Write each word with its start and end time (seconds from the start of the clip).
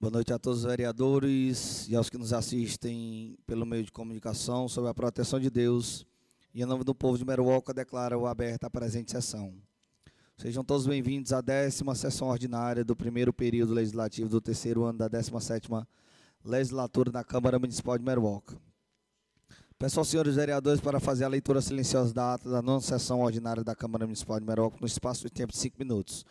Boa 0.00 0.12
noite 0.12 0.32
a 0.32 0.38
todos 0.38 0.60
os 0.60 0.64
vereadores 0.64 1.86
e 1.86 1.94
aos 1.94 2.08
que 2.08 2.16
nos 2.16 2.32
assistem 2.32 3.36
pelo 3.46 3.66
meio 3.66 3.84
de 3.84 3.92
comunicação 3.92 4.66
sobre 4.66 4.88
a 4.88 4.94
proteção 4.94 5.38
de 5.38 5.50
Deus. 5.50 6.06
E 6.54 6.62
em 6.62 6.64
nome 6.64 6.84
do 6.84 6.94
povo 6.94 7.18
de 7.18 7.24
Meruoca, 7.26 7.74
declaro 7.74 8.26
aberta 8.26 8.66
a 8.66 8.70
presente 8.70 9.10
sessão. 9.10 9.52
Sejam 10.38 10.64
todos 10.64 10.86
bem-vindos 10.86 11.34
à 11.34 11.42
décima 11.42 11.94
sessão 11.94 12.28
ordinária 12.28 12.82
do 12.82 12.96
primeiro 12.96 13.30
período 13.30 13.74
legislativo 13.74 14.30
do 14.30 14.40
terceiro 14.40 14.84
ano 14.84 15.00
da 15.00 15.10
17ª 15.10 15.86
legislatura 16.42 17.12
da 17.12 17.22
Câmara 17.22 17.58
Municipal 17.58 17.98
de 17.98 18.04
Meruoca. 18.06 18.56
Peço 19.78 19.98
aos 19.98 20.08
senhores 20.08 20.34
vereadores 20.34 20.80
para 20.80 20.98
fazer 20.98 21.24
a 21.24 21.28
leitura 21.28 21.60
silenciosa 21.60 22.14
da 22.14 22.32
ata 22.32 22.48
da 22.48 22.62
nona 22.62 22.80
sessão 22.80 23.20
ordinária 23.20 23.62
da 23.62 23.76
Câmara 23.76 24.06
Municipal 24.06 24.40
de 24.40 24.46
Meruoca 24.46 24.78
no 24.80 24.86
espaço 24.86 25.24
de 25.24 25.30
tempo 25.30 25.52
de 25.52 25.58
cinco 25.58 25.76
minutos. 25.78 26.24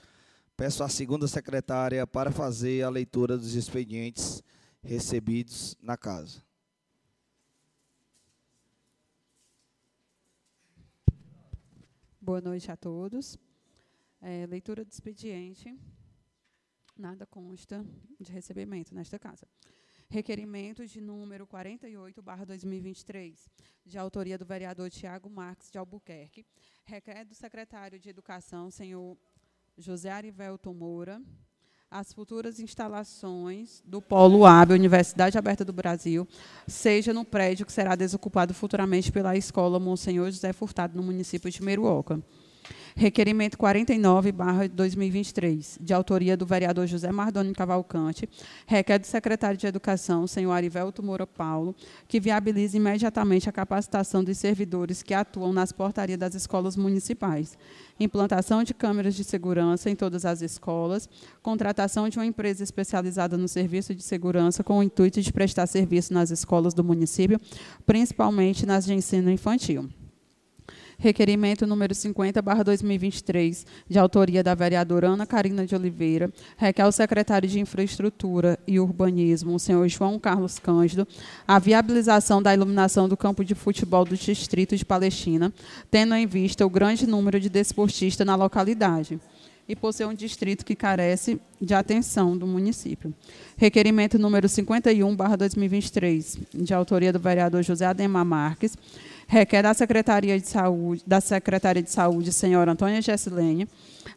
Peço 0.59 0.83
à 0.83 0.89
segunda 0.89 1.25
secretária 1.25 2.05
para 2.05 2.33
fazer 2.33 2.83
a 2.83 2.89
leitura 2.89 3.37
dos 3.37 3.55
expedientes 3.55 4.43
recebidos 4.83 5.77
na 5.81 5.95
casa. 5.95 6.43
Boa 12.19 12.41
noite 12.41 12.69
a 12.69 12.75
todos. 12.75 13.39
É, 14.21 14.45
leitura 14.47 14.83
do 14.83 14.91
expediente. 14.91 15.73
Nada 16.97 17.25
consta 17.25 17.85
de 18.19 18.29
recebimento 18.29 18.93
nesta 18.93 19.17
casa. 19.17 19.47
Requerimento 20.09 20.85
de 20.85 20.99
número 20.99 21.47
48, 21.47 22.21
barra 22.21 22.43
2023, 22.43 23.47
de 23.85 23.97
autoria 23.97 24.37
do 24.37 24.43
vereador 24.43 24.89
Tiago 24.89 25.29
Marques 25.29 25.71
de 25.71 25.77
Albuquerque. 25.77 26.45
Requer 26.83 27.23
do 27.23 27.33
secretário 27.33 27.97
de 27.97 28.09
Educação, 28.09 28.69
senhor 28.69 29.17
José 29.79 30.09
Arivelto 30.09 30.73
Moura, 30.73 31.21
as 31.89 32.11
futuras 32.11 32.59
instalações 32.59 33.81
do 33.85 34.01
Polo 34.01 34.45
AB, 34.45 34.73
Universidade 34.73 35.37
Aberta 35.37 35.63
do 35.63 35.71
Brasil, 35.71 36.27
seja 36.67 37.13
no 37.13 37.23
prédio 37.23 37.65
que 37.65 37.71
será 37.71 37.95
desocupado 37.95 38.53
futuramente 38.53 39.09
pela 39.09 39.37
Escola 39.37 39.79
Monsenhor 39.79 40.29
José 40.29 40.51
Furtado, 40.51 40.97
no 40.97 41.03
município 41.03 41.49
de 41.49 41.63
Meruoca. 41.63 42.21
Requerimento 42.99 43.57
49, 43.57 44.29
barra 44.33 44.67
2023, 44.67 45.79
de 45.79 45.93
autoria 45.93 46.35
do 46.35 46.45
vereador 46.45 46.85
José 46.85 47.09
Mardoni 47.13 47.53
Cavalcante, 47.53 48.27
requer 48.67 48.99
do 48.99 49.07
secretário 49.07 49.57
de 49.57 49.65
Educação, 49.65 50.27
senhor 50.27 50.51
Arivelto 50.51 51.01
Moura 51.01 51.25
Paulo, 51.25 51.73
que 52.09 52.19
viabilize 52.19 52.75
imediatamente 52.75 53.47
a 53.47 53.53
capacitação 53.53 54.21
dos 54.21 54.37
servidores 54.37 55.01
que 55.01 55.13
atuam 55.13 55.53
nas 55.53 55.71
portarias 55.71 56.19
das 56.19 56.35
escolas 56.35 56.75
municipais, 56.75 57.57
implantação 57.97 58.65
de 58.65 58.73
câmeras 58.73 59.15
de 59.15 59.23
segurança 59.23 59.89
em 59.89 59.95
todas 59.95 60.25
as 60.25 60.41
escolas, 60.41 61.07
contratação 61.41 62.09
de 62.09 62.17
uma 62.17 62.25
empresa 62.25 62.65
especializada 62.65 63.37
no 63.37 63.47
serviço 63.47 63.95
de 63.95 64.03
segurança 64.03 64.61
com 64.61 64.77
o 64.77 64.83
intuito 64.83 65.21
de 65.21 65.31
prestar 65.31 65.67
serviço 65.67 66.13
nas 66.13 66.31
escolas 66.31 66.73
do 66.73 66.83
município, 66.83 67.39
principalmente 67.85 68.65
nas 68.65 68.83
de 68.83 68.93
ensino 68.93 69.31
infantil. 69.31 69.89
Requerimento 71.01 71.65
número 71.65 71.95
50, 71.95 72.41
barra 72.41 72.61
2023, 72.61 73.65
de 73.87 73.97
autoria 73.97 74.43
da 74.43 74.53
vereadora 74.53 75.07
Ana 75.07 75.25
Carina 75.25 75.65
de 75.65 75.73
Oliveira, 75.73 76.29
requer 76.57 76.81
ao 76.81 76.91
secretário 76.91 77.47
de 77.47 77.57
Infraestrutura 77.57 78.59
e 78.67 78.81
Urbanismo, 78.81 79.55
o 79.55 79.59
senhor 79.59 79.87
João 79.87 80.19
Carlos 80.19 80.59
Cândido, 80.59 81.07
a 81.47 81.57
viabilização 81.57 82.43
da 82.43 82.53
iluminação 82.53 83.07
do 83.07 83.15
campo 83.15 83.45
de 83.45 83.55
futebol 83.55 84.03
do 84.03 84.17
Distrito 84.17 84.75
de 84.75 84.83
Palestina, 84.83 85.53
tendo 85.89 86.13
em 86.15 86.27
vista 86.27 86.65
o 86.65 86.69
grande 86.69 87.07
número 87.07 87.39
de 87.39 87.47
desportistas 87.47 88.27
na 88.27 88.35
localidade 88.35 89.21
e 89.69 89.75
por 89.75 89.93
ser 89.93 90.05
um 90.05 90.15
distrito 90.15 90.65
que 90.65 90.75
carece 90.75 91.39
de 91.61 91.75
atenção 91.75 92.35
do 92.35 92.47
município. 92.47 93.13
Requerimento 93.55 94.17
número 94.17 94.49
51, 94.49 95.15
barra 95.15 95.37
2023, 95.37 96.39
de 96.55 96.73
autoria 96.73 97.13
do 97.13 97.19
vereador 97.19 97.61
José 97.61 97.85
Ademar 97.85 98.25
Marques, 98.25 98.75
requer 99.29 99.61
da 99.61 99.75
Secretaria 99.75 100.39
de 100.39 100.47
Saúde, 100.47 101.03
da 101.05 101.21
Secretaria 101.21 101.83
de 101.83 101.91
Saúde, 101.91 102.33
senhora 102.33 102.71
Antônia 102.71 102.99
Gessilene, 102.99 103.69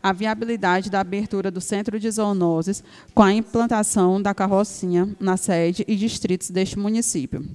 a 0.03 0.11
viabilidade 0.11 0.91
da 0.91 1.01
abertura 1.01 1.51
do 1.51 1.61
centro 1.61 2.01
de 2.01 2.11
zoonoses 2.11 2.83
com 3.15 3.23
a 3.23 3.33
implantação 3.33 4.21
da 4.23 4.35
carrocinha 4.35 5.15
na 5.21 5.37
sede 5.37 5.85
e 5.87 5.95
distritos 5.97 6.49
deste 6.51 6.79
município. 6.79 7.47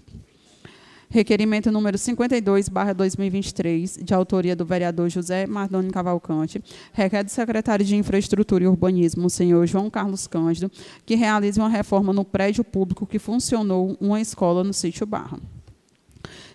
Requerimento 1.09 1.71
número 1.71 1.97
52, 1.97 2.69
barra 2.69 2.93
2023, 2.93 3.99
de 4.03 4.13
autoria 4.13 4.55
do 4.55 4.65
vereador 4.65 5.09
José 5.09 5.47
Mardoni 5.47 5.89
Cavalcante, 5.89 6.63
requer 6.93 7.23
do 7.23 7.31
secretário 7.31 7.83
de 7.83 7.95
Infraestrutura 7.95 8.65
e 8.65 8.67
Urbanismo, 8.67 9.25
o 9.25 9.29
senhor 9.31 9.65
João 9.65 9.89
Carlos 9.89 10.27
Cândido, 10.27 10.69
que 11.05 11.15
realize 11.15 11.59
uma 11.59 11.69
reforma 11.69 12.13
no 12.13 12.23
prédio 12.23 12.63
público 12.63 13.07
que 13.07 13.17
funcionou 13.17 13.97
uma 13.99 14.21
escola 14.21 14.63
no 14.63 14.73
sítio 14.73 15.07
Barra. 15.07 15.39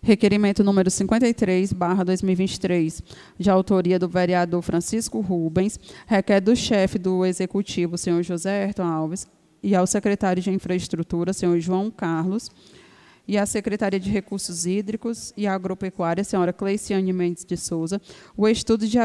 Requerimento 0.05 0.65
número 0.65 0.91
53, 0.91 1.73
barra 1.73 2.03
2023, 2.03 3.05
de 3.39 3.49
autoria 3.49 4.01
do 4.01 4.09
vereador 4.09 4.61
Francisco 4.61 5.21
Rubens, 5.21 5.79
requer 6.09 6.41
do 6.41 6.57
chefe 6.57 6.99
do 6.99 7.25
Executivo, 7.25 7.97
senhor 7.97 8.21
José 8.25 8.65
Ayrton 8.65 8.83
Alves, 8.83 9.29
e 9.63 9.77
ao 9.77 9.87
secretário 9.87 10.43
de 10.43 10.51
Infraestrutura, 10.51 11.33
senhor 11.33 11.57
João 11.61 11.89
Carlos, 11.89 12.51
e 13.27 13.39
à 13.39 13.47
Secretaria 13.47 14.01
de 14.01 14.11
Recursos 14.11 14.67
Hídricos 14.67 15.33
e 15.37 15.47
Agropecuária, 15.47 16.25
senhora 16.25 16.53
Cleiciane 16.53 17.13
Mendes 17.13 17.45
de 17.45 17.57
Souza, 17.57 18.01
o 18.37 18.49
estudo 18.49 18.87
de 18.87 18.99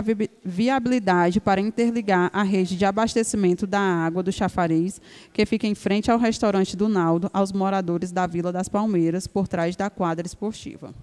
viabilidade 0.44 1.40
para 1.40 1.62
interligar 1.62 2.30
a 2.34 2.44
rede 2.44 2.76
de 2.76 2.86
abastecimento 2.86 3.68
da 3.68 3.80
água 3.80 4.24
do 4.24 4.32
chafariz, 4.32 5.00
que 5.32 5.46
fica 5.46 5.68
em 5.68 5.76
frente 5.76 6.10
ao 6.10 6.18
restaurante 6.18 6.76
do 6.76 6.90
Naldo, 6.90 7.30
aos 7.34 7.52
moradores 7.52 8.12
da 8.12 8.26
Vila 8.26 8.52
das 8.52 8.68
Palmeiras, 8.68 9.28
por 9.28 9.48
trás 9.48 9.76
da 9.76 9.90
quadra 9.90 10.26
esportiva. 10.26 10.94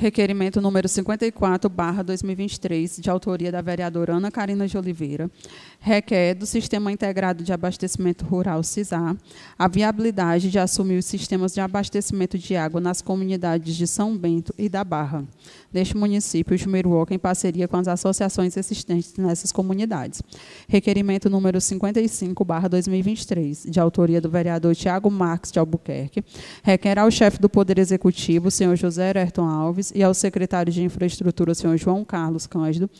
Requerimento 0.00 0.62
número 0.62 0.88
54, 0.88 1.68
barra 1.68 2.02
2023, 2.02 3.00
de 3.02 3.10
autoria 3.10 3.52
da 3.52 3.60
vereadora 3.60 4.14
Ana 4.14 4.30
Carina 4.30 4.66
de 4.66 4.78
Oliveira, 4.78 5.30
requer 5.80 6.34
do 6.34 6.44
Sistema 6.44 6.92
Integrado 6.92 7.42
de 7.42 7.52
Abastecimento 7.52 8.24
Rural, 8.26 8.62
CISAR, 8.62 9.16
a 9.58 9.66
viabilidade 9.66 10.50
de 10.50 10.58
assumir 10.58 10.98
os 10.98 11.06
sistemas 11.06 11.54
de 11.54 11.60
abastecimento 11.60 12.38
de 12.38 12.54
água 12.54 12.80
nas 12.80 13.00
comunidades 13.00 13.74
de 13.74 13.86
São 13.86 14.16
Bento 14.16 14.54
e 14.58 14.68
da 14.68 14.84
Barra, 14.84 15.24
deste 15.72 15.96
município 15.96 16.56
de 16.56 16.68
Meruoca, 16.68 17.14
em 17.14 17.18
parceria 17.18 17.66
com 17.66 17.78
as 17.78 17.88
associações 17.88 18.56
existentes 18.58 19.14
nessas 19.16 19.50
comunidades. 19.50 20.22
Requerimento 20.68 21.30
número 21.30 21.58
55, 21.58 22.44
barra 22.44 22.68
2023, 22.68 23.64
de 23.70 23.80
autoria 23.80 24.20
do 24.20 24.28
vereador 24.28 24.74
Tiago 24.74 25.10
Marques 25.10 25.50
de 25.50 25.58
Albuquerque, 25.58 26.22
requer 26.62 26.98
ao 26.98 27.10
chefe 27.10 27.40
do 27.40 27.48
Poder 27.48 27.78
Executivo, 27.78 28.50
senhor 28.50 28.76
José 28.76 29.12
Ayrton 29.16 29.48
Alves, 29.48 29.90
e 29.94 30.02
ao 30.02 30.12
secretário 30.12 30.70
de 30.70 30.82
Infraestrutura, 30.82 31.54
senhor 31.54 31.78
João 31.78 32.04
Carlos 32.04 32.46
Cândido, 32.46 32.90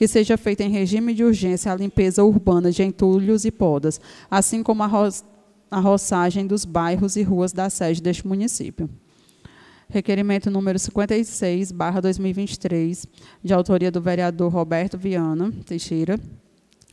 que 0.00 0.08
seja 0.08 0.38
feita 0.38 0.64
em 0.64 0.70
regime 0.70 1.12
de 1.12 1.22
urgência 1.22 1.70
a 1.70 1.74
limpeza 1.74 2.24
urbana 2.24 2.72
de 2.72 2.82
entulhos 2.82 3.44
e 3.44 3.50
podas, 3.50 4.00
assim 4.30 4.62
como 4.62 4.82
a, 4.82 4.86
ro 4.86 5.06
a 5.70 5.78
roçagem 5.78 6.46
dos 6.46 6.64
bairros 6.64 7.16
e 7.16 7.22
ruas 7.22 7.52
da 7.52 7.68
sede 7.68 8.00
deste 8.00 8.26
município. 8.26 8.88
Requerimento 9.90 10.50
número 10.50 10.78
56, 10.78 11.70
barra 11.70 12.00
2023, 12.00 13.06
de 13.44 13.52
autoria 13.52 13.90
do 13.90 14.00
vereador 14.00 14.50
Roberto 14.50 14.96
Viana 14.96 15.52
Teixeira, 15.66 16.18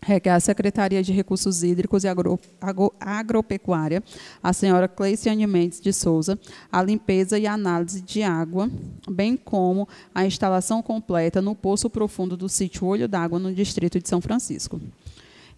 requer 0.01 0.31
à 0.31 0.39
Secretaria 0.39 1.01
de 1.01 1.11
Recursos 1.11 1.63
Hídricos 1.63 2.03
e 2.03 2.07
Agro, 2.07 2.39
Agro, 2.61 2.93
Agropecuária, 2.99 4.03
a 4.41 4.53
senhora 4.53 4.87
Cleiciane 4.87 5.45
Mendes 5.47 5.81
de 5.81 5.91
Souza, 5.91 6.39
a 6.71 6.81
limpeza 6.81 7.37
e 7.37 7.47
análise 7.47 8.01
de 8.01 8.23
água, 8.23 8.69
bem 9.09 9.35
como 9.35 9.87
a 10.13 10.25
instalação 10.25 10.81
completa 10.81 11.41
no 11.41 11.55
poço 11.55 11.89
profundo 11.89 12.37
do 12.37 12.47
sítio 12.47 12.85
Olho 12.85 13.07
d'Água, 13.07 13.39
no 13.39 13.53
distrito 13.53 13.99
de 13.99 14.07
São 14.07 14.21
Francisco. 14.21 14.79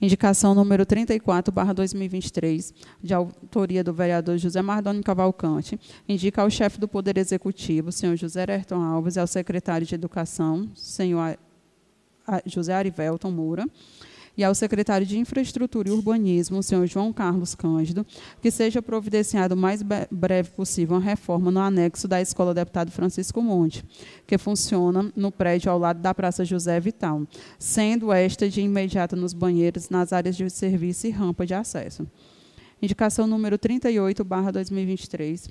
Indicação 0.01 0.55
número 0.55 0.85
34, 0.85 1.53
barra 1.53 1.73
2023, 1.73 2.73
de 3.03 3.13
autoria 3.13 3.83
do 3.83 3.91
vereador 3.91 4.37
José 4.37 4.61
Mardoni 4.61 5.03
Cavalcante, 5.03 5.77
indica 6.07 6.41
ao 6.41 6.49
chefe 6.49 6.79
do 6.79 6.87
Poder 6.87 7.17
Executivo, 7.17 7.91
senhor 7.91 8.15
José 8.15 8.45
Ayrton 8.47 8.81
Alves, 8.81 9.17
e 9.17 9.19
ao 9.19 9.27
secretário 9.27 9.85
de 9.85 9.93
Educação, 9.93 10.69
senhor 10.73 11.37
José 12.45 12.73
Arivelton 12.73 13.31
Moura, 13.31 13.65
e 14.39 14.43
ao 14.45 14.55
secretário 14.55 15.05
de 15.05 15.19
Infraestrutura 15.19 15.89
e 15.89 15.91
Urbanismo, 15.91 16.59
o 16.59 16.63
senhor 16.63 16.87
João 16.87 17.11
Carlos 17.11 17.53
Cândido, 17.53 18.07
que 18.41 18.49
seja 18.49 18.81
providenciado 18.81 19.53
o 19.53 19.57
mais 19.57 19.83
breve 20.09 20.49
possível 20.51 20.95
uma 20.95 21.03
reforma 21.03 21.51
no 21.51 21.59
anexo 21.59 22.07
da 22.07 22.21
Escola 22.21 22.53
Deputado 22.53 22.89
Francisco 22.89 23.41
Monte, 23.41 23.83
que 24.25 24.37
funciona 24.37 25.11
no 25.13 25.29
prédio 25.29 25.69
ao 25.69 25.77
lado 25.77 25.99
da 25.99 26.13
Praça 26.13 26.45
José 26.45 26.79
Vital, 26.79 27.27
sendo 27.59 28.13
esta 28.13 28.47
de 28.47 28.61
imediato 28.61 29.13
nos 29.17 29.33
banheiros, 29.33 29.89
nas 29.89 30.13
áreas 30.13 30.37
de 30.37 30.49
serviço 30.49 31.05
e 31.05 31.09
rampa 31.09 31.45
de 31.45 31.53
acesso. 31.53 32.07
Indicação 32.81 33.27
número 33.27 33.57
38, 33.57 34.23
barra 34.23 34.51
2023, 34.51 35.49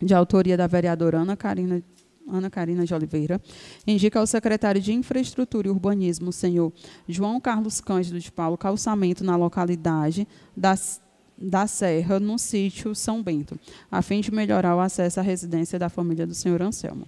de 0.00 0.14
autoria 0.14 0.56
da 0.56 0.66
vereadora 0.66 1.18
Ana 1.18 1.36
Carina 1.36 1.82
Ana 2.30 2.50
Karina 2.50 2.84
de 2.84 2.94
Oliveira, 2.94 3.40
indica 3.86 4.18
ao 4.18 4.26
secretário 4.26 4.80
de 4.80 4.92
Infraestrutura 4.92 5.68
e 5.68 5.70
Urbanismo, 5.70 6.32
senhor 6.32 6.72
João 7.08 7.40
Carlos 7.40 7.80
Cândido 7.80 8.18
de 8.18 8.30
Paulo, 8.30 8.56
calçamento 8.56 9.24
na 9.24 9.36
localidade 9.36 10.26
da, 10.56 10.74
da 11.36 11.66
Serra, 11.66 12.18
no 12.20 12.38
sítio 12.38 12.94
São 12.94 13.22
Bento, 13.22 13.58
a 13.90 14.02
fim 14.02 14.20
de 14.20 14.32
melhorar 14.32 14.76
o 14.76 14.80
acesso 14.80 15.20
à 15.20 15.22
residência 15.22 15.78
da 15.78 15.88
família 15.88 16.26
do 16.26 16.34
senhor 16.34 16.62
Anselmo. 16.62 17.06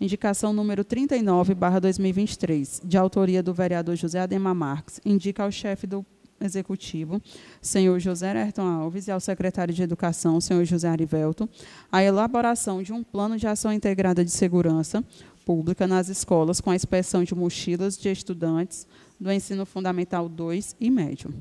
Indicação 0.00 0.52
número 0.52 0.84
39, 0.84 1.54
barra 1.54 1.80
2023, 1.80 2.82
de 2.84 2.96
autoria 2.96 3.42
do 3.42 3.52
vereador 3.52 3.96
José 3.96 4.20
Ademar 4.20 4.54
Marques, 4.54 5.00
indica 5.04 5.42
ao 5.42 5.50
chefe 5.50 5.88
do 5.88 6.06
Executivo, 6.40 7.20
senhor 7.60 7.98
José 7.98 8.30
Ayrton 8.30 8.62
Alves, 8.62 9.08
e 9.08 9.10
ao 9.10 9.20
secretário 9.20 9.74
de 9.74 9.82
Educação, 9.82 10.40
senhor 10.40 10.64
José 10.64 10.88
Arivelto, 10.88 11.48
a 11.90 12.02
elaboração 12.02 12.82
de 12.82 12.92
um 12.92 13.02
plano 13.02 13.36
de 13.36 13.46
ação 13.46 13.72
integrada 13.72 14.24
de 14.24 14.30
segurança 14.30 15.04
pública 15.44 15.86
nas 15.86 16.08
escolas 16.08 16.60
com 16.60 16.70
a 16.70 16.76
inspeção 16.76 17.24
de 17.24 17.34
mochilas 17.34 17.96
de 17.96 18.10
estudantes 18.10 18.86
do 19.18 19.32
ensino 19.32 19.64
fundamental 19.64 20.28
2 20.28 20.76
e 20.78 20.90
médio. 20.90 21.32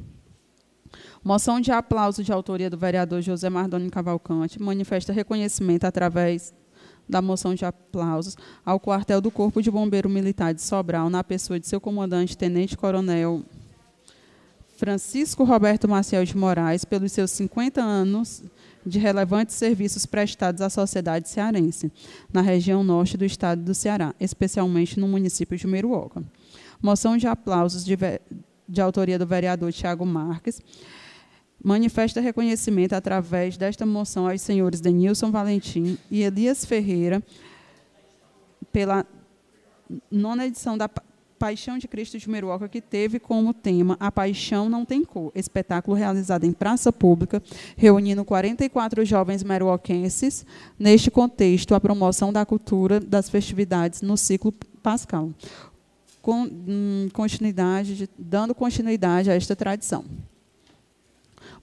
Moção 1.24 1.60
de 1.60 1.72
aplauso 1.72 2.24
de 2.24 2.32
autoria 2.32 2.70
do 2.70 2.78
vereador 2.78 3.22
José 3.22 3.50
Mardoni 3.50 3.90
Cavalcante 3.90 4.62
manifesta 4.62 5.12
reconhecimento 5.12 5.84
através 5.84 6.54
da 7.08 7.22
moção 7.22 7.56
de 7.56 7.66
aplausos 7.66 8.36
ao 8.66 8.80
quartel 8.80 9.22
do 9.22 9.32
Corpo 9.32 9.62
de 9.62 9.72
Bombeiro 9.72 10.10
Militar 10.10 10.54
de 10.54 10.62
Sobral, 10.62 11.10
na 11.10 11.24
pessoa 11.24 11.60
de 11.60 11.68
seu 11.68 11.80
comandante, 11.80 12.38
Tenente 12.38 12.78
Coronel 12.78 13.44
Francisco 14.78 15.44
Roberto 15.44 15.88
Maciel 15.88 16.24
de 16.24 16.38
Moraes, 16.38 16.86
pelos 16.86 17.12
seus 17.12 17.32
50 17.32 17.82
anos 17.82 18.44
de 18.86 19.00
relevantes 19.00 19.56
serviços 19.56 20.06
prestados 20.06 20.62
à 20.62 20.70
sociedade 20.70 21.28
cearense, 21.28 21.92
na 22.32 22.42
região 22.42 22.84
norte 22.84 23.18
do 23.18 23.26
estado 23.26 23.64
do 23.64 23.74
Ceará, 23.74 24.14
especialmente 24.20 25.00
no 25.00 25.08
município 25.08 25.58
de 25.58 25.66
Meruoca. 25.66 26.24
Moção 26.80 27.18
de 27.18 27.26
aplausos 27.26 27.84
de, 27.84 27.98
de 28.70 28.80
autoria 28.80 29.18
do 29.18 29.26
vereador 29.26 29.74
Tiago 29.74 30.06
Marques, 30.06 30.62
manifesta 31.62 32.22
reconhecimento 32.22 32.94
através 32.94 33.58
desta 33.58 33.84
moção 33.84 34.30
aos 34.30 34.42
senhores 34.42 34.80
Denilson 34.80 35.32
Valentim 35.32 35.98
e 36.12 36.22
Elias 36.22 36.64
Ferreira 36.64 37.22
pela 38.72 39.04
nona 40.12 40.46
edição 40.46 40.78
da 40.78 40.88
Paixão 41.38 41.78
de 41.78 41.88
Cristo 41.88 42.18
de 42.18 42.30
Meruoca, 42.30 42.68
que 42.68 42.81
teve 42.81 43.19
como 43.19 43.54
tema 43.54 43.95
A 44.00 44.12
Paixão 44.12 44.69
Não 44.69 44.84
Tem 44.84 45.04
Cor, 45.04 45.31
espetáculo 45.36 45.95
realizado 45.95 46.44
em 46.44 46.51
praça 46.51 46.92
pública, 46.92 47.42
reunindo 47.75 48.25
44 48.25 49.06
jovens 49.06 49.44
meruoquenses, 49.44 50.45
neste 50.78 51.12
contexto, 51.12 51.75
a 51.75 51.80
promoção 51.80 52.34
da 52.34 52.45
cultura 52.45 53.00
das 53.00 53.30
festividades 53.30 54.01
no 54.01 54.18
ciclo 54.18 54.51
pascal, 54.81 55.31
com, 56.22 56.44
hum, 56.44 57.07
continuidade, 57.13 58.10
dando 58.18 58.54
continuidade 58.56 59.30
a 59.30 59.36
esta 59.36 59.56
tradição. 59.56 60.04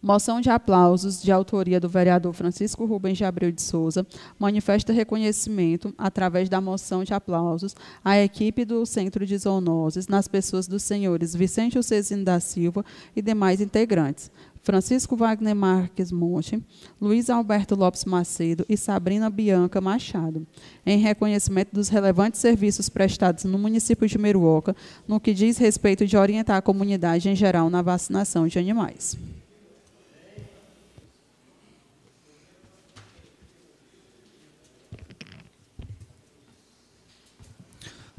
Moção 0.04 0.38
de 0.38 0.50
aplausos 0.50 1.22
de 1.22 1.32
autoria 1.32 1.80
do 1.80 1.88
vereador 1.88 2.34
Francisco 2.34 2.84
Rubens 2.84 3.16
de 3.16 3.24
Abreu 3.24 3.50
de 3.50 3.62
Souza 3.62 4.06
manifesta 4.38 4.92
reconhecimento, 4.92 5.94
através 5.96 6.46
da 6.46 6.60
moção 6.60 7.02
de 7.02 7.14
aplausos, 7.14 7.74
à 8.04 8.18
equipe 8.18 8.66
do 8.66 8.84
Centro 8.84 9.24
de 9.24 9.38
Zoonoses, 9.38 10.06
nas 10.06 10.28
pessoas 10.28 10.68
dos 10.68 10.82
senhores 10.82 11.34
Vicente 11.34 11.78
Ocesino 11.78 12.22
da 12.22 12.38
Silva 12.38 12.84
e 13.16 13.22
demais 13.22 13.62
integrantes. 13.62 14.30
Francisco 14.62 15.16
Wagner 15.16 15.56
Marques 15.56 16.12
Monte, 16.12 16.62
Luiz 17.00 17.30
Alberto 17.30 17.74
Lopes 17.74 18.04
Macedo 18.04 18.66
e 18.68 18.76
Sabrina 18.76 19.30
Bianca 19.30 19.80
Machado, 19.80 20.46
em 20.84 20.98
reconhecimento 20.98 21.70
dos 21.72 21.88
relevantes 21.88 22.42
serviços 22.42 22.90
prestados 22.90 23.44
no 23.44 23.58
município 23.58 24.06
de 24.06 24.18
Meruoca, 24.18 24.76
no 25.08 25.18
que 25.18 25.32
diz 25.32 25.56
respeito 25.56 26.04
de 26.06 26.14
orientar 26.14 26.58
a 26.58 26.62
comunidade 26.62 27.30
em 27.30 27.34
geral 27.34 27.70
na 27.70 27.80
vacinação 27.80 28.46
de 28.46 28.58
animais. 28.58 29.16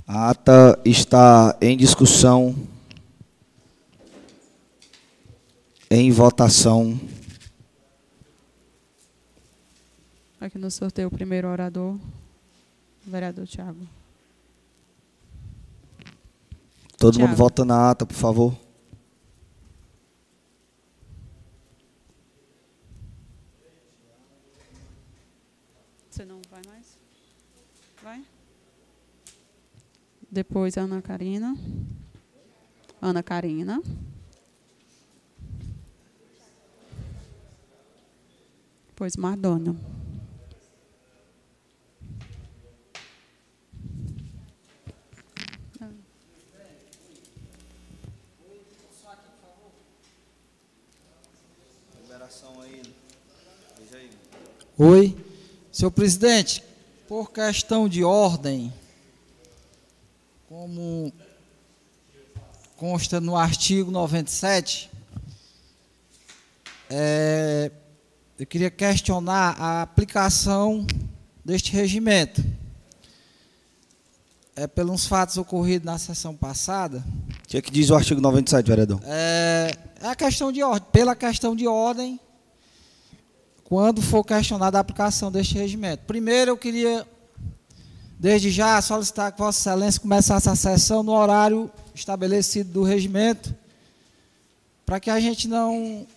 A 0.08 0.30
ata 0.30 0.80
está 0.86 1.58
em 1.60 1.76
discussão, 1.76 2.56
em 5.90 6.12
votação. 6.12 7.00
Aqui 10.40 10.60
no 10.60 10.70
sorteio, 10.70 11.08
o 11.08 11.12
primeiro 11.12 11.48
orador, 11.48 11.96
o 11.96 12.00
vereador 13.10 13.48
Tiago. 13.48 13.80
Todo 16.98 17.16
Thiago. 17.16 17.30
mundo 17.30 17.38
vota 17.38 17.66
na 17.66 17.90
ata, 17.90 18.06
por 18.06 18.14
favor. 18.16 18.65
Depois 30.36 30.76
Ana 30.76 31.02
Karina. 31.02 31.58
Ana 33.02 33.24
Karina. 33.24 33.82
Depois 38.90 39.16
Madonna. 39.16 39.74
Oi, 54.78 55.18
senhor 55.72 55.92
presidente, 55.92 56.62
por 57.08 57.32
questão 57.32 57.88
de 57.88 58.04
ordem, 58.04 58.74
como 60.58 61.12
consta 62.78 63.20
no 63.20 63.36
artigo 63.36 63.92
97, 63.92 64.90
é, 66.90 67.70
eu 68.40 68.46
queria 68.46 68.72
questionar 68.72 69.58
a 69.60 69.82
aplicação 69.82 70.88
deste 71.44 71.74
regimento. 71.74 72.42
É, 74.56 74.66
pelos 74.66 75.06
fatos 75.06 75.36
ocorridos 75.38 75.86
na 75.86 75.98
sessão 75.98 76.34
passada. 76.34 77.04
O 77.44 77.48
que, 77.50 77.58
é 77.58 77.62
que 77.62 77.70
diz 77.70 77.90
o 77.90 77.96
artigo 77.96 78.22
97, 78.22 78.66
vereador? 78.66 79.02
É, 79.04 79.72
é 80.00 80.08
a 80.08 80.16
questão 80.16 80.54
de 80.54 80.64
ordem. 80.64 80.90
Pela 80.90 81.18
questão 81.18 81.54
de 81.54 81.68
ordem, 81.68 82.18
quando 83.66 84.02
for 84.02 84.24
questionada 84.24 84.78
a 84.78 84.82
aplicação 84.82 85.30
deste 85.30 85.56
regimento. 85.56 86.06
Primeiro, 86.06 86.52
eu 86.52 86.58
queria 86.58 87.06
Desde 88.26 88.50
já, 88.50 88.82
solicitar 88.82 89.32
que 89.32 89.38
Vossa 89.38 89.60
Excelência 89.60 90.02
começasse 90.02 90.50
a 90.50 90.56
sessão 90.56 91.04
no 91.04 91.12
horário 91.12 91.70
estabelecido 91.94 92.72
do 92.72 92.82
regimento, 92.82 93.54
para 94.84 95.00
que 95.00 95.12
a 95.12 95.20
gente 95.20 95.48
não. 95.48 96.08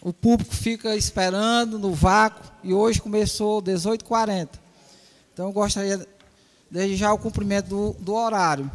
O 0.00 0.14
público 0.14 0.54
fica 0.54 0.96
esperando 0.96 1.78
no 1.78 1.92
vácuo, 1.92 2.42
e 2.64 2.72
hoje 2.72 3.02
começou 3.02 3.60
18h40. 3.60 4.48
Então, 5.34 5.48
eu 5.48 5.52
gostaria, 5.52 6.08
desde 6.70 6.96
já, 6.96 7.12
o 7.12 7.18
cumprimento 7.18 7.66
do, 7.66 7.92
do 8.00 8.14
horário. 8.14 8.72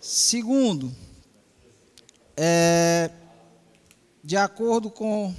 Segundo, 0.00 0.90
é, 2.34 3.10
de 4.24 4.38
acordo 4.38 4.88
com 4.88 5.34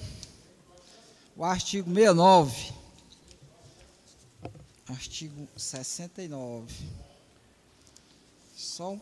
o 1.35 1.43
artigo 1.43 1.91
69 1.91 2.78
artigo 4.89 5.47
69. 5.55 6.73
Só 8.55 8.97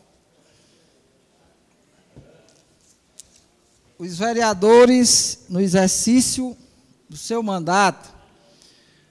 Os 3.98 4.16
vereadores, 4.16 5.40
no 5.48 5.60
exercício 5.60 6.56
do 7.08 7.16
seu 7.16 7.42
mandato, 7.42 8.14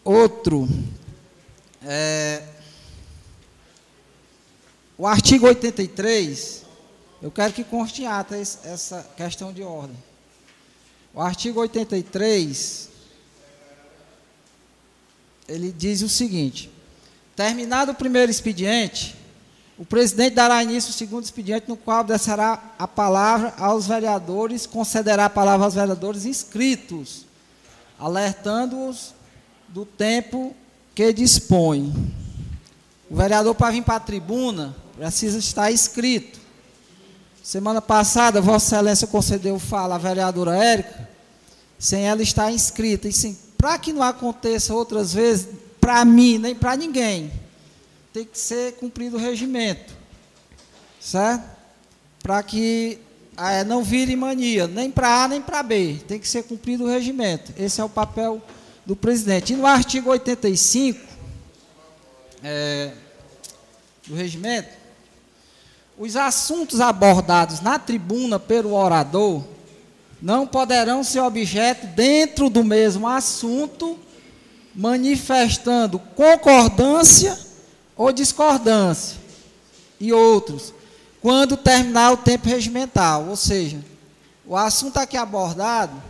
Outro, 0.04 0.70
é, 1.84 2.44
o 4.96 5.08
artigo 5.08 5.48
83, 5.48 6.64
eu 7.24 7.32
quero 7.32 7.54
que 7.54 7.64
conste 7.64 8.06
ata 8.06 8.38
essa 8.38 9.02
questão 9.18 9.52
de 9.52 9.64
ordem. 9.64 9.98
O 11.12 11.20
artigo 11.22 11.60
83 11.60 12.90
ele 15.48 15.72
diz 15.72 16.04
o 16.04 16.10
seguinte: 16.10 16.70
terminado 17.36 17.94
o 17.94 17.96
primeiro 17.96 18.30
expediente, 18.30 19.16
o 19.78 19.86
presidente 19.86 20.36
dará 20.36 20.64
início 20.64 20.90
ao 20.90 20.94
segundo 20.94 21.26
expediente, 21.26 21.68
no 21.68 21.76
qual 21.76 22.04
descerá 22.04 22.62
a 22.80 22.88
palavra 22.88 23.54
aos 23.58 23.88
vereadores, 23.88 24.66
concederá 24.66 25.26
a 25.26 25.30
palavra 25.30 25.66
aos 25.66 25.74
vereadores 25.74 26.26
inscritos, 26.26 27.26
alertando-os 28.00 29.14
do 29.68 29.86
tempo 29.86 30.56
que 30.94 31.12
dispõe. 31.12 31.94
O 33.10 33.16
vereador, 33.18 33.54
para 33.54 33.72
vir 33.72 33.84
para 33.84 33.96
a 33.96 34.00
tribuna, 34.00 34.74
precisa 34.96 35.38
estar 35.38 35.70
inscrito. 35.72 36.40
Semana 37.44 37.82
passada, 37.82 38.42
Vossa 38.42 38.76
Excelência 38.76 39.08
concedeu 39.08 39.60
fala 39.60 39.96
à 39.96 39.98
vereadora 39.98 40.56
Érica, 40.56 41.10
sem 41.78 42.08
ela 42.08 42.24
estar 42.24 42.50
inscrita. 42.50 43.10
E 43.10 43.14
sim, 43.14 43.38
para 43.58 43.78
que 43.78 43.92
não 43.92 44.02
aconteça 44.02 44.74
outras 44.74 45.14
vezes, 45.14 45.50
para 45.82 46.04
mim, 46.06 46.38
nem 46.38 46.56
para 46.56 46.78
ninguém, 46.78 47.32
tem 48.16 48.24
que 48.24 48.40
ser 48.40 48.76
cumprido 48.76 49.18
o 49.18 49.20
regimento. 49.20 49.94
Certo? 51.02 51.44
Para 52.24 52.42
que 52.42 52.98
é, 53.36 53.62
não 53.66 53.84
vire 53.84 54.16
mania, 54.16 54.68
nem 54.68 54.90
para 54.90 55.26
A 55.26 55.28
nem 55.28 55.42
para 55.42 55.62
B. 55.62 56.00
Tem 56.08 56.18
que 56.18 56.26
ser 56.26 56.44
cumprido 56.44 56.86
o 56.86 56.88
regimento. 56.88 57.52
Esse 57.58 57.82
é 57.82 57.84
o 57.84 57.90
papel 57.90 58.42
do 58.86 58.96
presidente. 58.96 59.52
E 59.52 59.58
no 59.58 59.66
artigo 59.66 60.12
85 60.12 60.98
é, 62.42 62.94
do 64.08 64.16
regimento, 64.16 64.70
os 65.98 66.16
assuntos 66.16 66.80
abordados 66.80 67.60
na 67.60 67.78
tribuna 67.78 68.40
pelo 68.40 68.76
orador 68.76 69.44
não 70.22 70.48
poderão 70.48 71.04
ser 71.04 71.20
objeto 71.20 71.86
dentro 71.88 72.50
do 72.50 72.64
mesmo 72.64 73.10
assunto, 73.10 74.00
manifestando 74.74 76.00
concordância 76.00 77.45
ou 77.98 78.12
discordância, 78.12 79.18
e 80.00 80.12
outros, 80.12 80.74
quando 81.22 81.58
terminar 81.58 82.12
o 82.12 82.18
tempo 82.18 82.48
regimental. 82.48 83.28
Ou 83.28 83.36
seja, 83.36 83.84
o 84.46 84.56
assunto 84.56 84.98
aqui 84.98 85.18
abordado, 85.18 86.02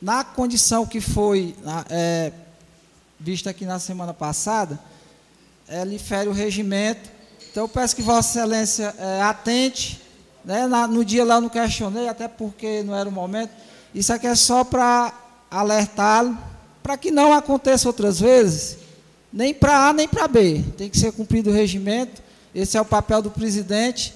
na 0.00 0.24
condição 0.24 0.86
que 0.86 1.00
foi 1.00 1.54
é, 1.88 2.32
vista 3.18 3.50
aqui 3.50 3.64
na 3.64 3.78
semana 3.78 4.12
passada, 4.12 4.78
ele 5.68 5.98
fere 5.98 6.28
o 6.28 6.32
regimento. 6.32 7.10
Então, 7.50 7.64
eu 7.64 7.68
peço 7.68 7.94
que 7.94 8.02
Vossa 8.02 8.38
Excelência 8.38 8.94
é, 8.98 9.22
atente. 9.22 10.02
Né, 10.44 10.66
na, 10.66 10.86
no 10.86 11.04
dia 11.04 11.24
lá 11.24 11.36
eu 11.36 11.40
não 11.40 11.48
questionei, 11.48 12.08
até 12.08 12.28
porque 12.28 12.82
não 12.82 12.94
era 12.94 13.08
o 13.08 13.12
momento. 13.12 13.50
Isso 13.94 14.12
aqui 14.12 14.26
é 14.26 14.34
só 14.34 14.64
para 14.64 15.12
alertá-lo, 15.50 16.36
para 16.82 16.98
que 16.98 17.10
não 17.10 17.32
aconteça 17.32 17.88
outras 17.88 18.20
vezes 18.20 18.83
nem 19.34 19.52
para 19.52 19.88
A 19.88 19.92
nem 19.92 20.06
para 20.06 20.28
B. 20.28 20.62
Tem 20.78 20.88
que 20.88 20.96
ser 20.96 21.10
cumprido 21.10 21.50
o 21.50 21.52
regimento. 21.52 22.22
Esse 22.54 22.78
é 22.78 22.80
o 22.80 22.84
papel 22.84 23.20
do 23.20 23.32
presidente 23.32 24.14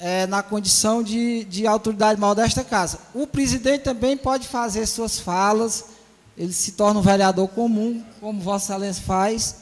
é, 0.00 0.26
na 0.26 0.42
condição 0.42 1.02
de, 1.02 1.44
de 1.44 1.66
autoridade 1.66 2.18
maior 2.18 2.32
desta 2.32 2.64
casa. 2.64 2.98
O 3.12 3.26
presidente 3.26 3.82
também 3.82 4.16
pode 4.16 4.48
fazer 4.48 4.86
suas 4.86 5.20
falas, 5.20 5.84
ele 6.36 6.52
se 6.52 6.72
torna 6.72 6.98
um 6.98 7.02
vereador 7.02 7.46
comum, 7.48 8.02
como 8.20 8.40
Vossa 8.40 8.72
Excelência 8.72 9.02
faz. 9.04 9.56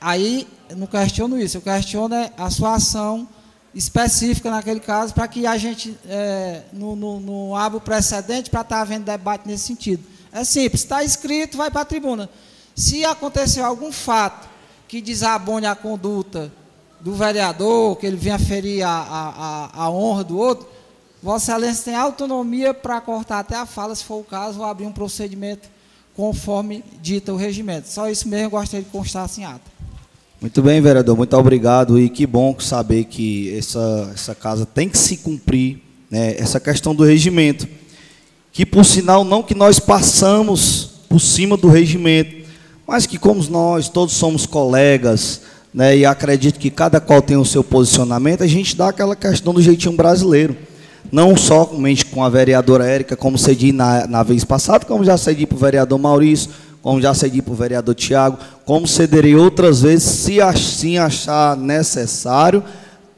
Aí, 0.00 0.46
não 0.76 0.86
questiono 0.86 1.40
isso, 1.40 1.56
eu 1.56 1.60
questiono 1.62 2.14
é 2.14 2.30
a 2.38 2.48
sua 2.48 2.76
ação 2.76 3.28
específica 3.74 4.48
naquele 4.48 4.80
caso, 4.80 5.12
para 5.12 5.26
que 5.26 5.44
a 5.44 5.58
gente 5.58 5.98
é, 6.08 6.62
não, 6.72 6.94
não, 6.94 7.20
não 7.20 7.56
abra 7.56 7.78
o 7.78 7.80
precedente 7.80 8.48
para 8.48 8.60
estar 8.60 8.76
tá 8.76 8.82
havendo 8.82 9.04
debate 9.04 9.46
nesse 9.46 9.64
sentido. 9.64 10.04
É 10.32 10.44
simples, 10.44 10.82
está 10.82 11.02
escrito, 11.02 11.56
vai 11.56 11.70
para 11.70 11.80
a 11.80 11.84
tribuna. 11.84 12.30
Se 12.76 13.06
acontecer 13.06 13.60
algum 13.60 13.90
fato 13.90 14.46
que 14.86 15.00
desabone 15.00 15.64
a 15.64 15.74
conduta 15.74 16.52
do 17.00 17.14
vereador, 17.14 17.96
que 17.96 18.06
ele 18.06 18.16
venha 18.16 18.38
ferir 18.38 18.84
a, 18.84 18.90
a, 18.90 19.84
a 19.84 19.90
honra 19.90 20.22
do 20.22 20.38
outro, 20.38 20.68
Vossa 21.22 21.52
Excelência 21.52 21.84
tem 21.84 21.94
autonomia 21.94 22.74
para 22.74 23.00
cortar 23.00 23.38
até 23.38 23.56
a 23.56 23.64
fala, 23.64 23.94
se 23.94 24.04
for 24.04 24.20
o 24.20 24.24
caso, 24.24 24.60
ou 24.60 24.64
abrir 24.66 24.86
um 24.86 24.92
procedimento 24.92 25.68
conforme 26.14 26.84
dita 27.02 27.32
o 27.32 27.36
regimento. 27.36 27.88
Só 27.88 28.10
isso 28.10 28.28
mesmo 28.28 28.50
gostaria 28.50 28.84
de 28.84 28.90
constar 28.90 29.24
assim 29.24 29.44
ata. 29.44 29.76
Muito 30.40 30.62
bem, 30.62 30.80
vereador, 30.80 31.16
muito 31.16 31.34
obrigado. 31.34 31.98
E 31.98 32.10
que 32.10 32.26
bom 32.26 32.60
saber 32.60 33.04
que 33.04 33.56
essa, 33.56 34.12
essa 34.14 34.34
casa 34.34 34.66
tem 34.66 34.88
que 34.88 34.98
se 34.98 35.16
cumprir 35.16 35.82
né, 36.10 36.36
essa 36.38 36.60
questão 36.60 36.94
do 36.94 37.04
regimento. 37.04 37.66
Que, 38.52 38.66
por 38.66 38.84
sinal, 38.84 39.24
não 39.24 39.42
que 39.42 39.54
nós 39.54 39.78
passamos 39.78 40.90
por 41.08 41.20
cima 41.20 41.56
do 41.56 41.68
regimento, 41.68 42.45
mas 42.86 43.06
que 43.06 43.18
como 43.18 43.42
nós 43.50 43.88
todos 43.88 44.14
somos 44.14 44.46
colegas, 44.46 45.42
né, 45.74 45.96
e 45.96 46.06
acredito 46.06 46.58
que 46.58 46.70
cada 46.70 47.00
qual 47.00 47.20
tem 47.20 47.36
o 47.36 47.44
seu 47.44 47.64
posicionamento, 47.64 48.42
a 48.42 48.46
gente 48.46 48.76
dá 48.76 48.88
aquela 48.88 49.16
questão 49.16 49.52
do 49.52 49.60
jeitinho 49.60 49.94
brasileiro. 49.94 50.56
Não 51.12 51.36
somente 51.36 52.06
com 52.06 52.24
a 52.24 52.28
vereadora 52.28 52.86
Érica, 52.86 53.16
como 53.16 53.36
cedi 53.36 53.72
na, 53.72 54.06
na 54.06 54.22
vez 54.22 54.44
passada, 54.44 54.86
como 54.86 55.04
já 55.04 55.16
cedi 55.16 55.46
para 55.46 55.56
o 55.56 55.60
vereador 55.60 55.98
Maurício, 55.98 56.50
como 56.80 57.00
já 57.00 57.12
cedi 57.12 57.42
para 57.42 57.52
o 57.52 57.56
vereador 57.56 57.94
Tiago, 57.94 58.38
como 58.64 58.86
cederei 58.86 59.34
outras 59.34 59.82
vezes, 59.82 60.04
se 60.04 60.40
assim 60.40 60.98
achar 60.98 61.56
necessário, 61.56 62.62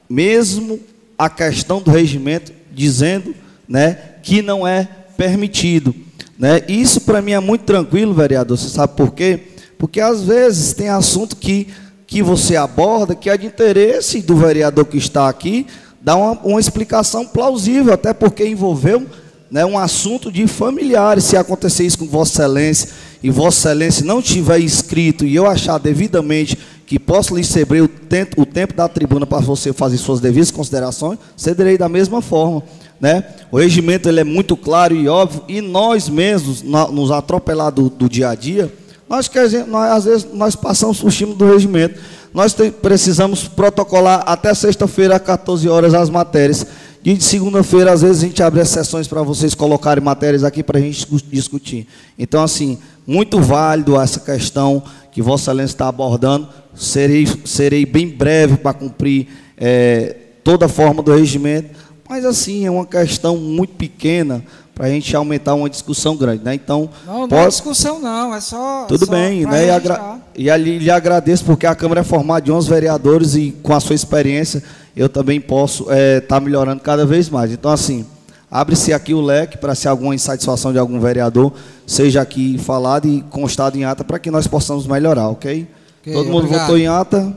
mesmo 0.08 0.80
a 1.18 1.28
questão 1.28 1.80
do 1.80 1.90
regimento 1.90 2.52
dizendo 2.72 3.34
né, 3.68 3.98
que 4.22 4.40
não 4.40 4.66
é 4.66 4.88
permitido. 5.16 5.94
Né? 6.38 6.62
Isso 6.68 7.02
para 7.02 7.20
mim 7.20 7.32
é 7.32 7.40
muito 7.40 7.64
tranquilo, 7.64 8.14
vereador, 8.14 8.56
você 8.56 8.68
sabe 8.68 8.96
por 8.96 9.12
quê? 9.12 9.40
Porque 9.78 10.00
às 10.00 10.22
vezes 10.22 10.72
tem 10.72 10.88
assunto 10.88 11.36
que, 11.36 11.68
que 12.06 12.22
você 12.22 12.56
aborda 12.56 13.14
que 13.14 13.30
é 13.30 13.36
de 13.36 13.46
interesse 13.46 14.20
do 14.20 14.36
vereador 14.36 14.84
que 14.84 14.98
está 14.98 15.28
aqui, 15.28 15.66
dá 16.00 16.16
uma, 16.16 16.32
uma 16.42 16.60
explicação 16.60 17.24
plausível, 17.24 17.92
até 17.92 18.12
porque 18.12 18.46
envolveu 18.46 19.06
né, 19.50 19.64
um 19.64 19.78
assunto 19.78 20.30
de 20.30 20.46
familiares. 20.46 21.24
Se 21.24 21.36
acontecer 21.36 21.84
isso 21.84 21.98
com 21.98 22.06
Vossa 22.06 22.42
Excelência 22.42 22.90
e 23.22 23.30
Vossa 23.30 23.70
Excelência 23.70 24.04
não 24.04 24.20
tiver 24.20 24.58
escrito 24.58 25.24
e 25.24 25.34
eu 25.34 25.46
achar 25.46 25.78
devidamente 25.78 26.58
que 26.86 26.98
posso 26.98 27.36
lhe 27.36 27.44
ceder 27.44 27.82
o 27.82 27.88
tempo, 27.88 28.40
o 28.40 28.46
tempo 28.46 28.72
da 28.72 28.88
tribuna 28.88 29.26
para 29.26 29.40
você 29.40 29.72
fazer 29.74 29.98
suas 29.98 30.20
devidas 30.20 30.50
considerações, 30.50 31.18
cederei 31.36 31.76
da 31.76 31.88
mesma 31.88 32.22
forma. 32.22 32.62
Né? 32.98 33.22
O 33.52 33.58
regimento 33.58 34.08
ele 34.08 34.20
é 34.20 34.24
muito 34.24 34.56
claro 34.56 34.96
e 34.96 35.06
óbvio, 35.06 35.44
e 35.46 35.60
nós 35.60 36.08
mesmos, 36.08 36.62
nos 36.62 37.10
atropelar 37.10 37.70
do, 37.70 37.90
do 37.90 38.08
dia 38.08 38.30
a 38.30 38.34
dia, 38.34 38.72
nós, 39.08 39.30
nós, 39.66 39.92
às 39.92 40.04
vezes, 40.04 40.26
nós 40.34 40.54
passamos 40.54 41.02
o 41.02 41.08
time 41.08 41.34
do 41.34 41.50
regimento. 41.50 41.98
Nós 42.32 42.52
te, 42.52 42.70
precisamos 42.70 43.48
protocolar 43.48 44.22
até 44.26 44.52
sexta-feira, 44.52 45.16
às 45.16 45.22
14 45.22 45.68
horas, 45.68 45.94
as 45.94 46.10
matérias. 46.10 46.66
E 47.02 47.14
de 47.14 47.24
segunda-feira, 47.24 47.92
às 47.92 48.02
vezes, 48.02 48.22
a 48.22 48.26
gente 48.26 48.42
abre 48.42 48.60
as 48.60 48.68
sessões 48.68 49.08
para 49.08 49.22
vocês 49.22 49.54
colocarem 49.54 50.04
matérias 50.04 50.44
aqui 50.44 50.62
para 50.62 50.78
a 50.78 50.82
gente 50.82 51.06
discutir. 51.30 51.86
Então, 52.18 52.42
assim, 52.42 52.78
muito 53.06 53.40
válido 53.40 53.98
essa 53.98 54.20
questão 54.20 54.82
que 55.10 55.22
Vossa 55.22 55.44
Excelência 55.44 55.74
está 55.74 55.88
abordando. 55.88 56.48
Serei, 56.74 57.26
serei 57.46 57.86
bem 57.86 58.08
breve 58.08 58.58
para 58.58 58.74
cumprir 58.74 59.28
é, 59.56 60.16
toda 60.44 60.66
a 60.66 60.68
forma 60.68 61.02
do 61.02 61.14
regimento. 61.14 61.70
Mas, 62.06 62.26
assim, 62.26 62.66
é 62.66 62.70
uma 62.70 62.84
questão 62.84 63.38
muito 63.38 63.74
pequena 63.74 64.44
para 64.78 64.86
a 64.86 64.90
gente 64.90 65.14
aumentar 65.16 65.54
uma 65.54 65.68
discussão 65.68 66.16
grande, 66.16 66.44
né? 66.44 66.54
Então 66.54 66.88
não, 67.04 67.26
não 67.26 67.38
é 67.38 67.48
discussão 67.48 67.98
não, 67.98 68.32
é 68.32 68.40
só 68.40 68.84
tudo 68.86 69.06
só 69.06 69.10
bem, 69.10 69.44
né? 69.44 69.66
E, 69.66 69.70
agra... 69.70 70.18
e 70.36 70.48
ali 70.48 70.78
lhe 70.78 70.88
agradeço 70.88 71.44
porque 71.44 71.66
a 71.66 71.74
Câmara 71.74 72.02
é 72.02 72.04
formada 72.04 72.42
de 72.42 72.52
11 72.52 72.70
vereadores 72.70 73.34
e 73.34 73.50
com 73.60 73.74
a 73.74 73.80
sua 73.80 73.96
experiência 73.96 74.62
eu 74.96 75.08
também 75.08 75.40
posso 75.40 75.82
estar 75.82 75.96
é, 75.96 76.20
tá 76.20 76.38
melhorando 76.38 76.80
cada 76.80 77.04
vez 77.04 77.28
mais. 77.28 77.50
Então 77.50 77.72
assim 77.72 78.06
abre-se 78.48 78.92
aqui 78.92 79.12
o 79.12 79.20
leque 79.20 79.58
para 79.58 79.74
se 79.74 79.88
alguma 79.88 80.14
insatisfação 80.14 80.72
de 80.72 80.78
algum 80.78 81.00
vereador 81.00 81.52
seja 81.84 82.22
aqui 82.22 82.56
falado 82.56 83.08
e 83.08 83.20
constado 83.22 83.76
em 83.76 83.84
ata 83.84 84.04
para 84.04 84.20
que 84.20 84.30
nós 84.30 84.46
possamos 84.46 84.86
melhorar, 84.86 85.28
ok? 85.28 85.66
okay 86.00 86.12
Todo 86.12 86.26
mundo 86.26 86.44
obrigado. 86.44 86.60
votou 86.60 86.78
em 86.78 86.86
ata. 86.86 87.36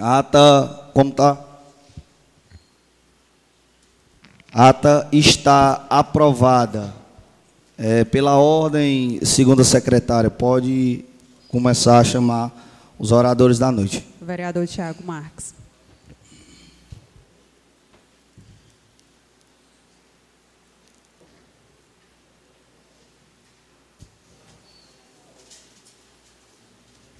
A 0.00 0.18
ata 0.20 0.80
como 0.94 1.10
está? 1.10 1.45
Ata 4.56 5.06
está 5.12 5.84
aprovada. 5.90 6.94
É, 7.76 8.04
pela 8.04 8.36
ordem, 8.38 9.22
segunda 9.22 9.62
secretária, 9.62 10.30
pode 10.30 11.04
começar 11.46 11.98
a 11.98 12.04
chamar 12.04 12.50
os 12.98 13.12
oradores 13.12 13.58
da 13.58 13.70
noite. 13.70 14.02
vereador 14.18 14.66
Tiago 14.66 15.04
Marques. 15.04 15.54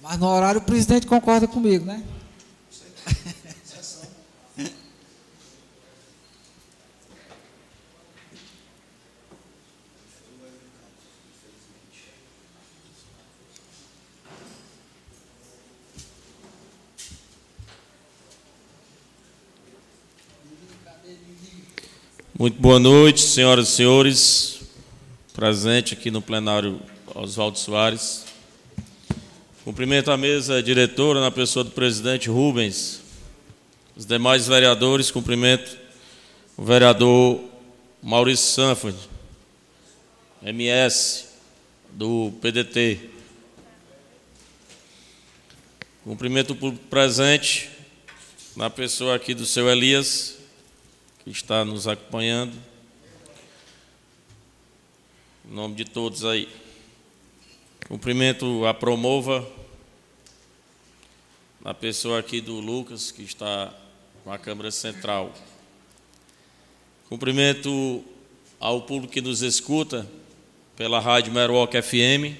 Mas 0.01 0.17
no 0.17 0.25
horário 0.25 0.59
o 0.59 0.63
presidente 0.63 1.05
concorda 1.05 1.47
comigo, 1.47 1.85
né? 1.85 2.01
Muito 22.39 22.61
boa 22.61 22.77
noite, 22.77 23.21
senhoras 23.21 23.69
e 23.69 23.71
senhores. 23.71 24.59
Presente 25.33 25.95
aqui 25.95 26.11
no 26.11 26.21
plenário 26.21 26.79
Oswaldo 27.15 27.57
Soares. 27.57 28.25
Cumprimento 29.63 30.11
a 30.11 30.17
mesa 30.17 30.61
diretora 30.61 31.19
na 31.19 31.31
pessoa 31.31 31.63
do 31.63 31.71
presidente 31.71 32.29
Rubens. 32.29 33.01
Os 33.95 34.05
demais 34.05 34.47
vereadores, 34.47 35.09
cumprimento 35.09 35.79
o 36.55 36.63
vereador 36.63 37.43
Maurício 38.03 38.45
Sanford, 38.53 38.99
MS 40.43 41.29
do 41.89 42.31
PDT. 42.39 42.99
Cumprimento 46.03 46.51
o 46.51 46.55
público 46.55 46.85
presente 46.85 47.67
na 48.55 48.69
pessoa 48.69 49.15
aqui 49.15 49.33
do 49.33 49.43
seu 49.43 49.67
Elias, 49.67 50.36
que 51.27 51.31
está 51.33 51.65
nos 51.65 51.89
acompanhando. 51.89 52.57
Em 55.45 55.53
nome 55.53 55.75
de 55.75 55.83
todos 55.83 56.23
aí. 56.23 56.47
Cumprimento 57.85 58.65
a 58.65 58.73
Promova, 58.73 59.45
na 61.59 61.73
pessoa 61.73 62.19
aqui 62.19 62.39
do 62.39 62.61
Lucas, 62.61 63.11
que 63.11 63.23
está 63.23 63.73
com 64.23 64.31
a 64.31 64.37
Câmara 64.37 64.71
Central. 64.71 65.33
Cumprimento 67.09 68.05
ao 68.57 68.83
público 68.83 69.11
que 69.11 69.19
nos 69.19 69.41
escuta 69.41 70.07
pela 70.77 71.01
Rádio 71.01 71.33
Merwalk 71.33 71.75
FM, 71.81 72.39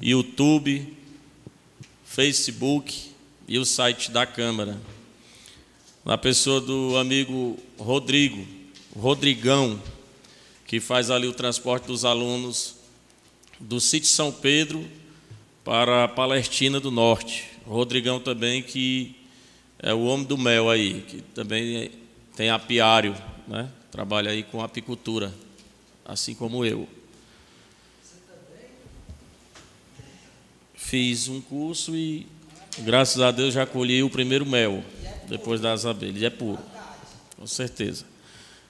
YouTube, 0.00 0.96
Facebook 2.06 3.12
e 3.46 3.58
o 3.58 3.66
site 3.66 4.10
da 4.10 4.24
Câmara 4.24 4.80
na 6.04 6.16
pessoa 6.16 6.60
do 6.60 6.96
amigo 6.96 7.58
Rodrigo, 7.78 8.46
Rodrigão, 8.96 9.80
que 10.66 10.80
faz 10.80 11.10
ali 11.10 11.26
o 11.26 11.32
transporte 11.32 11.86
dos 11.86 12.04
alunos 12.04 12.76
do 13.58 13.80
sítio 13.80 14.08
São 14.08 14.32
Pedro 14.32 14.86
para 15.64 16.04
a 16.04 16.08
Palestina 16.08 16.80
do 16.80 16.90
Norte. 16.90 17.48
Rodrigão 17.66 18.18
também, 18.18 18.62
que 18.62 19.14
é 19.78 19.92
o 19.92 20.04
homem 20.04 20.26
do 20.26 20.38
mel 20.38 20.70
aí, 20.70 21.02
que 21.02 21.20
também 21.34 21.90
tem 22.34 22.50
apiário, 22.50 23.14
né? 23.46 23.70
trabalha 23.90 24.30
aí 24.30 24.42
com 24.42 24.62
apicultura, 24.62 25.34
assim 26.04 26.34
como 26.34 26.64
eu. 26.64 26.88
Fiz 30.74 31.28
um 31.28 31.40
curso 31.40 31.94
e, 31.94 32.26
graças 32.80 33.20
a 33.20 33.30
Deus, 33.30 33.54
já 33.54 33.66
colhi 33.66 34.02
o 34.02 34.10
primeiro 34.10 34.44
mel 34.46 34.82
depois 35.28 35.60
das 35.60 35.86
abelhas. 35.86 36.22
É 36.22 36.30
puro, 36.30 36.58
com 37.36 37.46
certeza. 37.46 38.04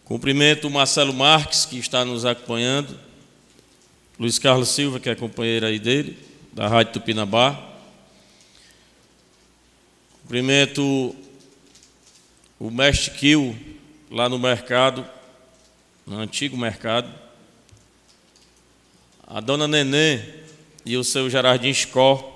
Cumprimento 0.05 0.67
o 0.67 0.71
Marcelo 0.71 1.15
Marques, 1.15 1.65
que 1.65 1.79
está 1.79 2.05
nos 2.05 2.25
acompanhando. 2.25 2.99
Luiz 4.19 4.39
Carlos 4.39 4.69
Silva, 4.69 5.01
que 5.01 5.09
é 5.09 5.15
companheiro 5.15 5.67
aí 5.67 5.79
dele, 5.79 6.19
da 6.53 6.69
Rádio 6.69 6.95
Tupinambá. 6.95 7.59
Cumprimento 10.23 11.15
o 12.59 12.71
mestre 12.71 13.13
Kio, 13.13 13.57
lá 14.11 14.29
no 14.29 14.39
mercado, 14.39 15.07
no 16.07 16.19
antigo 16.19 16.57
mercado. 16.57 17.11
A 19.27 19.41
dona 19.41 19.67
Nenê 19.67 20.21
e 20.85 20.97
o 20.97 21.05
seu 21.05 21.31
Gerardinho 21.31 21.75
Scó, 21.75 22.30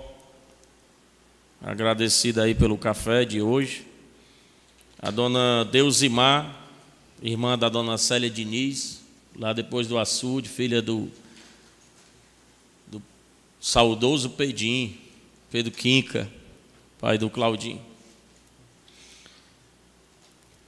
agradecida 1.65 2.43
aí 2.43 2.55
pelo 2.55 2.77
café 2.77 3.25
de 3.25 3.41
hoje 3.41 3.87
a 4.99 5.11
dona 5.11 5.65
Deusimar, 5.65 6.55
irmã 7.23 7.59
da 7.59 7.69
dona 7.69 7.99
Célia 7.99 8.31
Diniz, 8.31 9.03
lá 9.35 9.53
depois 9.53 9.87
do 9.87 9.99
açude, 9.99 10.49
filha 10.49 10.81
do, 10.81 11.11
do 12.87 13.03
saudoso 13.61 14.31
Pedim, 14.31 14.97
Pedro 15.51 15.73
Quinca, 15.73 16.31
pai 16.99 17.19
do 17.19 17.29
Claudinho. 17.29 17.83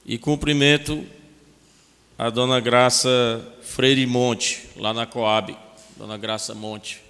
E 0.05 0.17
cumprimento 0.17 1.05
a 2.17 2.29
dona 2.29 2.59
Graça 2.59 3.09
Freire 3.61 4.05
Monte, 4.05 4.67
lá 4.75 4.93
na 4.93 5.05
Coab, 5.05 5.57
dona 5.95 6.17
Graça 6.17 6.53
Monte, 6.53 7.01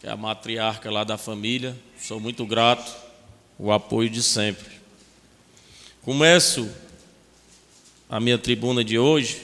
que 0.00 0.06
é 0.06 0.10
a 0.10 0.16
matriarca 0.16 0.90
lá 0.90 1.04
da 1.04 1.18
família. 1.18 1.76
Sou 2.02 2.18
muito 2.18 2.44
grato, 2.44 2.92
o 3.56 3.70
apoio 3.70 4.10
de 4.10 4.24
sempre. 4.24 4.72
Começo 6.02 6.68
a 8.10 8.18
minha 8.18 8.36
tribuna 8.36 8.82
de 8.82 8.98
hoje 8.98 9.40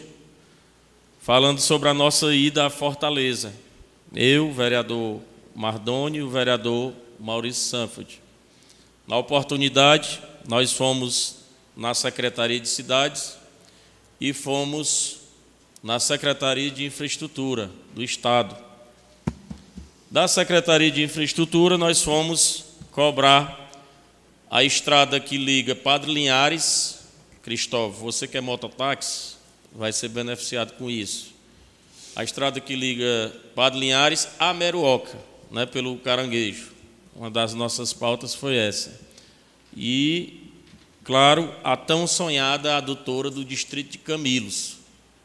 falando 1.21 1.61
sobre 1.61 1.89
a 1.89 1.95
nossa 1.95 2.35
ida 2.35 2.67
à 2.67 2.69
Fortaleza. 2.69 3.55
Eu, 4.13 4.53
vereador 4.53 5.21
Mardoni 5.55 6.19
e 6.19 6.23
o 6.23 6.29
vereador 6.29 6.93
Maurício 7.21 7.63
Sanford. 7.63 8.21
Na 9.07 9.17
oportunidade, 9.17 10.21
nós 10.49 10.73
fomos 10.73 11.37
na 11.77 11.95
Secretaria 11.95 12.59
de 12.59 12.69
Cidades 12.69 13.39
e 14.21 14.33
fomos 14.33 15.21
na 15.81 16.01
Secretaria 16.01 16.73
de 16.73 16.85
Infraestrutura 16.85 17.71
do 17.95 18.03
Estado. 18.03 18.68
Da 20.11 20.27
Secretaria 20.27 20.91
de 20.91 21.03
Infraestrutura, 21.03 21.77
nós 21.77 22.03
fomos 22.03 22.65
cobrar 22.93 23.71
a 24.51 24.65
estrada 24.65 25.21
que 25.21 25.37
liga 25.37 25.75
Padre 25.75 26.11
Linhares, 26.11 27.01
Cristóvão, 27.43 28.01
você 28.01 28.27
que 28.27 28.39
é 28.39 28.41
mototáxi, 28.41 29.35
vai 29.71 29.93
ser 29.93 30.09
beneficiado 30.09 30.73
com 30.79 30.89
isso. 30.89 31.35
A 32.17 32.25
estrada 32.25 32.59
que 32.59 32.75
liga 32.75 33.31
Padre 33.55 33.81
Linhares 33.81 34.29
a 34.39 34.55
Meruoca, 34.55 35.15
né, 35.51 35.67
pelo 35.67 35.99
Caranguejo. 35.99 36.73
Uma 37.15 37.31
das 37.31 37.53
nossas 37.53 37.93
pautas 37.93 38.35
foi 38.35 38.57
essa. 38.57 38.99
E, 39.77 40.51
claro, 41.05 41.55
a 41.63 41.77
tão 41.77 42.07
sonhada 42.07 42.79
adutora 42.79 43.29
do 43.29 43.45
distrito 43.45 43.91
de 43.91 43.99
Camilos, 43.99 44.79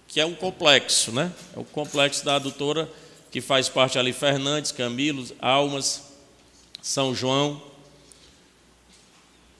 que 0.09 0.19
é 0.19 0.25
um 0.25 0.35
complexo, 0.35 1.13
né? 1.13 1.31
É 1.55 1.59
o 1.59 1.63
complexo 1.63 2.25
da 2.25 2.35
adutora 2.35 2.89
que 3.33 3.41
faz 3.41 3.67
parte 3.67 3.99
ali 3.99 4.13
Fernandes, 4.13 4.71
Camilos, 4.71 5.33
Almas, 5.41 6.03
São 6.81 7.13
João, 7.13 7.61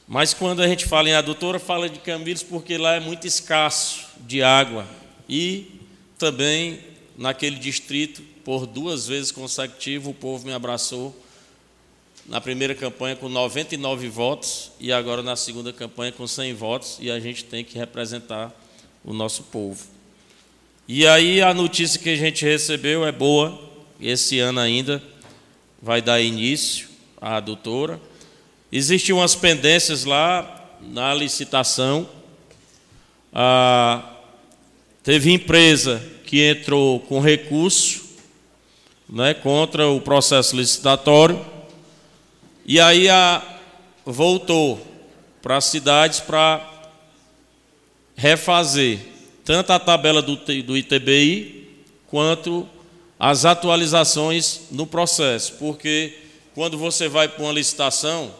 mas 0.07 0.31
quando 0.33 0.62
a 0.62 0.67
gente 0.67 0.86
fala 0.86 1.09
em 1.09 1.13
adutora, 1.13 1.57
fala 1.57 1.89
de 1.89 1.97
Cambiros 1.97 2.43
porque 2.43 2.77
lá 2.77 2.93
é 2.93 2.99
muito 2.99 3.25
escasso 3.25 4.05
de 4.19 4.43
água. 4.43 4.86
E 5.27 5.79
também 6.19 6.81
naquele 7.17 7.55
distrito, 7.55 8.21
por 8.43 8.67
duas 8.67 9.07
vezes 9.07 9.31
consecutivas, 9.31 10.07
o 10.07 10.13
povo 10.13 10.45
me 10.45 10.53
abraçou. 10.53 11.15
Na 12.27 12.39
primeira 12.39 12.75
campanha 12.75 13.15
com 13.15 13.27
99 13.27 14.07
votos 14.07 14.71
e 14.79 14.93
agora 14.93 15.23
na 15.23 15.36
segunda 15.36 15.73
campanha 15.73 16.12
com 16.12 16.27
100 16.27 16.53
votos 16.53 16.97
e 17.01 17.09
a 17.09 17.19
gente 17.19 17.43
tem 17.43 17.65
que 17.65 17.77
representar 17.77 18.53
o 19.03 19.13
nosso 19.13 19.43
povo. 19.43 19.92
E 20.86 21.08
aí 21.08 21.41
a 21.41 21.54
notícia 21.54 21.98
que 21.98 22.10
a 22.10 22.15
gente 22.15 22.43
recebeu 22.43 23.06
é 23.06 23.12
boa. 23.12 23.58
Esse 24.02 24.39
ano 24.39 24.60
ainda 24.60 25.02
vai 25.82 26.02
dar 26.02 26.19
início 26.19 26.89
à 27.22 27.38
adutora. 27.38 28.02
Existiam 28.69 29.19
umas 29.19 29.34
pendências 29.34 30.04
lá 30.04 30.69
na 30.82 31.13
licitação. 31.13 32.10
Ah, 33.32 34.04
teve 35.02 35.32
empresa 35.32 36.04
que 36.26 36.50
entrou 36.50 37.00
com 37.00 37.22
recurso 37.22 38.04
né, 39.08 39.34
contra 39.34 39.88
o 39.88 40.02
processo 40.02 40.54
licitatório. 40.54 41.46
E 42.65 42.78
aí 42.78 43.08
a, 43.08 43.41
voltou 44.06 44.86
para 45.41 45.56
as 45.56 45.65
cidades 45.65 46.19
para 46.19 46.69
refazer 48.17 49.12
tanto 49.45 49.71
a 49.71 49.79
tabela 49.79 50.21
do, 50.21 50.36
do 50.36 50.77
ITBI 50.77 51.67
quanto 52.08 52.67
as 53.19 53.45
atualizações 53.45 54.62
no 54.71 54.86
processo. 54.86 55.53
Porque 55.53 56.13
quando 56.53 56.77
você 56.77 57.08
vai 57.08 57.27
para 57.27 57.43
uma 57.43 57.51
licitação, 57.51 58.34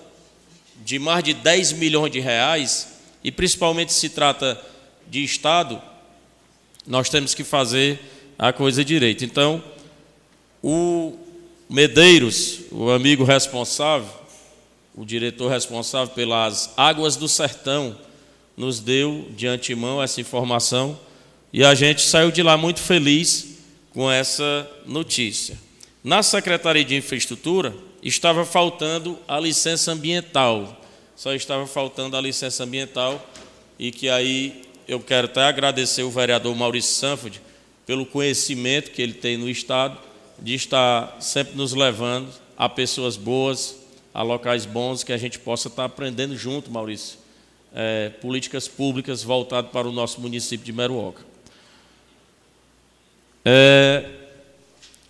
de 0.84 1.00
mais 1.00 1.24
de 1.24 1.34
10 1.34 1.74
milhões 1.74 2.12
de 2.12 2.20
reais, 2.20 2.94
e 3.24 3.32
principalmente 3.32 3.94
se 3.94 4.10
trata 4.10 4.60
de 5.08 5.24
Estado, 5.24 5.82
nós 6.86 7.10
temos 7.10 7.34
que 7.34 7.44
fazer 7.44 8.00
a 8.38 8.52
coisa 8.52 8.84
direito. 8.84 9.24
Então, 9.24 9.63
o 10.62 11.18
Medeiros, 11.70 12.60
o 12.72 12.89
amigo 12.89 13.24
responsável, 13.24 14.10
o 14.96 15.06
diretor 15.06 15.50
responsável 15.50 16.13
pelas 16.13 16.72
águas 16.76 17.16
do 17.16 17.28
sertão, 17.28 17.98
nos 18.56 18.80
deu 18.80 19.28
de 19.36 19.48
antemão 19.48 20.02
essa 20.02 20.22
informação 20.22 21.00
e 21.52 21.63
a 21.63 21.76
gente 21.76 22.02
saiu 22.02 22.32
de 22.32 22.42
lá 22.42 22.58
muito 22.58 22.80
feliz 22.80 23.60
com 23.92 24.12
essa 24.12 24.70
notícia. 24.86 25.58
Na 26.04 26.24
Secretaria 26.24 26.84
de 26.84 26.96
Infraestrutura, 26.96 27.74
estava 28.02 28.44
faltando 28.46 29.18
a 29.28 29.39
licença 29.39 29.92
ambiental. 29.92 30.82
Só 31.16 31.34
estava 31.34 31.66
faltando 31.68 32.18
a 32.18 32.22
licença 32.22 32.63
ambiental 32.63 33.24
e 33.78 33.92
que 33.92 34.10
aí 34.10 34.63
eu 34.88 35.00
quero 35.00 35.26
até 35.26 35.44
agradecer 35.44 36.04
o 36.04 36.10
vereador 36.10 36.56
Maurício 36.56 36.96
Sanford 36.96 37.42
pelo 37.86 38.06
conhecimento 38.06 38.92
que 38.92 39.02
ele 39.02 39.13
tem 39.13 39.38
no 39.38 39.50
Estado, 39.50 39.98
de 40.39 40.56
estar 40.56 41.18
sempre 41.20 41.56
nos 41.56 41.74
levando 41.74 42.30
a 42.58 42.68
pessoas 42.68 43.16
boas, 43.16 43.78
a 44.13 44.22
locais 44.24 44.66
bons, 44.66 45.04
que 45.04 45.13
a 45.13 45.18
gente 45.18 45.39
possa 45.39 45.68
estar 45.68 45.86
aprendendo 45.86 46.36
junto, 46.36 46.72
Maurício, 46.72 47.18
é, 47.74 48.10
políticas 48.10 48.68
públicas 48.68 49.24
voltadas 49.24 49.72
para 49.72 49.88
o 49.88 49.92
nosso 49.92 50.22
município 50.22 50.66
de 50.66 50.72
Meruoca. 50.72 51.24
É, 53.44 54.10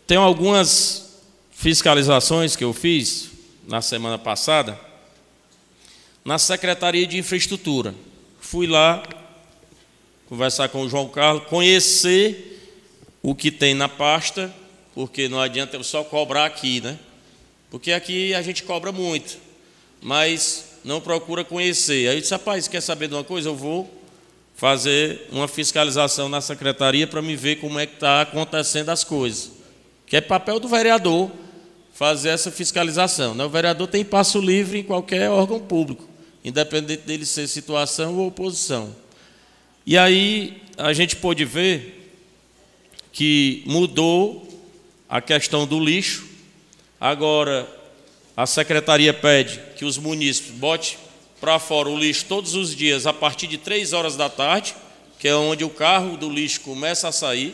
tem 0.07 0.17
algumas 0.17 1.21
fiscalizações 1.51 2.55
que 2.55 2.63
eu 2.63 2.73
fiz 2.73 3.29
na 3.67 3.81
semana 3.81 4.17
passada 4.17 4.79
na 6.25 6.37
Secretaria 6.37 7.05
de 7.05 7.17
Infraestrutura. 7.17 7.93
Fui 8.39 8.65
lá 8.65 9.03
conversar 10.27 10.69
com 10.69 10.81
o 10.81 10.89
João 10.89 11.07
Carlos, 11.09 11.45
conhecer 11.47 12.71
o 13.21 13.35
que 13.35 13.51
tem 13.51 13.73
na 13.73 13.87
pasta, 13.87 14.53
porque 14.95 15.27
não 15.27 15.39
adianta 15.39 15.75
eu 15.75 15.83
só 15.83 16.03
cobrar 16.03 16.45
aqui, 16.45 16.81
né? 16.81 16.97
Porque 17.69 17.91
aqui 17.91 18.33
a 18.33 18.41
gente 18.41 18.63
cobra 18.63 18.91
muito, 18.91 19.37
mas 20.01 20.72
não 20.83 20.99
procura 20.99 21.43
conhecer. 21.43 22.09
Aí 22.09 22.17
eu 22.17 22.21
disse, 22.21 22.33
rapaz, 22.33 22.67
quer 22.67 22.81
saber 22.81 23.07
de 23.07 23.13
uma 23.13 23.23
coisa? 23.23 23.49
Eu 23.49 23.55
vou 23.55 23.89
fazer 24.55 25.27
uma 25.31 25.47
fiscalização 25.47 26.29
na 26.29 26.41
secretaria 26.41 27.07
para 27.07 27.21
me 27.21 27.35
ver 27.35 27.57
como 27.57 27.79
é 27.79 27.85
que 27.85 27.95
está 27.95 28.21
acontecendo 28.21 28.89
as 28.89 29.03
coisas. 29.03 29.51
Que 30.05 30.17
é 30.17 30.21
papel 30.21 30.59
do 30.59 30.67
vereador 30.67 31.31
fazer 31.93 32.29
essa 32.29 32.51
fiscalização. 32.51 33.33
Né? 33.35 33.45
O 33.45 33.49
vereador 33.49 33.87
tem 33.87 34.03
passo 34.03 34.39
livre 34.39 34.79
em 34.79 34.83
qualquer 34.83 35.29
órgão 35.29 35.59
público, 35.59 36.07
independente 36.43 37.03
dele 37.03 37.25
ser 37.25 37.47
situação 37.47 38.17
ou 38.17 38.27
oposição. 38.27 38.95
E 39.85 39.97
aí 39.97 40.61
a 40.77 40.93
gente 40.93 41.15
pôde 41.15 41.45
ver 41.45 42.11
que 43.11 43.63
mudou 43.65 44.47
a 45.07 45.21
questão 45.21 45.67
do 45.67 45.79
lixo. 45.79 46.27
Agora 46.99 47.69
a 48.35 48.47
secretaria 48.47 49.13
pede 49.13 49.59
que 49.75 49.85
os 49.85 49.97
munícipes 49.97 50.51
botem 50.51 50.97
para 51.39 51.59
fora 51.59 51.89
o 51.89 51.97
lixo 51.97 52.25
todos 52.27 52.55
os 52.55 52.75
dias 52.75 53.05
a 53.05 53.13
partir 53.13 53.47
de 53.47 53.57
três 53.57 53.93
horas 53.93 54.15
da 54.15 54.29
tarde, 54.29 54.75
que 55.19 55.27
é 55.27 55.35
onde 55.35 55.63
o 55.63 55.69
carro 55.69 56.17
do 56.17 56.29
lixo 56.29 56.61
começa 56.61 57.07
a 57.07 57.11
sair. 57.11 57.53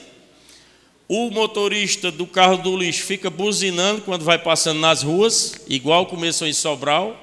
O 1.08 1.30
motorista 1.32 2.12
do 2.12 2.26
carro 2.26 2.58
do 2.58 2.78
lixo 2.78 3.04
fica 3.04 3.30
buzinando 3.30 4.02
quando 4.04 4.24
vai 4.24 4.38
passando 4.38 4.80
nas 4.80 5.02
ruas, 5.02 5.56
igual 5.68 6.06
começou 6.06 6.48
em 6.48 6.54
Sobral. 6.54 7.18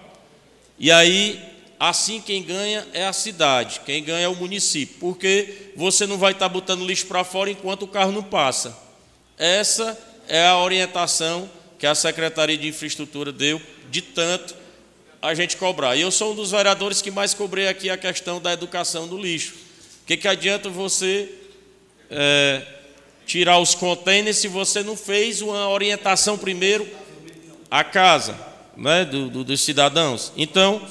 E 0.79 0.91
aí, 0.91 1.41
assim 1.81 2.21
quem 2.21 2.43
ganha 2.43 2.87
é 2.93 3.07
a 3.07 3.13
cidade, 3.13 3.81
quem 3.87 4.03
ganha 4.03 4.27
é 4.27 4.29
o 4.29 4.37
município, 4.37 4.97
porque 5.01 5.71
você 5.77 6.07
não 6.07 6.19
vai 6.19 6.33
estar 6.33 6.49
botando 6.49 6.85
lixo 6.85 7.07
para 7.07 7.25
fora 7.25 7.51
enquanto 7.51 7.85
o 7.85 7.89
carro 7.89 8.13
não 8.13 8.23
passa. 8.23 8.77
Essa 9.39 9.97
é 10.29 10.47
a 10.47 10.59
orientação 10.59 11.49
que 11.79 11.87
a 11.87 11.95
Secretaria 11.95 12.57
de 12.57 12.69
Infraestrutura 12.69 13.33
deu 13.33 13.61
de 13.91 14.03
tanto 14.03 14.55
a 15.21 15.35
gente 15.35 15.57
cobrar. 15.57 15.97
E 15.97 16.01
eu 16.01 16.11
sou 16.11 16.33
um 16.33 16.35
dos 16.35 16.51
vereadores 16.51 17.03
que 17.03 17.11
mais 17.11 17.35
cobrei 17.35 17.69
aqui 17.69 17.91
a 17.91 17.97
questão 17.97 18.41
da 18.41 18.53
educação 18.53 19.09
do 19.09 19.19
lixo. 19.19 19.55
O 20.03 20.07
que, 20.07 20.17
que 20.17 20.29
adianta 20.29 20.69
você 20.69 21.29
é, 22.11 22.63
tirar 23.27 23.59
os 23.59 23.75
contêineres 23.75 24.37
se 24.37 24.49
você 24.49 24.83
não 24.83 24.97
fez 24.97 25.43
uma 25.43 25.69
orientação 25.69 26.39
primeiro 26.39 26.89
à 27.71 27.83
casa 27.83 28.39
né, 28.77 29.05
do, 29.05 29.29
do, 29.29 29.45
dos 29.45 29.61
cidadãos? 29.61 30.33
Então, 30.37 30.87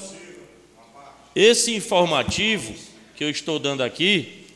esse 1.34 1.74
informativo 1.74 2.74
que 3.14 3.24
eu 3.24 3.30
estou 3.30 3.58
dando 3.58 3.82
aqui 3.82 4.46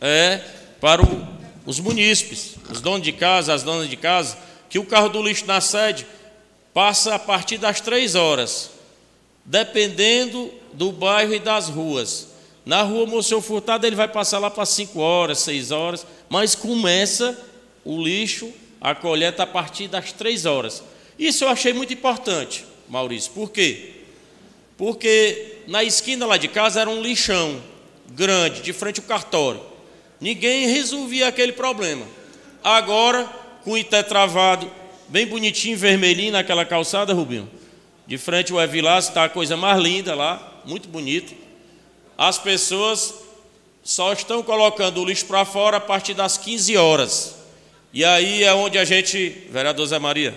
é 0.00 0.40
para 0.80 1.02
o, 1.02 1.26
os 1.64 1.80
munícipes, 1.80 2.56
os 2.70 2.80
donos 2.82 3.02
de 3.02 3.12
casa, 3.12 3.54
as 3.54 3.62
donas 3.62 3.88
de 3.88 3.96
casa, 3.96 4.36
que 4.74 4.78
o 4.80 4.84
carro 4.84 5.08
do 5.08 5.22
lixo 5.22 5.46
na 5.46 5.60
sede 5.60 6.04
passa 6.72 7.14
a 7.14 7.18
partir 7.20 7.58
das 7.58 7.80
três 7.80 8.16
horas, 8.16 8.70
dependendo 9.44 10.52
do 10.72 10.90
bairro 10.90 11.32
e 11.32 11.38
das 11.38 11.68
ruas. 11.68 12.30
Na 12.66 12.82
rua 12.82 13.06
Monsenhor 13.06 13.40
Furtado 13.40 13.86
ele 13.86 13.94
vai 13.94 14.08
passar 14.08 14.40
lá 14.40 14.50
para 14.50 14.66
cinco 14.66 14.98
horas, 14.98 15.38
seis 15.38 15.70
horas, 15.70 16.04
mas 16.28 16.56
começa 16.56 17.40
o 17.84 18.02
lixo, 18.02 18.52
a 18.80 18.96
coleta 18.96 19.44
a 19.44 19.46
partir 19.46 19.86
das 19.86 20.10
três 20.10 20.44
horas. 20.44 20.82
Isso 21.16 21.44
eu 21.44 21.50
achei 21.50 21.72
muito 21.72 21.94
importante, 21.94 22.64
Maurício. 22.88 23.30
Por 23.30 23.52
quê? 23.52 23.92
Porque 24.76 25.58
na 25.68 25.84
esquina 25.84 26.26
lá 26.26 26.36
de 26.36 26.48
casa 26.48 26.80
era 26.80 26.90
um 26.90 27.00
lixão 27.00 27.62
grande, 28.10 28.60
de 28.60 28.72
frente 28.72 28.98
ao 28.98 29.06
cartório. 29.06 29.62
Ninguém 30.20 30.66
resolvia 30.66 31.28
aquele 31.28 31.52
problema. 31.52 32.04
Agora, 32.64 33.43
com 33.64 33.72
o 33.72 33.78
Ité 33.78 34.02
travado, 34.02 34.70
bem 35.08 35.26
bonitinho, 35.26 35.76
vermelhinho 35.76 36.32
naquela 36.32 36.66
calçada, 36.66 37.14
Rubinho. 37.14 37.50
De 38.06 38.18
frente 38.18 38.52
o 38.52 38.60
Evilás, 38.60 39.08
está 39.08 39.24
a 39.24 39.28
coisa 39.28 39.56
mais 39.56 39.82
linda 39.82 40.14
lá, 40.14 40.60
muito 40.66 40.86
bonito. 40.86 41.34
As 42.16 42.38
pessoas 42.38 43.14
só 43.82 44.12
estão 44.12 44.42
colocando 44.42 45.00
o 45.00 45.04
lixo 45.04 45.24
para 45.24 45.46
fora 45.46 45.78
a 45.78 45.80
partir 45.80 46.12
das 46.12 46.36
15 46.36 46.76
horas. 46.76 47.36
E 47.90 48.04
aí 48.04 48.44
é 48.44 48.52
onde 48.52 48.76
a 48.76 48.84
gente, 48.84 49.46
vereador 49.50 49.86
Zé 49.86 49.98
Maria, 49.98 50.34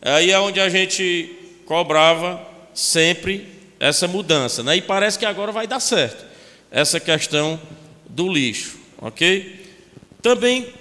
aí 0.00 0.30
é 0.30 0.38
onde 0.38 0.60
a 0.60 0.68
gente 0.68 1.34
cobrava 1.66 2.40
sempre 2.72 3.48
essa 3.80 4.06
mudança, 4.06 4.62
né? 4.62 4.76
E 4.76 4.82
parece 4.82 5.18
que 5.18 5.26
agora 5.26 5.50
vai 5.50 5.66
dar 5.66 5.80
certo 5.80 6.24
essa 6.70 7.00
questão 7.00 7.60
do 8.08 8.32
lixo, 8.32 8.78
ok? 8.98 9.60
Também 10.22 10.72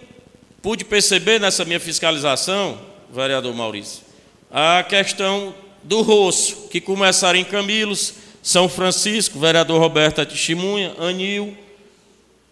pude 0.61 0.85
perceber 0.85 1.39
nessa 1.39 1.65
minha 1.65 1.79
fiscalização 1.79 2.79
vereador 3.11 3.53
Maurício, 3.53 4.03
a 4.49 4.83
questão 4.83 5.53
do 5.83 6.01
roço, 6.01 6.67
que 6.69 6.79
começaram 6.79 7.39
em 7.39 7.43
Camilos, 7.43 8.13
São 8.41 8.69
Francisco, 8.69 9.39
vereador 9.39 9.79
Roberto 9.81 10.25
Testemunha, 10.25 10.93
Anil. 10.99 11.57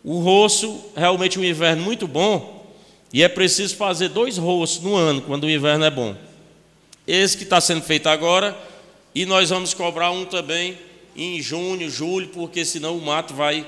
O 0.04 0.20
roço, 0.20 0.84
realmente 0.96 1.38
um 1.38 1.44
inverno 1.44 1.84
muito 1.84 2.08
bom, 2.08 2.74
e 3.14 3.22
é 3.24 3.28
preciso 3.28 3.76
fazer 3.76 4.10
dois 4.10 4.38
roços 4.38 4.82
no 4.82 4.96
ano, 4.96 5.22
quando 5.22 5.44
o 5.44 5.50
inverno 5.50 5.86
é 5.86 5.90
bom. 5.92 6.16
Esse 7.08 7.38
que 7.38 7.44
está 7.44 7.60
sendo 7.60 7.82
feito 7.82 8.08
agora, 8.08 8.58
e 9.14 9.26
nós 9.26 9.50
vamos 9.50 9.74
cobrar 9.74 10.12
um 10.12 10.26
também 10.26 10.78
em 11.16 11.42
junho, 11.42 11.90
julho, 11.90 12.30
porque 12.30 12.64
senão 12.64 12.98
o 12.98 13.02
mato 13.02 13.34
vai 13.34 13.68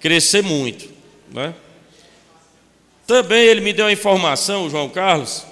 crescer 0.00 0.42
muito. 0.42 0.88
Né? 1.30 1.54
Também 3.06 3.44
ele 3.44 3.60
me 3.60 3.72
deu 3.72 3.86
a 3.86 3.92
informação, 3.92 4.68
João 4.68 4.88
Carlos, 4.88 5.44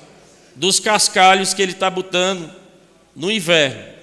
dos 0.57 0.81
cascalhos 0.81 1.55
que 1.55 1.63
ele 1.63 1.73
está 1.73 1.89
botando 1.89 2.51
no 3.15 3.31
inverno. 3.31 3.95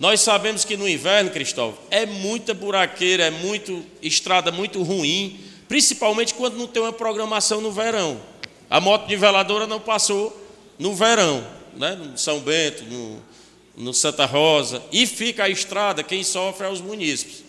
Nós 0.00 0.20
sabemos 0.20 0.64
que 0.64 0.76
no 0.76 0.88
inverno, 0.88 1.30
Cristóvão, 1.30 1.78
é 1.90 2.06
muita 2.06 2.54
buraqueira, 2.54 3.24
é 3.24 3.30
muito 3.30 3.84
estrada 4.02 4.50
muito 4.50 4.82
ruim, 4.82 5.40
principalmente 5.68 6.34
quando 6.34 6.56
não 6.56 6.66
tem 6.66 6.82
uma 6.82 6.92
programação 6.92 7.60
no 7.60 7.70
verão. 7.70 8.20
A 8.70 8.80
moto 8.80 9.08
niveladora 9.08 9.66
não 9.66 9.80
passou 9.80 10.36
no 10.78 10.94
verão, 10.94 11.46
né? 11.76 11.94
no 11.94 12.18
São 12.18 12.40
Bento, 12.40 12.84
no, 12.84 13.22
no 13.76 13.94
Santa 13.94 14.24
Rosa, 14.24 14.82
e 14.92 15.06
fica 15.06 15.44
a 15.44 15.48
estrada, 15.48 16.02
quem 16.02 16.22
sofre 16.22 16.66
é 16.66 16.70
os 16.70 16.80
munícipes. 16.80 17.44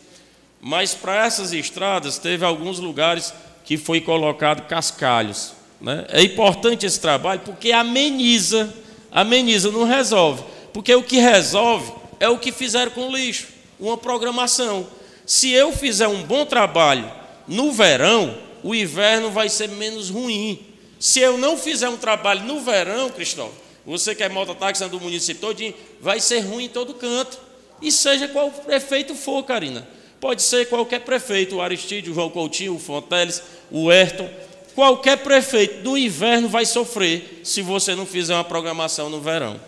Mas 0.62 0.94
para 0.94 1.26
essas 1.26 1.54
estradas, 1.54 2.18
teve 2.18 2.44
alguns 2.44 2.80
lugares 2.80 3.34
que 3.70 3.78
foi 3.78 4.02
colocado 4.02 4.68
cascalhos. 4.68 5.52
Né? 5.80 6.04
É 6.10 6.24
importante 6.24 6.88
esse 6.88 7.00
trabalho 7.00 7.42
porque 7.46 7.72
ameniza, 7.72 8.74
ameniza, 9.12 9.72
não 9.72 9.84
resolve. 9.84 10.44
Porque 10.74 10.96
o 10.96 11.04
que 11.04 11.18
resolve 11.18 11.94
é 12.20 12.28
o 12.28 12.40
que 12.40 12.52
fizeram 12.52 12.92
com 12.92 13.08
o 13.08 13.16
lixo, 13.16 13.46
uma 13.80 13.96
programação. 13.96 14.88
Se 15.24 15.52
eu 15.52 15.72
fizer 15.72 16.08
um 16.08 16.24
bom 16.24 16.48
trabalho 16.48 17.12
no 17.48 17.72
verão, 17.72 18.36
o 18.64 18.74
inverno 18.74 19.30
vai 19.30 19.50
ser 19.50 19.70
menos 19.70 20.10
ruim. 20.10 20.66
Se 21.00 21.20
eu 21.20 21.38
não 21.38 21.56
fizer 21.56 21.90
um 21.90 21.98
trabalho 21.98 22.42
no 22.46 22.62
verão, 22.62 23.12
Cristóvão, 23.12 23.54
você 23.86 24.16
que 24.16 24.24
é 24.24 24.30
mototáxi 24.30 24.84
do 24.86 25.00
município 25.00 25.42
todo, 25.42 25.76
vai 26.02 26.20
ser 26.20 26.40
ruim 26.40 26.66
em 26.66 26.70
todo 26.70 26.96
canto. 26.96 27.38
E 27.84 27.92
seja 27.92 28.28
qual 28.30 28.50
prefeito 28.50 29.14
for, 29.14 29.44
Karina. 29.44 29.88
Pode 30.20 30.42
ser 30.42 30.68
qualquer 30.68 31.00
prefeito, 31.00 31.56
o 31.56 31.62
Aristide, 31.62 32.12
o 32.12 32.14
João 32.14 32.30
Coutinho, 32.30 32.76
o 32.76 32.80
Fonteles, 32.80 33.42
o 33.72 33.90
Ayrton. 33.90 34.30
Qualquer 34.76 35.18
prefeito 35.18 35.82
do 35.84 35.98
inverno 35.98 36.48
vai 36.48 36.66
sofrer 36.66 37.42
se 37.44 37.62
você 37.62 37.96
não 37.96 38.06
fizer 38.06 38.34
uma 38.34 38.44
programação 38.44 39.10
no 39.10 39.20
verão. 39.20 39.60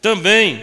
Também 0.00 0.62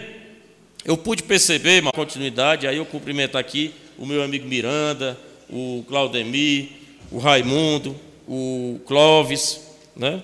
eu 0.84 0.96
pude 0.96 1.22
perceber 1.22 1.82
uma 1.82 1.92
continuidade, 1.92 2.66
aí 2.66 2.76
eu 2.76 2.86
cumprimento 2.86 3.36
aqui 3.36 3.74
o 3.98 4.06
meu 4.06 4.22
amigo 4.22 4.46
Miranda, 4.46 5.18
o 5.50 5.84
Claudemir, 5.88 6.68
o 7.10 7.18
Raimundo, 7.18 7.98
o 8.26 8.80
Clóvis, 8.86 9.60
né? 9.96 10.22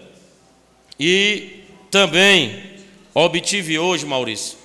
E 0.98 1.64
também 1.90 2.62
obtive 3.12 3.78
hoje, 3.78 4.06
Maurício, 4.06 4.56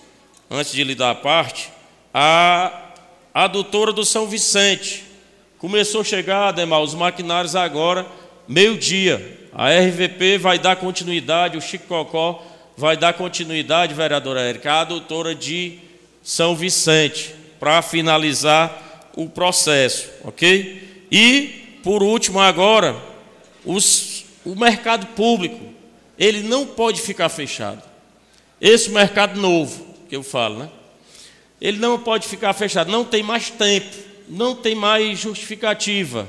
antes 0.50 0.72
de 0.72 0.84
lhe 0.84 0.96
dar 0.96 1.12
a 1.12 1.16
parte, 1.16 1.70
a 2.14 2.92
adutora 3.34 3.92
do 3.92 4.06
São 4.06 4.28
Vicente, 4.28 5.04
Começou 5.60 6.00
a 6.00 6.06
chegar, 6.06 6.48
Ademar, 6.48 6.80
os 6.80 6.94
maquinários 6.94 7.54
agora, 7.54 8.08
meio-dia. 8.48 9.50
A 9.54 9.68
RVP 9.70 10.38
vai 10.38 10.58
dar 10.58 10.78
continuidade, 10.78 11.58
o 11.58 11.62
Chico 11.62 11.86
Cocó 11.86 12.42
vai 12.78 12.96
dar 12.96 13.12
continuidade, 13.12 13.94
vereadora 13.94 14.40
Érica, 14.40 14.76
a 14.76 14.84
doutora 14.86 15.36
de 15.36 15.78
São 16.24 16.56
Vicente, 16.56 17.36
para 17.60 17.82
finalizar 17.82 19.10
o 19.18 19.28
processo, 19.28 20.08
ok? 20.24 21.06
E, 21.12 21.80
por 21.84 22.02
último, 22.02 22.40
agora, 22.40 22.96
os, 23.66 24.24
o 24.46 24.56
mercado 24.56 25.08
público, 25.08 25.60
ele 26.18 26.42
não 26.42 26.66
pode 26.66 27.02
ficar 27.02 27.28
fechado. 27.28 27.84
Esse 28.62 28.90
mercado 28.92 29.38
novo, 29.38 29.86
que 30.08 30.16
eu 30.16 30.24
falo, 30.24 30.60
né? 30.60 30.70
Ele 31.60 31.80
não 31.80 32.00
pode 32.00 32.30
ficar 32.30 32.54
fechado, 32.54 32.90
não 32.90 33.04
tem 33.04 33.22
mais 33.22 33.50
tempo, 33.50 34.09
não 34.30 34.56
tem 34.56 34.76
mais 34.76 35.20
justificativa. 35.20 36.28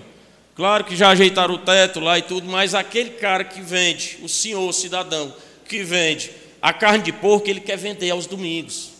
Claro 0.54 0.84
que 0.84 0.96
já 0.96 1.10
ajeitaram 1.10 1.54
o 1.54 1.58
teto 1.58 2.00
lá 2.00 2.18
e 2.18 2.22
tudo, 2.22 2.48
mas 2.48 2.74
aquele 2.74 3.10
cara 3.10 3.44
que 3.44 3.60
vende, 3.60 4.18
o 4.22 4.28
senhor, 4.28 4.68
o 4.68 4.72
cidadão, 4.72 5.32
que 5.68 5.82
vende 5.82 6.30
a 6.60 6.72
carne 6.72 7.04
de 7.04 7.12
porco, 7.12 7.48
ele 7.48 7.60
quer 7.60 7.76
vender 7.76 8.10
aos 8.10 8.26
domingos. 8.26 8.90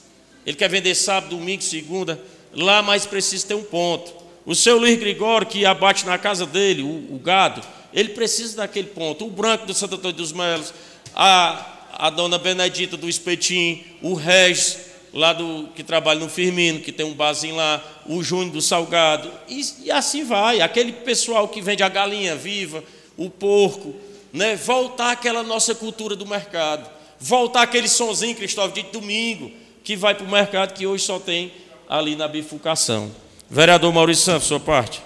Ele 0.47 0.57
quer 0.57 0.69
vender 0.69 0.95
sábado, 0.95 1.37
domingo, 1.37 1.63
segunda. 1.63 2.21
Lá 2.55 2.83
mais 2.83 3.05
precisa 3.05 3.47
ter 3.47 3.55
um 3.55 3.63
ponto. 3.63 4.13
O 4.47 4.55
seu 4.55 4.79
Luiz 4.79 4.99
Gregório, 4.99 5.47
que 5.47 5.67
abate 5.67 6.07
na 6.07 6.17
casa 6.17 6.47
dele, 6.47 6.83
o, 6.83 7.15
o 7.15 7.21
gado, 7.23 7.63
ele 7.93 8.11
precisa 8.11 8.57
daquele 8.57 8.89
ponto. 8.89 9.27
O 9.27 9.31
branco 9.31 9.67
do 9.67 9.75
Santo 9.75 9.97
Antônio 9.97 10.17
dos 10.17 10.33
Melos, 10.33 10.73
a, 11.15 11.67
a 11.93 12.11
dona 12.11 12.39
Benedita 12.39 12.97
do 12.97 13.09
Espetim, 13.09 13.85
o 14.01 14.15
Regis, 14.15 14.79
lá 15.13 15.33
do 15.33 15.69
que 15.75 15.83
trabalha 15.83 16.21
no 16.21 16.29
Firmino, 16.29 16.81
que 16.81 16.93
tem 16.93 17.05
um 17.05 17.15
barzinho 17.15 17.57
lá, 17.57 17.83
o 18.07 18.23
Júnior 18.23 18.53
do 18.53 18.63
Salgado, 18.63 19.31
e, 19.49 19.63
e, 19.85 19.91
assim 19.91 20.25
vai. 20.25 20.61
Aquele 20.61 20.93
pessoal 20.93 21.49
que 21.49 21.61
vende 21.61 21.83
a 21.83 21.89
galinha 21.89 22.37
viva, 22.37 22.83
o 23.17 23.29
porco, 23.29 23.95
né? 24.33 24.57
voltar 24.57 25.13
àquela 25.13 25.43
nossa 25.43 25.75
cultura 25.75 26.15
do 26.15 26.27
mercado, 26.27 26.89
voltar 27.19 27.63
aquele 27.63 27.89
sonzinho, 27.89 28.37
Cristóvão, 28.37 28.73
de 28.73 28.83
domingo, 28.85 29.51
que 29.83 29.97
vai 29.97 30.15
para 30.15 30.25
o 30.25 30.31
mercado 30.31 30.75
que 30.75 30.87
hoje 30.87 31.05
só 31.05 31.19
tem 31.19 31.53
ali 31.89 32.15
na 32.15 32.29
bifurcação. 32.29 33.11
Vereador 33.49 33.93
Maurício 33.93 34.25
Santos, 34.25 34.47
sua 34.47 34.61
parte. 34.61 35.03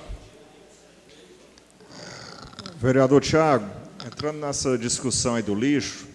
Vereador 2.77 3.23
Tiago, 3.23 3.71
entrando 4.07 4.38
nessa 4.38 4.77
discussão 4.77 5.37
aí 5.37 5.43
do 5.43 5.55
lixo, 5.55 6.07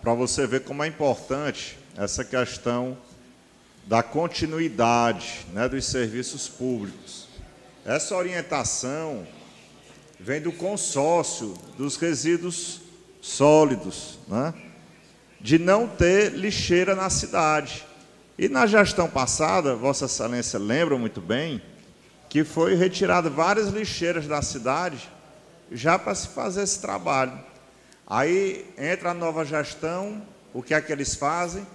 para 0.00 0.14
você 0.14 0.46
ver 0.46 0.60
como 0.60 0.82
é 0.82 0.86
importante 0.86 1.76
essa 1.96 2.24
questão 2.24 2.96
da 3.86 4.02
continuidade 4.02 5.46
né, 5.52 5.68
dos 5.68 5.84
serviços 5.84 6.48
públicos. 6.48 7.28
Essa 7.84 8.16
orientação 8.16 9.26
vem 10.18 10.40
do 10.40 10.50
consórcio 10.50 11.54
dos 11.76 11.96
resíduos 11.96 12.80
sólidos, 13.20 14.18
né, 14.26 14.54
de 15.40 15.58
não 15.58 15.86
ter 15.86 16.32
lixeira 16.32 16.94
na 16.94 17.10
cidade. 17.10 17.84
E 18.38 18.48
na 18.48 18.66
gestão 18.66 19.08
passada, 19.08 19.76
Vossa 19.76 20.06
Excelência 20.06 20.58
lembra 20.58 20.98
muito 20.98 21.20
bem, 21.20 21.62
que 22.28 22.42
foi 22.42 22.74
retirado 22.74 23.30
várias 23.30 23.68
lixeiras 23.68 24.26
da 24.26 24.42
cidade 24.42 25.08
já 25.70 25.98
para 25.98 26.14
se 26.14 26.28
fazer 26.28 26.62
esse 26.62 26.80
trabalho. 26.80 27.38
Aí 28.06 28.66
entra 28.76 29.10
a 29.10 29.14
nova 29.14 29.44
gestão, 29.44 30.22
o 30.52 30.62
que 30.62 30.74
é 30.74 30.80
que 30.80 30.90
eles 30.90 31.14
fazem? 31.14 31.66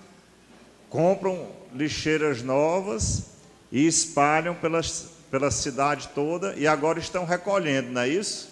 Compram 0.89 1.47
lixeiras 1.73 2.41
novas 2.41 3.25
e 3.71 3.85
espalham 3.85 4.55
pela, 4.55 4.81
pela 5.29 5.51
cidade 5.51 6.09
toda 6.15 6.53
e 6.55 6.67
agora 6.67 6.99
estão 6.99 7.25
recolhendo, 7.25 7.91
não 7.91 8.01
é 8.01 8.09
isso? 8.09 8.49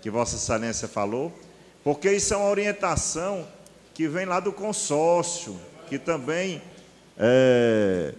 Que 0.00 0.10
Vossa 0.10 0.36
Excelência 0.36 0.88
falou? 0.88 1.32
Porque 1.82 2.10
isso 2.10 2.32
é 2.32 2.36
uma 2.36 2.48
orientação 2.48 3.46
que 3.94 4.06
vem 4.06 4.24
lá 4.24 4.40
do 4.40 4.52
consórcio, 4.52 5.58
que 5.88 5.98
também 5.98 6.62
é 7.18 8.14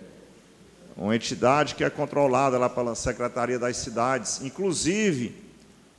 uma 0.96 1.16
entidade 1.16 1.74
que 1.76 1.84
é 1.84 1.90
controlada 1.90 2.58
lá 2.58 2.70
pela 2.70 2.94
Secretaria 2.94 3.58
das 3.58 3.78
Cidades. 3.78 4.42
Inclusive, 4.42 5.36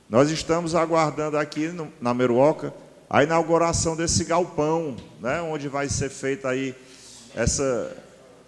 nós 0.09 0.29
estamos 0.29 0.75
aguardando 0.75 1.37
aqui 1.37 1.67
no, 1.69 1.91
na 1.99 2.13
Meruoca 2.13 2.73
a 3.09 3.23
inauguração 3.23 3.95
desse 3.95 4.23
galpão, 4.23 4.95
né, 5.19 5.41
onde 5.41 5.67
vai 5.67 5.89
ser 5.89 6.09
feita 6.09 6.49
aí 6.49 6.75
essa, 7.35 7.95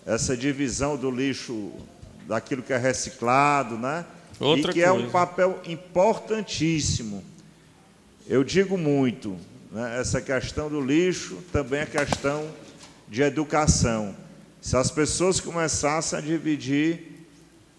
essa 0.06 0.38
divisão 0.38 0.96
do 0.96 1.10
lixo, 1.10 1.72
daquilo 2.28 2.62
que 2.62 2.74
é 2.74 2.78
reciclado, 2.78 3.78
né? 3.78 4.06
Outra 4.40 4.72
e 4.72 4.74
que 4.74 4.84
coisa. 4.84 4.88
é 4.88 4.92
um 4.92 5.10
papel 5.10 5.60
importantíssimo. 5.66 7.24
Eu 8.28 8.44
digo 8.44 8.78
muito, 8.78 9.38
né? 9.72 10.00
essa 10.00 10.22
questão 10.22 10.70
do 10.70 10.82
lixo 10.82 11.38
também 11.52 11.82
é 11.82 11.86
questão 11.86 12.50
de 13.08 13.22
educação. 13.22 14.16
Se 14.62 14.76
as 14.76 14.90
pessoas 14.90 15.40
começassem 15.40 16.18
a 16.18 16.22
dividir 16.22 17.28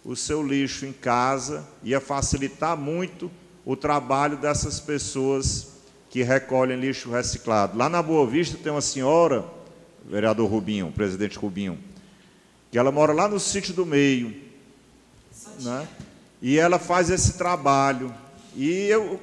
o 0.04 0.14
seu 0.14 0.42
lixo 0.42 0.86
em 0.86 0.92
casa, 0.92 1.66
ia 1.82 2.00
facilitar 2.00 2.76
muito 2.76 3.30
o 3.64 3.74
trabalho 3.74 4.36
dessas 4.36 4.78
pessoas 4.78 5.72
que 6.08 6.22
recolhem 6.22 6.78
lixo 6.78 7.10
reciclado. 7.10 7.76
Lá 7.76 7.88
na 7.88 8.00
Boa 8.00 8.24
Vista 8.24 8.56
tem 8.56 8.70
uma 8.70 8.80
senhora 8.80 9.44
vereador 10.08 10.48
Rubinho, 10.48 10.92
presidente 10.92 11.38
Rubinho, 11.38 11.78
que 12.70 12.78
ela 12.78 12.92
mora 12.92 13.12
lá 13.12 13.28
no 13.28 13.40
sítio 13.40 13.74
do 13.74 13.84
meio, 13.84 14.34
né? 15.60 15.86
E 16.40 16.58
ela 16.58 16.78
faz 16.78 17.10
esse 17.10 17.34
trabalho. 17.34 18.14
E 18.54 18.86
eu 18.88 19.20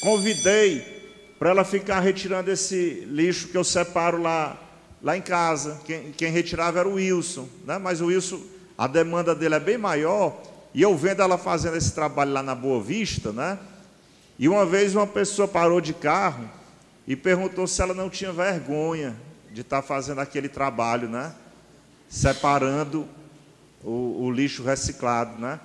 convidei 0.00 1.02
para 1.38 1.50
ela 1.50 1.64
ficar 1.64 2.00
retirando 2.00 2.50
esse 2.50 3.06
lixo 3.08 3.48
que 3.48 3.56
eu 3.56 3.64
separo 3.64 4.20
lá, 4.20 4.60
lá 5.02 5.16
em 5.16 5.22
casa. 5.22 5.80
Quem, 5.84 6.12
quem 6.12 6.30
retirava 6.30 6.80
era 6.80 6.88
o 6.88 6.94
Wilson, 6.94 7.48
né? 7.64 7.78
Mas 7.78 8.00
o 8.00 8.06
Wilson, 8.06 8.40
a 8.76 8.86
demanda 8.86 9.34
dele 9.34 9.54
é 9.54 9.60
bem 9.60 9.78
maior. 9.78 10.42
E 10.74 10.82
eu 10.82 10.96
vendo 10.96 11.22
ela 11.22 11.38
fazendo 11.38 11.76
esse 11.76 11.92
trabalho 11.92 12.32
lá 12.32 12.42
na 12.42 12.54
Boa 12.54 12.82
Vista, 12.82 13.32
né? 13.32 13.58
E 14.38 14.48
uma 14.48 14.66
vez 14.66 14.94
uma 14.94 15.06
pessoa 15.06 15.46
parou 15.46 15.80
de 15.80 15.94
carro 15.94 16.48
e 17.06 17.14
perguntou 17.14 17.66
se 17.66 17.80
ela 17.80 17.94
não 17.94 18.10
tinha 18.10 18.32
vergonha 18.32 19.16
de 19.52 19.60
estar 19.60 19.82
tá 19.82 19.86
fazendo 19.86 20.20
aquele 20.20 20.48
trabalho, 20.48 21.08
né? 21.08 21.32
Separando 22.08 23.06
o, 23.84 24.24
o 24.24 24.30
lixo 24.30 24.62
reciclado, 24.62 25.38
né? 25.38 25.60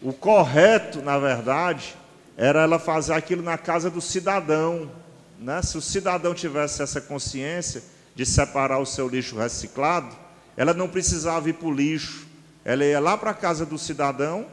O 0.00 0.12
correto, 0.12 1.02
na 1.02 1.18
verdade, 1.18 1.94
era 2.36 2.62
ela 2.62 2.78
fazer 2.78 3.12
aquilo 3.12 3.42
na 3.42 3.58
casa 3.58 3.90
do 3.90 4.00
cidadão, 4.00 4.90
né? 5.38 5.60
Se 5.60 5.76
o 5.76 5.82
cidadão 5.82 6.34
tivesse 6.34 6.82
essa 6.82 7.00
consciência 7.00 7.82
de 8.14 8.24
separar 8.24 8.78
o 8.78 8.86
seu 8.86 9.06
lixo 9.06 9.36
reciclado, 9.36 10.16
ela 10.56 10.72
não 10.72 10.88
precisava 10.88 11.50
ir 11.50 11.52
para 11.52 11.68
o 11.68 11.72
lixo, 11.72 12.26
ela 12.64 12.84
ia 12.84 12.98
lá 12.98 13.16
para 13.16 13.30
a 13.30 13.34
casa 13.34 13.66
do 13.66 13.78
cidadão, 13.78 14.46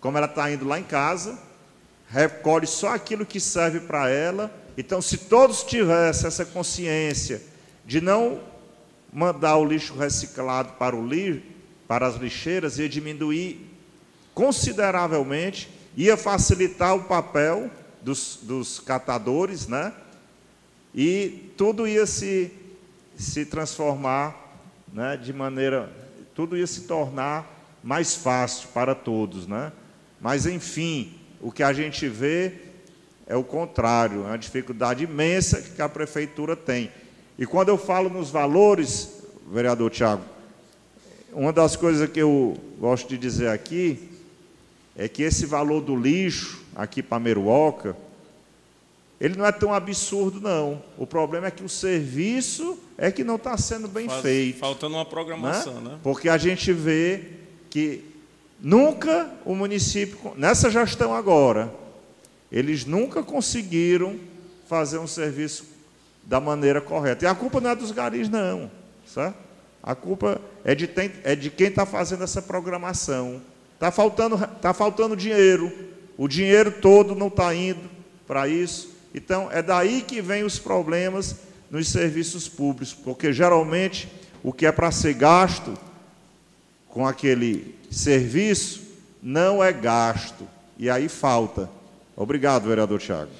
como 0.00 0.16
ela 0.16 0.26
está 0.26 0.50
indo 0.50 0.66
lá 0.66 0.78
em 0.78 0.84
casa, 0.84 1.38
recolhe 2.08 2.66
só 2.66 2.94
aquilo 2.94 3.26
que 3.26 3.40
serve 3.40 3.80
para 3.80 4.08
ela. 4.08 4.50
Então, 4.76 5.02
se 5.02 5.16
todos 5.16 5.62
tivessem 5.62 6.28
essa 6.28 6.44
consciência 6.44 7.51
de 7.84 8.00
não 8.00 8.40
mandar 9.12 9.56
o 9.56 9.64
lixo 9.64 9.94
reciclado 9.94 10.72
para 10.72 10.96
o 10.96 11.06
lixo, 11.06 11.42
para 11.86 12.06
as 12.06 12.16
lixeiras, 12.16 12.78
ia 12.78 12.88
diminuir 12.88 13.68
consideravelmente, 14.34 15.68
ia 15.96 16.16
facilitar 16.16 16.96
o 16.96 17.04
papel 17.04 17.70
dos, 18.00 18.38
dos 18.42 18.80
catadores, 18.80 19.66
né? 19.66 19.92
E 20.94 21.52
tudo 21.56 21.86
ia 21.86 22.06
se, 22.06 22.50
se 23.16 23.44
transformar 23.44 24.34
né, 24.92 25.16
de 25.16 25.32
maneira. 25.32 25.90
Tudo 26.34 26.56
ia 26.56 26.66
se 26.66 26.82
tornar 26.82 27.46
mais 27.82 28.14
fácil 28.14 28.68
para 28.68 28.94
todos, 28.94 29.46
né? 29.46 29.72
Mas, 30.20 30.46
enfim, 30.46 31.18
o 31.40 31.50
que 31.50 31.62
a 31.62 31.72
gente 31.72 32.08
vê 32.08 32.54
é 33.26 33.36
o 33.36 33.42
contrário, 33.42 34.24
é 34.24 34.26
uma 34.28 34.38
dificuldade 34.38 35.04
imensa 35.04 35.60
que 35.60 35.82
a 35.82 35.88
prefeitura 35.88 36.54
tem. 36.54 36.90
E 37.38 37.46
quando 37.46 37.68
eu 37.68 37.78
falo 37.78 38.10
nos 38.10 38.30
valores, 38.30 39.22
vereador 39.50 39.90
Tiago, 39.90 40.22
uma 41.32 41.52
das 41.52 41.76
coisas 41.76 42.08
que 42.10 42.20
eu 42.20 42.56
gosto 42.78 43.08
de 43.08 43.16
dizer 43.16 43.48
aqui 43.48 44.10
é 44.96 45.08
que 45.08 45.22
esse 45.22 45.46
valor 45.46 45.80
do 45.80 45.96
lixo 45.96 46.62
aqui 46.76 47.02
para 47.02 47.18
Meruoca, 47.18 47.96
ele 49.18 49.36
não 49.36 49.46
é 49.46 49.52
tão 49.52 49.72
absurdo, 49.72 50.40
não. 50.40 50.82
O 50.98 51.06
problema 51.06 51.46
é 51.46 51.50
que 51.50 51.64
o 51.64 51.68
serviço 51.68 52.78
é 52.98 53.10
que 53.10 53.24
não 53.24 53.36
está 53.36 53.56
sendo 53.56 53.88
bem 53.88 54.08
Faz, 54.08 54.20
feito. 54.20 54.58
Faltando 54.58 54.96
uma 54.96 55.06
programação, 55.06 55.80
né? 55.80 55.90
né? 55.92 55.98
Porque 56.02 56.28
a 56.28 56.36
gente 56.36 56.72
vê 56.72 57.30
que 57.70 58.04
nunca 58.60 59.30
o 59.44 59.54
município, 59.54 60.18
nessa 60.36 60.70
gestão 60.70 61.14
agora, 61.14 61.72
eles 62.50 62.84
nunca 62.84 63.22
conseguiram 63.22 64.18
fazer 64.68 64.98
um 64.98 65.06
serviço 65.06 65.71
da 66.24 66.40
maneira 66.40 66.80
correta. 66.80 67.24
E 67.24 67.28
a 67.28 67.34
culpa 67.34 67.60
não 67.60 67.70
é 67.70 67.76
dos 67.76 67.90
garis, 67.90 68.28
não. 68.28 68.70
Certo? 69.06 69.36
A 69.82 69.94
culpa 69.94 70.40
é 70.64 70.74
de, 70.74 70.86
tem, 70.86 71.10
é 71.24 71.34
de 71.34 71.50
quem 71.50 71.66
está 71.66 71.84
fazendo 71.84 72.22
essa 72.22 72.40
programação. 72.40 73.42
Está 73.74 73.90
faltando, 73.90 74.38
tá 74.60 74.72
faltando 74.72 75.16
dinheiro. 75.16 75.72
O 76.16 76.28
dinheiro 76.28 76.70
todo 76.70 77.14
não 77.14 77.26
está 77.26 77.52
indo 77.54 77.90
para 78.26 78.46
isso. 78.46 78.90
Então, 79.14 79.50
é 79.50 79.60
daí 79.60 80.02
que 80.02 80.22
vem 80.22 80.44
os 80.44 80.58
problemas 80.58 81.36
nos 81.70 81.88
serviços 81.88 82.48
públicos, 82.48 82.94
porque 82.94 83.32
geralmente 83.32 84.08
o 84.42 84.52
que 84.52 84.66
é 84.66 84.72
para 84.72 84.90
ser 84.90 85.14
gasto 85.14 85.74
com 86.88 87.06
aquele 87.06 87.74
serviço 87.90 88.82
não 89.22 89.62
é 89.62 89.72
gasto. 89.72 90.46
E 90.78 90.88
aí 90.88 91.08
falta. 91.08 91.68
Obrigado, 92.16 92.68
vereador 92.68 93.00
Tiago. 93.00 93.30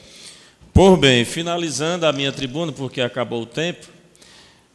Por 0.73 0.97
bem, 0.97 1.23
finalizando 1.23 2.07
a 2.07 2.13
minha 2.15 2.33
tribuna, 2.33 2.73
porque 2.73 3.03
acabou 3.03 3.43
o 3.43 3.47
tempo, 3.47 3.87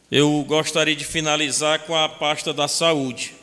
eu 0.08 0.44
gostaria 0.46 0.94
de 0.94 1.04
finalizar 1.04 1.80
com 1.80 1.96
a 1.96 2.08
pasta 2.08 2.52
da 2.52 2.68
saúde. 2.68 3.34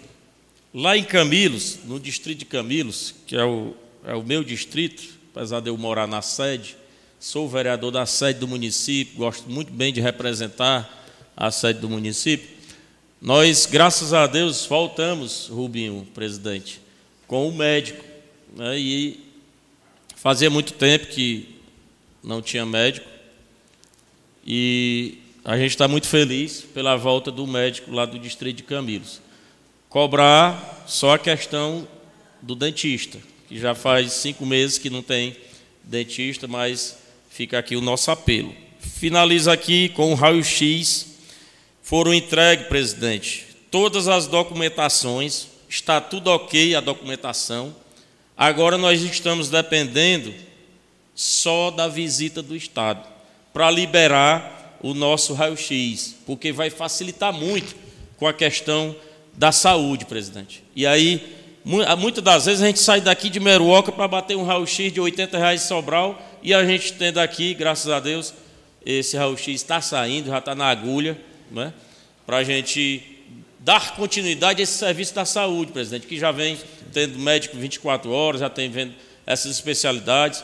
Lá 0.74 0.96
em 0.96 1.04
Camilos, 1.04 1.80
no 1.84 2.00
distrito 2.00 2.40
de 2.40 2.46
Camilos, 2.46 3.14
que 3.28 3.36
é 3.36 3.44
o, 3.44 3.76
é 4.06 4.16
o 4.16 4.24
meu 4.24 4.42
distrito, 4.42 5.04
apesar 5.34 5.60
de 5.60 5.70
eu 5.70 5.78
morar 5.78 6.08
na 6.08 6.22
sede, 6.22 6.78
sou 7.20 7.50
vereador 7.50 7.92
da 7.92 8.06
sede 8.06 8.40
do 8.40 8.48
município, 8.48 9.18
gosto 9.18 9.50
muito 9.50 9.74
bem 9.74 9.92
de 9.92 10.00
representar 10.00 10.90
a 11.36 11.52
sede 11.52 11.80
do 11.80 11.90
município. 11.90 12.48
Nós, 13.22 13.66
graças 13.66 14.14
a 14.14 14.28
Deus, 14.28 14.66
voltamos, 14.66 15.48
Rubinho, 15.48 16.08
presidente, 16.14 16.80
com 17.28 17.50
o 17.50 17.54
médico. 17.54 18.02
Né, 18.56 18.80
e 18.80 19.20
fazia 20.16 20.50
muito 20.50 20.72
tempo 20.72 21.08
que 21.08 21.55
não 22.26 22.42
tinha 22.42 22.66
médico. 22.66 23.08
E 24.46 25.20
a 25.44 25.58
gente 25.58 25.72
está 25.72 25.88
muito 25.88 26.08
feliz 26.08 26.66
pela 26.74 26.96
volta 26.98 27.32
do 27.32 27.46
médico 27.46 27.92
lá 27.92 28.06
do 28.06 28.18
distrito 28.18 28.58
de 28.58 28.64
Camilos. 28.64 29.22
Cobrar 29.88 30.84
só 30.88 31.14
a 31.14 31.20
questão 31.20 31.88
do 32.42 32.56
dentista, 32.56 33.20
que 33.48 33.60
já 33.60 33.74
faz 33.76 34.12
cinco 34.14 34.46
meses 34.46 34.78
que 34.78 34.90
não 34.90 35.02
tem 35.02 35.38
dentista, 35.84 36.48
mas 36.48 36.98
fica 37.30 37.60
aqui 37.60 37.76
o 37.76 37.82
nosso 37.82 38.10
apelo. 38.12 38.54
Finaliza 38.80 39.54
aqui 39.54 39.90
com 39.90 40.12
o 40.12 40.16
raio-x. 40.16 41.14
Foram 41.82 42.14
entregues, 42.14 42.68
presidente, 42.68 43.46
todas 43.70 44.08
as 44.08 44.26
documentações, 44.26 45.48
está 45.70 46.02
tudo 46.02 46.32
ok 46.32 46.74
a 46.74 46.80
documentação. 46.82 47.76
Agora 48.36 48.76
nós 48.76 49.04
estamos 49.04 49.50
dependendo 49.50 50.34
só 51.16 51.72
da 51.72 51.88
visita 51.88 52.44
do 52.44 52.56
Estado, 52.56 53.08
para 53.54 53.72
liberar 53.72 54.78
o 54.82 54.94
nosso 54.94 55.34
raio-x, 55.34 56.18
porque 56.26 56.52
vai 56.52 56.70
facilitar 56.70 57.34
muito 57.34 57.74
com 58.18 58.28
a 58.28 58.34
questão 58.34 58.96
da 59.34 59.52
saúde, 59.52 60.06
presidente. 60.06 60.62
E 60.76 60.86
aí, 60.86 61.36
muitas 61.98 62.24
das 62.24 62.46
vezes 62.46 62.62
a 62.62 62.68
gente 62.68 62.80
sai 62.80 63.02
daqui 63.02 63.30
de 63.30 63.40
Meruoca 63.40 63.92
para 63.92 64.08
bater 64.08 64.36
um 64.36 64.44
raio-x 64.44 64.92
de 64.92 65.00
80 65.00 65.38
reais 65.38 65.64
em 65.64 65.68
Sobral, 65.68 66.22
e 66.44 66.54
a 66.54 66.64
gente 66.66 66.94
tem 66.94 67.12
daqui, 67.12 67.54
graças 67.54 67.90
a 67.90 68.00
Deus, 68.00 68.34
esse 68.86 69.18
raio-x 69.18 69.48
está 69.56 69.82
saindo, 69.82 70.30
já 70.30 70.38
está 70.38 70.54
na 70.54 70.68
agulha, 70.68 71.18
né, 71.50 71.74
para 72.26 72.38
a 72.38 72.44
gente 72.44 73.02
dar 73.60 73.96
continuidade 73.96 74.62
a 74.62 74.64
esse 74.64 74.74
serviço 74.74 75.16
da 75.16 75.26
saúde, 75.26 75.72
presidente, 75.72 76.06
que 76.06 76.20
já 76.20 76.32
vem 76.32 76.58
tendo 76.94 77.18
médico 77.18 77.58
24 77.58 78.12
horas, 78.12 78.42
já 78.42 78.50
tem 78.50 78.70
vendo 78.70 78.94
essas 79.26 79.52
especialidades. 79.52 80.44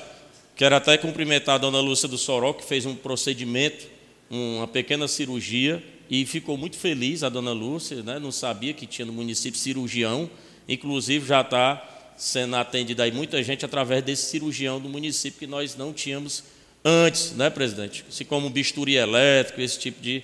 Quero 0.61 0.75
até 0.75 0.95
cumprimentar 0.95 1.55
a 1.55 1.57
dona 1.57 1.79
Lúcia 1.79 2.07
do 2.07 2.19
Soró, 2.19 2.53
que 2.53 2.63
fez 2.63 2.85
um 2.85 2.93
procedimento, 2.93 3.87
uma 4.29 4.67
pequena 4.67 5.07
cirurgia, 5.07 5.83
e 6.07 6.23
ficou 6.23 6.55
muito 6.55 6.77
feliz 6.77 7.23
a 7.23 7.29
dona 7.29 7.51
Lúcia, 7.51 8.03
né? 8.03 8.19
não 8.19 8.31
sabia 8.31 8.71
que 8.71 8.85
tinha 8.85 9.03
no 9.03 9.11
município 9.11 9.59
cirurgião, 9.59 10.29
inclusive 10.69 11.25
já 11.25 11.41
está 11.41 11.83
sendo 12.15 12.55
atendida 12.57 13.01
aí 13.01 13.11
muita 13.11 13.41
gente 13.41 13.65
através 13.65 14.03
desse 14.03 14.29
cirurgião 14.29 14.79
do 14.79 14.87
município 14.87 15.39
que 15.39 15.47
nós 15.47 15.75
não 15.75 15.91
tínhamos 15.91 16.43
antes, 16.85 17.31
né, 17.31 17.49
presidente? 17.49 18.05
Assim 18.07 18.23
como 18.23 18.47
bisturi 18.47 18.97
elétrico, 18.97 19.61
esse 19.61 19.79
tipo 19.79 19.99
de, 19.99 20.21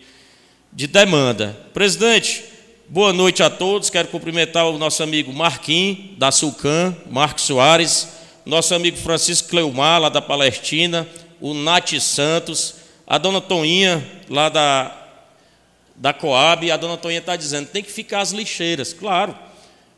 de 0.71 0.85
demanda. 0.85 1.57
Presidente, 1.73 2.43
boa 2.87 3.11
noite 3.11 3.41
a 3.41 3.49
todos. 3.49 3.89
Quero 3.89 4.09
cumprimentar 4.09 4.67
o 4.67 4.77
nosso 4.77 5.01
amigo 5.01 5.33
Marquinhos, 5.33 6.15
da 6.15 6.31
Sulcan, 6.31 6.95
Marcos 7.09 7.45
Soares, 7.45 8.16
nosso 8.47 8.73
amigo 8.73 8.95
Francisco 8.95 9.49
Cleumar, 9.49 10.01
lá 10.01 10.09
da 10.09 10.21
Palestina, 10.21 11.05
o 11.41 11.53
Nati 11.53 11.99
Santos, 11.99 12.75
a 13.05 13.17
dona 13.17 13.41
Toninha, 13.41 14.01
lá 14.29 14.47
da, 14.47 14.95
da 15.93 16.13
Coab, 16.13 16.71
a 16.71 16.77
dona 16.77 16.95
Toninha 16.95 17.19
está 17.19 17.35
dizendo, 17.35 17.67
tem 17.67 17.83
que 17.83 17.91
ficar 17.91 18.21
as 18.21 18.31
lixeiras, 18.31 18.93
claro, 18.93 19.37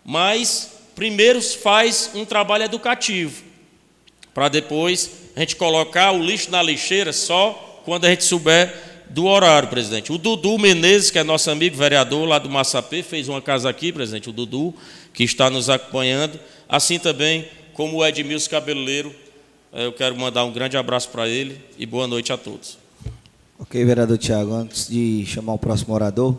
mas 0.03 0.79
primeiro 0.95 1.39
faz 1.41 2.09
um 2.15 2.25
trabalho 2.25 2.63
educativo, 2.63 3.43
para 4.33 4.49
depois 4.49 5.11
a 5.35 5.41
gente 5.41 5.55
colocar 5.55 6.11
o 6.11 6.23
lixo 6.23 6.49
na 6.49 6.63
lixeira 6.63 7.13
só 7.13 7.81
quando 7.85 8.05
a 8.05 8.09
gente 8.09 8.23
souber 8.23 8.73
do 9.11 9.25
horário, 9.25 9.69
presidente. 9.69 10.11
O 10.11 10.17
Dudu 10.17 10.57
Menezes, 10.57 11.11
que 11.11 11.19
é 11.19 11.23
nosso 11.23 11.49
amigo 11.49 11.75
vereador 11.75 12.27
lá 12.27 12.39
do 12.39 12.49
Massapê, 12.49 13.03
fez 13.03 13.27
uma 13.27 13.41
casa 13.41 13.69
aqui, 13.69 13.91
presidente, 13.91 14.29
o 14.29 14.33
Dudu, 14.33 14.73
que 15.13 15.23
está 15.23 15.49
nos 15.51 15.69
acompanhando, 15.69 16.39
assim 16.67 16.97
também 16.97 17.47
como 17.79 17.99
o 17.99 18.05
Edmilson 18.05 18.49
Cabeleiro, 18.49 19.09
eh, 19.71 19.85
eu 19.85 19.93
quero 19.93 20.13
mandar 20.13 20.43
um 20.43 20.51
grande 20.51 20.75
abraço 20.75 21.07
para 21.07 21.29
ele 21.29 21.57
e 21.77 21.85
boa 21.85 22.09
noite 22.09 22.33
a 22.33 22.35
todos. 22.35 22.77
Ok, 23.57 23.85
vereador 23.85 24.17
Tiago, 24.17 24.53
antes 24.53 24.89
de 24.89 25.25
chamar 25.25 25.53
o 25.53 25.57
próximo 25.57 25.93
orador, 25.93 26.35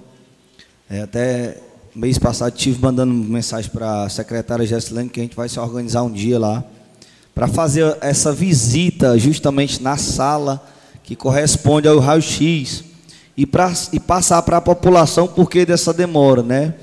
é, 0.91 1.01
até 1.01 1.57
mês 1.95 2.19
passado 2.19 2.53
tive 2.53 2.79
mandando 2.83 3.15
mensagem 3.15 3.71
para 3.71 4.03
a 4.03 4.09
secretária 4.11 4.67
Gessilene 4.67 5.09
que 5.09 5.19
a 5.19 5.23
gente 5.23 5.35
vai 5.35 5.49
se 5.49 5.59
organizar 5.59 6.03
um 6.03 6.13
dia 6.13 6.39
lá 6.39 6.63
para 7.35 7.49
fazer 7.49 7.97
essa 8.03 8.35
visita 8.35 9.19
justamente 9.19 9.83
na 9.83 9.97
sala 9.97 10.63
que 11.03 11.17
corresponde 11.17 11.89
ao 11.89 11.99
raio-x 12.01 12.85
e, 13.35 13.49
e 13.95 14.01
passar 14.01 14.43
para 14.43 14.59
a 14.59 14.61
população 14.61 15.27
por 15.27 15.49
que 15.49 15.65
dessa 15.65 15.95
demora, 15.95 16.43
né? 16.43 16.75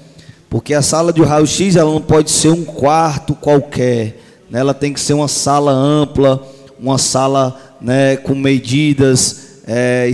Porque 0.50 0.74
a 0.74 0.82
sala 0.82 1.14
de 1.14 1.22
raio-x 1.22 1.76
ela 1.76 1.92
não 1.92 2.02
pode 2.02 2.32
ser 2.32 2.50
um 2.50 2.66
quarto 2.66 3.36
qualquer, 3.36 4.24
né? 4.50 4.60
Ela 4.60 4.74
tem 4.74 4.94
que 4.94 5.00
ser 5.00 5.14
uma 5.14 5.28
sala 5.28 5.72
ampla, 5.72 6.42
uma 6.80 6.98
sala 6.98 7.60
né, 7.82 8.18
com 8.18 8.36
medidas 8.36 9.62
é, 9.68 10.10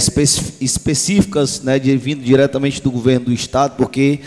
específicas, 0.59 1.61
né, 1.61 1.77
de, 1.77 1.95
vindo 1.95 2.23
diretamente 2.23 2.81
do 2.81 2.91
governo 2.91 3.27
do 3.27 3.33
estado, 3.33 3.75
porque 3.77 4.19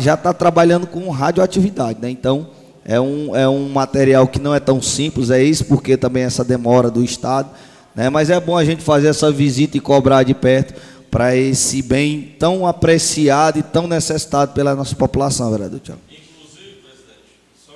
já 0.00 0.14
está 0.14 0.32
trabalhando 0.32 0.86
com 0.86 1.08
radioatividade, 1.10 2.00
né? 2.00 2.10
Então 2.10 2.48
é 2.84 2.98
um, 2.98 3.36
é 3.36 3.48
um 3.48 3.68
material 3.68 4.26
que 4.26 4.40
não 4.40 4.54
é 4.54 4.58
tão 4.58 4.80
simples, 4.80 5.30
é 5.30 5.42
isso 5.42 5.66
porque 5.66 5.96
também 5.96 6.24
essa 6.24 6.42
demora 6.42 6.90
do 6.90 7.04
estado, 7.04 7.50
né? 7.94 8.08
Mas 8.08 8.30
é 8.30 8.40
bom 8.40 8.56
a 8.56 8.64
gente 8.64 8.82
fazer 8.82 9.08
essa 9.08 9.30
visita 9.30 9.76
e 9.76 9.80
cobrar 9.80 10.22
de 10.22 10.34
perto 10.34 10.74
para 11.10 11.36
esse 11.36 11.82
bem 11.82 12.34
tão 12.38 12.66
apreciado 12.66 13.58
e 13.58 13.62
tão 13.62 13.86
necessitado 13.86 14.52
pela 14.52 14.74
nossa 14.74 14.96
população, 14.96 15.50
vereador 15.50 15.80
Tiago. 15.80 16.00
Inclusive, 16.10 16.80
presidente, 16.82 17.24
só 17.66 17.72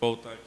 voltar 0.00 0.30
microfone? 0.30 0.43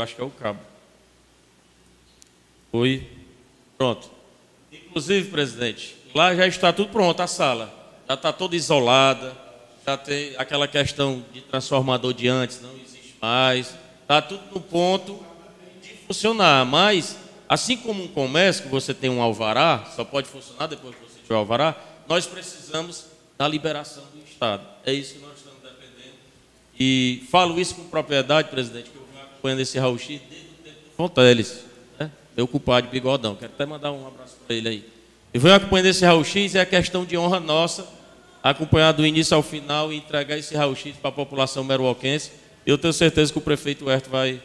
Eu 0.00 0.04
acho 0.04 0.14
que 0.14 0.20
é 0.22 0.24
o 0.24 0.30
cabo. 0.30 0.60
Oi. 2.72 3.06
Pronto. 3.76 4.10
Inclusive, 4.72 5.30
presidente, 5.30 5.94
lá 6.14 6.34
já 6.34 6.46
está 6.46 6.72
tudo 6.72 6.88
pronto, 6.88 7.20
a 7.20 7.26
sala. 7.26 7.70
Já 8.08 8.14
está 8.14 8.32
toda 8.32 8.56
isolada. 8.56 9.36
Já 9.86 9.98
tem 9.98 10.34
aquela 10.38 10.66
questão 10.66 11.22
de 11.34 11.42
transformador 11.42 12.14
de 12.14 12.28
antes, 12.28 12.62
não 12.62 12.74
existe 12.76 13.14
mais. 13.20 13.76
Está 14.00 14.22
tudo 14.22 14.42
no 14.54 14.60
ponto 14.60 15.22
de 15.82 15.90
funcionar. 16.06 16.64
Mas, 16.64 17.18
assim 17.46 17.76
como 17.76 18.02
um 18.02 18.08
comércio, 18.08 18.62
que 18.64 18.70
você 18.70 18.94
tem 18.94 19.10
um 19.10 19.20
alvará, 19.20 19.84
só 19.94 20.02
pode 20.02 20.28
funcionar 20.28 20.66
depois 20.66 20.94
que 20.94 21.02
você 21.02 21.20
tiver 21.20 21.34
o 21.34 21.38
alvará, 21.38 21.76
nós 22.08 22.26
precisamos 22.26 23.04
da 23.36 23.46
liberação 23.46 24.04
do 24.14 24.24
Estado. 24.24 24.66
É 24.82 24.94
isso 24.94 25.14
que 25.14 25.20
nós 25.20 25.40
e 26.82 27.26
falo 27.30 27.60
isso 27.60 27.74
com 27.74 27.84
propriedade, 27.84 28.48
presidente, 28.48 28.90
acompanhando 29.40 29.60
esse 29.60 29.78
raio-x 29.78 30.20
desde 30.28 30.46
o 30.46 30.62
tempo 30.62 30.76
do 30.84 30.96
Fonteles, 30.96 31.64
né? 31.98 32.10
meu 32.36 32.46
culpado 32.46 32.86
de 32.86 32.92
bigodão. 32.92 33.34
Quero 33.34 33.52
até 33.54 33.64
mandar 33.64 33.90
um 33.90 34.06
abraço 34.06 34.36
para 34.46 34.54
ele 34.54 34.68
aí. 34.68 34.84
Eu 35.32 35.40
venho 35.40 35.54
acompanhando 35.54 35.86
esse 35.86 36.04
raio-x 36.04 36.54
e 36.54 36.58
é 36.58 36.64
questão 36.64 37.04
de 37.04 37.16
honra 37.16 37.40
nossa 37.40 37.86
acompanhar 38.42 38.92
do 38.92 39.04
início 39.04 39.34
ao 39.36 39.42
final 39.42 39.92
e 39.92 39.96
entregar 39.96 40.36
esse 40.36 40.54
raio-x 40.54 40.96
para 40.96 41.10
a 41.10 41.12
população 41.12 41.64
meruoquense. 41.64 42.30
Eu 42.66 42.76
tenho 42.78 42.92
certeza 42.92 43.32
que 43.32 43.38
o 43.38 43.40
prefeito 43.40 43.88
Herto 43.90 44.10
vai, 44.10 44.40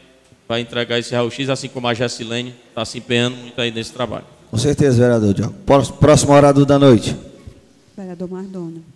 vai 0.48 0.60
entregar 0.60 0.98
esse 0.98 1.14
raio-x, 1.14 1.48
assim 1.48 1.68
como 1.68 1.86
a 1.88 1.94
Gessilene 1.94 2.54
está 2.68 2.84
se 2.84 2.98
empenhando 2.98 3.36
muito 3.36 3.60
aí 3.60 3.70
nesse 3.70 3.92
trabalho. 3.92 4.24
Com 4.50 4.58
certeza, 4.58 4.98
vereador 4.98 5.34
Diogo. 5.34 5.54
Próximo 6.00 6.32
orador 6.32 6.64
da 6.64 6.78
noite. 6.78 7.16
Vereador 7.96 8.30
Mardona. 8.30 8.95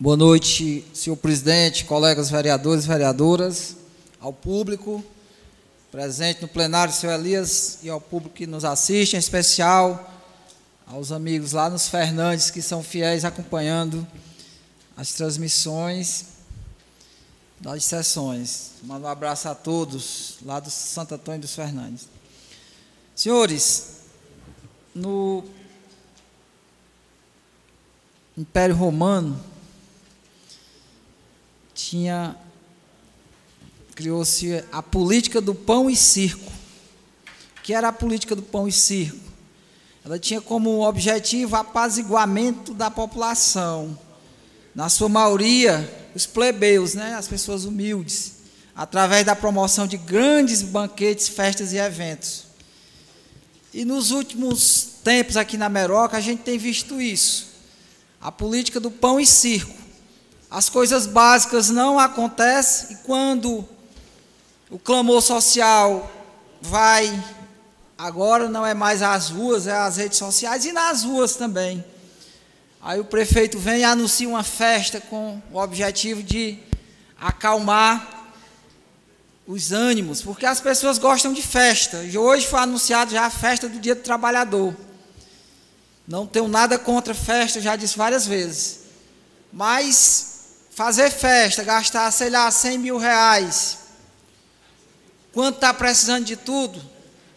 Boa 0.00 0.16
noite, 0.16 0.84
senhor 0.94 1.16
presidente, 1.16 1.84
colegas 1.84 2.30
vereadores 2.30 2.84
e 2.84 2.86
vereadoras, 2.86 3.74
ao 4.20 4.32
público 4.32 5.02
presente 5.90 6.40
no 6.40 6.46
plenário, 6.46 6.94
senhor 6.94 7.14
Elias, 7.14 7.80
e 7.82 7.90
ao 7.90 8.00
público 8.00 8.36
que 8.36 8.46
nos 8.46 8.64
assiste, 8.64 9.16
em 9.16 9.18
especial 9.18 10.08
aos 10.86 11.10
amigos 11.10 11.50
lá 11.50 11.68
nos 11.68 11.88
Fernandes, 11.88 12.48
que 12.48 12.62
são 12.62 12.80
fiéis 12.80 13.24
acompanhando 13.24 14.06
as 14.96 15.14
transmissões 15.14 16.26
das 17.58 17.82
sessões. 17.82 18.74
Mando 18.84 19.04
um 19.04 19.10
abraço 19.10 19.48
a 19.48 19.54
todos 19.56 20.36
lá 20.44 20.60
do 20.60 20.70
Santo 20.70 21.16
Antônio 21.16 21.40
dos 21.40 21.56
Fernandes. 21.56 22.06
Senhores, 23.16 24.02
no 24.94 25.42
Império 28.36 28.76
Romano 28.76 29.57
tinha 31.78 32.34
criou-se 33.94 34.64
a 34.72 34.82
política 34.82 35.40
do 35.40 35.54
pão 35.54 35.88
e 35.88 35.94
circo. 35.94 36.50
O 37.56 37.62
que 37.62 37.72
era 37.72 37.88
a 37.88 37.92
política 37.92 38.34
do 38.34 38.42
pão 38.42 38.66
e 38.66 38.72
circo? 38.72 39.18
Ela 40.04 40.18
tinha 40.18 40.40
como 40.40 40.86
objetivo 40.86 41.54
apaziguamento 41.54 42.74
da 42.74 42.90
população. 42.90 43.96
Na 44.74 44.88
sua 44.88 45.08
maioria, 45.08 46.08
os 46.14 46.26
plebeus, 46.26 46.94
né, 46.94 47.14
as 47.14 47.28
pessoas 47.28 47.64
humildes, 47.64 48.38
através 48.74 49.24
da 49.24 49.36
promoção 49.36 49.86
de 49.86 49.96
grandes 49.96 50.62
banquetes, 50.62 51.28
festas 51.28 51.72
e 51.72 51.76
eventos. 51.76 52.44
E 53.72 53.84
nos 53.84 54.10
últimos 54.10 54.94
tempos 55.04 55.36
aqui 55.36 55.56
na 55.56 55.68
Meroca, 55.68 56.16
a 56.16 56.20
gente 56.20 56.42
tem 56.42 56.58
visto 56.58 57.00
isso. 57.00 57.48
A 58.20 58.32
política 58.32 58.80
do 58.80 58.90
pão 58.90 59.20
e 59.20 59.26
circo. 59.26 59.77
As 60.50 60.68
coisas 60.68 61.06
básicas 61.06 61.68
não 61.68 61.98
acontecem 61.98 62.96
e 62.96 62.96
quando 63.02 63.68
o 64.70 64.78
clamor 64.78 65.20
social 65.20 66.10
vai 66.60 67.22
agora 67.98 68.48
não 68.48 68.64
é 68.64 68.72
mais 68.72 69.02
às 69.02 69.28
ruas, 69.28 69.66
é 69.66 69.76
às 69.76 69.96
redes 69.96 70.18
sociais 70.18 70.64
e 70.64 70.72
nas 70.72 71.02
ruas 71.02 71.34
também. 71.34 71.84
Aí 72.80 73.00
o 73.00 73.04
prefeito 73.04 73.58
vem 73.58 73.80
e 73.80 73.84
anuncia 73.84 74.28
uma 74.28 74.44
festa 74.44 75.00
com 75.00 75.42
o 75.52 75.58
objetivo 75.58 76.22
de 76.22 76.58
acalmar 77.20 78.32
os 79.46 79.72
ânimos, 79.72 80.22
porque 80.22 80.46
as 80.46 80.60
pessoas 80.60 80.98
gostam 80.98 81.32
de 81.32 81.42
festa. 81.42 81.98
Hoje 82.18 82.46
foi 82.46 82.60
anunciado 82.60 83.10
já 83.10 83.24
a 83.24 83.30
festa 83.30 83.68
do 83.68 83.80
Dia 83.80 83.94
do 83.94 84.02
Trabalhador. 84.02 84.74
Não 86.06 86.26
tenho 86.26 86.48
nada 86.48 86.78
contra 86.78 87.12
festa, 87.12 87.60
já 87.60 87.74
disse 87.74 87.98
várias 87.98 88.26
vezes. 88.26 88.80
Mas 89.52 90.37
fazer 90.78 91.10
festa, 91.10 91.64
gastar, 91.64 92.08
sei 92.12 92.30
lá, 92.30 92.48
100 92.48 92.78
mil 92.78 92.98
reais, 92.98 93.78
quando 95.32 95.56
está 95.56 95.74
precisando 95.74 96.24
de 96.24 96.36
tudo, 96.36 96.80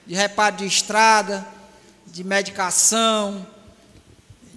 de 0.06 0.14
reparo 0.14 0.58
de 0.58 0.68
estrada, 0.68 1.44
de 2.06 2.24
medicação, 2.24 3.48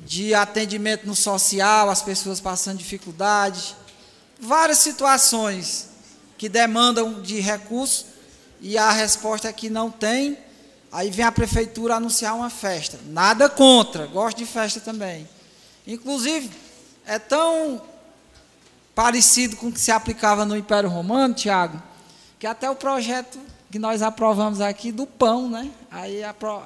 de 0.05 0.35
atendimento 0.35 1.07
no 1.07 1.14
social, 1.14 1.89
as 1.89 2.03
pessoas 2.03 2.43
passando 2.43 2.76
dificuldade, 2.76 3.74
várias 4.39 4.80
situações 4.80 5.89
que 6.37 6.47
demandam 6.47 7.22
de 7.22 7.41
recursos 7.41 8.05
e 8.61 8.76
a 8.76 8.93
resposta 8.93 9.49
é 9.49 9.53
que 9.55 9.70
não 9.70 9.91
tem. 9.91 10.37
Aí 10.93 11.11
vem 11.11 11.24
a 11.24 11.32
prefeitura 11.32 11.95
anunciar 11.95 12.37
uma 12.37 12.51
festa. 12.51 12.99
Nada 13.07 13.49
contra, 13.49 14.07
gosto 14.07 14.37
de 14.37 14.45
festa 14.45 14.78
também. 14.78 15.26
Inclusive, 15.87 16.51
é 17.07 17.18
tão 17.18 17.93
parecido 18.95 19.57
com 19.57 19.68
o 19.68 19.72
que 19.72 19.80
se 19.80 19.90
aplicava 19.90 20.45
no 20.45 20.57
Império 20.57 20.88
Romano, 20.88 21.34
Tiago, 21.34 21.82
que 22.38 22.47
até 22.47 22.70
o 22.70 22.76
projeto 22.76 23.38
que 23.70 23.78
nós 23.78 24.03
aprovamos 24.03 24.61
aqui 24.61 24.92
do 24.92 25.07
pão, 25.07 25.49
né? 25.49 25.70
Aí 25.90 26.22
a 26.22 26.32
pro, 26.32 26.62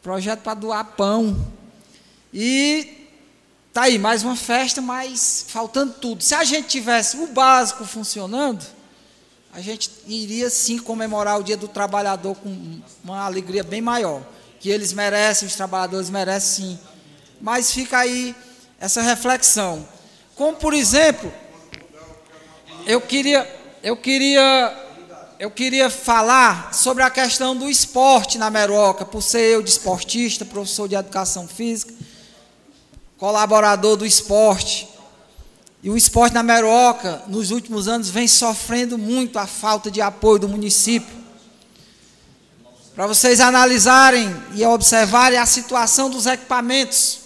projeto 0.00 0.40
para 0.40 0.54
doar 0.54 0.84
pão. 0.84 1.36
E 2.32 3.08
tá 3.72 3.82
aí 3.82 3.98
mais 3.98 4.22
uma 4.22 4.36
festa, 4.36 4.80
mas 4.80 5.44
faltando 5.48 5.94
tudo. 5.94 6.22
Se 6.22 6.34
a 6.34 6.44
gente 6.44 6.68
tivesse 6.68 7.16
o 7.16 7.26
básico 7.26 7.84
funcionando, 7.84 8.64
a 9.52 9.60
gente 9.60 9.90
iria 10.06 10.48
sim 10.50 10.78
comemorar 10.78 11.40
o 11.40 11.42
Dia 11.42 11.56
do 11.56 11.66
Trabalhador 11.66 12.36
com 12.36 12.80
uma 13.02 13.24
alegria 13.24 13.64
bem 13.64 13.80
maior, 13.80 14.22
que 14.60 14.70
eles 14.70 14.92
merecem, 14.92 15.48
os 15.48 15.56
trabalhadores 15.56 16.10
merecem 16.10 16.76
sim. 16.76 16.78
Mas 17.40 17.72
fica 17.72 17.98
aí 17.98 18.36
essa 18.78 19.02
reflexão. 19.02 19.86
Como 20.38 20.56
por 20.56 20.72
exemplo, 20.72 21.30
eu 22.86 23.00
queria 23.02 23.58
eu 23.82 23.96
queria, 23.96 24.76
eu 25.38 25.50
queria 25.50 25.88
falar 25.88 26.74
sobre 26.74 27.02
a 27.02 27.10
questão 27.10 27.56
do 27.56 27.70
esporte 27.70 28.38
na 28.38 28.50
Meroca, 28.50 29.04
por 29.04 29.22
ser 29.22 29.42
eu 29.42 29.62
de 29.62 29.70
esportista, 29.70 30.44
professor 30.44 30.88
de 30.88 30.96
educação 30.96 31.46
física, 31.46 31.94
colaborador 33.16 33.96
do 33.96 34.04
esporte. 34.04 34.88
E 35.80 35.90
o 35.90 35.96
esporte 35.96 36.34
na 36.34 36.42
Meroca, 36.42 37.22
nos 37.28 37.52
últimos 37.52 37.86
anos, 37.86 38.10
vem 38.10 38.26
sofrendo 38.26 38.98
muito 38.98 39.38
a 39.38 39.46
falta 39.46 39.90
de 39.90 40.00
apoio 40.00 40.40
do 40.40 40.48
município. 40.48 41.16
Para 42.96 43.06
vocês 43.06 43.40
analisarem 43.40 44.34
e 44.54 44.64
observarem 44.64 45.38
a 45.38 45.46
situação 45.46 46.10
dos 46.10 46.26
equipamentos, 46.26 47.20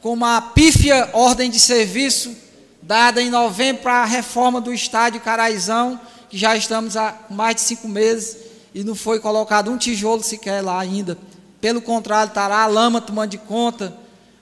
como 0.00 0.24
a 0.24 0.40
pífia 0.40 1.10
ordem 1.12 1.50
de 1.50 1.60
serviço 1.60 2.34
dada 2.82 3.20
em 3.20 3.30
novembro 3.30 3.82
para 3.82 4.02
a 4.02 4.04
reforma 4.04 4.60
do 4.60 4.72
estádio 4.72 5.20
Caraizão, 5.20 6.00
que 6.28 6.38
já 6.38 6.56
estamos 6.56 6.96
há 6.96 7.14
mais 7.28 7.56
de 7.56 7.60
cinco 7.62 7.88
meses 7.88 8.36
e 8.74 8.82
não 8.82 8.94
foi 8.94 9.20
colocado 9.20 9.70
um 9.70 9.76
tijolo 9.76 10.22
sequer 10.22 10.62
lá 10.62 10.80
ainda. 10.80 11.18
Pelo 11.60 11.82
contrário, 11.82 12.28
está 12.28 12.48
lá 12.48 12.62
a 12.62 12.66
lama 12.66 13.00
tomando 13.00 13.30
de 13.30 13.38
conta, 13.38 13.94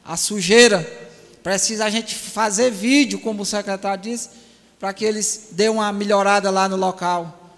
a 0.04 0.16
sujeira. 0.16 0.86
Precisa 1.42 1.84
a 1.86 1.90
gente 1.90 2.14
fazer 2.14 2.70
vídeo, 2.70 3.18
como 3.18 3.42
o 3.42 3.46
secretário 3.46 4.02
disse, 4.02 4.30
para 4.78 4.92
que 4.92 5.04
eles 5.04 5.48
dêem 5.52 5.70
uma 5.70 5.92
melhorada 5.92 6.50
lá 6.50 6.68
no 6.68 6.76
local. 6.76 7.52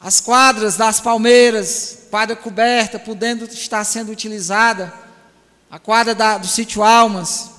As 0.00 0.20
quadras 0.20 0.76
das 0.76 1.00
palmeiras, 1.00 2.00
quadra 2.10 2.36
coberta, 2.36 2.98
podendo 2.98 3.46
estar 3.46 3.82
sendo 3.84 4.12
utilizada. 4.12 5.03
A 5.70 5.78
quadra 5.78 6.14
da, 6.14 6.38
do 6.38 6.46
sítio 6.46 6.82
Almas, 6.82 7.50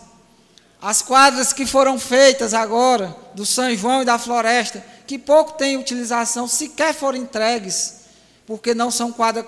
as 0.82 1.01
quadras 1.01 1.51
que 1.51 1.66
foram 1.66 1.97
feitas 1.97 2.53
agora, 2.53 3.16
do 3.34 3.45
São 3.45 3.76
João 3.76 4.01
e 4.01 4.06
da 4.06 4.20
Floresta, 4.20 4.86
que 5.08 5.18
pouco 5.18 5.53
têm 5.53 5.78
utilização, 5.78 6.47
sequer 6.47 6.93
foram 6.93 7.18
entregues, 7.18 8.01
porque 8.45 8.74
não 8.74 8.91
são 8.91 9.12
quadra, 9.12 9.45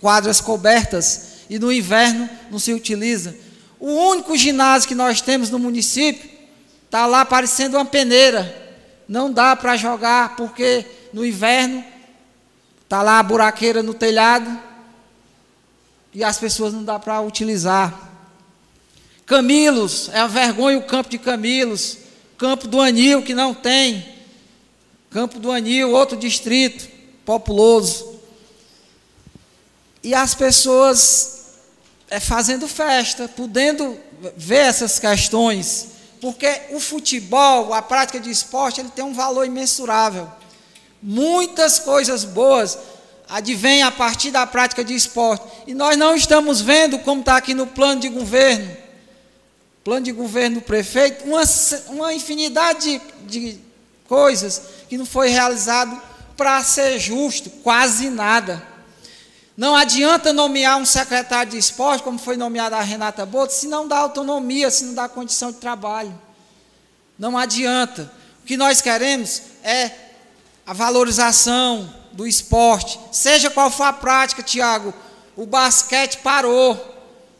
quadras 0.00 0.40
cobertas 0.40 1.44
e 1.48 1.58
no 1.58 1.72
inverno 1.72 2.28
não 2.50 2.58
se 2.58 2.72
utiliza. 2.72 3.34
O 3.78 3.90
único 3.90 4.36
ginásio 4.36 4.88
que 4.88 4.94
nós 4.94 5.20
temos 5.20 5.50
no 5.50 5.58
município 5.58 6.30
está 6.84 7.06
lá 7.06 7.24
parecendo 7.24 7.76
uma 7.76 7.84
peneira. 7.84 8.60
Não 9.08 9.32
dá 9.32 9.56
para 9.56 9.76
jogar, 9.76 10.36
porque 10.36 10.84
no 11.12 11.24
inverno 11.24 11.84
está 12.82 13.02
lá 13.02 13.18
a 13.18 13.22
buraqueira 13.22 13.82
no 13.82 13.94
telhado 13.94 14.71
e 16.14 16.22
as 16.22 16.38
pessoas 16.38 16.72
não 16.72 16.84
dá 16.84 16.98
para 16.98 17.20
utilizar. 17.20 18.10
Camilos, 19.24 20.10
é 20.12 20.18
a 20.18 20.26
vergonha 20.26 20.78
o 20.78 20.82
campo 20.82 21.08
de 21.08 21.18
Camilos. 21.18 21.98
Campo 22.36 22.66
do 22.66 22.80
Anil, 22.80 23.22
que 23.22 23.34
não 23.34 23.54
tem. 23.54 24.06
Campo 25.10 25.38
do 25.38 25.50
Anil, 25.50 25.92
outro 25.92 26.16
distrito 26.16 26.88
populoso. 27.24 28.20
E 30.02 30.14
as 30.14 30.34
pessoas 30.34 31.42
é, 32.10 32.18
fazendo 32.20 32.68
festa, 32.68 33.28
podendo 33.28 33.96
ver 34.36 34.66
essas 34.66 34.98
questões. 34.98 35.88
Porque 36.20 36.62
o 36.70 36.80
futebol, 36.80 37.72
a 37.72 37.80
prática 37.80 38.20
de 38.20 38.30
esporte, 38.30 38.80
ele 38.80 38.90
tem 38.90 39.04
um 39.04 39.14
valor 39.14 39.46
imensurável. 39.46 40.30
Muitas 41.02 41.78
coisas 41.78 42.24
boas 42.24 42.78
advêm 43.32 43.82
a 43.82 43.90
partir 43.90 44.30
da 44.30 44.46
prática 44.46 44.84
de 44.84 44.94
esporte. 44.94 45.44
E 45.66 45.74
nós 45.74 45.96
não 45.96 46.14
estamos 46.14 46.60
vendo 46.60 46.98
como 46.98 47.20
está 47.20 47.36
aqui 47.36 47.54
no 47.54 47.66
plano 47.66 48.00
de 48.00 48.08
governo 48.08 48.82
plano 49.84 50.04
de 50.04 50.12
governo 50.12 50.60
do 50.60 50.62
prefeito, 50.62 51.24
uma, 51.24 51.42
uma 51.88 52.14
infinidade 52.14 53.02
de, 53.26 53.54
de 53.54 53.60
coisas 54.06 54.62
que 54.88 54.96
não 54.96 55.04
foi 55.04 55.28
realizado 55.28 56.00
para 56.36 56.62
ser 56.62 57.00
justo, 57.00 57.50
quase 57.50 58.08
nada. 58.08 58.64
Não 59.56 59.74
adianta 59.74 60.32
nomear 60.32 60.78
um 60.78 60.86
secretário 60.86 61.50
de 61.50 61.58
esporte, 61.58 62.02
como 62.02 62.16
foi 62.18 62.36
nomeada 62.36 62.76
a 62.76 62.80
Renata 62.80 63.26
Boto, 63.26 63.52
se 63.52 63.66
não 63.66 63.88
dá 63.88 63.98
autonomia, 63.98 64.70
se 64.70 64.84
não 64.84 64.94
dá 64.94 65.08
condição 65.08 65.50
de 65.50 65.58
trabalho. 65.58 66.16
Não 67.18 67.36
adianta. 67.36 68.10
O 68.42 68.46
que 68.46 68.56
nós 68.56 68.80
queremos 68.80 69.42
é 69.62 69.90
a 70.64 70.72
valorização 70.72 71.92
do 72.12 72.26
esporte, 72.26 72.98
seja 73.10 73.50
qual 73.50 73.70
for 73.70 73.84
a 73.84 73.92
prática, 73.92 74.42
Tiago. 74.42 74.92
O 75.36 75.46
basquete 75.46 76.18
parou, 76.18 76.78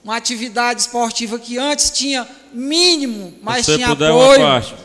uma 0.03 0.17
atividade 0.17 0.81
esportiva 0.81 1.39
que 1.39 1.59
antes 1.59 1.91
tinha 1.91 2.27
mínimo, 2.53 3.35
mas 3.43 3.67
Você 3.67 3.77
tinha 3.77 3.93
apoio. 3.93 4.79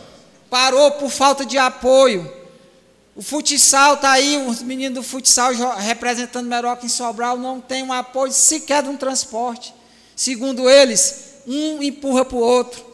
Parou 0.50 0.92
por 0.92 1.10
falta 1.10 1.46
de 1.46 1.58
apoio. 1.58 2.32
O 3.16 3.22
futsal 3.22 3.96
está 3.96 4.12
aí, 4.12 4.38
os 4.48 4.62
meninos 4.62 4.96
do 5.00 5.04
futsal 5.04 5.52
representando 5.78 6.48
Meroca 6.48 6.86
em 6.86 6.90
Sobral 6.90 7.36
não 7.36 7.60
tem 7.60 7.82
um 7.82 7.92
apoio 7.92 8.32
sequer 8.32 8.84
de 8.84 8.90
um 8.90 8.96
transporte. 8.96 9.74
Segundo 10.16 10.70
eles, 10.70 11.42
um 11.48 11.82
empurra 11.82 12.24
para 12.24 12.38
o 12.38 12.42
outro. 12.42 12.86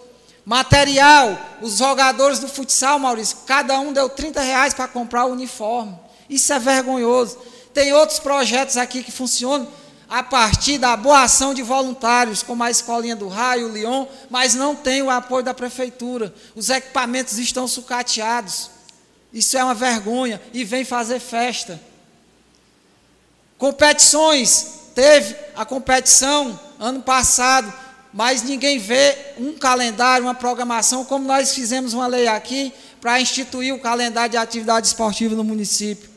Material, 0.46 1.38
os 1.62 1.78
jogadores 1.78 2.39
do 2.39 2.48
futsal, 2.48 3.00
Maurício, 3.00 3.38
cada 3.46 3.80
um 3.80 3.91
deu 3.94 4.10
30 4.10 4.41
reais 4.41 4.74
para 4.74 4.88
comprar 4.88 5.26
o 5.26 5.32
uniforme. 5.32 5.98
Isso 6.34 6.52
é 6.52 6.58
vergonhoso. 6.58 7.38
Tem 7.74 7.94
outros 7.94 8.18
projetos 8.18 8.76
aqui 8.76 9.04
que 9.04 9.12
funcionam 9.12 9.68
a 10.10 10.24
partir 10.24 10.80
da 10.80 10.98
boa 10.98 11.22
ação 11.22 11.54
de 11.54 11.62
voluntários, 11.62 12.42
como 12.42 12.64
a 12.64 12.72
Escolinha 12.72 13.16
do 13.16 13.28
Raio, 13.28 13.68
o 13.68 13.72
Lyon, 13.72 14.08
mas 14.32 14.56
não 14.56 14.76
tem 14.76 15.04
o 15.04 15.12
apoio 15.12 15.44
da 15.44 15.54
prefeitura. 15.54 16.34
Os 16.56 16.70
equipamentos 16.70 17.38
estão 17.38 17.68
sucateados. 17.68 18.72
Isso 19.32 19.56
é 19.58 19.64
uma 19.64 19.76
vergonha. 19.76 20.42
E 20.52 20.64
vem 20.64 20.84
fazer 20.84 21.20
festa. 21.20 21.80
Competições. 23.58 24.82
Teve 24.96 25.36
a 25.56 25.66
competição 25.66 26.60
ano 26.80 27.02
passado, 27.02 27.72
mas 28.14 28.44
ninguém 28.44 28.78
vê 28.78 29.18
um 29.38 29.54
calendário, 29.54 30.26
uma 30.26 30.36
programação, 30.36 31.06
como 31.06 31.28
nós 31.28 31.54
fizemos 31.54 31.94
uma 31.94 32.06
lei 32.06 32.28
aqui 32.28 32.72
para 33.02 33.20
instituir 33.20 33.74
o 33.74 33.80
calendário 33.80 34.32
de 34.32 34.38
atividade 34.38 34.88
esportiva 34.88 35.36
no 35.36 35.44
município. 35.44 36.12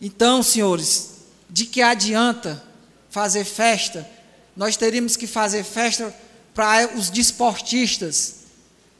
Então, 0.00 0.42
senhores, 0.42 1.10
de 1.48 1.66
que 1.66 1.80
adianta 1.80 2.62
fazer 3.10 3.44
festa? 3.44 4.08
Nós 4.56 4.76
teríamos 4.76 5.16
que 5.16 5.26
fazer 5.26 5.64
festa 5.64 6.14
para 6.54 6.96
os 6.96 7.10
desportistas. 7.10 8.36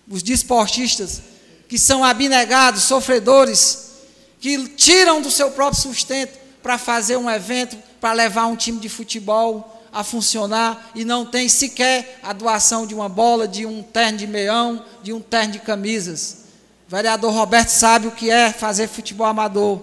Os 0.08 0.22
desportistas 0.22 1.22
que 1.68 1.78
são 1.78 2.04
abnegados, 2.04 2.82
sofredores, 2.82 3.92
que 4.40 4.68
tiram 4.68 5.22
do 5.22 5.30
seu 5.30 5.50
próprio 5.50 5.80
sustento 5.80 6.38
para 6.62 6.78
fazer 6.78 7.16
um 7.16 7.30
evento, 7.30 7.76
para 8.00 8.12
levar 8.12 8.46
um 8.46 8.56
time 8.56 8.78
de 8.78 8.88
futebol 8.88 9.70
a 9.92 10.02
funcionar 10.02 10.90
e 10.94 11.04
não 11.04 11.24
tem 11.24 11.48
sequer 11.48 12.18
a 12.22 12.32
doação 12.32 12.86
de 12.86 12.94
uma 12.94 13.08
bola, 13.08 13.46
de 13.46 13.64
um 13.64 13.82
terno 13.82 14.18
de 14.18 14.26
meião, 14.26 14.84
de 15.02 15.12
um 15.12 15.20
terno 15.20 15.52
de 15.52 15.60
camisas. 15.60 16.38
O 16.86 16.90
vereador 16.90 17.32
Roberto 17.32 17.68
sabe 17.68 18.08
o 18.08 18.10
que 18.12 18.30
é 18.30 18.52
fazer 18.52 18.88
futebol 18.88 19.26
amador, 19.26 19.80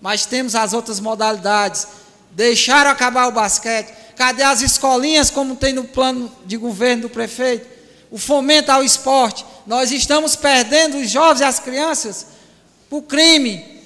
mas 0.00 0.26
temos 0.26 0.54
as 0.54 0.72
outras 0.72 1.00
modalidades. 1.00 1.86
Deixaram 2.32 2.90
acabar 2.90 3.28
o 3.28 3.32
basquete. 3.32 3.92
Cadê 4.16 4.42
as 4.42 4.60
escolinhas, 4.62 5.30
como 5.30 5.56
tem 5.56 5.72
no 5.72 5.84
plano 5.84 6.30
de 6.44 6.56
governo 6.56 7.02
do 7.02 7.10
prefeito? 7.10 7.66
O 8.10 8.18
fomento 8.18 8.70
ao 8.70 8.82
esporte. 8.82 9.44
Nós 9.66 9.90
estamos 9.90 10.36
perdendo 10.36 10.98
os 10.98 11.10
jovens 11.10 11.40
e 11.40 11.44
as 11.44 11.58
crianças 11.58 12.26
para 12.88 12.98
o 12.98 13.02
crime, 13.02 13.82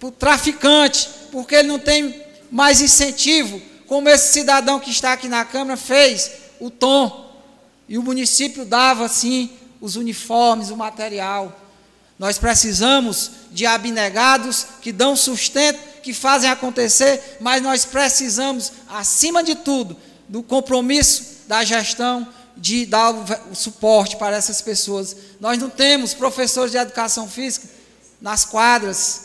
para 0.00 0.08
o 0.08 0.12
traficante, 0.12 1.08
porque 1.30 1.54
ele 1.54 1.68
não 1.68 1.78
tem 1.78 2.22
mais 2.50 2.80
incentivo, 2.80 3.60
como 3.86 4.08
esse 4.08 4.32
cidadão 4.32 4.80
que 4.80 4.90
está 4.90 5.12
aqui 5.12 5.28
na 5.28 5.44
Câmara 5.44 5.76
fez, 5.76 6.30
o 6.60 6.70
Tom. 6.70 7.32
E 7.88 7.96
o 7.96 8.02
município 8.02 8.64
dava, 8.64 9.04
assim, 9.04 9.50
os 9.80 9.96
uniformes, 9.96 10.70
o 10.70 10.76
material. 10.76 11.56
Nós 12.18 12.36
precisamos 12.36 13.30
de 13.52 13.64
abnegados 13.64 14.66
que 14.82 14.90
dão 14.90 15.14
sustento, 15.14 15.78
que 16.02 16.12
fazem 16.12 16.50
acontecer, 16.50 17.38
mas 17.40 17.62
nós 17.62 17.84
precisamos, 17.84 18.72
acima 18.88 19.42
de 19.42 19.54
tudo, 19.54 19.96
do 20.28 20.42
compromisso 20.42 21.38
da 21.46 21.64
gestão 21.64 22.26
de 22.56 22.84
dar 22.86 23.14
o, 23.14 23.54
suporte 23.54 24.16
para 24.16 24.36
essas 24.36 24.60
pessoas. 24.60 25.14
Nós 25.38 25.58
não 25.58 25.70
temos 25.70 26.12
professores 26.12 26.72
de 26.72 26.78
educação 26.78 27.28
física 27.28 27.68
nas 28.20 28.44
quadras, 28.44 29.22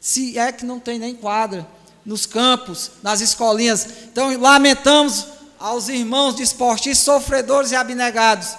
se 0.00 0.38
é 0.38 0.50
que 0.50 0.64
não 0.64 0.80
tem 0.80 0.98
nem 0.98 1.14
quadra, 1.14 1.66
nos 2.04 2.24
campos, 2.24 2.92
nas 3.02 3.20
escolinhas. 3.20 3.86
Então, 4.04 4.34
lamentamos 4.40 5.26
aos 5.58 5.88
irmãos 5.88 6.34
de 6.34 6.42
esportistas 6.42 7.04
sofredores 7.04 7.72
e 7.72 7.76
abnegados. 7.76 8.56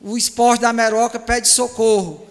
O 0.00 0.16
esporte 0.16 0.60
da 0.60 0.72
Meroca 0.72 1.18
pede 1.18 1.48
socorro 1.48 2.29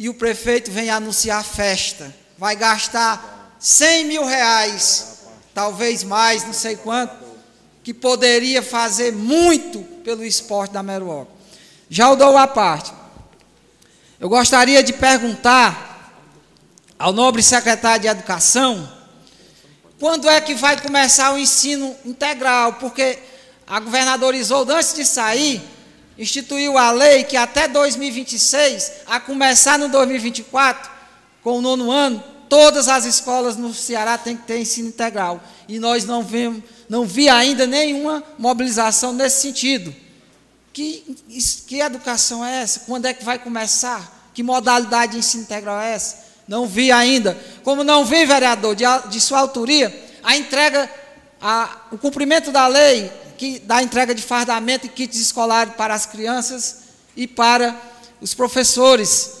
e 0.00 0.08
o 0.08 0.14
prefeito 0.14 0.70
vem 0.70 0.88
anunciar 0.88 1.44
festa. 1.44 2.16
Vai 2.38 2.56
gastar 2.56 3.54
100 3.58 4.06
mil 4.06 4.24
reais, 4.24 5.18
talvez 5.54 6.02
mais, 6.02 6.42
não 6.42 6.54
sei 6.54 6.74
quanto, 6.74 7.14
que 7.84 7.92
poderia 7.92 8.62
fazer 8.62 9.12
muito 9.12 9.80
pelo 10.02 10.24
esporte 10.24 10.72
da 10.72 10.82
Meroca. 10.82 11.30
Já 11.90 12.10
o 12.10 12.16
dou 12.16 12.38
à 12.38 12.46
parte. 12.46 12.90
Eu 14.18 14.30
gostaria 14.30 14.82
de 14.82 14.94
perguntar 14.94 16.14
ao 16.98 17.12
nobre 17.12 17.42
secretário 17.42 18.00
de 18.00 18.08
Educação 18.08 18.90
quando 19.98 20.30
é 20.30 20.40
que 20.40 20.54
vai 20.54 20.80
começar 20.80 21.34
o 21.34 21.38
ensino 21.38 21.94
integral, 22.06 22.72
porque 22.74 23.18
a 23.66 23.78
governadora 23.78 24.34
Isolda, 24.34 24.76
antes 24.76 24.94
de 24.94 25.04
sair, 25.04 25.62
instituiu 26.20 26.76
a 26.76 26.90
lei 26.90 27.24
que 27.24 27.36
até 27.36 27.66
2026, 27.66 28.92
a 29.06 29.18
começar 29.18 29.78
no 29.78 29.88
2024, 29.88 30.90
com 31.42 31.58
o 31.58 31.62
nono 31.62 31.90
ano, 31.90 32.22
todas 32.48 32.88
as 32.88 33.06
escolas 33.06 33.56
no 33.56 33.72
Ceará 33.72 34.18
têm 34.18 34.36
que 34.36 34.42
ter 34.42 34.58
ensino 34.58 34.88
integral. 34.88 35.42
E 35.66 35.78
nós 35.78 36.04
não 36.04 36.22
vemos, 36.22 36.62
não 36.88 37.06
vi 37.06 37.28
ainda 37.28 37.66
nenhuma 37.66 38.22
mobilização 38.38 39.12
nesse 39.14 39.40
sentido. 39.40 39.94
Que, 40.72 41.16
que 41.66 41.80
educação 41.80 42.44
é 42.44 42.62
essa? 42.62 42.80
Quando 42.80 43.06
é 43.06 43.14
que 43.14 43.24
vai 43.24 43.38
começar? 43.38 44.30
Que 44.34 44.42
modalidade 44.42 45.12
de 45.12 45.18
ensino 45.18 45.44
integral 45.44 45.80
é 45.80 45.92
essa? 45.92 46.28
Não 46.46 46.66
vi 46.66 46.92
ainda. 46.92 47.38
Como 47.62 47.82
não 47.82 48.04
vi, 48.04 48.26
vereador, 48.26 48.74
de, 48.74 48.84
de 49.08 49.20
sua 49.20 49.38
autoria, 49.38 50.08
a 50.22 50.36
entrega, 50.36 50.90
a, 51.40 51.76
o 51.90 51.96
cumprimento 51.96 52.52
da 52.52 52.66
lei 52.66 53.10
que, 53.40 53.58
da 53.58 53.82
entrega 53.82 54.14
de 54.14 54.20
fardamento 54.20 54.84
e 54.84 54.88
kits 54.90 55.18
escolares 55.18 55.72
para 55.72 55.94
as 55.94 56.04
crianças 56.04 56.80
e 57.16 57.26
para 57.26 57.74
os 58.20 58.34
professores. 58.34 59.32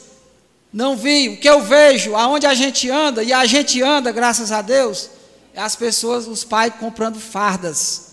Não 0.72 0.96
vi. 0.96 1.28
O 1.28 1.36
que 1.36 1.46
eu 1.46 1.60
vejo, 1.60 2.16
aonde 2.16 2.46
a 2.46 2.54
gente 2.54 2.90
anda, 2.90 3.22
e 3.22 3.30
a 3.30 3.44
gente 3.44 3.82
anda, 3.82 4.10
graças 4.10 4.52
a 4.52 4.62
Deus, 4.62 5.10
é 5.52 5.60
as 5.60 5.76
pessoas, 5.76 6.26
os 6.26 6.44
pais 6.44 6.72
comprando 6.80 7.20
fardas. 7.20 8.12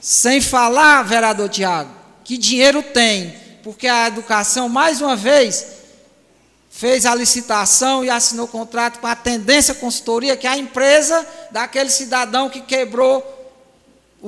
Sem 0.00 0.40
falar, 0.40 1.04
vereador 1.04 1.48
Tiago, 1.48 1.92
que 2.24 2.36
dinheiro 2.36 2.82
tem, 2.82 3.36
porque 3.62 3.86
a 3.86 4.08
educação, 4.08 4.68
mais 4.68 5.00
uma 5.00 5.14
vez, 5.14 5.64
fez 6.70 7.06
a 7.06 7.14
licitação 7.14 8.04
e 8.04 8.10
assinou 8.10 8.48
contrato 8.48 8.98
com 8.98 9.06
a 9.06 9.14
Tendência 9.14 9.74
Consultoria, 9.74 10.36
que 10.36 10.46
é 10.46 10.50
a 10.50 10.58
empresa 10.58 11.24
daquele 11.52 11.88
cidadão 11.88 12.50
que 12.50 12.62
quebrou 12.62 13.35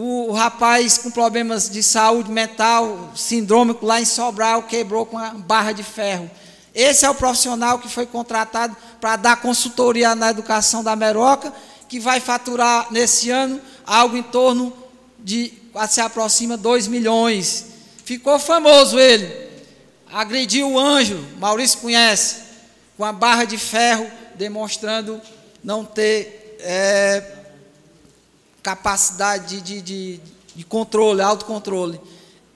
o, 0.00 0.28
o 0.28 0.32
rapaz 0.32 0.96
com 0.96 1.10
problemas 1.10 1.68
de 1.68 1.82
saúde 1.82 2.30
mental, 2.30 3.10
sindrômico 3.16 3.84
lá 3.84 4.00
em 4.00 4.04
Sobral, 4.04 4.62
quebrou 4.62 5.04
com 5.04 5.18
a 5.18 5.30
barra 5.30 5.72
de 5.72 5.82
ferro. 5.82 6.30
Esse 6.72 7.04
é 7.04 7.10
o 7.10 7.14
profissional 7.16 7.80
que 7.80 7.88
foi 7.88 8.06
contratado 8.06 8.76
para 9.00 9.16
dar 9.16 9.40
consultoria 9.40 10.14
na 10.14 10.30
educação 10.30 10.84
da 10.84 10.94
Meroca, 10.94 11.52
que 11.88 11.98
vai 11.98 12.20
faturar 12.20 12.86
nesse 12.92 13.28
ano 13.30 13.60
algo 13.84 14.16
em 14.16 14.22
torno 14.22 14.72
de, 15.18 15.52
se 15.88 16.00
aproxima, 16.00 16.56
2 16.56 16.86
milhões. 16.86 17.66
Ficou 18.04 18.38
famoso 18.38 19.00
ele 19.00 19.48
agrediu 20.12 20.70
o 20.70 20.78
anjo, 20.78 21.22
Maurício 21.38 21.80
conhece, 21.80 22.36
com 22.96 23.04
a 23.04 23.12
barra 23.12 23.44
de 23.44 23.58
ferro, 23.58 24.08
demonstrando 24.36 25.20
não 25.62 25.84
ter 25.84 26.56
é, 26.60 27.37
capacidade 28.68 29.60
de, 29.60 29.80
de, 29.80 30.20
de, 30.54 30.64
controle, 30.64 31.22
autocontrole. 31.22 32.00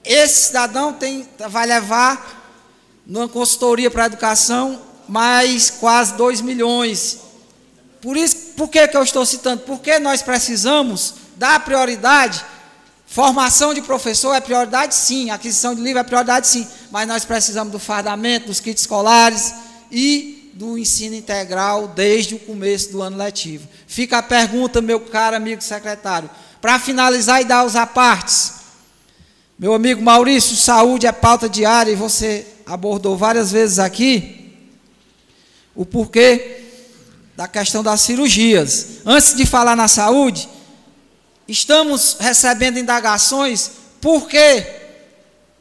Esse 0.03 0.47
cidadão 0.47 0.93
tem, 0.93 1.27
vai 1.49 1.65
levar, 1.65 2.41
numa 3.05 3.27
consultoria 3.27 3.89
para 3.89 4.03
a 4.03 4.05
educação, 4.05 4.79
mais 5.07 5.69
quase 5.69 6.13
2 6.13 6.41
milhões. 6.41 7.19
Por 8.01 8.15
isso, 8.15 8.53
por 8.55 8.69
que, 8.69 8.87
que 8.87 8.95
eu 8.95 9.03
estou 9.03 9.25
citando? 9.25 9.63
Porque 9.63 9.97
nós 9.99 10.21
precisamos 10.21 11.15
dar 11.35 11.59
prioridade 11.63 12.45
Formação 13.13 13.75
de 13.75 13.81
professor 13.83 14.33
é 14.33 14.41
prioridade 14.41 14.95
sim, 14.95 15.29
aquisição 15.29 15.75
de 15.75 15.81
livro 15.81 15.99
é 15.99 16.03
prioridade 16.03 16.47
sim, 16.47 16.67
mas 16.89 17.07
nós 17.07 17.23
precisamos 17.23 17.71
do 17.71 17.77
fardamento, 17.77 18.47
dos 18.47 18.59
kits 18.59 18.81
escolares 18.81 19.53
e 19.91 20.51
do 20.55 20.79
ensino 20.79 21.13
integral 21.13 21.89
desde 21.89 22.33
o 22.33 22.39
começo 22.39 22.91
do 22.91 23.03
ano 23.03 23.15
letivo. 23.15 23.67
Fica 23.93 24.17
a 24.17 24.23
pergunta, 24.23 24.81
meu 24.81 24.99
caro 24.99 25.35
amigo 25.35 25.61
secretário, 25.61 26.27
para 26.59 26.79
finalizar 26.79 27.41
e 27.41 27.45
dar 27.45 27.63
os 27.63 27.75
apartes. 27.75 28.53
Meu 29.55 29.71
amigo 29.71 30.01
Maurício, 30.01 30.55
saúde 30.55 31.05
é 31.05 31.11
pauta 31.11 31.47
diária 31.47 31.91
e 31.91 31.95
você 31.95 32.43
abordou 32.65 33.15
várias 33.15 33.51
vezes 33.51 33.77
aqui 33.77 34.57
o 35.75 35.85
porquê 35.85 36.63
da 37.37 37.47
questão 37.47 37.83
das 37.83 38.01
cirurgias. 38.01 39.01
Antes 39.05 39.35
de 39.35 39.45
falar 39.45 39.75
na 39.75 39.87
saúde, 39.87 40.49
estamos 41.47 42.17
recebendo 42.19 42.79
indagações 42.79 43.69
porque 44.01 44.65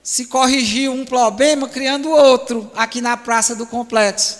se 0.03 0.25
corrigiu 0.25 0.91
um 0.91 1.05
problema 1.05 1.69
criando 1.69 2.09
outro 2.09 2.73
aqui 2.75 3.03
na 3.03 3.15
praça 3.15 3.55
do 3.55 3.67
complexo. 3.67 4.39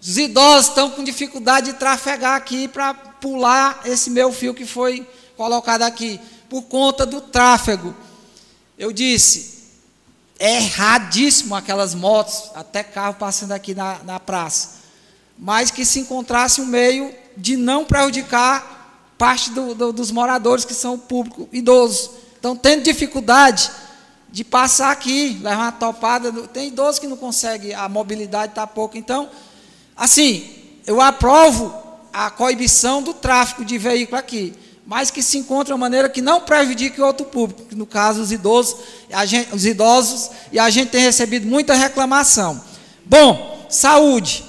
Os 0.00 0.16
idosos 0.16 0.70
estão 0.70 0.90
com 0.92 1.04
dificuldade 1.04 1.72
de 1.72 1.78
trafegar 1.78 2.34
aqui 2.34 2.66
para 2.66 3.07
pular 3.20 3.80
esse 3.84 4.10
meu 4.10 4.32
fio 4.32 4.54
que 4.54 4.66
foi 4.66 5.06
colocado 5.36 5.82
aqui, 5.82 6.20
por 6.48 6.62
conta 6.62 7.06
do 7.06 7.20
tráfego. 7.20 7.94
Eu 8.78 8.92
disse, 8.92 9.58
é 10.38 10.56
erradíssimo 10.56 11.54
aquelas 11.54 11.94
motos, 11.94 12.50
até 12.54 12.82
carro 12.82 13.14
passando 13.14 13.52
aqui 13.52 13.74
na, 13.74 14.00
na 14.04 14.20
praça. 14.20 14.78
Mas 15.38 15.70
que 15.70 15.84
se 15.84 16.00
encontrasse 16.00 16.60
um 16.60 16.66
meio 16.66 17.14
de 17.36 17.56
não 17.56 17.84
prejudicar 17.84 18.76
parte 19.16 19.50
do, 19.50 19.74
do, 19.74 19.92
dos 19.92 20.10
moradores 20.10 20.64
que 20.64 20.74
são 20.74 20.94
o 20.94 20.98
público 20.98 21.48
idoso. 21.52 22.10
Então, 22.38 22.56
tendo 22.56 22.84
dificuldade 22.84 23.70
de 24.30 24.44
passar 24.44 24.90
aqui, 24.90 25.38
levar 25.42 25.62
uma 25.62 25.72
topada. 25.72 26.30
Tem 26.48 26.68
idosos 26.68 26.98
que 26.98 27.06
não 27.06 27.16
conseguem, 27.16 27.74
a 27.74 27.88
mobilidade 27.88 28.52
está 28.52 28.66
pouco. 28.66 28.96
Então, 28.96 29.28
assim, 29.96 30.48
eu 30.86 31.00
aprovo 31.00 31.87
a 32.18 32.30
coibição 32.30 33.00
do 33.00 33.14
tráfego 33.14 33.64
de 33.64 33.78
veículo 33.78 34.18
aqui, 34.18 34.52
mas 34.84 35.08
que 35.08 35.22
se 35.22 35.38
encontre 35.38 35.72
uma 35.72 35.78
maneira 35.78 36.08
que 36.08 36.20
não 36.20 36.40
prejudique 36.40 37.00
o 37.00 37.06
outro 37.06 37.24
público, 37.24 37.76
no 37.76 37.86
caso 37.86 38.20
os 38.20 38.32
idosos, 38.32 38.76
gente, 39.24 39.54
os 39.54 39.64
idosos, 39.64 40.28
e 40.50 40.58
a 40.58 40.68
gente 40.68 40.88
tem 40.88 41.00
recebido 41.00 41.46
muita 41.46 41.74
reclamação. 41.74 42.60
Bom, 43.04 43.64
saúde. 43.70 44.44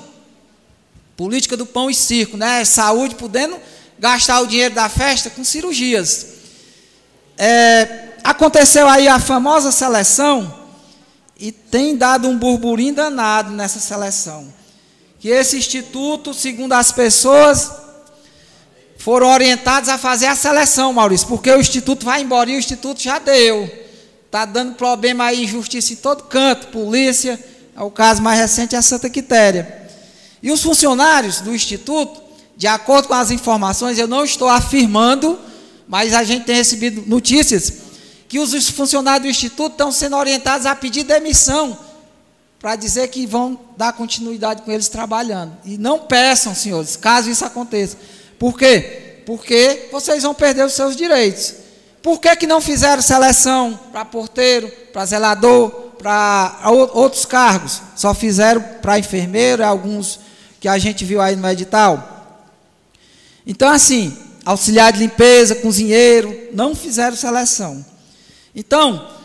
Política 1.15 1.55
do 1.55 1.63
pão 1.63 1.91
e 1.91 1.93
circo, 1.93 2.37
né? 2.37 2.65
Saúde 2.65 3.13
podendo 3.13 3.55
gastar 3.99 4.39
o 4.39 4.47
dinheiro 4.47 4.73
da 4.73 4.89
festa 4.89 5.29
com 5.29 5.43
cirurgias. 5.43 6.25
É, 7.37 8.13
aconteceu 8.23 8.87
aí 8.87 9.07
a 9.07 9.19
famosa 9.19 9.71
seleção 9.71 10.57
e 11.37 11.51
tem 11.51 11.95
dado 11.95 12.27
um 12.27 12.35
burburinho 12.35 12.95
danado 12.95 13.51
nessa 13.51 13.79
seleção. 13.79 14.57
Que 15.19 15.29
esse 15.29 15.57
instituto, 15.57 16.33
segundo 16.33 16.73
as 16.73 16.91
pessoas, 16.91 17.71
foram 18.97 19.27
orientados 19.27 19.89
a 19.89 19.97
fazer 19.97 20.27
a 20.27 20.35
seleção, 20.35 20.93
Maurício, 20.93 21.27
porque 21.27 21.51
o 21.51 21.59
instituto 21.59 22.05
vai 22.05 22.21
embora 22.21 22.49
e 22.49 22.55
o 22.55 22.59
instituto 22.59 23.01
já 23.01 23.19
deu. 23.19 23.69
Está 24.25 24.45
dando 24.45 24.75
problema 24.75 25.25
aí, 25.25 25.43
injustiça 25.43 25.93
em 25.93 25.97
todo 25.97 26.23
canto, 26.23 26.67
polícia, 26.67 27.39
é 27.75 27.81
o 27.81 27.89
caso 27.89 28.21
mais 28.21 28.39
recente 28.39 28.75
é 28.75 28.77
a 28.77 28.81
Santa 28.81 29.09
Quitéria. 29.09 29.89
E 30.43 30.51
os 30.51 30.61
funcionários 30.61 31.41
do 31.41 31.53
instituto, 31.53 32.21
de 32.55 32.67
acordo 32.67 33.07
com 33.07 33.13
as 33.13 33.31
informações, 33.31 33.97
eu 33.97 34.07
não 34.07 34.23
estou 34.23 34.47
afirmando, 34.47 35.39
mas 35.87 36.13
a 36.13 36.23
gente 36.23 36.45
tem 36.45 36.55
recebido 36.55 37.03
notícias 37.07 37.73
que 38.27 38.37
os 38.37 38.69
funcionários 38.69 39.23
do 39.23 39.29
Instituto 39.29 39.71
estão 39.71 39.91
sendo 39.91 40.15
orientados 40.15 40.67
a 40.67 40.75
pedir 40.75 41.03
demissão, 41.03 41.75
para 42.59 42.75
dizer 42.75 43.07
que 43.07 43.25
vão 43.25 43.57
dar 43.77 43.93
continuidade 43.93 44.61
com 44.63 44.71
eles 44.71 44.89
trabalhando. 44.89 45.55
E 45.63 45.77
não 45.77 45.99
peçam, 45.99 46.53
senhores, 46.53 46.95
caso 46.95 47.29
isso 47.29 47.45
aconteça. 47.45 47.97
Por 48.37 48.57
quê? 48.57 49.21
Porque 49.25 49.87
vocês 49.91 50.23
vão 50.23 50.33
perder 50.33 50.65
os 50.65 50.73
seus 50.73 50.95
direitos. 50.95 51.53
Por 52.01 52.19
que, 52.19 52.35
que 52.35 52.47
não 52.47 52.61
fizeram 52.61 53.01
seleção 53.01 53.77
para 53.91 54.05
porteiro, 54.05 54.69
para 54.91 55.05
zelador, 55.05 55.69
para 55.97 56.59
outros 56.93 57.25
cargos? 57.25 57.81
Só 57.95 58.13
fizeram 58.13 58.61
para 58.81 58.99
enfermeiro, 58.99 59.63
alguns 59.63 60.19
que 60.59 60.67
a 60.67 60.77
gente 60.77 61.05
viu 61.05 61.21
aí 61.21 61.35
no 61.35 61.49
edital. 61.49 62.45
Então, 63.45 63.69
assim, 63.69 64.17
auxiliar 64.45 64.91
de 64.91 64.99
limpeza, 64.99 65.55
cozinheiro, 65.55 66.49
não 66.53 66.75
fizeram 66.75 67.15
seleção. 67.15 67.85
Então, 68.55 69.18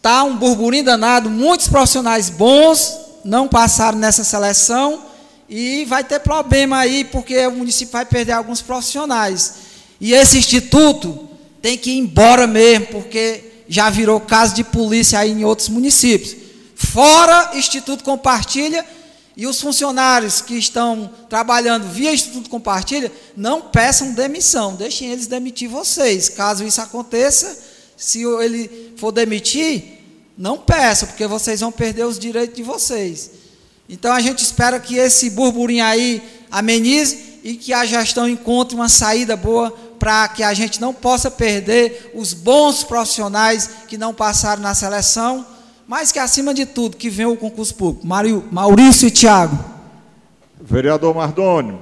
tá 0.00 0.24
um 0.24 0.36
burburinho 0.36 0.84
danado, 0.84 1.28
muitos 1.28 1.68
profissionais 1.68 2.30
bons 2.30 2.98
não 3.24 3.48
passaram 3.48 3.98
nessa 3.98 4.24
seleção 4.24 5.02
e 5.48 5.84
vai 5.86 6.04
ter 6.04 6.20
problema 6.20 6.78
aí 6.78 7.04
porque 7.04 7.46
o 7.46 7.52
município 7.52 7.92
vai 7.92 8.04
perder 8.04 8.32
alguns 8.32 8.62
profissionais. 8.62 9.54
E 10.00 10.12
esse 10.12 10.38
instituto 10.38 11.28
tem 11.60 11.76
que 11.76 11.90
ir 11.90 11.98
embora 11.98 12.46
mesmo, 12.46 12.86
porque 12.86 13.44
já 13.68 13.90
virou 13.90 14.20
caso 14.20 14.54
de 14.54 14.64
polícia 14.64 15.18
aí 15.18 15.32
em 15.32 15.44
outros 15.44 15.68
municípios. 15.68 16.36
Fora 16.74 17.52
Instituto 17.54 18.04
Compartilha 18.04 18.84
e 19.36 19.46
os 19.46 19.60
funcionários 19.60 20.40
que 20.40 20.54
estão 20.54 21.10
trabalhando 21.28 21.88
via 21.88 22.12
Instituto 22.12 22.50
Compartilha, 22.50 23.12
não 23.36 23.60
peçam 23.62 24.12
demissão, 24.12 24.74
deixem 24.74 25.12
eles 25.12 25.28
demitir 25.28 25.68
vocês. 25.68 26.28
Caso 26.28 26.64
isso 26.64 26.80
aconteça, 26.80 27.56
se 27.98 28.22
ele 28.22 28.94
for 28.96 29.10
demitir, 29.10 29.82
não 30.38 30.56
peça, 30.56 31.04
porque 31.04 31.26
vocês 31.26 31.60
vão 31.60 31.72
perder 31.72 32.04
os 32.04 32.16
direitos 32.16 32.54
de 32.54 32.62
vocês. 32.62 33.32
Então 33.88 34.12
a 34.12 34.20
gente 34.20 34.38
espera 34.38 34.78
que 34.78 34.94
esse 34.94 35.28
burburinho 35.30 35.84
aí 35.84 36.22
amenize 36.48 37.40
e 37.42 37.56
que 37.56 37.72
a 37.72 37.84
gestão 37.84 38.28
encontre 38.28 38.76
uma 38.76 38.88
saída 38.88 39.36
boa 39.36 39.72
para 39.98 40.28
que 40.28 40.44
a 40.44 40.54
gente 40.54 40.80
não 40.80 40.94
possa 40.94 41.28
perder 41.28 42.12
os 42.14 42.32
bons 42.32 42.84
profissionais 42.84 43.68
que 43.88 43.98
não 43.98 44.14
passaram 44.14 44.62
na 44.62 44.74
seleção, 44.74 45.44
mas 45.88 46.12
que 46.12 46.20
acima 46.20 46.54
de 46.54 46.66
tudo 46.66 46.96
que 46.96 47.10
venham 47.10 47.32
o 47.32 47.36
concurso 47.36 47.74
público. 47.74 48.06
Maurício 48.52 49.08
e 49.08 49.10
Tiago. 49.10 49.58
Vereador 50.60 51.16
Mardônio, 51.16 51.80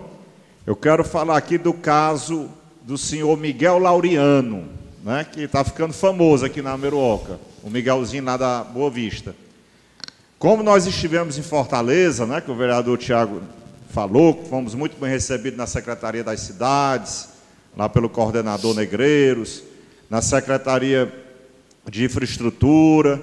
eu 0.67 0.75
quero 0.75 1.05
falar 1.05 1.37
aqui 1.37 1.59
do 1.59 1.75
caso 1.75 2.49
do 2.83 2.97
senhor 2.97 3.37
Miguel 3.37 3.79
Laureano 3.79 4.77
né, 5.07 5.25
que 5.25 5.43
está 5.43 5.63
ficando 5.63 5.95
famoso 5.95 6.45
aqui 6.45 6.61
na 6.61 6.77
Meruoca, 6.77 7.39
o 7.63 7.71
Miguelzinho 7.71 8.25
lá 8.25 8.37
da 8.37 8.65
Boa 8.65 8.91
Vista. 8.91 9.37
Como 10.37 10.65
nós 10.65 10.85
estivemos 10.85 11.39
em 11.39 11.43
Fortaleza, 11.43 12.27
né, 12.27 12.41
que 12.41 12.51
o 12.51 12.57
vereador 12.57 12.99
Tiago 12.99 13.41
falou, 13.91 14.45
fomos 14.51 14.75
muito 14.75 14.99
bem 14.99 15.09
recebidos 15.09 15.57
na 15.57 15.67
Secretaria 15.69 16.25
das 16.25 16.41
Cidades, 16.41 17.29
lá 17.77 17.89
pelo 17.89 18.09
coordenador 18.09 18.75
Negreiros, 18.75 19.63
na 20.11 20.21
Secretaria 20.21 21.13
de 21.89 22.05
Infraestrutura, 22.05 23.23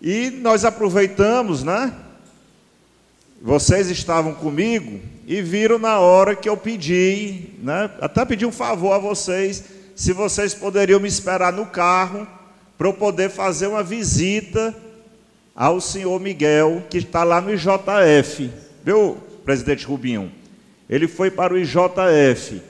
e 0.00 0.30
nós 0.30 0.64
aproveitamos, 0.64 1.62
né? 1.62 1.94
Vocês 3.40 3.88
estavam 3.88 4.34
comigo 4.34 4.98
e 5.28 5.40
viram 5.40 5.78
na 5.78 6.00
hora 6.00 6.34
que 6.34 6.48
eu 6.48 6.56
pedi, 6.56 7.50
né? 7.62 7.88
Até 8.00 8.24
pedi 8.24 8.44
um 8.44 8.50
favor 8.50 8.90
a 8.90 8.98
vocês 8.98 9.81
se 9.94 10.12
vocês 10.12 10.54
poderiam 10.54 11.00
me 11.00 11.08
esperar 11.08 11.52
no 11.52 11.66
carro 11.66 12.26
para 12.78 12.88
eu 12.88 12.94
poder 12.94 13.30
fazer 13.30 13.66
uma 13.66 13.82
visita 13.82 14.74
ao 15.54 15.80
senhor 15.80 16.18
Miguel, 16.20 16.82
que 16.90 16.98
está 16.98 17.24
lá 17.24 17.40
no 17.40 17.52
IJF. 17.52 18.50
Viu, 18.84 19.16
presidente 19.44 19.86
Rubinho? 19.86 20.32
Ele 20.88 21.06
foi 21.06 21.30
para 21.30 21.54
o 21.54 21.58
IJF. 21.58 22.60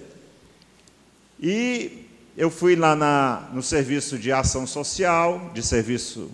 E 1.41 2.07
eu 2.37 2.51
fui 2.51 2.77
lá 2.77 2.95
na, 2.95 3.49
no 3.53 3.63
serviço 3.63 4.19
de 4.19 4.33
ação 4.33 4.67
social, 4.67 5.51
de 5.55 5.63
serviço. 5.63 6.31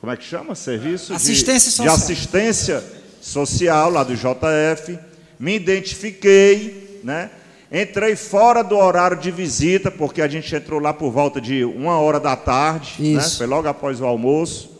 Como 0.00 0.12
é 0.12 0.16
que 0.16 0.24
chama? 0.24 0.54
Serviço 0.54 1.12
assistência 1.12 1.70
de, 1.70 1.76
social. 1.76 1.96
de 1.96 2.02
assistência 2.02 2.84
social 3.20 3.90
lá 3.90 4.02
do 4.02 4.14
IJF. 4.14 4.98
Me 5.38 5.54
identifiquei, 5.54 7.00
né? 7.04 7.30
Entrei 7.72 8.16
fora 8.16 8.64
do 8.64 8.76
horário 8.76 9.16
de 9.16 9.30
visita, 9.30 9.92
porque 9.92 10.20
a 10.20 10.26
gente 10.26 10.52
entrou 10.52 10.80
lá 10.80 10.92
por 10.92 11.12
volta 11.12 11.40
de 11.40 11.64
uma 11.64 12.00
hora 12.00 12.18
da 12.18 12.34
tarde, 12.34 12.96
né? 13.00 13.20
foi 13.20 13.46
logo 13.46 13.68
após 13.68 14.00
o 14.00 14.04
almoço. 14.04 14.70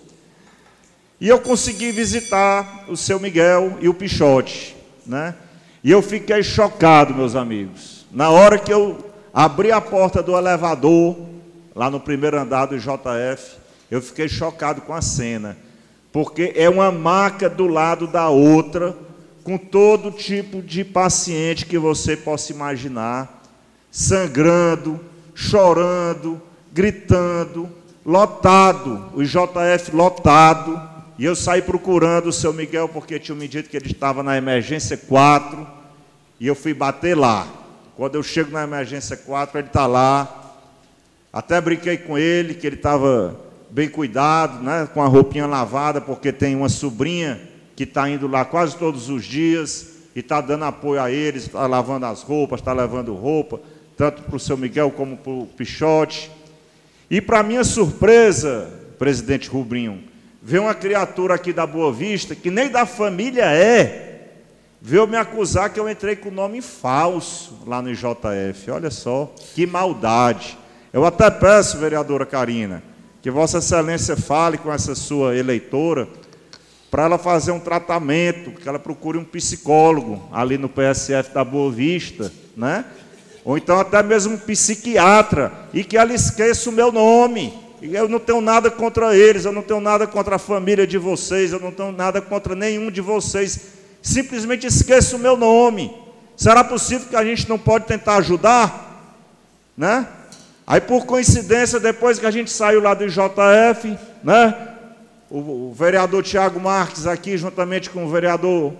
E 1.20 1.28
eu 1.28 1.38
consegui 1.38 1.92
visitar 1.92 2.86
o 2.88 2.96
seu 2.96 3.20
Miguel 3.20 3.78
e 3.80 3.88
o 3.88 3.94
Pichote. 3.94 4.74
Né? 5.06 5.36
E 5.84 5.90
eu 5.90 6.02
fiquei 6.02 6.42
chocado, 6.42 7.14
meus 7.14 7.36
amigos. 7.36 8.06
Na 8.10 8.30
hora 8.30 8.58
que 8.58 8.72
eu 8.72 8.98
abri 9.32 9.70
a 9.70 9.80
porta 9.80 10.20
do 10.20 10.36
elevador, 10.36 11.16
lá 11.76 11.88
no 11.88 12.00
primeiro 12.00 12.40
andar 12.40 12.66
do 12.66 12.76
JF, 12.76 13.56
eu 13.88 14.02
fiquei 14.02 14.28
chocado 14.28 14.80
com 14.80 14.92
a 14.92 15.00
cena. 15.00 15.56
Porque 16.10 16.54
é 16.56 16.68
uma 16.68 16.90
maca 16.90 17.48
do 17.48 17.68
lado 17.68 18.08
da 18.08 18.28
outra 18.28 18.96
com 19.50 19.58
todo 19.58 20.12
tipo 20.12 20.62
de 20.62 20.84
paciente 20.84 21.66
que 21.66 21.76
você 21.76 22.16
possa 22.16 22.52
imaginar, 22.52 23.42
sangrando, 23.90 25.00
chorando, 25.34 26.40
gritando, 26.72 27.68
lotado, 28.06 29.06
o 29.12 29.24
JF 29.24 29.90
lotado. 29.92 30.80
E 31.18 31.24
eu 31.24 31.34
saí 31.34 31.60
procurando 31.62 32.28
o 32.28 32.32
seu 32.32 32.52
Miguel 32.52 32.88
porque 32.88 33.18
tinha 33.18 33.34
me 33.34 33.48
dito 33.48 33.68
que 33.68 33.76
ele 33.76 33.90
estava 33.90 34.22
na 34.22 34.36
emergência 34.36 34.96
4 34.96 35.66
e 36.38 36.46
eu 36.46 36.54
fui 36.54 36.72
bater 36.72 37.16
lá. 37.16 37.48
Quando 37.96 38.14
eu 38.14 38.22
chego 38.22 38.52
na 38.52 38.62
emergência 38.62 39.16
4, 39.16 39.58
ele 39.58 39.66
está 39.66 39.84
lá. 39.84 40.54
Até 41.32 41.60
brinquei 41.60 41.96
com 41.96 42.16
ele 42.16 42.54
que 42.54 42.68
ele 42.68 42.76
estava 42.76 43.36
bem 43.68 43.88
cuidado, 43.88 44.62
né, 44.62 44.88
com 44.94 45.02
a 45.02 45.08
roupinha 45.08 45.48
lavada, 45.48 46.00
porque 46.00 46.30
tem 46.30 46.54
uma 46.54 46.68
sobrinha 46.68 47.49
que 47.80 47.84
está 47.84 48.10
indo 48.10 48.28
lá 48.28 48.44
quase 48.44 48.76
todos 48.76 49.08
os 49.08 49.24
dias 49.24 49.86
e 50.14 50.20
está 50.20 50.42
dando 50.42 50.66
apoio 50.66 51.00
a 51.00 51.10
eles, 51.10 51.44
está 51.44 51.66
lavando 51.66 52.04
as 52.04 52.20
roupas, 52.20 52.60
está 52.60 52.74
levando 52.74 53.14
roupa, 53.14 53.58
tanto 53.96 54.20
para 54.20 54.36
o 54.36 54.38
seu 54.38 54.54
Miguel 54.54 54.90
como 54.90 55.16
para 55.16 55.32
o 55.32 55.46
Pichote. 55.56 56.30
E 57.10 57.22
para 57.22 57.42
minha 57.42 57.64
surpresa, 57.64 58.70
presidente 58.98 59.48
Rubrinho, 59.48 60.04
veio 60.42 60.64
uma 60.64 60.74
criatura 60.74 61.36
aqui 61.36 61.54
da 61.54 61.66
Boa 61.66 61.90
Vista, 61.90 62.34
que 62.34 62.50
nem 62.50 62.68
da 62.68 62.84
família 62.84 63.46
é, 63.46 64.28
veio 64.78 65.06
me 65.06 65.16
acusar 65.16 65.72
que 65.72 65.80
eu 65.80 65.88
entrei 65.88 66.16
com 66.16 66.28
o 66.28 66.32
nome 66.32 66.60
falso 66.60 67.60
lá 67.66 67.80
no 67.80 67.88
IJF. 67.88 68.70
Olha 68.70 68.90
só, 68.90 69.34
que 69.54 69.66
maldade. 69.66 70.58
Eu 70.92 71.06
até 71.06 71.30
peço, 71.30 71.78
vereadora 71.78 72.26
Karina, 72.26 72.82
que 73.22 73.30
Vossa 73.30 73.56
Excelência 73.56 74.18
fale 74.18 74.58
com 74.58 74.70
essa 74.70 74.94
sua 74.94 75.34
eleitora 75.34 76.06
para 76.90 77.04
ela 77.04 77.18
fazer 77.18 77.52
um 77.52 77.60
tratamento, 77.60 78.50
que 78.50 78.68
ela 78.68 78.78
procure 78.78 79.16
um 79.16 79.24
psicólogo 79.24 80.28
ali 80.32 80.58
no 80.58 80.68
PSF 80.68 81.32
da 81.32 81.44
Boa 81.44 81.70
Vista, 81.70 82.32
né? 82.56 82.84
Ou 83.44 83.56
então 83.56 83.78
até 83.78 84.02
mesmo 84.02 84.34
um 84.34 84.38
psiquiatra, 84.38 85.52
e 85.72 85.84
que 85.84 85.96
ela 85.96 86.12
esqueça 86.12 86.68
o 86.68 86.72
meu 86.72 86.90
nome. 86.90 87.52
Eu 87.80 88.08
não 88.08 88.18
tenho 88.18 88.40
nada 88.40 88.70
contra 88.70 89.16
eles, 89.16 89.44
eu 89.44 89.52
não 89.52 89.62
tenho 89.62 89.80
nada 89.80 90.06
contra 90.06 90.36
a 90.36 90.38
família 90.38 90.86
de 90.86 90.98
vocês, 90.98 91.52
eu 91.52 91.60
não 91.60 91.70
tenho 91.70 91.92
nada 91.92 92.20
contra 92.20 92.54
nenhum 92.54 92.90
de 92.90 93.00
vocês. 93.00 93.60
Simplesmente 94.02 94.66
esqueça 94.66 95.16
o 95.16 95.18
meu 95.18 95.36
nome. 95.36 95.96
Será 96.36 96.62
possível 96.62 97.08
que 97.08 97.16
a 97.16 97.24
gente 97.24 97.48
não 97.48 97.58
pode 97.58 97.86
tentar 97.86 98.16
ajudar? 98.16 99.16
Né? 99.76 100.06
Aí 100.66 100.80
por 100.80 101.06
coincidência, 101.06 101.80
depois 101.80 102.18
que 102.18 102.26
a 102.26 102.30
gente 102.30 102.50
saiu 102.50 102.82
lá 102.82 102.92
do 102.92 103.06
JF, 103.08 103.96
né? 104.22 104.68
O, 105.30 105.72
vereador 105.72 106.24
Tiago 106.24 106.58
Marques 106.58 107.06
aqui, 107.06 107.38
juntamente 107.38 107.88
com 107.88 108.04
o 108.04 108.10
vereador 108.10 108.72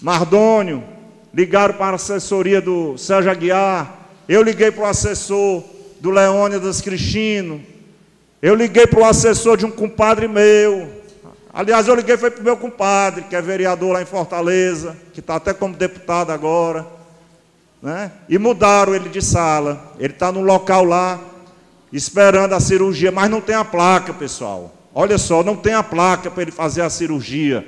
Mardônio, 0.00 0.82
ligaram 1.34 1.74
para 1.74 1.92
a 1.92 1.94
assessoria 1.96 2.60
do 2.60 2.96
Sérgio 2.96 3.30
Aguiar, 3.30 3.94
eu 4.26 4.42
liguei 4.42 4.70
para 4.70 4.84
o 4.84 4.86
assessor 4.86 5.62
do 6.00 6.10
Leônidas 6.10 6.80
Cristino, 6.80 7.60
eu 8.40 8.54
liguei 8.54 8.86
para 8.86 9.00
o 9.00 9.04
assessor 9.04 9.56
de 9.58 9.66
um 9.66 9.70
compadre 9.70 10.26
meu, 10.26 10.88
aliás, 11.52 11.86
eu 11.86 11.94
liguei 11.94 12.16
foi 12.16 12.30
para 12.30 12.40
o 12.40 12.44
meu 12.44 12.56
compadre, 12.56 13.24
que 13.24 13.36
é 13.36 13.42
vereador 13.42 13.92
lá 13.92 14.00
em 14.00 14.06
Fortaleza, 14.06 14.96
que 15.12 15.20
está 15.20 15.36
até 15.36 15.52
como 15.52 15.76
deputado 15.76 16.30
agora, 16.30 16.86
né? 17.82 18.12
e 18.28 18.38
mudaram 18.38 18.94
ele 18.94 19.10
de 19.10 19.20
sala, 19.20 19.92
ele 19.98 20.14
está 20.14 20.32
no 20.32 20.40
local 20.40 20.84
lá, 20.84 21.20
esperando 21.92 22.54
a 22.54 22.60
cirurgia, 22.60 23.12
mas 23.12 23.30
não 23.30 23.42
tem 23.42 23.54
a 23.54 23.64
placa, 23.64 24.14
pessoal. 24.14 24.77
Olha 24.94 25.18
só, 25.18 25.42
não 25.42 25.56
tem 25.56 25.74
a 25.74 25.82
placa 25.82 26.30
para 26.30 26.42
ele 26.42 26.50
fazer 26.50 26.82
a 26.82 26.90
cirurgia. 26.90 27.66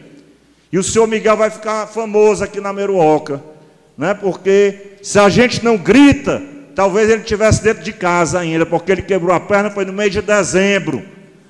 E 0.73 0.79
o 0.79 0.83
senhor 0.83 1.07
Miguel 1.07 1.37
vai 1.37 1.51
ficar 1.51 1.87
famoso 1.87 2.43
aqui 2.43 2.61
na 2.61 2.73
Meruoca, 2.73 3.43
né? 3.97 4.14
Porque 4.14 4.99
se 5.03 5.18
a 5.18 5.29
gente 5.29 5.64
não 5.64 5.77
grita, 5.77 6.43
talvez 6.75 7.11
ele 7.11 7.23
estivesse 7.23 7.62
dentro 7.62 7.83
de 7.83 7.93
casa 7.93 8.39
ainda, 8.39 8.64
porque 8.64 8.93
ele 8.93 9.03
quebrou 9.03 9.35
a 9.35 9.41
perna 9.41 9.71
foi 9.71 9.85
no 9.85 9.93
mês 9.93 10.12
de 10.12 10.23
dezembro. 10.23 11.03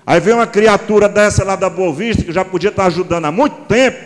Aí 0.07 0.19
vem 0.19 0.35
uma 0.35 0.47
criatura 0.47 1.09
dessa 1.09 1.45
lá 1.45 1.55
da 1.55 1.69
Boa 1.69 1.93
Vista, 1.93 2.25
que 2.25 2.33
já 2.33 2.45
podia 2.45 2.71
estar 2.71 2.87
ajudando 2.87 3.27
há 3.27 3.33
muito 3.33 3.57
tempo, 3.67 3.99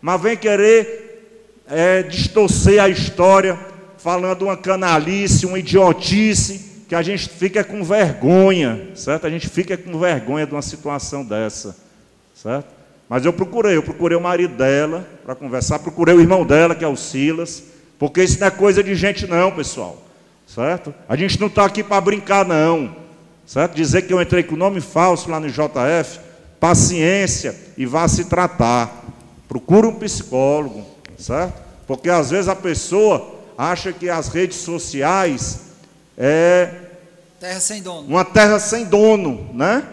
mas 0.00 0.20
vem 0.20 0.36
querer 0.36 1.62
é, 1.70 2.02
distorcer 2.02 2.82
a 2.82 2.88
história, 2.88 3.58
falando 3.96 4.42
uma 4.42 4.56
canalice, 4.56 5.46
uma 5.46 5.58
idiotice 5.58 6.67
que 6.88 6.94
a 6.94 7.02
gente 7.02 7.28
fica 7.28 7.62
com 7.62 7.84
vergonha, 7.84 8.88
certo? 8.94 9.26
A 9.26 9.30
gente 9.30 9.46
fica 9.46 9.76
com 9.76 9.98
vergonha 9.98 10.46
de 10.46 10.54
uma 10.54 10.62
situação 10.62 11.22
dessa, 11.22 11.76
certo? 12.34 12.66
Mas 13.06 13.26
eu 13.26 13.32
procurei, 13.32 13.76
eu 13.76 13.82
procurei 13.82 14.16
o 14.16 14.20
marido 14.20 14.56
dela 14.56 15.06
para 15.22 15.34
conversar, 15.34 15.80
procurei 15.80 16.14
o 16.14 16.20
irmão 16.20 16.46
dela, 16.46 16.74
que 16.74 16.82
é 16.82 16.88
o 16.88 16.96
Silas, 16.96 17.62
porque 17.98 18.22
isso 18.22 18.40
não 18.40 18.46
é 18.46 18.50
coisa 18.50 18.82
de 18.82 18.94
gente 18.94 19.26
não, 19.26 19.52
pessoal, 19.52 20.02
certo? 20.46 20.94
A 21.06 21.14
gente 21.14 21.38
não 21.38 21.48
está 21.48 21.66
aqui 21.66 21.84
para 21.84 22.00
brincar 22.00 22.46
não, 22.46 22.96
certo? 23.44 23.74
Dizer 23.74 24.02
que 24.02 24.12
eu 24.12 24.22
entrei 24.22 24.42
com 24.42 24.56
nome 24.56 24.80
falso 24.80 25.30
lá 25.30 25.38
no 25.38 25.48
JF, 25.50 26.20
paciência 26.58 27.54
e 27.76 27.84
vá 27.84 28.08
se 28.08 28.24
tratar. 28.24 29.04
Procure 29.46 29.86
um 29.86 29.94
psicólogo, 29.94 30.86
certo? 31.18 31.60
Porque 31.86 32.08
às 32.08 32.30
vezes 32.30 32.48
a 32.48 32.56
pessoa 32.56 33.40
acha 33.58 33.92
que 33.92 34.08
as 34.08 34.28
redes 34.28 34.56
sociais 34.56 35.67
é 36.18 36.70
terra 37.38 37.60
sem 37.60 37.80
dono. 37.80 38.08
Uma 38.08 38.24
terra 38.24 38.58
sem 38.58 38.84
dono, 38.84 39.48
né? 39.54 39.84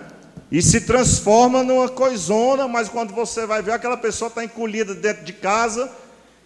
E 0.51 0.61
se 0.61 0.81
transforma 0.81 1.63
numa 1.63 1.87
coisona, 1.87 2.67
mas 2.67 2.89
quando 2.89 3.13
você 3.13 3.45
vai 3.45 3.61
ver, 3.61 3.73
aquela 3.73 3.97
pessoa 3.97 4.29
está 4.29 4.43
encolhida 4.43 4.95
dentro 4.95 5.23
de 5.23 5.33
casa, 5.33 5.91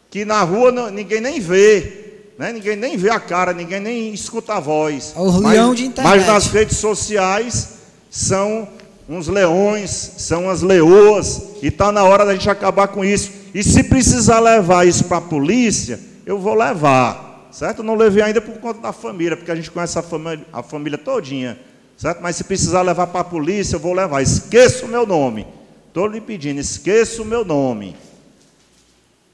que 0.09 0.25
na 0.25 0.41
rua 0.41 0.71
não, 0.71 0.89
ninguém 0.89 1.21
nem 1.21 1.39
vê. 1.39 2.07
Né? 2.37 2.51
Ninguém 2.51 2.75
nem 2.75 2.97
vê 2.97 3.09
a 3.09 3.19
cara, 3.19 3.53
ninguém 3.53 3.79
nem 3.79 4.13
escuta 4.13 4.55
a 4.55 4.59
voz. 4.59 5.13
É 5.15 5.19
o 5.19 5.39
leão 5.39 5.73
de 5.73 5.85
internet. 5.85 6.17
Mas 6.17 6.27
nas 6.27 6.47
redes 6.47 6.77
sociais 6.77 7.69
são 8.09 8.67
uns 9.07 9.27
leões, 9.27 9.89
são 10.17 10.49
as 10.49 10.61
leoas, 10.61 11.41
e 11.61 11.67
está 11.67 11.91
na 11.91 12.03
hora 12.03 12.25
da 12.25 12.33
gente 12.33 12.49
acabar 12.49 12.89
com 12.89 13.03
isso. 13.03 13.31
E 13.53 13.63
se 13.63 13.83
precisar 13.83 14.39
levar 14.39 14.87
isso 14.87 15.05
para 15.05 15.17
a 15.17 15.21
polícia, 15.21 15.99
eu 16.25 16.37
vou 16.39 16.53
levar 16.53 17.28
certo? 17.59 17.83
Não 17.83 17.93
levei 17.93 18.23
ainda 18.23 18.39
por 18.39 18.55
conta 18.59 18.79
da 18.79 18.93
família, 18.93 19.35
porque 19.35 19.51
a 19.51 19.55
gente 19.55 19.69
conhece 19.69 19.99
a 19.99 20.01
família, 20.01 20.45
a 20.53 20.63
família 20.63 20.97
todinha, 20.97 21.59
certo? 21.97 22.21
Mas 22.21 22.37
se 22.37 22.45
precisar 22.45 22.81
levar 22.81 23.07
para 23.07 23.19
a 23.19 23.23
polícia, 23.25 23.75
eu 23.75 23.81
vou 23.81 23.91
levar. 23.91 24.21
Esqueça 24.21 24.85
o 24.85 24.87
meu 24.87 25.05
nome. 25.05 25.45
Estou 25.85 26.07
lhe 26.07 26.21
pedindo, 26.21 26.61
esqueça 26.61 27.21
o 27.21 27.25
meu 27.25 27.43
nome. 27.43 27.97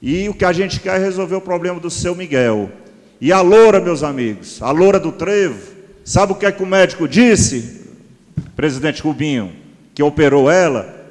E 0.02 0.28
o 0.28 0.34
que 0.34 0.44
a 0.44 0.52
gente 0.52 0.80
quer 0.80 0.96
é 0.96 1.04
resolver 1.04 1.36
o 1.36 1.40
problema 1.40 1.78
do 1.78 1.88
seu 1.88 2.16
Miguel. 2.16 2.68
E 3.20 3.32
a 3.32 3.40
loura, 3.40 3.78
meus 3.78 4.02
amigos, 4.02 4.60
a 4.60 4.72
loura 4.72 4.98
do 4.98 5.12
trevo, 5.12 5.74
sabe 6.04 6.32
o 6.32 6.34
que 6.34 6.46
é 6.46 6.50
que 6.50 6.64
o 6.64 6.66
médico 6.66 7.06
disse, 7.06 7.86
presidente 8.56 9.02
Rubinho, 9.02 9.54
que 9.94 10.02
operou 10.02 10.50
ela? 10.50 11.06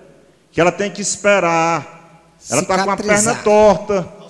Que 0.52 0.60
ela 0.60 0.72
tem 0.72 0.92
que 0.92 1.02
esperar. 1.02 2.36
Ela 2.52 2.62
está 2.62 2.84
com 2.84 2.92
a 2.92 2.98
perna 2.98 3.36
torta. 3.36 4.25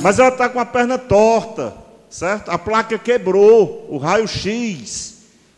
Mas 0.00 0.18
ela 0.18 0.28
está 0.28 0.48
com 0.48 0.58
a 0.58 0.66
perna 0.66 0.98
torta, 0.98 1.74
certo? 2.10 2.50
A 2.50 2.58
placa 2.58 2.98
quebrou, 2.98 3.86
o 3.88 3.98
raio-x 3.98 5.14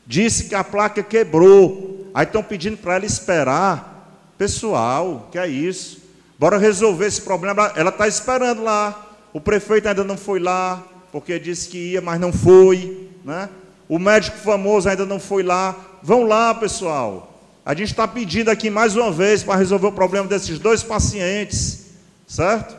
disse 0.07 0.45
que 0.45 0.55
a 0.55 0.63
placa 0.63 1.03
quebrou. 1.03 2.11
Aí 2.15 2.25
estão 2.25 2.43
pedindo 2.43 2.77
para 2.77 2.97
ela 2.97 3.05
esperar. 3.05 4.33
Pessoal, 4.39 5.29
que 5.33 5.39
é 5.39 5.49
isso? 5.49 6.01
Bora 6.39 6.59
resolver 6.59 7.07
esse 7.07 7.21
problema. 7.21 7.73
Ela 7.75 7.91
está 7.91 8.07
esperando 8.07 8.63
lá. 8.63 9.15
O 9.33 9.41
prefeito 9.41 9.89
ainda 9.89 10.05
não 10.05 10.17
foi 10.17 10.39
lá, 10.39 10.83
porque 11.11 11.39
disse 11.39 11.69
que 11.69 11.93
ia, 11.93 12.01
mas 12.01 12.21
não 12.21 12.33
foi. 12.33 13.11
Né? 13.25 13.49
O 13.89 13.99
médico 13.99 14.39
famoso 14.39 14.89
ainda 14.89 15.05
não 15.05 15.19
foi 15.19 15.43
lá. 15.43 15.75
Vão 16.03 16.25
lá, 16.25 16.55
pessoal. 16.55 17.33
A 17.65 17.75
gente 17.75 17.91
está 17.91 18.07
pedindo 18.07 18.51
aqui 18.51 18.71
mais 18.71 18.95
uma 18.95 19.11
vez 19.11 19.43
para 19.43 19.57
resolver 19.57 19.89
o 19.89 19.93
problema 19.93 20.29
desses 20.29 20.59
dois 20.59 20.83
pacientes, 20.83 21.87
certo? 22.27 22.77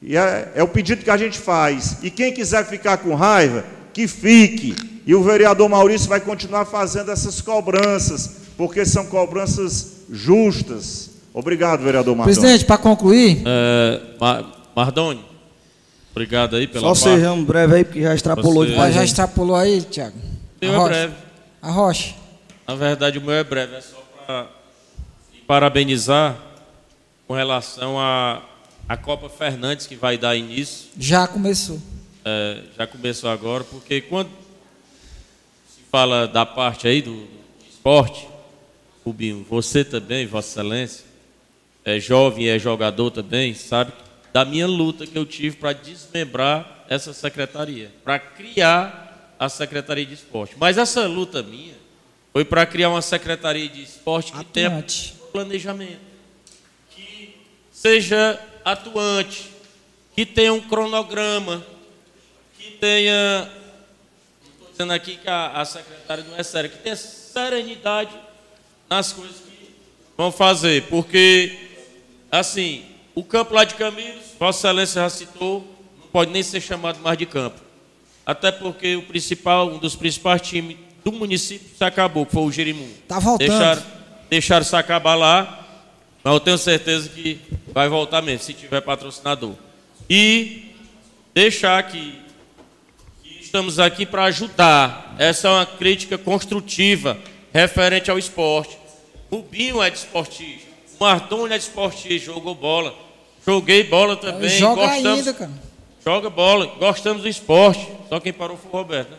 E 0.00 0.16
é, 0.16 0.52
é, 0.54 0.62
o 0.62 0.68
pedido 0.68 1.02
que 1.02 1.10
a 1.10 1.16
gente 1.16 1.38
faz. 1.38 1.98
E 2.02 2.10
quem 2.10 2.32
quiser 2.32 2.64
ficar 2.66 2.98
com 2.98 3.14
raiva, 3.14 3.64
que 3.92 4.06
fique. 4.06 4.74
E 5.04 5.14
o 5.14 5.22
vereador 5.22 5.68
Maurício 5.68 6.08
vai 6.08 6.20
continuar 6.20 6.64
fazendo 6.64 7.10
essas 7.10 7.40
cobranças, 7.40 8.42
porque 8.56 8.84
são 8.84 9.06
cobranças 9.06 10.02
justas. 10.10 11.10
Obrigado, 11.32 11.82
vereador 11.82 12.14
Mardoni. 12.14 12.36
Presidente, 12.36 12.64
para 12.64 12.78
concluir. 12.78 13.42
É, 13.44 14.00
Mardoni, 14.74 15.24
obrigado 16.12 16.56
aí 16.56 16.66
pela 16.66 16.94
Só 16.94 17.04
parte. 17.04 17.16
sejamos 17.16 17.46
breve 17.46 17.76
aí, 17.76 17.84
porque 17.84 18.02
já 18.02 18.14
extrapolou 18.14 18.64
Você... 18.64 18.70
demais. 18.70 18.94
Já 18.94 19.04
extrapolou 19.04 19.56
aí, 19.56 19.82
Tiago. 19.82 20.16
O 20.60 20.66
meu 20.66 20.74
é 20.74 20.88
breve. 20.88 21.14
A 21.62 21.70
Rocha. 21.70 22.14
Na 22.66 22.74
verdade, 22.74 23.18
o 23.18 23.22
meu 23.22 23.34
é 23.34 23.44
breve. 23.44 23.76
É 23.76 23.80
só 23.80 23.96
para 24.26 24.46
parabenizar 25.46 26.36
com 27.26 27.34
relação 27.34 27.98
a 27.98 28.42
a 28.88 28.96
Copa 28.96 29.28
Fernandes 29.28 29.86
que 29.86 29.94
vai 29.94 30.16
dar 30.16 30.34
início. 30.34 30.88
Já 30.98 31.28
começou. 31.28 31.80
É, 32.24 32.62
já 32.76 32.86
começou 32.86 33.28
agora, 33.28 33.62
porque 33.64 34.00
quando 34.00 34.30
se 35.68 35.82
fala 35.90 36.26
da 36.26 36.46
parte 36.46 36.88
aí 36.88 37.02
do, 37.02 37.12
do 37.12 37.68
esporte, 37.70 38.26
Rubinho, 39.04 39.46
você 39.48 39.84
também, 39.84 40.26
Vossa 40.26 40.60
Excelência, 40.60 41.04
é 41.84 42.00
jovem 42.00 42.48
é 42.48 42.58
jogador 42.58 43.10
também, 43.10 43.54
sabe 43.54 43.92
da 44.32 44.44
minha 44.44 44.66
luta 44.66 45.06
que 45.06 45.16
eu 45.16 45.24
tive 45.24 45.56
para 45.56 45.72
desmembrar 45.72 46.84
essa 46.88 47.12
secretaria, 47.12 47.90
para 48.04 48.18
criar 48.18 49.34
a 49.38 49.48
Secretaria 49.48 50.04
de 50.04 50.14
Esporte. 50.14 50.54
Mas 50.58 50.78
essa 50.78 51.06
luta 51.06 51.42
minha 51.42 51.74
foi 52.32 52.44
para 52.44 52.66
criar 52.66 52.90
uma 52.90 53.02
Secretaria 53.02 53.68
de 53.68 53.82
Esporte 53.82 54.32
que 54.32 54.38
Atuante. 54.38 55.12
tenha 55.12 55.30
planejamento, 55.32 56.00
que 56.90 57.36
seja 57.72 58.38
atuante, 58.72 59.50
que 60.14 60.26
tenha 60.26 60.52
um 60.52 60.60
cronograma, 60.60 61.64
que 62.58 62.72
tenha. 62.72 63.50
Estou 64.52 64.70
dizendo 64.70 64.92
aqui 64.92 65.16
que 65.16 65.28
a, 65.28 65.60
a 65.60 65.64
secretária 65.64 66.24
não 66.24 66.36
é 66.36 66.42
séria, 66.42 66.68
que 66.68 66.78
tenha 66.78 66.96
serenidade 66.96 68.10
nas 68.88 69.12
coisas 69.12 69.36
que 69.36 69.70
vão 70.16 70.32
fazer, 70.32 70.84
porque, 70.84 71.56
assim, 72.30 72.84
o 73.14 73.22
campo 73.22 73.54
lá 73.54 73.64
de 73.64 73.74
Camilos, 73.74 74.24
Vossa 74.38 74.68
Excelência 74.68 75.02
já 75.02 75.10
citou, 75.10 75.66
não 76.00 76.08
pode 76.08 76.30
nem 76.30 76.42
ser 76.42 76.60
chamado 76.60 76.98
mais 77.00 77.18
de 77.18 77.26
campo. 77.26 77.60
até 78.24 78.52
porque 78.52 78.94
o 78.96 79.02
principal, 79.02 79.68
um 79.70 79.78
dos 79.78 79.96
principais 79.96 80.42
times 80.42 80.76
do 81.02 81.10
município 81.12 81.66
se 81.76 81.82
acabou, 81.82 82.26
que 82.26 82.32
foi 82.32 82.42
o 82.42 82.52
Jerimu. 82.52 82.86
Tá 83.06 83.18
voltando. 83.18 83.48
Deixaram, 83.48 83.82
deixaram 84.28 84.64
se 84.64 84.76
acabar 84.76 85.14
lá, 85.14 85.66
mas 86.22 86.34
eu 86.34 86.40
tenho 86.40 86.58
certeza 86.58 87.08
que 87.08 87.40
vai 87.78 87.88
voltar 87.88 88.20
mesmo, 88.20 88.44
se 88.44 88.52
tiver 88.52 88.80
patrocinador. 88.80 89.54
E 90.10 90.74
deixar 91.32 91.80
que, 91.84 92.18
que 93.22 93.40
estamos 93.40 93.78
aqui 93.78 94.04
para 94.04 94.24
ajudar. 94.24 95.14
Essa 95.16 95.46
é 95.46 95.50
uma 95.52 95.64
crítica 95.64 96.18
construtiva 96.18 97.16
referente 97.52 98.10
ao 98.10 98.18
esporte. 98.18 98.76
O 99.30 99.42
Binho 99.42 99.80
é 99.80 99.88
desportista, 99.90 100.66
o 100.98 101.04
Mardoni 101.04 101.54
é 101.54 101.56
desportista, 101.56 102.32
jogou 102.32 102.52
bola. 102.52 102.92
Joguei 103.46 103.84
bola 103.84 104.16
também. 104.16 104.50
Joga 104.50 104.82
gostamos, 104.82 105.18
ainda, 105.18 105.34
cara. 105.34 105.50
Joga 106.04 106.30
bola, 106.30 106.66
gostamos 106.80 107.22
do 107.22 107.28
esporte. 107.28 107.86
Só 108.08 108.18
quem 108.18 108.32
parou 108.32 108.56
foi 108.56 108.70
o 108.72 108.72
Roberto. 108.72 109.10
Né? 109.10 109.18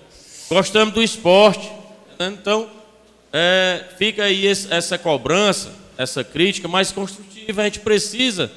Gostamos 0.50 0.94
do 0.94 1.02
esporte. 1.02 1.72
Então, 2.20 2.70
é, 3.32 3.86
fica 3.98 4.26
aí 4.26 4.46
esse, 4.46 4.70
essa 4.74 4.98
cobrança, 4.98 5.72
essa 5.98 6.26
crítica 6.26 6.68
mais 6.68 6.92
construtiva. 6.92 7.39
A 7.58 7.64
gente 7.64 7.80
precisa 7.80 8.52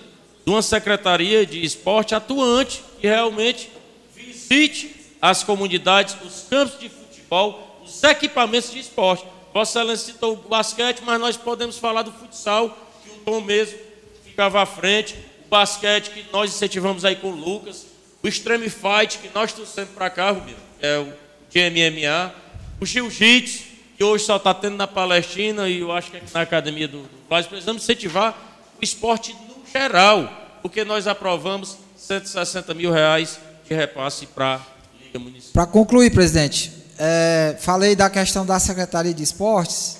de 0.44 0.50
uma 0.50 0.62
secretaria 0.62 1.46
de 1.46 1.64
esporte 1.64 2.14
atuante 2.14 2.82
que 3.00 3.06
realmente 3.06 3.70
visite 4.14 4.94
as 5.20 5.44
comunidades, 5.44 6.16
os 6.24 6.46
campos 6.48 6.78
de 6.78 6.88
futebol, 6.88 7.80
os 7.84 8.02
equipamentos 8.02 8.70
de 8.72 8.80
esporte. 8.80 9.24
Vossa 9.54 9.78
Excelência 9.78 10.12
citou 10.12 10.32
o 10.32 10.48
basquete, 10.48 11.02
mas 11.04 11.20
nós 11.20 11.36
podemos 11.36 11.78
falar 11.78 12.02
do 12.02 12.12
futsal, 12.12 12.70
que 13.04 13.10
o 13.10 13.14
Tom 13.24 13.40
mesmo 13.40 13.78
ficava 14.24 14.62
à 14.62 14.66
frente, 14.66 15.14
o 15.46 15.48
basquete 15.48 16.10
que 16.10 16.24
nós 16.32 16.50
incentivamos 16.50 17.04
aí 17.04 17.16
com 17.16 17.28
o 17.28 17.36
Lucas, 17.36 17.86
o 18.22 18.28
Extreme 18.28 18.68
Fight, 18.68 19.18
que 19.18 19.30
nós 19.34 19.52
trouxemos 19.52 19.92
para 19.92 20.08
cá, 20.10 20.30
Rubino, 20.30 20.56
que 20.80 20.86
é 20.86 20.98
o 20.98 21.12
de 21.50 21.70
MMA, 21.70 22.34
o 22.80 22.86
Jiu-Jitsu, 22.86 23.64
que 23.96 24.02
hoje 24.02 24.24
só 24.24 24.36
está 24.36 24.54
tendo 24.54 24.76
na 24.76 24.86
Palestina 24.86 25.68
e 25.68 25.80
eu 25.80 25.92
acho 25.92 26.10
que 26.10 26.16
aqui 26.16 26.32
na 26.32 26.40
academia 26.40 26.88
do, 26.88 27.02
do 27.02 27.48
precisamos 27.48 27.82
incentivar 27.82 28.51
esporte 28.82 29.36
no 29.48 29.62
geral, 29.72 30.58
porque 30.60 30.84
nós 30.84 31.06
aprovamos 31.06 31.78
160 31.96 32.74
mil 32.74 32.90
reais 32.90 33.38
de 33.66 33.74
repasse 33.74 34.26
para 34.26 34.56
a 34.56 34.60
Liga 35.04 35.18
Municipal. 35.18 35.52
Para 35.52 35.66
concluir, 35.66 36.10
presidente, 36.10 36.72
é, 36.98 37.56
falei 37.60 37.94
da 37.94 38.10
questão 38.10 38.44
da 38.44 38.58
Secretaria 38.58 39.14
de 39.14 39.22
Esportes, 39.22 39.98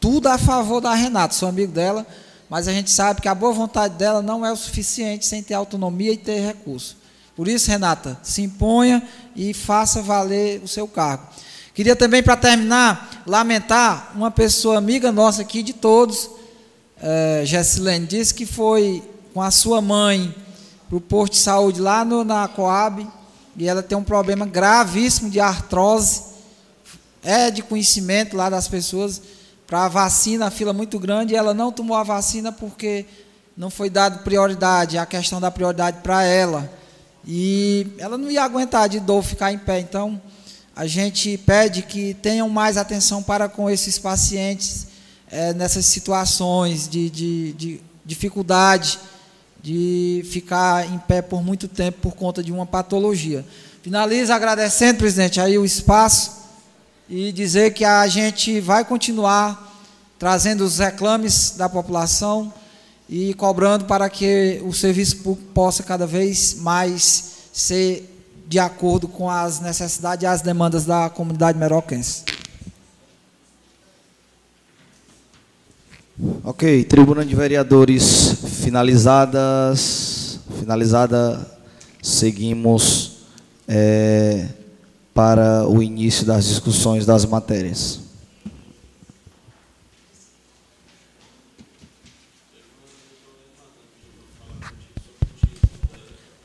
tudo 0.00 0.28
a 0.28 0.38
favor 0.38 0.80
da 0.80 0.94
Renata, 0.94 1.34
sou 1.34 1.48
amigo 1.48 1.72
dela, 1.72 2.06
mas 2.48 2.66
a 2.66 2.72
gente 2.72 2.90
sabe 2.90 3.20
que 3.20 3.28
a 3.28 3.34
boa 3.34 3.52
vontade 3.52 3.94
dela 3.94 4.22
não 4.22 4.44
é 4.44 4.50
o 4.50 4.56
suficiente 4.56 5.26
sem 5.26 5.42
ter 5.42 5.54
autonomia 5.54 6.12
e 6.12 6.16
ter 6.16 6.40
recurso. 6.40 6.96
Por 7.36 7.46
isso, 7.46 7.70
Renata, 7.70 8.18
se 8.22 8.42
imponha 8.42 9.02
e 9.36 9.54
faça 9.54 10.02
valer 10.02 10.60
o 10.64 10.68
seu 10.68 10.88
cargo. 10.88 11.26
Queria 11.74 11.94
também, 11.94 12.22
para 12.22 12.36
terminar, 12.36 13.22
lamentar 13.26 14.12
uma 14.14 14.30
pessoa 14.30 14.78
amiga 14.78 15.12
nossa 15.12 15.42
aqui 15.42 15.62
de 15.62 15.72
todos, 15.72 16.28
Gessilene, 17.44 18.06
disse 18.06 18.34
que 18.34 18.44
foi 18.44 19.02
com 19.32 19.40
a 19.40 19.50
sua 19.50 19.80
mãe 19.80 20.34
para 20.88 20.96
o 20.96 21.00
posto 21.00 21.32
de 21.32 21.38
saúde 21.38 21.80
lá 21.80 22.04
no, 22.04 22.24
na 22.24 22.46
Coab, 22.48 23.06
e 23.56 23.68
ela 23.68 23.82
tem 23.82 23.96
um 23.96 24.04
problema 24.04 24.44
gravíssimo 24.44 25.30
de 25.30 25.40
artrose. 25.40 26.22
É 27.22 27.50
de 27.50 27.62
conhecimento 27.62 28.36
lá 28.36 28.48
das 28.48 28.66
pessoas. 28.66 29.20
Para 29.66 29.84
a 29.84 29.88
vacina, 29.88 30.46
a 30.46 30.50
fila 30.50 30.72
muito 30.72 30.98
grande, 30.98 31.34
e 31.34 31.36
ela 31.36 31.54
não 31.54 31.70
tomou 31.70 31.96
a 31.96 32.02
vacina 32.02 32.50
porque 32.50 33.06
não 33.56 33.70
foi 33.70 33.88
dado 33.88 34.24
prioridade, 34.24 34.98
a 34.98 35.06
questão 35.06 35.40
da 35.40 35.50
prioridade 35.50 35.98
para 36.02 36.24
ela. 36.24 36.70
E 37.26 37.86
ela 37.98 38.16
não 38.18 38.30
ia 38.30 38.42
aguentar 38.42 38.88
de 38.88 38.98
dor 38.98 39.22
ficar 39.22 39.52
em 39.52 39.58
pé. 39.58 39.78
Então, 39.78 40.20
a 40.74 40.86
gente 40.86 41.36
pede 41.38 41.82
que 41.82 42.14
tenham 42.14 42.48
mais 42.48 42.76
atenção 42.76 43.22
para 43.22 43.48
com 43.48 43.68
esses 43.70 43.98
pacientes 43.98 44.89
é, 45.30 45.54
nessas 45.54 45.86
situações 45.86 46.88
de, 46.88 47.08
de, 47.10 47.52
de 47.52 47.80
dificuldade 48.04 48.98
de 49.62 50.22
ficar 50.30 50.86
em 50.90 50.98
pé 50.98 51.20
por 51.20 51.42
muito 51.42 51.68
tempo 51.68 51.98
por 52.00 52.14
conta 52.14 52.42
de 52.42 52.50
uma 52.50 52.64
patologia. 52.64 53.44
Finalizo 53.82 54.32
agradecendo, 54.32 54.98
presidente, 54.98 55.40
aí 55.40 55.58
o 55.58 55.64
espaço 55.64 56.40
e 57.08 57.32
dizer 57.32 57.74
que 57.74 57.84
a 57.84 58.06
gente 58.06 58.60
vai 58.60 58.84
continuar 58.84 59.68
trazendo 60.18 60.64
os 60.64 60.78
reclames 60.78 61.54
da 61.56 61.68
população 61.68 62.52
e 63.08 63.34
cobrando 63.34 63.86
para 63.86 64.08
que 64.08 64.60
o 64.64 64.72
serviço 64.72 65.18
público 65.18 65.50
possa 65.52 65.82
cada 65.82 66.06
vez 66.06 66.54
mais 66.54 67.30
ser 67.52 68.06
de 68.46 68.58
acordo 68.58 69.08
com 69.08 69.28
as 69.28 69.60
necessidades 69.60 70.22
e 70.22 70.26
as 70.26 70.40
demandas 70.40 70.84
da 70.84 71.08
comunidade 71.08 71.58
meroquense. 71.58 72.24
Ok, 76.44 76.84
tribuna 76.84 77.24
de 77.24 77.34
vereadores 77.34 78.34
finalizadas, 78.62 80.38
finalizada, 80.58 81.58
seguimos 82.02 83.22
é, 83.66 84.46
para 85.14 85.66
o 85.66 85.82
início 85.82 86.26
das 86.26 86.44
discussões 86.44 87.06
das 87.06 87.24
matérias. 87.24 88.00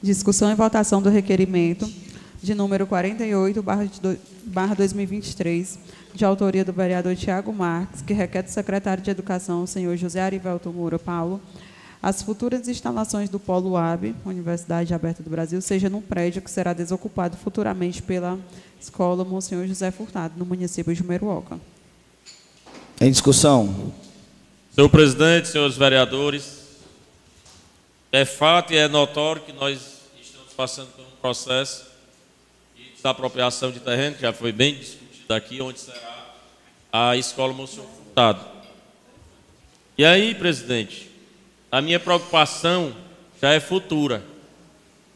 Discussão 0.01 0.49
e 0.49 0.55
votação 0.55 1.01
do 1.01 1.09
requerimento 1.09 1.91
de 2.41 2.55
número 2.55 2.87
48, 2.87 3.61
barra 4.45 4.73
2023, 4.73 5.79
de 6.15 6.23
autoria 6.23 6.63
do 6.63 6.71
vereador 6.71 7.15
Tiago 7.15 7.51
Marques, 7.51 8.01
que 8.01 8.13
requer 8.13 8.41
do 8.41 8.49
secretário 8.49 9.03
de 9.03 9.11
Educação, 9.11 9.63
o 9.63 9.67
senhor 9.67 9.97
José 9.97 10.21
Arivelto 10.21 10.71
Moura 10.71 10.97
Paulo, 10.97 11.41
as 12.01 12.21
futuras 12.21 12.67
instalações 12.67 13.29
do 13.29 13.39
Polo 13.39 13.75
AB, 13.75 14.15
Universidade 14.25 14.93
Aberta 14.93 15.21
do 15.21 15.29
Brasil, 15.29 15.61
seja 15.61 15.89
num 15.89 16.01
prédio 16.01 16.41
que 16.41 16.49
será 16.49 16.71
desocupado 16.71 17.35
futuramente 17.35 18.01
pela 18.01 18.39
Escola 18.79 19.25
Monsenhor 19.25 19.67
José 19.67 19.91
Furtado, 19.91 20.35
no 20.37 20.45
município 20.45 20.93
de 20.93 21.03
Meruoca. 21.03 21.59
Em 23.01 23.11
discussão. 23.11 23.93
Senhor 24.71 24.89
presidente, 24.89 25.47
senhores 25.47 25.75
vereadores, 25.75 26.59
é 28.11 28.23
fato 28.23 28.71
e 28.71 28.77
é 28.77 28.87
notório 28.87 29.41
que 29.41 29.51
nós 29.51 29.79
estamos 30.21 30.53
passando 30.53 30.87
por 30.95 31.01
um 31.01 31.17
processo 31.21 31.85
de 32.75 32.91
desapropriação 32.95 33.71
de 33.71 33.79
terreno, 33.79 34.15
que 34.15 34.21
já 34.21 34.31
foi 34.31 34.51
bem 34.51 34.75
discutido 34.75 35.04
aqui, 35.33 35.61
onde 35.61 35.79
será 35.79 36.25
a 36.91 37.17
Escola 37.17 37.53
Monsenhor 37.53 37.87
Furtado. 37.87 38.45
E 39.97 40.05
aí, 40.05 40.35
presidente, 40.35 41.09
a 41.71 41.81
minha 41.81 41.99
preocupação 41.99 42.95
já 43.41 43.51
é 43.51 43.59
futura, 43.59 44.23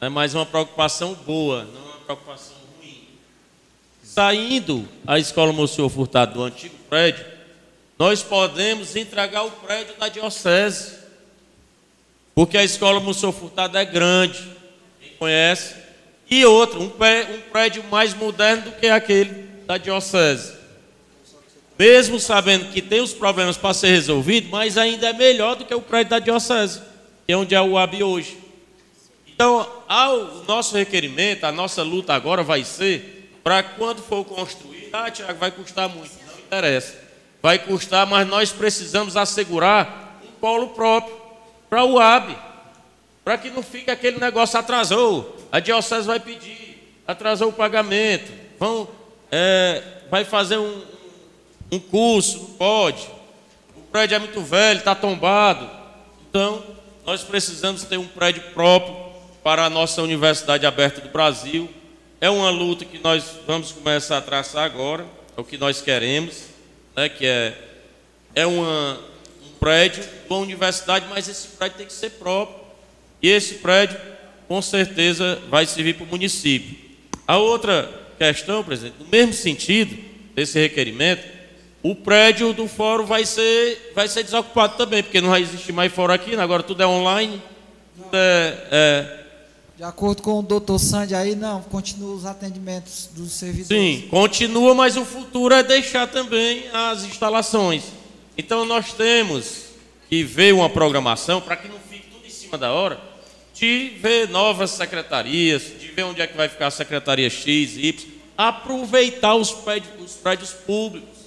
é 0.01 0.09
mais 0.09 0.33
uma 0.35 0.45
preocupação 0.45 1.13
boa, 1.13 1.63
não 1.65 1.83
uma 1.83 1.97
preocupação 1.99 2.55
ruim. 2.77 3.07
Saindo 4.03 4.87
a 5.05 5.19
escola 5.19 5.53
Monsenhor 5.53 5.89
Furtado 5.89 6.33
do 6.33 6.43
antigo 6.43 6.75
prédio, 6.89 7.25
nós 7.97 8.23
podemos 8.23 8.95
entregar 8.95 9.43
o 9.43 9.51
prédio 9.51 9.95
da 9.97 10.07
diocese, 10.07 10.97
porque 12.33 12.57
a 12.57 12.63
escola 12.63 12.99
Monsenhor 12.99 13.33
Furtado 13.33 13.77
é 13.77 13.85
grande, 13.85 14.41
quem 15.01 15.11
conhece, 15.17 15.75
e 16.29 16.45
outro, 16.45 16.81
um 16.81 16.89
prédio 17.51 17.83
mais 17.85 18.13
moderno 18.13 18.63
do 18.63 18.71
que 18.73 18.87
aquele 18.87 19.48
da 19.69 19.77
diocese 19.77 20.59
mesmo 21.79 22.19
sabendo 22.19 22.73
que 22.73 22.81
tem 22.81 22.99
os 22.99 23.13
problemas 23.13 23.55
para 23.55 23.73
ser 23.73 23.91
resolvidos, 23.91 24.49
mas 24.49 24.77
ainda 24.77 25.07
é 25.07 25.13
melhor 25.13 25.55
do 25.55 25.63
que 25.63 25.73
o 25.73 25.79
prédio 25.79 26.09
da 26.09 26.19
diocese, 26.19 26.81
que 27.25 27.31
é 27.31 27.37
onde 27.37 27.55
é 27.55 27.61
o 27.61 27.71
UAB 27.71 28.03
hoje. 28.03 28.37
Então, 29.25 29.65
ao 29.87 30.43
nosso 30.43 30.75
requerimento, 30.75 31.45
a 31.45 31.53
nossa 31.53 31.81
luta 31.81 32.13
agora 32.13 32.43
vai 32.43 32.65
ser 32.65 33.39
para 33.41 33.63
quando 33.63 34.01
for 34.01 34.25
construído, 34.25 34.89
ah, 34.91 35.09
Tiago, 35.09 35.39
vai 35.39 35.51
custar 35.51 35.87
muito, 35.87 36.11
não 36.27 36.39
interessa. 36.39 36.95
Vai 37.41 37.57
custar, 37.57 38.05
mas 38.05 38.27
nós 38.27 38.51
precisamos 38.51 39.15
assegurar 39.15 40.19
um 40.21 40.31
polo 40.41 40.71
próprio 40.71 41.15
para 41.69 41.85
o 41.85 41.93
UAB, 41.93 42.35
para 43.23 43.37
que 43.37 43.49
não 43.49 43.63
fique 43.63 43.89
aquele 43.89 44.19
negócio 44.19 44.59
atrasou, 44.59 45.37
a 45.49 45.61
diocese 45.61 46.05
vai 46.05 46.19
pedir, 46.19 47.01
atrasou 47.07 47.47
o 47.47 47.53
pagamento, 47.53 48.29
vão, 48.59 48.98
é, 49.31 49.83
vai 50.09 50.25
fazer 50.25 50.57
um, 50.57 50.81
um 51.71 51.79
curso, 51.79 52.39
não 52.39 52.49
pode. 52.51 53.07
O 53.75 53.81
prédio 53.91 54.15
é 54.15 54.19
muito 54.19 54.41
velho, 54.41 54.79
está 54.79 54.95
tombado. 54.95 55.69
Então, 56.29 56.63
nós 57.05 57.23
precisamos 57.23 57.83
ter 57.83 57.97
um 57.97 58.07
prédio 58.07 58.41
próprio 58.53 58.95
para 59.43 59.65
a 59.65 59.69
nossa 59.69 60.01
Universidade 60.01 60.65
Aberta 60.65 61.01
do 61.01 61.09
Brasil. 61.09 61.69
É 62.21 62.29
uma 62.29 62.49
luta 62.49 62.85
que 62.85 62.99
nós 62.99 63.23
vamos 63.47 63.71
começar 63.71 64.17
a 64.17 64.21
traçar 64.21 64.65
agora, 64.65 65.05
é 65.37 65.41
o 65.41 65.43
que 65.43 65.57
nós 65.57 65.81
queremos, 65.81 66.43
né, 66.95 67.07
que 67.07 67.25
é, 67.25 67.57
é 68.35 68.45
uma, 68.45 68.99
um 69.41 69.49
prédio 69.59 70.03
de 70.03 70.09
uma 70.29 70.39
universidade, 70.39 71.05
mas 71.09 71.27
esse 71.29 71.47
prédio 71.49 71.77
tem 71.77 71.87
que 71.87 71.93
ser 71.93 72.11
próprio. 72.11 72.59
E 73.21 73.29
esse 73.29 73.55
prédio, 73.55 73.97
com 74.47 74.61
certeza, 74.61 75.41
vai 75.49 75.65
servir 75.65 75.95
para 75.95 76.03
o 76.03 76.07
município. 76.07 76.77
A 77.25 77.37
outra 77.37 77.89
questão, 78.19 78.63
presidente, 78.63 78.95
no 78.99 79.07
mesmo 79.07 79.33
sentido 79.33 79.97
desse 80.35 80.59
requerimento, 80.59 81.23
o 81.81 81.95
prédio 81.95 82.51
do 82.51 82.67
fórum 82.67 83.05
vai 83.05 83.25
ser, 83.25 83.93
vai 83.95 84.07
ser 84.07 84.23
desocupado 84.23 84.75
também, 84.75 85.01
porque 85.01 85.21
não 85.21 85.29
vai 85.29 85.41
existir 85.41 85.71
mais 85.71 85.91
fórum 85.91 86.13
aqui, 86.13 86.35
agora 86.35 86.61
tudo 86.61 86.83
é 86.83 86.87
online. 86.87 87.41
Tudo 87.95 88.09
é, 88.13 88.67
é... 88.71 89.19
De 89.77 89.83
acordo 89.83 90.21
com 90.21 90.39
o 90.39 90.41
doutor 90.41 90.77
Sandy 90.77 91.15
aí, 91.15 91.35
não, 91.35 91.61
continua 91.61 92.13
os 92.13 92.25
atendimentos 92.25 93.09
dos 93.13 93.31
servidores. 93.31 93.67
Sim, 93.67 94.07
continua, 94.09 94.75
mas 94.75 94.97
o 94.97 95.05
futuro 95.05 95.55
é 95.55 95.63
deixar 95.63 96.05
também 96.07 96.65
as 96.73 97.05
instalações. 97.05 97.83
Então 98.37 98.65
nós 98.65 98.91
temos 98.91 99.69
que 100.09 100.21
ver 100.21 100.53
uma 100.53 100.69
programação 100.69 101.39
para 101.39 101.55
que 101.55 101.69
não 101.69 101.77
fique 101.89 102.07
tudo 102.09 102.27
em 102.27 102.29
cima 102.29 102.57
da 102.57 102.73
hora, 102.73 102.99
de 103.59 103.93
ver 103.99 104.29
novas 104.29 104.71
secretarias, 104.71 105.63
de 105.79 105.87
ver 105.87 106.03
onde 106.03 106.21
é 106.21 106.27
que 106.27 106.37
vai 106.37 106.47
ficar 106.47 106.67
a 106.67 106.71
secretaria 106.71 107.29
X, 107.29 107.75
Y, 107.77 108.07
aproveitar 108.37 109.35
os 109.35 109.51
prédios, 109.51 109.91
os 109.99 110.13
prédios 110.13 110.51
públicos 110.51 111.19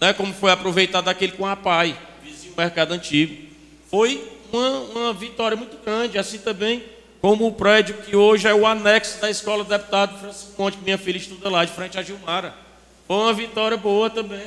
né, 0.00 0.12
como 0.12 0.32
foi 0.34 0.50
aproveitado 0.50 1.08
aquele 1.08 1.32
com 1.32 1.46
a 1.46 1.56
PAI, 1.56 1.96
vizinho 2.22 2.52
mercado 2.56 2.92
antigo. 2.92 3.34
Foi 3.90 4.22
uma, 4.52 4.70
uma 4.80 5.12
vitória 5.12 5.56
muito 5.56 5.76
grande, 5.82 6.18
assim 6.18 6.38
também 6.38 6.82
como 7.20 7.46
o 7.46 7.52
prédio 7.52 7.94
que 8.02 8.14
hoje 8.14 8.46
é 8.46 8.54
o 8.54 8.66
anexo 8.66 9.18
da 9.18 9.30
Escola 9.30 9.64
do 9.64 9.70
Deputado 9.70 10.18
Francisco 10.18 10.52
Monte, 10.58 10.76
que 10.76 10.84
minha 10.84 10.98
filha 10.98 11.16
estuda 11.16 11.48
lá, 11.48 11.64
de 11.64 11.72
frente 11.72 11.98
à 11.98 12.02
Gilmara. 12.02 12.54
Foi 13.08 13.16
uma 13.16 13.32
vitória 13.32 13.78
boa 13.78 14.10
também. 14.10 14.44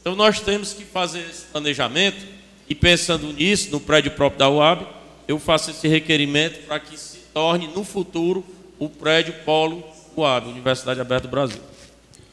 Então 0.00 0.16
nós 0.16 0.40
temos 0.40 0.72
que 0.72 0.84
fazer 0.84 1.20
esse 1.20 1.44
planejamento 1.46 2.26
e 2.68 2.74
pensando 2.74 3.32
nisso, 3.32 3.70
no 3.70 3.78
prédio 3.78 4.10
próprio 4.10 4.38
da 4.40 4.50
UAB, 4.50 4.84
eu 5.28 5.38
faço 5.38 5.70
esse 5.70 5.86
requerimento 5.86 6.66
para 6.66 6.80
que 6.80 6.98
se 6.98 7.18
torne 7.34 7.68
no 7.68 7.84
futuro 7.84 8.42
o 8.78 8.88
prédio 8.88 9.34
Polo 9.44 9.84
UAB, 10.16 10.48
Universidade 10.48 11.00
Aberta 11.00 11.28
do 11.28 11.30
Brasil. 11.30 11.60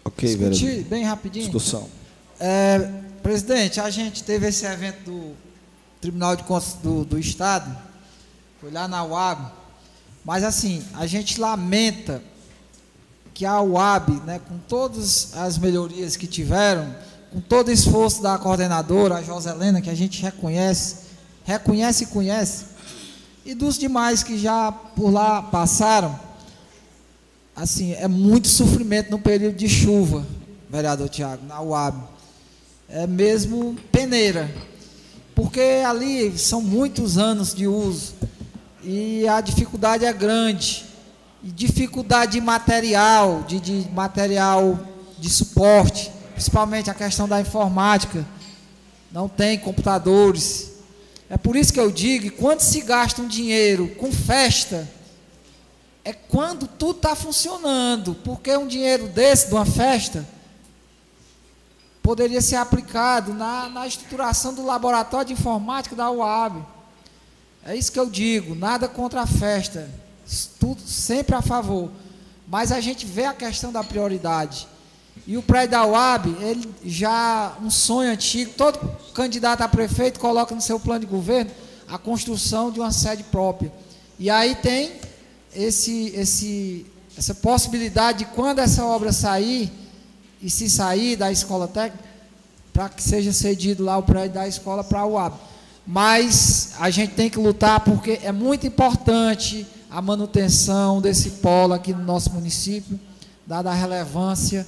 Ok, 0.06 0.36
vereador. 0.38 0.84
bem 0.86 1.04
rapidinho. 1.04 1.46
Discussão. 1.46 1.90
É, 2.40 2.80
presidente, 3.22 3.82
a 3.82 3.90
gente 3.90 4.24
teve 4.24 4.48
esse 4.48 4.66
evento 4.66 5.04
do 5.04 5.36
Tribunal 6.00 6.36
de 6.36 6.44
Contas 6.44 6.74
do, 6.82 7.04
do 7.04 7.20
Estado, 7.20 7.76
foi 8.62 8.72
lá 8.72 8.88
na 8.88 9.04
UAB, 9.04 9.52
mas 10.24 10.44
assim, 10.44 10.84
a 10.94 11.06
gente 11.06 11.40
lamenta 11.40 12.22
que 13.34 13.46
a 13.46 13.62
UAB, 13.62 14.22
né, 14.26 14.40
com 14.48 14.58
todas 14.58 15.36
as 15.36 15.58
melhorias 15.58 16.16
que 16.16 16.26
tiveram, 16.26 16.96
com 17.32 17.42
todo 17.42 17.68
o 17.68 17.72
esforço 17.72 18.22
da 18.22 18.38
coordenadora, 18.38 19.16
a 19.16 19.22
Joselena, 19.22 19.82
que 19.82 19.90
a 19.90 19.96
gente 19.96 20.22
reconhece, 20.22 20.98
reconhece 21.44 22.06
e 22.06 22.08
conhece, 22.08 22.75
e 23.46 23.54
dos 23.54 23.78
demais 23.78 24.24
que 24.24 24.38
já 24.38 24.72
por 24.72 25.12
lá 25.12 25.42
passaram, 25.42 26.20
assim, 27.56 27.94
é 27.94 28.08
muito 28.08 28.48
sofrimento 28.48 29.12
no 29.12 29.20
período 29.20 29.56
de 29.56 29.70
chuva, 29.70 30.26
vereador 30.70 31.08
Tiago, 31.08 31.46
na 31.46 31.62
UAB 31.62 32.16
é 32.88 33.08
mesmo 33.08 33.76
peneira, 33.92 34.50
porque 35.34 35.84
ali 35.86 36.38
são 36.38 36.62
muitos 36.62 37.18
anos 37.18 37.54
de 37.54 37.68
uso 37.68 38.14
e 38.84 39.28
a 39.28 39.42
dificuldade 39.42 40.06
é 40.06 40.14
grande. 40.14 40.86
E 41.44 41.52
dificuldade 41.52 42.40
material, 42.42 43.44
de, 43.48 43.60
de 43.60 43.90
material 43.92 44.80
de 45.20 45.30
suporte, 45.30 46.12
principalmente 46.34 46.90
a 46.90 46.94
questão 46.94 47.28
da 47.28 47.40
informática. 47.40 48.26
Não 49.12 49.28
tem 49.28 49.58
computadores. 49.58 50.72
É 51.30 51.38
por 51.38 51.56
isso 51.56 51.74
que 51.74 51.80
eu 51.80 51.92
digo, 51.92 52.32
quando 52.38 52.62
se 52.62 52.82
gasta 52.82 53.22
um 53.22 53.28
dinheiro 53.28 53.88
com 53.96 54.12
festa, 54.12 54.88
é 56.04 56.14
quando 56.14 56.68
tudo 56.68 56.98
está 56.98 57.16
funcionando. 57.16 58.14
Porque 58.24 58.56
um 58.56 58.68
dinheiro 58.68 59.08
desse, 59.08 59.48
de 59.48 59.54
uma 59.54 59.66
festa, 59.66 60.26
poderia 62.04 62.42
ser 62.42 62.58
aplicado 62.58 63.34
na, 63.34 63.68
na 63.68 63.88
estruturação 63.88 64.54
do 64.54 64.64
laboratório 64.64 65.28
de 65.28 65.34
informática 65.34 65.96
da 65.96 66.12
UAB. 66.12 66.64
É 67.66 67.76
isso 67.76 67.92
que 67.92 68.00
eu 68.00 68.08
digo, 68.08 68.54
nada 68.54 68.88
contra 68.88 69.22
a 69.22 69.28
festa, 69.28 69.90
tudo 70.60 70.80
sempre 70.82 71.36
a 71.36 71.42
favor. 71.42 71.90
Mas 72.48 72.72
a 72.72 72.80
gente 72.80 73.08
vê 73.08 73.26
a 73.26 73.34
questão 73.34 73.72
da 73.72 73.84
prioridade. 73.84 74.68
E 75.28 75.38
o 75.38 75.42
prédio 75.42 75.72
da 75.72 75.86
UAB, 75.86 76.36
ele 76.40 76.70
já 76.86 77.58
um 77.62 77.70
sonho 77.70 78.12
antigo, 78.12 78.52
todo 78.56 78.80
candidato 79.14 79.62
a 79.62 79.68
prefeito 79.68 80.20
coloca 80.20 80.54
no 80.54 80.62
seu 80.62 80.80
plano 80.80 81.00
de 81.00 81.08
governo 81.08 81.50
a 81.88 81.98
construção 81.98 82.72
de 82.72 82.80
uma 82.80 82.92
sede 82.92 83.24
própria. 83.24 83.72
E 84.20 84.30
aí 84.30 84.56
tem 84.56 84.92
esse, 85.56 86.14
esse, 86.16 86.86
essa 87.18 87.34
possibilidade 87.34 88.20
de 88.20 88.26
quando 88.26 88.60
essa 88.60 88.86
obra 88.86 89.12
sair, 89.12 89.72
e 90.42 90.50
se 90.50 90.70
sair 90.70 91.16
da 91.16 91.32
escola 91.32 91.68
técnica, 91.68 92.04
para 92.72 92.90
que 92.90 93.02
seja 93.02 93.34
cedido 93.34 93.84
lá 93.84 93.98
o 93.98 94.04
prédio 94.04 94.34
da 94.34 94.48
escola 94.48 94.84
para 94.84 95.00
a 95.00 95.08
UAB. 95.08 95.34
Mas 95.88 96.74
a 96.80 96.90
gente 96.90 97.14
tem 97.14 97.30
que 97.30 97.40
lutar 97.40 97.80
porque 97.80 98.20
é 98.22 98.32
muito 98.32 98.68
importante 98.68 99.66
a 99.90 100.02
manutenção 100.02 101.02
desse 101.02 101.32
polo 101.32 101.74
aqui 101.74 101.94
no 101.94 102.04
nosso 102.04 102.32
município, 102.32 103.00
dada 103.48 103.72
a 103.72 103.74
relevância, 103.74 104.68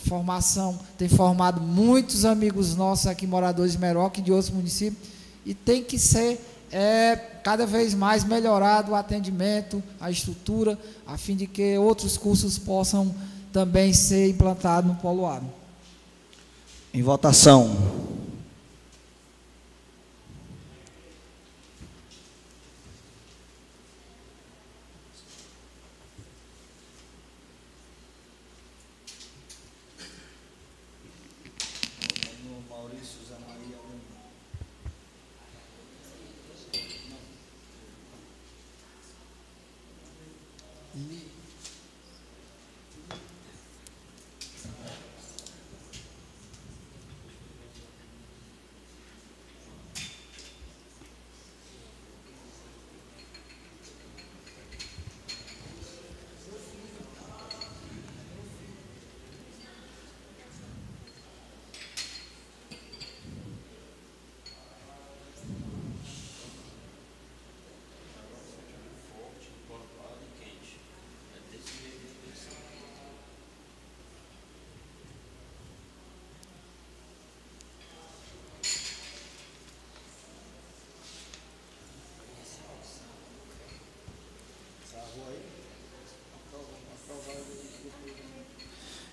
formação, 0.00 0.78
tem 0.98 1.08
formado 1.08 1.60
muitos 1.60 2.24
amigos 2.24 2.74
nossos 2.74 3.06
aqui, 3.06 3.26
moradores 3.26 3.72
de 3.72 3.78
Meroca 3.78 4.20
e 4.20 4.22
de 4.22 4.32
outros 4.32 4.50
municípios, 4.50 5.08
e 5.44 5.54
tem 5.54 5.82
que 5.82 5.98
ser 5.98 6.40
é, 6.72 7.16
cada 7.42 7.66
vez 7.66 7.94
mais 7.94 8.24
melhorado 8.24 8.92
o 8.92 8.94
atendimento, 8.94 9.82
a 10.00 10.10
estrutura, 10.10 10.78
a 11.06 11.16
fim 11.16 11.36
de 11.36 11.46
que 11.46 11.76
outros 11.78 12.16
cursos 12.16 12.58
possam 12.58 13.14
também 13.52 13.92
ser 13.92 14.28
implantado 14.28 14.88
no 14.88 14.94
Polo 14.94 15.26
A. 15.26 15.40
Em 16.92 17.02
votação. 17.02 17.76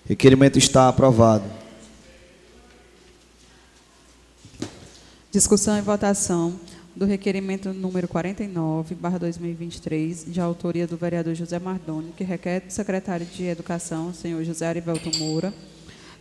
Requerimento 0.07 0.57
está 0.57 0.87
aprovado. 0.87 1.43
Discussão 5.29 5.77
e 5.77 5.81
votação 5.81 6.57
do 6.95 7.05
requerimento 7.05 7.73
número 7.73 8.07
49, 8.07 8.95
barra 8.95 9.17
2023, 9.17 10.31
de 10.31 10.39
autoria 10.39 10.87
do 10.87 10.95
vereador 10.95 11.35
José 11.35 11.59
Mardoni, 11.59 12.13
que 12.15 12.23
requer 12.23 12.61
do 12.61 12.71
secretário 12.71 13.25
de 13.25 13.43
Educação, 13.43 14.13
senhor 14.13 14.41
José 14.45 14.65
Arivelto 14.65 15.11
Moura, 15.19 15.53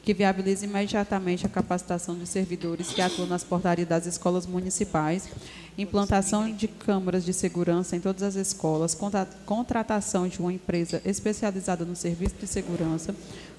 que 0.06 0.14
viabilize 0.14 0.64
imediatamente 0.64 1.44
a 1.44 1.48
capacitação 1.48 2.16
de 2.16 2.28
servidores 2.28 2.90
que 2.90 3.02
atuam 3.02 3.26
nas 3.26 3.42
portarias 3.42 3.88
das 3.88 4.06
escolas 4.06 4.46
municipais, 4.46 5.24
implantação 5.76 6.48
de 6.48 6.68
câmaras 6.68 7.24
de 7.24 7.32
segurança 7.32 7.96
em 7.96 8.00
todas 8.00 8.22
as 8.22 8.36
escolas, 8.36 8.96
contratação 9.44 10.28
de 10.28 10.38
uma 10.38 10.52
empresa 10.52 11.02
especializada 11.04 11.84
no 11.84 11.96
serviço 11.96 12.36
de 12.40 12.46
segurança, 12.46 13.12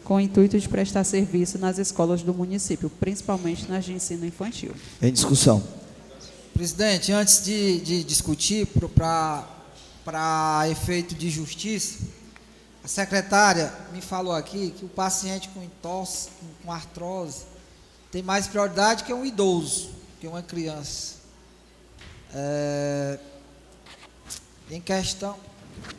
com 0.06 0.16
o 0.16 0.20
intuito 0.22 0.58
de 0.58 0.70
prestar 0.70 1.04
serviço 1.04 1.60
nas 1.60 1.80
escolas 1.80 2.22
do 2.22 2.34
município, 2.34 2.90
principalmente 2.90 3.70
nas 3.70 3.84
de 3.84 3.92
ensino 3.92 4.26
infantil. 4.26 4.72
Em 5.02 5.12
discussão. 5.12 5.62
Presidente, 6.54 7.12
antes 7.12 7.44
de, 7.44 7.82
de 7.82 8.04
discutir, 8.06 8.70
para 10.06 10.70
efeito 10.70 11.14
de 11.14 11.30
justiça, 11.30 12.00
a 12.88 12.90
secretária 12.90 13.74
me 13.92 14.00
falou 14.00 14.32
aqui 14.32 14.72
que 14.72 14.86
o 14.86 14.88
paciente 14.88 15.50
com 15.50 15.68
tosse, 15.82 16.30
com 16.64 16.72
artrose, 16.72 17.44
tem 18.10 18.24
mais 18.24 18.48
prioridade 18.48 19.04
que 19.04 19.14
um 19.14 19.26
idoso, 19.26 19.90
que 20.22 20.26
uma 20.26 20.42
criança. 20.42 21.16
É, 22.34 23.20
em 24.72 24.80
questão, 24.80 25.36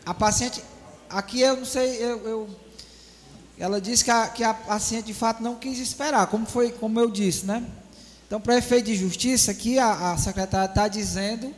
a 0.06 0.14
paciente, 0.14 0.64
aqui 1.10 1.42
eu 1.42 1.58
não 1.58 1.66
sei, 1.66 2.02
eu, 2.02 2.26
eu 2.26 2.50
ela 3.58 3.82
disse 3.82 4.02
que 4.02 4.10
a, 4.10 4.26
que 4.26 4.42
a 4.42 4.54
paciente 4.54 5.04
de 5.04 5.14
fato 5.14 5.42
não 5.42 5.56
quis 5.56 5.78
esperar, 5.78 6.26
como 6.28 6.46
foi, 6.46 6.72
como 6.72 6.98
eu 6.98 7.10
disse, 7.10 7.44
né? 7.44 7.66
Então, 8.26 8.40
para 8.40 8.56
efeito 8.56 8.86
de 8.86 8.94
justiça, 8.94 9.50
aqui 9.50 9.78
a, 9.78 10.12
a 10.12 10.16
secretária 10.16 10.70
está 10.70 10.88
dizendo 10.88 11.54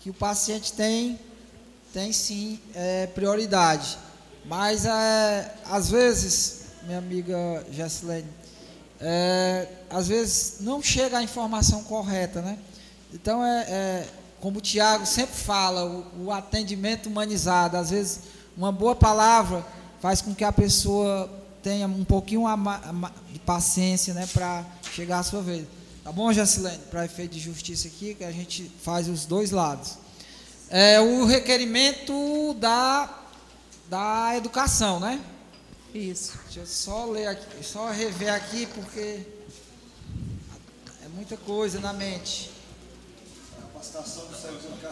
que 0.00 0.10
o 0.10 0.14
paciente 0.14 0.72
tem, 0.72 1.20
tem 1.92 2.12
sim 2.12 2.58
é, 2.74 3.06
prioridade. 3.06 3.96
Mas, 4.44 4.84
é, 4.84 5.54
às 5.66 5.90
vezes, 5.90 6.62
minha 6.84 6.98
amiga 6.98 7.64
Jessilene, 7.70 8.28
é, 9.00 9.68
às 9.90 10.08
vezes 10.08 10.56
não 10.60 10.82
chega 10.82 11.18
a 11.18 11.22
informação 11.22 11.82
correta, 11.84 12.40
né? 12.40 12.58
Então, 13.12 13.44
é, 13.44 13.66
é 13.68 14.08
como 14.40 14.58
o 14.58 14.60
Tiago 14.60 15.06
sempre 15.06 15.36
fala, 15.36 15.84
o, 15.84 16.24
o, 16.24 16.32
atendimento 16.32 17.08
humanizado, 17.08 17.76
às 17.76 17.90
vezes 17.90 18.20
uma 18.56 18.72
boa 18.72 18.94
palavra 18.94 19.64
faz 20.00 20.20
com 20.20 20.34
que 20.34 20.42
a 20.42 20.52
pessoa 20.52 21.30
tenha 21.62 21.86
um 21.86 22.04
pouquinho 22.04 22.42
de 23.32 23.38
paciência 23.38 24.12
né, 24.12 24.28
para 24.32 24.64
chegar 24.92 25.20
à 25.20 25.22
sua 25.22 25.40
vez. 25.40 25.64
Tá 26.02 26.10
bom, 26.10 26.32
Jacilene? 26.32 26.78
Para 26.90 27.04
efeito 27.04 27.34
de 27.34 27.38
justiça 27.38 27.86
aqui, 27.86 28.16
que 28.16 28.24
a 28.24 28.32
gente 28.32 28.68
faz 28.82 29.08
os 29.08 29.24
dois 29.24 29.52
lados. 29.52 29.96
É 30.68 31.00
o 31.00 31.24
requerimento 31.24 32.54
da, 32.54 33.08
da 33.92 34.34
educação, 34.34 34.98
né? 34.98 35.20
Isso. 35.94 36.32
Deixa 36.44 36.60
eu 36.60 36.66
só 36.66 37.04
ler 37.04 37.26
aqui, 37.26 37.62
só 37.62 37.90
rever 37.90 38.32
aqui, 38.32 38.64
porque 38.64 39.20
é 41.04 41.08
muita 41.14 41.36
coisa 41.36 41.78
na 41.78 41.92
mente. 41.92 42.50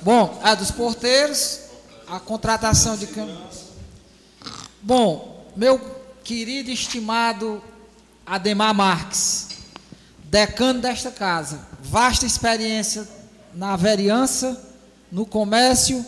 Bom, 0.03 0.39
a 0.45 0.55
dos 0.55 0.71
porteiros, 0.71 1.61
a 2.07 2.21
contratação 2.21 2.95
de 2.95 3.09
Bom, 4.83 5.51
meu 5.57 5.79
querido 6.23 6.69
e 6.69 6.75
estimado 6.75 7.65
Ademar 8.27 8.75
Marques, 8.75 9.49
decano 10.25 10.79
desta 10.79 11.11
casa, 11.11 11.67
vasta 11.81 12.27
experiência 12.27 13.09
na 13.55 13.77
vereança, 13.77 14.63
no 15.11 15.25
comércio 15.25 16.05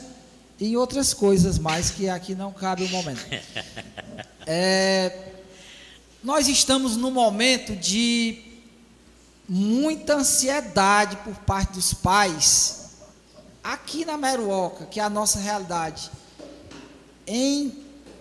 e 0.59 0.77
outras 0.77 1.13
coisas 1.13 1.59
mais 1.59 1.91
que 1.91 2.09
aqui 2.09 2.35
não 2.35 2.53
cabe 2.53 2.85
o 2.85 2.89
momento. 2.89 3.25
É, 4.45 5.35
nós 6.21 6.49
estamos 6.49 6.97
num 6.97 7.13
momento 7.13 7.77
de 7.77 8.43
muita 9.49 10.15
ansiedade 10.15 11.17
por 11.19 11.35
parte 11.37 11.75
dos 11.75 11.95
pais, 11.95 12.87
aqui 13.63 14.05
na 14.05 14.17
Meruoca, 14.17 14.87
que 14.87 14.99
é 14.99 15.03
a 15.05 15.09
nossa 15.09 15.39
realidade, 15.39 16.11
em 17.25 17.73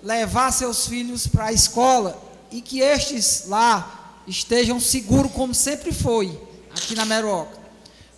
levar 0.04 0.52
seus 0.52 0.88
filhos 0.88 1.26
para 1.26 1.46
a 1.46 1.54
escola 1.54 2.22
e 2.52 2.62
que 2.62 2.82
estes 2.82 3.46
lá 3.48 4.20
estejam 4.28 4.80
seguros 4.80 5.32
como 5.32 5.54
sempre 5.54 5.92
foi 5.92 6.40
aqui 6.72 6.96
na 6.96 7.06
Meruoca. 7.06 7.60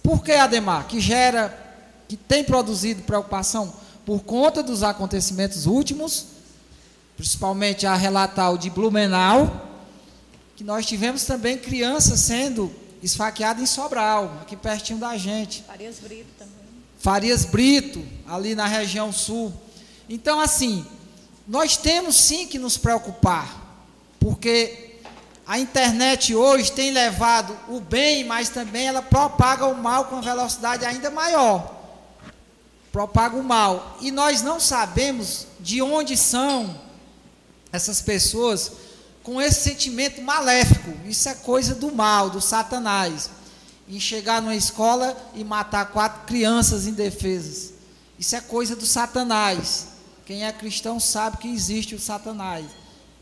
Por 0.01 0.23
que, 0.23 0.33
Ademar? 0.33 0.87
Que 0.87 0.99
gera, 0.99 1.57
que 2.07 2.17
tem 2.17 2.43
produzido 2.43 3.03
preocupação 3.03 3.73
por 4.05 4.23
conta 4.23 4.61
dos 4.61 4.83
acontecimentos 4.83 5.65
últimos, 5.65 6.25
principalmente 7.15 7.85
a 7.85 7.95
relatar 7.95 8.51
o 8.51 8.57
de 8.57 8.69
Blumenau, 8.69 9.69
que 10.55 10.63
nós 10.63 10.85
tivemos 10.85 11.23
também 11.23 11.57
crianças 11.57 12.19
sendo 12.19 12.73
esfaqueadas 13.01 13.61
em 13.61 13.65
Sobral, 13.65 14.39
aqui 14.41 14.55
pertinho 14.55 14.99
da 14.99 15.17
gente. 15.17 15.63
Farias 15.63 15.99
Brito 15.99 16.29
também. 16.37 16.53
Farias 16.99 17.45
Brito, 17.45 18.03
ali 18.27 18.55
na 18.55 18.65
região 18.65 19.11
sul. 19.11 19.53
Então, 20.07 20.39
assim, 20.39 20.85
nós 21.47 21.75
temos 21.75 22.15
sim 22.15 22.47
que 22.47 22.57
nos 22.57 22.77
preocupar, 22.77 23.81
porque 24.19 24.99
a 25.45 25.59
internet 25.59 26.33
hoje 26.33 26.71
tem 26.71 26.91
levado 26.91 27.57
o 27.67 27.81
bem, 27.81 28.23
mas 28.23 28.49
também 28.49 28.87
ela 28.87 29.01
propaga 29.01 29.65
o 29.65 29.75
mal 29.75 30.05
com 30.05 30.21
velocidade 30.21 30.85
ainda 30.85 31.11
maior. 31.11 31.72
Propaga 32.93 33.35
o 33.35 33.43
mal. 33.43 33.97
E 33.99 34.11
nós 34.11 34.43
não 34.43 34.59
sabemos 34.59 35.47
de 35.59 35.81
onde 35.81 36.15
são 36.15 36.79
essas 37.71 37.99
pessoas 37.99 38.71
com 39.23 39.41
esse 39.41 39.61
sentimento 39.61 40.21
maléfico. 40.21 40.91
Isso 41.07 41.27
é 41.27 41.33
coisa 41.33 41.73
do 41.73 41.91
mal, 41.91 42.29
do 42.29 42.39
Satanás. 42.39 43.31
E 43.87 43.99
chegar 43.99 44.43
numa 44.43 44.55
escola 44.55 45.17
e 45.33 45.43
matar 45.43 45.87
quatro 45.87 46.21
crianças 46.27 46.85
indefesas. 46.85 47.73
Isso 48.19 48.35
é 48.35 48.41
coisa 48.41 48.75
do 48.75 48.85
Satanás. 48.85 49.87
Quem 50.23 50.45
é 50.45 50.51
cristão 50.53 50.99
sabe 50.99 51.37
que 51.37 51.51
existe 51.51 51.95
o 51.95 51.99
Satanás. 51.99 52.67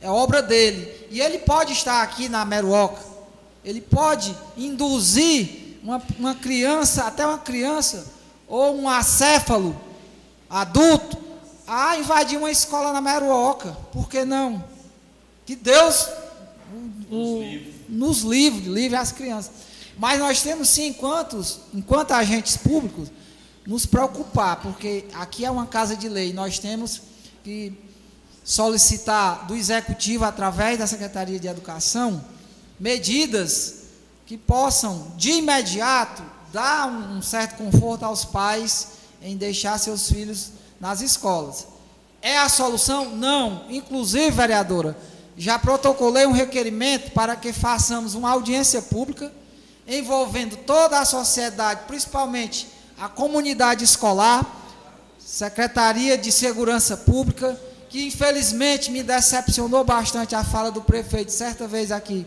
É 0.02 0.10
obra 0.10 0.42
dele. 0.42 1.08
E 1.10 1.22
ele 1.22 1.40
pode 1.40 1.72
estar 1.72 2.04
aqui 2.04 2.28
na 2.28 2.44
Meruoca. 2.44 3.02
Ele 3.64 3.80
pode 3.80 4.36
induzir 4.58 5.80
uma, 5.82 6.02
uma 6.20 6.36
criança, 6.36 7.06
até 7.06 7.26
uma 7.26 7.40
criança, 7.40 8.06
ou 8.52 8.76
um 8.76 8.90
acéfalo 8.90 9.80
adulto, 10.50 11.18
a 11.66 11.98
invadir 11.98 12.38
uma 12.38 12.52
escola 12.52 12.92
na 12.92 13.00
Meruoca. 13.00 13.78
Por 13.94 14.10
que 14.10 14.26
não? 14.26 14.62
Que 15.46 15.56
Deus 15.56 16.10
o, 17.10 17.42
nos 17.88 18.24
livre, 18.24 18.70
livre 18.70 18.98
as 18.98 19.14
crianças. 19.14 19.54
Mas 19.98 20.20
nós 20.20 20.42
temos 20.42 20.68
sim, 20.68 20.88
enquanto, 20.88 21.42
enquanto 21.74 22.12
agentes 22.12 22.58
públicos, 22.58 23.10
nos 23.66 23.86
preocupar, 23.86 24.58
porque 24.58 25.06
aqui 25.14 25.46
é 25.46 25.52
uma 25.52 25.66
casa 25.66 25.96
de 25.96 26.10
lei, 26.10 26.34
nós 26.34 26.60
temos 26.60 27.02
que 27.46 27.72
solicitar 28.44 29.48
do 29.48 29.56
executivo 29.56 30.26
através 30.26 30.78
da 30.78 30.88
Secretaria 30.88 31.40
de 31.40 31.48
Educação 31.48 32.22
medidas 32.78 33.84
que 34.26 34.36
possam 34.36 35.14
de 35.16 35.32
imediato 35.32 36.24
dar 36.52 36.88
um 36.88 37.22
certo 37.22 37.56
conforto 37.56 38.04
aos 38.04 38.26
pais 38.26 38.90
em 39.22 39.38
deixar 39.38 39.78
seus 39.78 40.10
filhos 40.10 40.52
nas 40.80 41.02
escolas. 41.02 41.68
É 42.22 42.38
a 42.38 42.50
solução? 42.50 43.16
Não. 43.16 43.66
Inclusive, 43.70 44.32
vereadora, 44.32 44.98
já 45.38 45.58
protocolei 45.58 46.26
um 46.26 46.32
requerimento 46.32 47.12
para 47.12 47.36
que 47.36 47.52
façamos 47.54 48.14
uma 48.14 48.30
audiência 48.30 48.82
pública 48.82 49.32
envolvendo 49.88 50.56
toda 50.58 51.00
a 51.00 51.06
sociedade, 51.06 51.82
principalmente 51.88 52.68
a 53.00 53.10
comunidade 53.10 53.84
escolar, 53.84 54.46
Secretaria 55.18 56.18
de 56.18 56.32
Segurança 56.32 56.96
Pública, 56.96 57.60
que 57.90 58.06
infelizmente 58.06 58.92
me 58.92 59.02
decepcionou 59.02 59.84
bastante 59.84 60.36
a 60.36 60.44
fala 60.44 60.72
do 60.72 60.82
prefeito 60.82 61.32
certa 61.32 61.68
vez 61.68 61.92
aqui, 61.92 62.26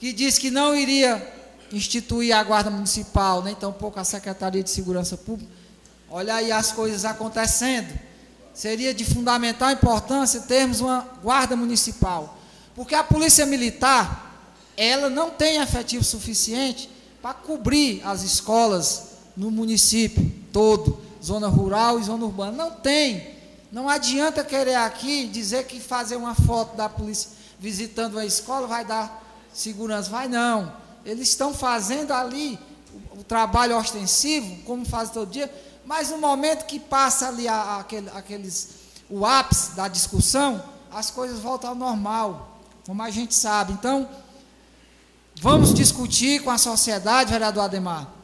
que 0.00 0.12
disse 0.12 0.40
que 0.40 0.50
não 0.50 0.74
iria 0.74 1.35
instituir 1.72 2.34
a 2.34 2.42
Guarda 2.42 2.70
Municipal, 2.70 3.42
nem 3.42 3.54
tampouco 3.54 3.98
a 3.98 4.04
Secretaria 4.04 4.62
de 4.62 4.70
Segurança 4.70 5.16
Pública. 5.16 5.50
Olha 6.08 6.34
aí 6.34 6.52
as 6.52 6.72
coisas 6.72 7.04
acontecendo. 7.04 7.92
Seria 8.54 8.94
de 8.94 9.04
fundamental 9.04 9.70
importância 9.70 10.40
termos 10.40 10.80
uma 10.80 11.00
Guarda 11.22 11.56
Municipal, 11.56 12.38
porque 12.74 12.94
a 12.94 13.04
Polícia 13.04 13.44
Militar, 13.44 14.50
ela 14.76 15.10
não 15.10 15.30
tem 15.30 15.60
efetivo 15.60 16.04
suficiente 16.04 16.88
para 17.20 17.34
cobrir 17.34 18.02
as 18.04 18.22
escolas 18.22 19.08
no 19.36 19.50
município 19.50 20.32
todo, 20.52 20.98
zona 21.22 21.48
rural 21.48 21.98
e 21.98 22.04
zona 22.04 22.24
urbana. 22.24 22.52
Não 22.52 22.70
tem. 22.70 23.36
Não 23.70 23.88
adianta 23.88 24.44
querer 24.44 24.76
aqui 24.76 25.26
dizer 25.26 25.64
que 25.64 25.80
fazer 25.80 26.16
uma 26.16 26.34
foto 26.34 26.76
da 26.76 26.88
polícia 26.88 27.30
visitando 27.58 28.18
a 28.18 28.24
escola 28.24 28.66
vai 28.66 28.84
dar 28.84 29.22
segurança. 29.52 30.08
Vai 30.08 30.28
não. 30.28 30.72
Eles 31.06 31.28
estão 31.28 31.54
fazendo 31.54 32.12
ali 32.12 32.58
o, 33.16 33.24
trabalho 33.24 33.78
ostensivo, 33.78 34.62
como 34.64 34.84
fazem 34.84 35.14
todo 35.14 35.30
dia, 35.30 35.50
mas 35.84 36.10
no 36.10 36.18
momento 36.18 36.66
que 36.66 36.78
passa 36.78 37.28
ali 37.28 37.48
a, 37.48 37.54
a, 37.54 37.80
aquele, 37.80 38.10
aqueles, 38.10 38.68
o 39.08 39.24
ápice 39.24 39.74
da 39.76 39.88
discussão, 39.88 40.62
as 40.92 41.10
coisas 41.10 41.38
voltam 41.38 41.70
ao 41.70 41.76
normal, 41.76 42.58
como 42.84 43.02
a 43.02 43.08
gente 43.08 43.34
sabe. 43.34 43.72
Então, 43.72 44.06
vamos 45.40 45.72
discutir 45.72 46.42
com 46.42 46.50
a 46.50 46.58
sociedade, 46.58 47.30
vereador 47.30 47.64
Ademar 47.64 48.16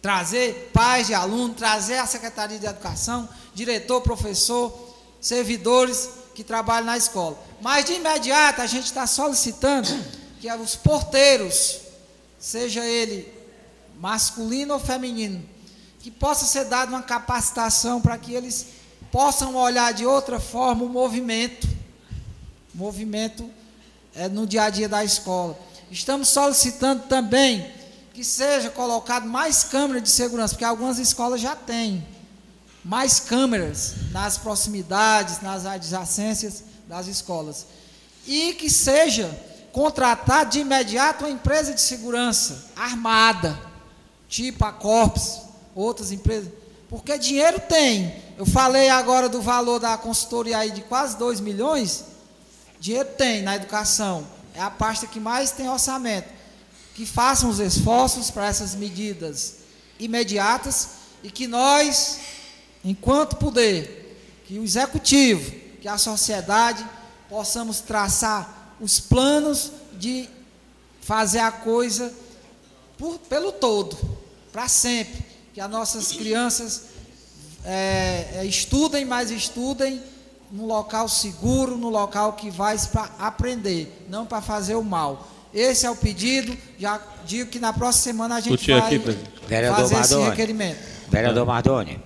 trazer 0.00 0.70
pais 0.72 1.08
de 1.08 1.14
alunos, 1.14 1.56
trazer 1.56 1.98
a 1.98 2.06
Secretaria 2.06 2.58
de 2.58 2.66
Educação, 2.66 3.28
diretor, 3.54 4.00
professor, 4.00 4.72
servidores 5.20 6.08
que 6.34 6.44
trabalham 6.44 6.86
na 6.86 6.96
escola. 6.96 7.36
Mas 7.60 7.84
de 7.84 7.94
imediato 7.94 8.62
a 8.62 8.66
gente 8.66 8.86
está 8.86 9.06
solicitando 9.06 9.88
que 10.40 10.50
os 10.52 10.76
porteiros, 10.76 11.80
seja 12.38 12.84
ele 12.84 13.32
masculino 13.98 14.74
ou 14.74 14.80
feminino, 14.80 15.42
que 16.00 16.10
possa 16.10 16.44
ser 16.44 16.64
dada 16.66 16.90
uma 16.90 17.02
capacitação 17.02 18.00
para 18.00 18.16
que 18.16 18.32
eles 18.32 18.66
possam 19.10 19.56
olhar 19.56 19.92
de 19.92 20.06
outra 20.06 20.38
forma 20.38 20.84
o 20.84 20.88
movimento. 20.88 21.66
movimento 22.74 23.48
é, 24.14 24.28
no 24.28 24.46
dia 24.46 24.64
a 24.64 24.70
dia 24.70 24.88
da 24.88 25.04
escola. 25.04 25.58
Estamos 25.90 26.28
solicitando 26.28 27.04
também 27.08 27.72
que 28.12 28.24
seja 28.24 28.70
colocado 28.70 29.26
mais 29.26 29.64
câmeras 29.64 30.02
de 30.02 30.10
segurança, 30.10 30.54
porque 30.54 30.64
algumas 30.64 30.98
escolas 30.98 31.40
já 31.40 31.54
têm 31.54 32.06
mais 32.84 33.20
câmeras 33.20 33.94
nas 34.12 34.38
proximidades, 34.38 35.40
nas 35.40 35.64
adjacências 35.66 36.64
das 36.88 37.06
escolas. 37.06 37.66
E 38.26 38.54
que 38.54 38.68
seja 38.68 39.30
contratado 39.72 40.50
de 40.50 40.60
imediato 40.60 41.24
uma 41.24 41.30
empresa 41.30 41.72
de 41.72 41.80
segurança 41.80 42.66
armada, 42.76 43.58
tipo 44.28 44.64
a 44.64 44.72
Corps, 44.72 45.42
outras 45.74 46.12
empresas, 46.12 46.50
porque 46.88 47.18
dinheiro 47.18 47.60
tem. 47.60 48.14
Eu 48.36 48.46
falei 48.46 48.88
agora 48.88 49.28
do 49.28 49.42
valor 49.42 49.78
da 49.78 49.96
consultoria 49.98 50.58
aí 50.58 50.70
de 50.70 50.80
quase 50.82 51.16
2 51.18 51.40
milhões, 51.40 52.04
dinheiro 52.80 53.08
tem 53.16 53.42
na 53.42 53.56
educação. 53.56 54.26
É 54.54 54.60
a 54.60 54.70
pasta 54.70 55.06
que 55.06 55.20
mais 55.20 55.52
tem 55.52 55.68
orçamento. 55.68 56.28
Que 56.94 57.06
façam 57.06 57.48
os 57.48 57.60
esforços 57.60 58.28
para 58.30 58.46
essas 58.46 58.74
medidas 58.74 59.58
imediatas 60.00 60.88
e 61.22 61.30
que 61.30 61.46
nós, 61.46 62.18
enquanto 62.84 63.36
poder, 63.36 64.42
que 64.46 64.58
o 64.58 64.64
executivo, 64.64 65.50
que 65.80 65.86
a 65.86 65.96
sociedade, 65.96 66.84
possamos 67.28 67.80
traçar 67.80 68.57
os 68.80 69.00
planos 69.00 69.72
de 69.94 70.28
fazer 71.00 71.40
a 71.40 71.50
coisa 71.50 72.12
por, 72.96 73.18
pelo 73.20 73.52
todo, 73.52 73.96
para 74.52 74.68
sempre. 74.68 75.26
Que 75.54 75.60
as 75.60 75.70
nossas 75.70 76.12
crianças 76.12 76.84
é, 77.64 78.26
é, 78.34 78.44
estudem, 78.44 79.04
mas 79.04 79.30
estudem 79.30 80.00
no 80.50 80.66
local 80.66 81.08
seguro, 81.08 81.76
no 81.76 81.88
local 81.88 82.34
que 82.34 82.50
vai 82.50 82.76
para 82.92 83.10
aprender, 83.18 84.06
não 84.08 84.24
para 84.24 84.40
fazer 84.40 84.74
o 84.74 84.84
mal. 84.84 85.28
Esse 85.52 85.86
é 85.86 85.90
o 85.90 85.96
pedido. 85.96 86.56
Já 86.78 87.00
digo 87.26 87.50
que 87.50 87.58
na 87.58 87.72
próxima 87.72 88.02
semana 88.04 88.36
a 88.36 88.40
gente 88.40 88.70
vai 88.70 88.80
aqui, 88.80 88.98
fazer 88.98 89.70
Mardoni, 89.70 90.00
esse 90.00 90.30
requerimento. 90.30 90.78
Vereador 91.08 91.46
Mardoni, 91.46 92.00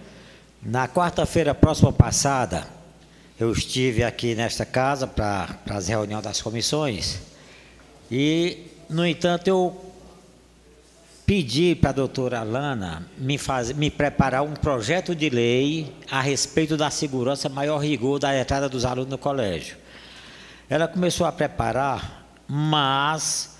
na 0.62 0.88
quarta-feira 0.88 1.54
próxima 1.54 1.92
passada, 1.92 2.66
eu 3.42 3.50
estive 3.50 4.04
aqui 4.04 4.36
nesta 4.36 4.64
casa 4.64 5.04
para 5.04 5.58
as 5.68 5.88
reuniões 5.88 6.22
das 6.22 6.40
comissões 6.40 7.18
e, 8.08 8.68
no 8.88 9.04
entanto, 9.04 9.48
eu 9.48 9.92
pedi 11.26 11.74
para 11.74 11.90
a 11.90 11.92
doutora 11.92 12.38
Alana 12.38 13.04
me, 13.18 13.36
faz, 13.36 13.72
me 13.72 13.90
preparar 13.90 14.44
um 14.44 14.54
projeto 14.54 15.12
de 15.12 15.28
lei 15.28 15.92
a 16.08 16.20
respeito 16.20 16.76
da 16.76 16.88
segurança, 16.88 17.48
maior 17.48 17.78
rigor 17.78 18.20
da 18.20 18.38
entrada 18.38 18.68
dos 18.68 18.84
alunos 18.84 19.10
no 19.10 19.18
colégio. 19.18 19.76
Ela 20.70 20.86
começou 20.86 21.26
a 21.26 21.32
preparar, 21.32 22.24
mas 22.46 23.56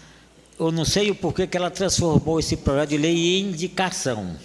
eu 0.60 0.70
não 0.70 0.84
sei 0.84 1.10
o 1.10 1.14
porquê 1.14 1.44
que 1.44 1.56
ela 1.56 1.70
transformou 1.70 2.38
esse 2.38 2.56
projeto 2.56 2.90
de 2.90 2.98
lei 2.98 3.40
em 3.40 3.48
indicação. 3.48 4.36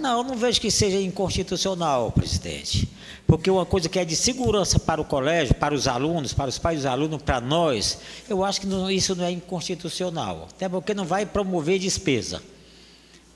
Não, 0.00 0.22
não 0.22 0.36
vejo 0.36 0.60
que 0.60 0.70
seja 0.70 1.00
inconstitucional, 1.00 2.12
presidente. 2.12 2.88
Porque 3.26 3.50
uma 3.50 3.66
coisa 3.66 3.88
que 3.88 3.98
é 3.98 4.04
de 4.04 4.14
segurança 4.14 4.78
para 4.78 5.00
o 5.00 5.04
colégio, 5.04 5.54
para 5.54 5.74
os 5.74 5.88
alunos, 5.88 6.32
para 6.32 6.48
os 6.48 6.58
pais 6.58 6.78
dos 6.78 6.86
alunos, 6.86 7.22
para 7.22 7.40
nós, 7.40 7.98
eu 8.28 8.44
acho 8.44 8.60
que 8.60 8.66
não, 8.66 8.90
isso 8.90 9.16
não 9.16 9.24
é 9.24 9.32
inconstitucional. 9.32 10.46
Até 10.50 10.68
porque 10.68 10.94
não 10.94 11.04
vai 11.04 11.26
promover 11.26 11.78
despesa. 11.78 12.40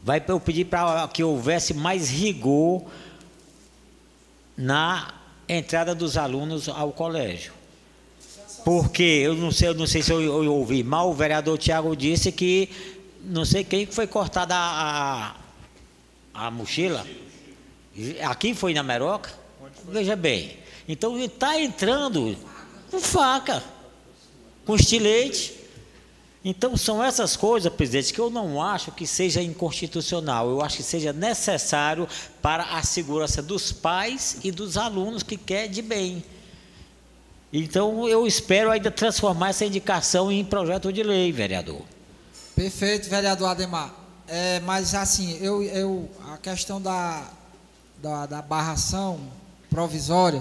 Vai 0.03 0.23
eu 0.27 0.39
pedir 0.39 0.67
para 0.67 1.07
que 1.09 1.25
houvesse 1.25 1.75
mais 1.75 2.09
rigor 2.09 2.83
na 4.57 5.13
entrada 5.49 5.95
dos 5.95 6.17
alunos 6.17 6.69
ao 6.69 6.93
colégio. 6.93 7.53
Porque 8.65 9.03
eu 9.03 9.35
não 9.35 9.51
sei, 9.51 9.69
eu 9.69 9.75
não 9.75 9.87
sei 9.87 10.03
se 10.03 10.13
eu, 10.13 10.21
eu 10.45 10.55
ouvi 10.55 10.83
mal, 10.83 11.11
o 11.11 11.15
vereador 11.15 11.59
Tiago 11.59 11.97
disse 11.97 12.31
que 12.31 12.69
não 13.25 13.45
sei 13.45 13.65
quem 13.65 13.87
foi 13.87 14.07
cortada 14.07 14.55
a, 14.55 15.29
a, 15.29 15.35
a 16.47 16.51
mochila. 16.51 17.07
Aqui 18.29 18.55
foi 18.55 18.73
na 18.73 18.83
Meroca? 18.83 19.31
Veja 19.85 20.17
bem. 20.17 20.57
Então 20.89 21.15
ele 21.15 21.27
está 21.27 21.61
entrando 21.61 22.37
com 22.91 22.99
faca, 22.99 23.63
com 24.65 24.75
estilete. 24.75 25.59
Então 26.43 26.75
são 26.77 27.05
essas 27.05 27.37
coisas, 27.37 27.71
presidente, 27.71 28.15
que 28.15 28.19
eu 28.19 28.31
não 28.31 28.63
acho 28.63 28.91
que 28.93 29.07
seja 29.07 29.43
inconstitucional. 29.43 30.49
Eu 30.49 30.63
acho 30.63 30.79
que 30.79 30.83
seja 30.83 31.13
necessário 31.13 32.09
para 32.41 32.65
a 32.65 32.83
segurança 32.83 33.43
dos 33.43 33.71
pais 33.71 34.39
e 34.43 34.51
dos 34.51 34.79
alunos 34.79 35.23
que 35.23 35.37
quer 35.37 35.69
de 35.69 35.83
bem. 35.83 36.25
Então 37.53 38.09
eu 38.09 38.27
espero 38.27 38.71
ainda 38.71 38.91
transformar 38.91 39.51
essa 39.51 39.67
indicação 39.67 40.33
em 40.33 40.43
projeto 40.43 40.91
de 40.91 41.03
lei, 41.03 41.31
vereador. 41.31 41.83
Perfeito, 42.57 43.11
vereador 43.11 43.49
Ademar. 43.49 44.00
É, 44.33 44.61
mas 44.61 44.95
assim, 44.95 45.37
eu, 45.41 45.61
eu, 45.61 46.09
a 46.33 46.39
questão 46.39 46.81
da, 46.81 47.29
da, 48.01 48.27
da 48.27 48.41
barração 48.41 49.19
provisória, 49.69 50.41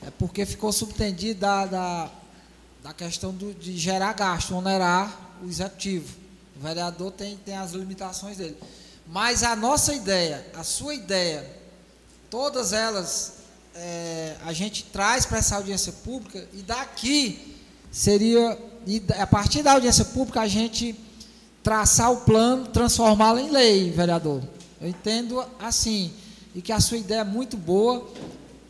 é 0.00 0.10
porque 0.18 0.46
ficou 0.46 0.72
subtendido 0.72 1.40
da, 1.40 1.66
da, 1.66 2.10
da 2.82 2.94
questão 2.94 3.30
do, 3.30 3.52
de 3.52 3.76
gerar 3.76 4.14
gasto, 4.14 4.56
onerar 4.56 5.36
o 5.42 5.46
executivo. 5.46 6.16
O 6.56 6.60
vereador 6.60 7.12
tem, 7.12 7.36
tem 7.36 7.54
as 7.54 7.72
limitações 7.72 8.38
dele. 8.38 8.56
Mas 9.06 9.42
a 9.42 9.54
nossa 9.54 9.92
ideia, 9.92 10.46
a 10.56 10.64
sua 10.64 10.94
ideia, 10.94 11.46
todas 12.30 12.72
elas 12.72 13.34
é, 13.74 14.36
a 14.42 14.54
gente 14.54 14.84
traz 14.84 15.26
para 15.26 15.36
essa 15.36 15.56
audiência 15.56 15.92
pública 15.92 16.48
e 16.54 16.62
daqui 16.62 17.58
seria, 17.90 18.58
e 18.86 19.02
a 19.18 19.26
partir 19.26 19.62
da 19.62 19.72
audiência 19.72 20.06
pública, 20.06 20.40
a 20.40 20.48
gente 20.48 20.98
traçar 21.62 22.12
o 22.12 22.18
plano, 22.18 22.66
transformá-lo 22.66 23.38
em 23.38 23.50
lei, 23.50 23.90
vereador. 23.90 24.42
Eu 24.80 24.88
entendo 24.88 25.44
assim, 25.60 26.12
e 26.54 26.60
que 26.60 26.72
a 26.72 26.80
sua 26.80 26.98
ideia 26.98 27.20
é 27.20 27.24
muito 27.24 27.56
boa, 27.56 28.06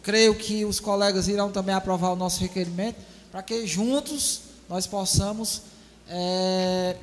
Creio 0.02 0.34
que 0.34 0.64
os 0.64 0.80
colegas 0.80 1.28
irão 1.28 1.50
também 1.50 1.74
aprovar 1.74 2.10
o 2.10 2.16
nosso 2.16 2.40
requerimento, 2.40 2.96
para 3.30 3.40
que 3.40 3.64
juntos 3.66 4.40
nós 4.68 4.84
possamos 4.84 5.62
é, 6.08 6.96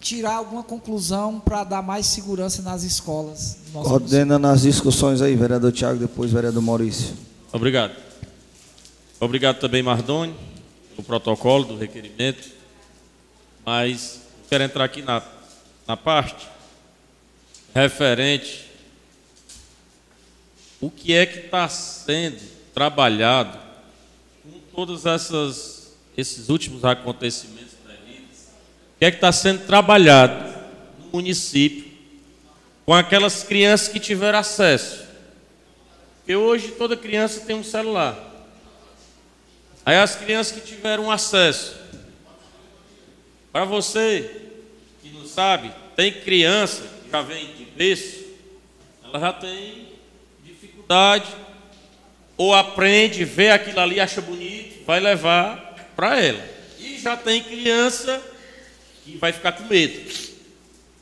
tirar 0.00 0.34
alguma 0.34 0.64
conclusão 0.64 1.38
para 1.38 1.62
dar 1.62 1.82
mais 1.82 2.06
segurança 2.06 2.60
nas 2.60 2.82
escolas. 2.82 3.58
Coordena 3.72 4.40
nas 4.40 4.62
discussões 4.62 5.22
aí, 5.22 5.36
vereador 5.36 5.70
Tiago, 5.70 6.00
depois 6.00 6.32
vereador 6.32 6.60
Maurício. 6.60 7.14
Obrigado. 7.52 7.94
Obrigado 9.20 9.60
também, 9.60 9.80
Mardoni, 9.80 10.34
o 10.98 11.02
protocolo 11.02 11.64
do 11.64 11.76
requerimento. 11.76 12.50
Mas 13.64 14.21
quero 14.52 14.64
entrar 14.64 14.84
aqui 14.84 15.00
na, 15.00 15.22
na 15.86 15.96
parte 15.96 16.46
referente 17.74 18.68
o 20.78 20.90
que 20.90 21.14
é 21.14 21.24
que 21.24 21.46
está 21.46 21.66
sendo 21.70 22.38
trabalhado 22.74 23.58
com 24.42 24.58
todos 24.76 25.06
essas, 25.06 25.96
esses 26.14 26.50
últimos 26.50 26.84
acontecimentos 26.84 27.72
o 27.72 28.98
que 28.98 29.06
é 29.06 29.10
que 29.10 29.16
está 29.16 29.32
sendo 29.32 29.64
trabalhado 29.64 30.54
no 30.98 31.12
município 31.12 31.90
com 32.84 32.92
aquelas 32.92 33.42
crianças 33.44 33.88
que 33.88 33.98
tiveram 33.98 34.38
acesso. 34.38 35.02
Porque 36.18 36.36
hoje 36.36 36.72
toda 36.72 36.94
criança 36.94 37.40
tem 37.40 37.56
um 37.56 37.64
celular. 37.64 38.18
Aí 39.86 39.96
as 39.96 40.14
crianças 40.14 40.52
que 40.52 40.60
tiveram 40.60 41.10
acesso. 41.10 41.80
Para 43.50 43.64
você 43.64 44.41
sabe, 45.34 45.72
tem 45.96 46.12
criança 46.12 46.82
que 46.82 47.10
já 47.10 47.22
vem 47.22 47.46
de 47.54 47.64
berço, 47.64 48.24
ela 49.04 49.18
já 49.18 49.32
tem 49.32 49.88
dificuldade, 50.44 51.26
ou 52.36 52.54
aprende, 52.54 53.24
vê 53.24 53.50
aquilo 53.50 53.80
ali, 53.80 54.00
acha 54.00 54.20
bonito, 54.20 54.84
vai 54.84 55.00
levar 55.00 55.90
para 55.96 56.20
ela. 56.20 56.44
E 56.78 56.98
já 56.98 57.16
tem 57.16 57.42
criança 57.42 58.22
que 59.04 59.16
vai 59.16 59.32
ficar 59.32 59.52
com 59.52 59.64
medo. 59.64 60.00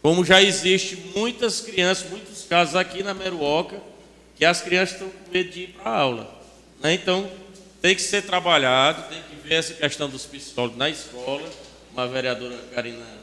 Como 0.02 0.24
já 0.24 0.42
existe 0.42 0.96
muitas 1.14 1.60
crianças, 1.60 2.08
muitos 2.08 2.44
casos 2.44 2.74
aqui 2.74 3.02
na 3.02 3.14
Meruoca, 3.14 3.80
que 4.36 4.44
as 4.44 4.60
crianças 4.60 4.94
estão 4.94 5.10
com 5.10 5.32
medo 5.32 5.50
de 5.50 5.60
ir 5.60 5.66
para 5.68 5.90
a 5.90 5.96
aula. 5.96 6.40
Né? 6.80 6.94
Então, 6.94 7.30
tem 7.82 7.94
que 7.94 8.02
ser 8.02 8.22
trabalhado, 8.22 9.08
tem 9.08 9.22
que 9.22 9.48
ver 9.48 9.56
essa 9.56 9.74
questão 9.74 10.08
dos 10.08 10.24
psicólogos 10.24 10.78
na 10.78 10.88
escola. 10.88 11.48
Uma 11.92 12.06
vereadora 12.06 12.56
Karina 12.74 13.19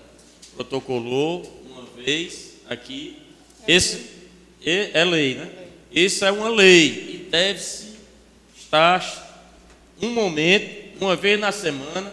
protocolou 0.57 1.45
uma 1.69 1.83
vez 2.03 2.55
aqui. 2.67 3.17
Esse 3.67 4.09
é 4.65 5.03
lei, 5.05 5.35
né? 5.35 5.49
Isso 5.91 6.25
é 6.25 6.31
uma 6.31 6.49
lei 6.49 6.87
e 6.87 7.27
deve-se 7.29 7.93
estar 8.57 9.25
um 10.01 10.09
momento, 10.09 10.97
uma 10.99 11.15
vez 11.15 11.39
na 11.39 11.51
semana, 11.51 12.11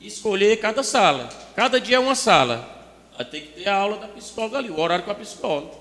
escolher 0.00 0.56
cada 0.58 0.82
sala. 0.82 1.28
Cada 1.54 1.80
dia 1.80 1.96
é 1.96 1.98
uma 1.98 2.14
sala. 2.14 2.70
Vai 3.16 3.26
ter 3.26 3.40
que 3.40 3.62
ter 3.62 3.68
a 3.68 3.74
aula 3.74 3.98
da 3.98 4.08
psicóloga 4.08 4.58
ali, 4.58 4.70
o 4.70 4.80
horário 4.80 5.04
com 5.04 5.10
a 5.10 5.14
psicóloga. 5.14 5.72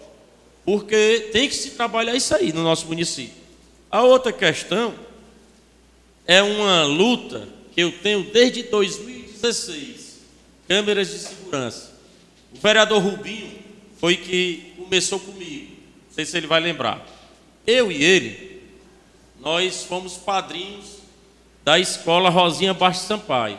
Porque 0.66 1.30
tem 1.32 1.48
que 1.48 1.56
se 1.56 1.72
trabalhar 1.72 2.16
isso 2.16 2.36
aí 2.36 2.52
no 2.52 2.64
nosso 2.64 2.88
município. 2.88 3.42
A 3.90 4.02
outra 4.04 4.32
questão 4.32 4.94
é 6.26 6.42
uma 6.42 6.84
luta 6.84 7.48
que 7.74 7.82
eu 7.82 7.92
tenho 7.92 8.24
desde 8.32 8.64
2016, 8.64 10.03
câmeras 10.68 11.10
de 11.10 11.20
segurança. 11.20 11.92
O 12.54 12.60
vereador 12.60 13.02
Rubinho 13.02 13.60
foi 14.00 14.18
que 14.18 14.74
começou 14.78 15.20
comigo, 15.20 15.72
não 16.08 16.14
sei 16.14 16.26
se 16.26 16.38
ele 16.38 16.48
vai 16.48 16.60
lembrar. 16.60 17.06
Eu 17.66 17.92
e 17.92 18.04
ele, 18.04 18.62
nós 19.40 19.84
fomos 19.84 20.18
padrinhos 20.18 20.98
da 21.64 21.80
escola 21.80 22.30
Rosinha 22.30 22.74
Baixo 22.74 23.06
Sampaio. 23.06 23.58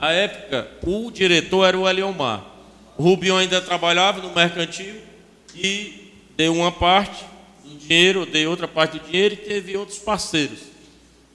A 0.00 0.12
época, 0.12 0.68
o 0.82 1.10
diretor 1.10 1.64
era 1.64 1.78
o 1.78 1.88
Eliomar. 1.88 2.44
O 2.96 3.02
Rubinho 3.02 3.36
ainda 3.36 3.60
trabalhava 3.60 4.20
no 4.20 4.34
mercantil 4.34 4.96
e 5.54 6.12
deu 6.36 6.52
uma 6.52 6.72
parte 6.72 7.24
do 7.64 7.78
dinheiro, 7.78 8.26
dei 8.26 8.46
outra 8.46 8.66
parte 8.66 8.98
do 8.98 9.06
dinheiro 9.06 9.34
e 9.34 9.38
teve 9.38 9.76
outros 9.76 9.98
parceiros. 9.98 10.58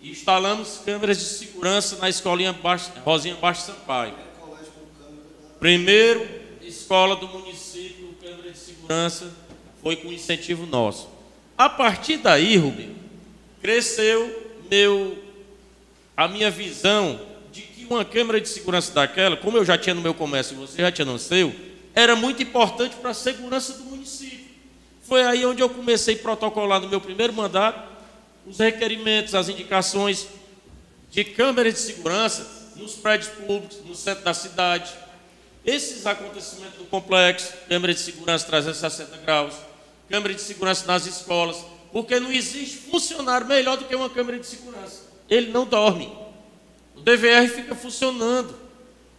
Instalamos 0.01 0.81
câmeras 0.83 1.17
de 1.17 1.23
segurança 1.23 1.97
na 1.97 2.09
escolinha 2.09 2.51
Baixo, 2.51 2.91
Rosinha 3.05 3.35
Baixo 3.35 3.61
Sampaio. 3.61 4.13
Primeiro 5.63 6.27
escola 6.61 7.15
do 7.15 7.25
município, 7.25 8.13
câmera 8.21 8.51
de 8.51 8.57
segurança, 8.57 9.31
foi 9.81 9.95
com 9.95 10.11
incentivo 10.11 10.65
nosso. 10.65 11.07
A 11.57 11.69
partir 11.69 12.17
daí, 12.17 12.57
Rubinho, 12.57 12.97
cresceu 13.61 14.51
meu, 14.69 15.17
a 16.17 16.27
minha 16.27 16.51
visão 16.51 17.17
de 17.49 17.61
que 17.61 17.85
uma 17.85 18.03
câmera 18.03 18.41
de 18.41 18.49
segurança 18.49 18.91
daquela, 18.91 19.37
como 19.37 19.57
eu 19.57 19.63
já 19.63 19.77
tinha 19.77 19.95
no 19.95 20.01
meu 20.01 20.13
comércio 20.13 20.53
e 20.53 20.57
você 20.57 20.81
já 20.81 20.91
tinha 20.91 21.05
no 21.05 21.17
seu, 21.17 21.55
era 21.95 22.13
muito 22.13 22.43
importante 22.43 22.97
para 22.97 23.11
a 23.11 23.13
segurança 23.13 23.71
do 23.75 23.85
município. 23.85 24.47
Foi 25.03 25.23
aí 25.23 25.45
onde 25.45 25.61
eu 25.61 25.69
comecei 25.69 26.15
a 26.15 26.19
protocolar 26.19 26.81
no 26.81 26.89
meu 26.89 26.99
primeiro 26.99 27.31
mandato 27.31 27.89
os 28.45 28.59
requerimentos, 28.59 29.33
as 29.33 29.47
indicações 29.47 30.27
de 31.09 31.23
câmeras 31.23 31.75
de 31.75 31.79
segurança 31.79 32.73
nos 32.75 32.95
prédios 32.95 33.29
públicos, 33.29 33.77
no 33.85 33.95
centro 33.95 34.25
da 34.25 34.33
cidade. 34.33 35.02
Esses 35.65 36.05
acontecimentos 36.05 36.77
do 36.77 36.85
complexo, 36.85 37.53
câmera 37.69 37.93
de 37.93 37.99
segurança 37.99 38.45
360 38.47 39.17
graus, 39.25 39.53
câmera 40.09 40.33
de 40.33 40.41
segurança 40.41 40.85
nas 40.85 41.05
escolas, 41.05 41.57
porque 41.91 42.19
não 42.19 42.31
existe 42.31 42.77
funcionário 42.89 43.47
melhor 43.47 43.77
do 43.77 43.85
que 43.85 43.95
uma 43.95 44.09
câmera 44.09 44.37
de 44.39 44.45
segurança. 44.45 45.03
Ele 45.29 45.51
não 45.51 45.65
dorme. 45.65 46.11
O 46.95 46.99
DVR 47.01 47.47
fica 47.47 47.73
funcionando. 47.75 48.53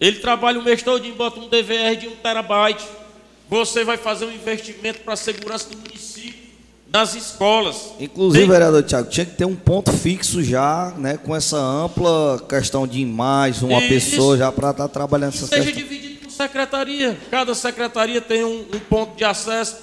Ele 0.01 0.19
trabalha 0.19 0.59
o 0.61 0.62
mês 0.62 0.83
todo 0.83 1.07
e 1.07 1.12
bota 1.12 1.41
um 1.41 1.49
DVR 1.49 1.97
de 1.97 2.09
um 2.09 2.16
terabyte. 2.16 2.85
Você 3.49 3.85
vai 3.85 3.97
fazer 3.97 4.27
um 4.27 4.33
investimento 4.33 5.01
para 5.01 5.15
a 5.15 5.16
segurança 5.16 5.69
do 5.71 5.79
município, 5.79 6.43
nas 6.93 7.15
escolas. 7.15 7.93
Inclusive, 7.99 8.41
Tem- 8.45 8.51
vereador 8.51 8.83
Tiago, 8.83 9.09
tinha 9.09 9.25
que 9.25 9.35
ter 9.35 9.45
um 9.45 9.55
ponto 9.57 9.93
fixo 9.93 10.43
já, 10.43 10.93
né, 10.99 11.16
com 11.16 11.35
essa 11.35 11.57
ampla 11.59 12.45
questão 12.49 12.87
de 12.87 13.01
imagens, 13.01 13.62
uma 13.62 13.81
Isso. 13.83 13.89
pessoa 14.11 14.37
já 14.37 14.53
para 14.53 14.71
estar 14.71 14.89
trabalhando 14.89 15.31
que 15.33 15.39
essas 15.39 15.49
seja 15.49 15.62
questões. 15.65 15.89
dividido 15.89 16.14
secretaria. 16.35 17.19
Cada 17.31 17.55
secretaria 17.55 18.20
tem 18.20 18.44
um, 18.44 18.61
um 18.61 18.81
ponto 18.81 19.16
de 19.16 19.24
acesso. 19.24 19.77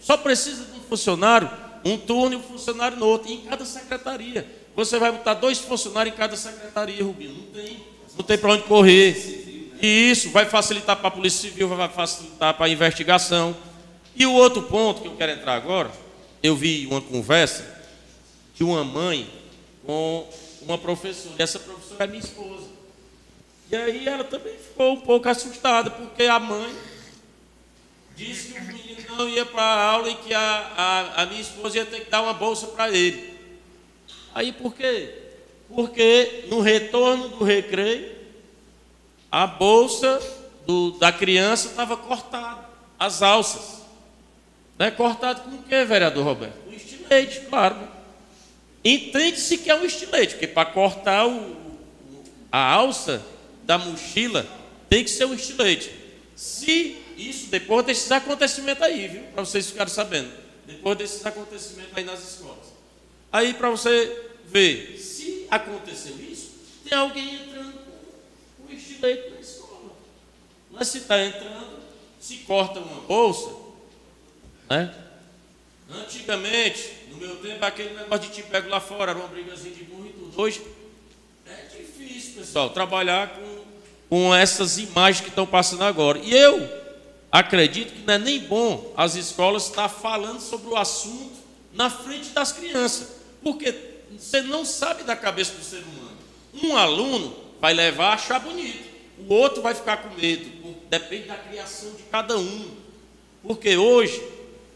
Só 0.00 0.16
precisa 0.16 0.64
de 0.64 0.78
um 0.78 0.82
funcionário, 0.82 1.50
um 1.84 1.96
turno 1.96 2.34
e 2.34 2.36
um 2.36 2.42
funcionário 2.42 2.96
no 2.96 3.06
outro. 3.06 3.30
E 3.30 3.34
em 3.34 3.40
cada 3.42 3.64
secretaria. 3.64 4.46
Você 4.74 4.98
vai 4.98 5.12
botar 5.12 5.34
dois 5.34 5.58
funcionários 5.58 6.14
em 6.14 6.18
cada 6.18 6.36
secretaria, 6.36 7.04
Rubinho. 7.04 7.34
Não 7.34 7.62
tem, 7.62 7.84
não 8.16 8.24
tem 8.24 8.38
para 8.38 8.52
onde 8.52 8.62
correr. 8.64 9.76
E 9.80 10.10
isso 10.10 10.30
vai 10.30 10.46
facilitar 10.46 10.96
para 10.96 11.08
a 11.08 11.10
Polícia 11.10 11.48
Civil, 11.48 11.68
vai 11.68 11.88
facilitar 11.88 12.54
para 12.54 12.66
a 12.66 12.68
investigação. 12.68 13.54
E 14.16 14.26
o 14.26 14.32
outro 14.32 14.62
ponto 14.62 15.02
que 15.02 15.08
eu 15.08 15.16
quero 15.16 15.32
entrar 15.32 15.54
agora, 15.54 15.90
eu 16.42 16.56
vi 16.56 16.86
uma 16.86 17.00
conversa 17.00 17.64
de 18.54 18.64
uma 18.64 18.82
mãe 18.84 19.28
com 19.84 20.26
uma 20.62 20.78
professora. 20.78 21.34
E 21.38 21.42
essa 21.42 21.58
professora 21.58 22.04
é 22.04 22.06
minha 22.06 22.20
esposa. 22.20 22.63
E 23.70 23.76
aí 23.76 24.06
ela 24.06 24.24
também 24.24 24.56
ficou 24.56 24.92
um 24.92 25.00
pouco 25.00 25.28
assustada, 25.28 25.90
porque 25.90 26.24
a 26.24 26.38
mãe 26.38 26.74
disse 28.16 28.52
que 28.52 28.58
o 28.58 28.62
menino 28.64 29.16
não 29.16 29.28
ia 29.28 29.44
para 29.44 29.62
a 29.62 29.90
aula 29.90 30.10
e 30.10 30.14
que 30.16 30.32
a, 30.34 30.40
a, 30.76 31.22
a 31.22 31.26
minha 31.26 31.40
esposa 31.40 31.78
ia 31.78 31.86
ter 31.86 32.00
que 32.04 32.10
dar 32.10 32.22
uma 32.22 32.32
bolsa 32.34 32.66
para 32.68 32.90
ele. 32.90 33.34
Aí 34.34 34.52
por 34.52 34.74
quê? 34.74 35.14
Porque 35.68 36.44
no 36.48 36.60
retorno 36.60 37.28
do 37.30 37.44
recreio, 37.44 38.14
a 39.32 39.46
bolsa 39.46 40.20
do- 40.66 40.92
da 40.92 41.10
criança 41.10 41.68
estava 41.68 41.96
cortada, 41.96 42.64
as 42.98 43.22
alças. 43.22 43.82
Né? 44.78 44.90
Cortado 44.90 45.42
com 45.42 45.56
o 45.56 45.62
quê, 45.62 45.84
vereador 45.84 46.24
Roberto? 46.24 46.54
Com 46.64 46.72
estilete, 46.72 47.40
claro. 47.48 47.76
Entende-se 48.84 49.58
que 49.58 49.70
é 49.70 49.74
um 49.74 49.84
estilete, 49.84 50.34
porque 50.34 50.46
para 50.46 50.66
cortar 50.70 51.26
o, 51.26 51.56
a 52.52 52.72
alça 52.72 53.24
da 53.64 53.78
mochila 53.78 54.46
tem 54.88 55.04
que 55.04 55.10
ser 55.10 55.24
um 55.24 55.34
estilete. 55.34 55.90
Se 56.36 56.96
isso, 57.16 57.46
depois 57.46 57.86
desses 57.86 58.10
acontecimentos 58.10 58.82
aí, 58.82 59.08
viu? 59.08 59.22
Para 59.32 59.44
vocês 59.44 59.70
ficarem 59.70 59.92
sabendo. 59.92 60.30
Depois 60.66 60.96
desses 60.98 61.24
acontecimentos 61.24 61.92
aí 61.96 62.04
nas 62.04 62.22
escolas. 62.22 62.66
Aí 63.32 63.54
para 63.54 63.70
você 63.70 64.30
ver, 64.46 64.98
se 64.98 65.46
aconteceu 65.50 66.16
isso, 66.20 66.52
tem 66.88 66.96
alguém 66.96 67.34
entrando 67.34 67.74
com 68.56 68.72
um 68.72 68.76
estilete 68.76 69.30
na 69.30 69.40
escola. 69.40 69.92
Mas 70.70 70.88
se 70.88 70.98
está 70.98 71.22
entrando, 71.24 71.78
se 72.20 72.36
corta 72.38 72.80
uma 72.80 73.00
bolsa, 73.02 73.50
né? 74.68 74.94
Antigamente, 75.90 76.90
no 77.10 77.16
meu 77.18 77.36
tempo, 77.36 77.64
aquele 77.64 77.94
negócio 77.94 78.28
de 78.28 78.34
te 78.34 78.42
pego 78.42 78.68
lá 78.68 78.80
fora, 78.80 79.12
era 79.12 79.18
uma 79.18 79.28
brigazinha 79.28 79.74
de 79.74 79.84
burro 79.84 80.06
e 80.06 80.12
tudo. 80.12 80.40
Hoje 80.40 80.62
é 81.46 81.66
difícil, 81.66 82.40
pessoal, 82.40 82.70
trabalhar 82.70 83.28
com, 83.34 83.53
com 84.14 84.32
essas 84.32 84.78
imagens 84.78 85.22
que 85.22 85.28
estão 85.28 85.44
passando 85.44 85.82
agora. 85.82 86.20
E 86.20 86.32
eu 86.32 86.70
acredito 87.32 87.92
que 87.92 88.06
não 88.06 88.14
é 88.14 88.18
nem 88.18 88.38
bom 88.38 88.92
as 88.96 89.16
escolas 89.16 89.64
estar 89.64 89.88
falando 89.88 90.38
sobre 90.38 90.68
o 90.68 90.76
assunto 90.76 91.34
na 91.72 91.90
frente 91.90 92.28
das 92.28 92.52
crianças, 92.52 93.08
porque 93.42 93.74
você 94.16 94.40
não 94.40 94.64
sabe 94.64 95.02
da 95.02 95.16
cabeça 95.16 95.54
do 95.54 95.64
ser 95.64 95.78
humano. 95.78 96.16
Um 96.62 96.76
aluno 96.76 97.34
vai 97.60 97.74
levar 97.74 98.10
a 98.10 98.14
achar 98.14 98.38
bonito, 98.38 98.84
o 99.18 99.34
outro 99.34 99.60
vai 99.60 99.74
ficar 99.74 99.96
com 99.96 100.14
medo, 100.14 100.48
depende 100.88 101.26
da 101.26 101.36
criação 101.36 101.90
de 101.94 102.04
cada 102.04 102.38
um. 102.38 102.70
Porque 103.42 103.76
hoje, 103.76 104.22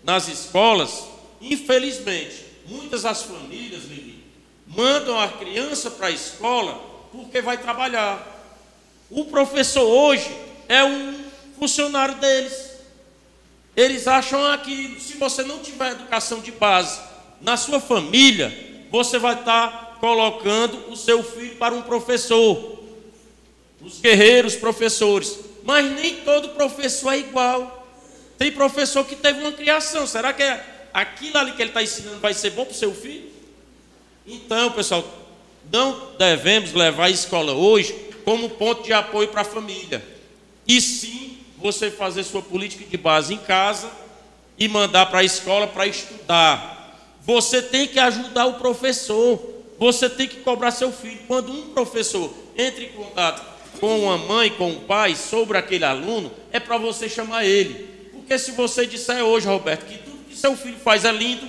nas 0.02 0.26
escolas, 0.26 1.04
infelizmente, 1.40 2.44
muitas 2.66 3.02
das 3.02 3.22
famílias, 3.22 3.84
Lili, 3.84 4.20
mandam 4.66 5.16
a 5.16 5.28
criança 5.28 5.92
para 5.92 6.08
a 6.08 6.10
escola 6.10 6.74
porque 7.12 7.40
vai 7.40 7.56
trabalhar. 7.56 8.37
O 9.10 9.24
professor 9.24 9.84
hoje 9.84 10.30
é 10.68 10.84
um 10.84 11.24
funcionário 11.58 12.16
deles. 12.16 12.68
Eles 13.74 14.06
acham 14.06 14.40
que 14.58 14.98
se 15.00 15.16
você 15.16 15.42
não 15.42 15.60
tiver 15.60 15.92
educação 15.92 16.40
de 16.40 16.52
base 16.52 17.00
na 17.40 17.56
sua 17.56 17.80
família, 17.80 18.52
você 18.90 19.18
vai 19.18 19.34
estar 19.34 19.96
colocando 20.00 20.90
o 20.90 20.96
seu 20.96 21.22
filho 21.22 21.56
para 21.56 21.74
um 21.74 21.82
professor. 21.82 22.78
Os 23.80 24.00
guerreiros 24.00 24.56
professores. 24.56 25.38
Mas 25.64 25.90
nem 25.92 26.16
todo 26.16 26.50
professor 26.50 27.12
é 27.12 27.18
igual. 27.18 27.86
Tem 28.36 28.52
professor 28.52 29.04
que 29.06 29.16
teve 29.16 29.40
uma 29.40 29.52
criação. 29.52 30.06
Será 30.06 30.32
que 30.32 30.42
é 30.42 30.64
aquilo 30.92 31.38
ali 31.38 31.52
que 31.52 31.62
ele 31.62 31.70
está 31.70 31.82
ensinando 31.82 32.18
vai 32.18 32.34
ser 32.34 32.50
bom 32.50 32.64
para 32.64 32.72
o 32.72 32.76
seu 32.76 32.94
filho? 32.94 33.30
Então, 34.26 34.72
pessoal, 34.72 35.04
não 35.72 36.12
devemos 36.18 36.72
levar 36.72 37.04
a 37.04 37.10
escola 37.10 37.52
hoje 37.52 38.07
como 38.28 38.50
ponto 38.50 38.82
de 38.82 38.92
apoio 38.92 39.28
para 39.28 39.40
a 39.40 39.44
família. 39.44 40.04
E 40.66 40.82
sim, 40.82 41.38
você 41.56 41.90
fazer 41.90 42.24
sua 42.24 42.42
política 42.42 42.84
de 42.84 42.98
base 42.98 43.32
em 43.32 43.38
casa 43.38 43.90
e 44.58 44.68
mandar 44.68 45.06
para 45.06 45.20
a 45.20 45.24
escola 45.24 45.66
para 45.66 45.86
estudar. 45.86 46.94
Você 47.22 47.62
tem 47.62 47.88
que 47.88 47.98
ajudar 47.98 48.44
o 48.44 48.58
professor. 48.58 49.40
Você 49.78 50.10
tem 50.10 50.28
que 50.28 50.40
cobrar 50.40 50.72
seu 50.72 50.92
filho. 50.92 51.20
Quando 51.26 51.50
um 51.50 51.70
professor 51.70 52.30
entra 52.54 52.84
em 52.84 52.88
contato 52.88 53.42
com 53.80 53.98
uma 53.98 54.18
mãe, 54.18 54.50
com 54.50 54.72
um 54.72 54.80
pai, 54.80 55.16
sobre 55.16 55.56
aquele 55.56 55.86
aluno, 55.86 56.30
é 56.52 56.60
para 56.60 56.76
você 56.76 57.08
chamar 57.08 57.46
ele. 57.46 58.10
Porque 58.12 58.38
se 58.38 58.50
você 58.50 58.84
disser 58.84 59.22
hoje, 59.22 59.46
Roberto, 59.46 59.86
que 59.86 59.96
tudo 59.96 60.28
que 60.28 60.36
seu 60.36 60.54
filho 60.54 60.76
faz 60.76 61.06
é 61.06 61.12
lindo, 61.12 61.48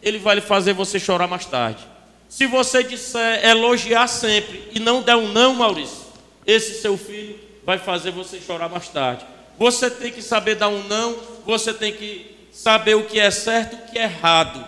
ele 0.00 0.20
vai 0.20 0.36
lhe 0.36 0.40
fazer 0.40 0.74
você 0.74 1.00
chorar 1.00 1.26
mais 1.26 1.44
tarde. 1.44 1.84
Se 2.28 2.46
você 2.46 2.84
disser 2.84 3.44
elogiar 3.44 4.06
sempre 4.06 4.68
e 4.72 4.78
não 4.78 5.02
der 5.02 5.16
um 5.16 5.26
não, 5.32 5.56
Maurício, 5.56 5.99
esse 6.46 6.80
seu 6.80 6.96
filho 6.96 7.38
vai 7.64 7.78
fazer 7.78 8.10
você 8.10 8.40
chorar 8.40 8.68
mais 8.68 8.88
tarde. 8.88 9.24
Você 9.58 9.90
tem 9.90 10.10
que 10.10 10.22
saber 10.22 10.54
dar 10.54 10.68
um 10.68 10.82
não, 10.84 11.16
você 11.44 11.72
tem 11.72 11.92
que 11.92 12.34
saber 12.52 12.94
o 12.94 13.04
que 13.04 13.18
é 13.20 13.30
certo 13.30 13.76
e 13.76 13.78
o 13.78 13.92
que 13.92 13.98
é 13.98 14.04
errado. 14.04 14.66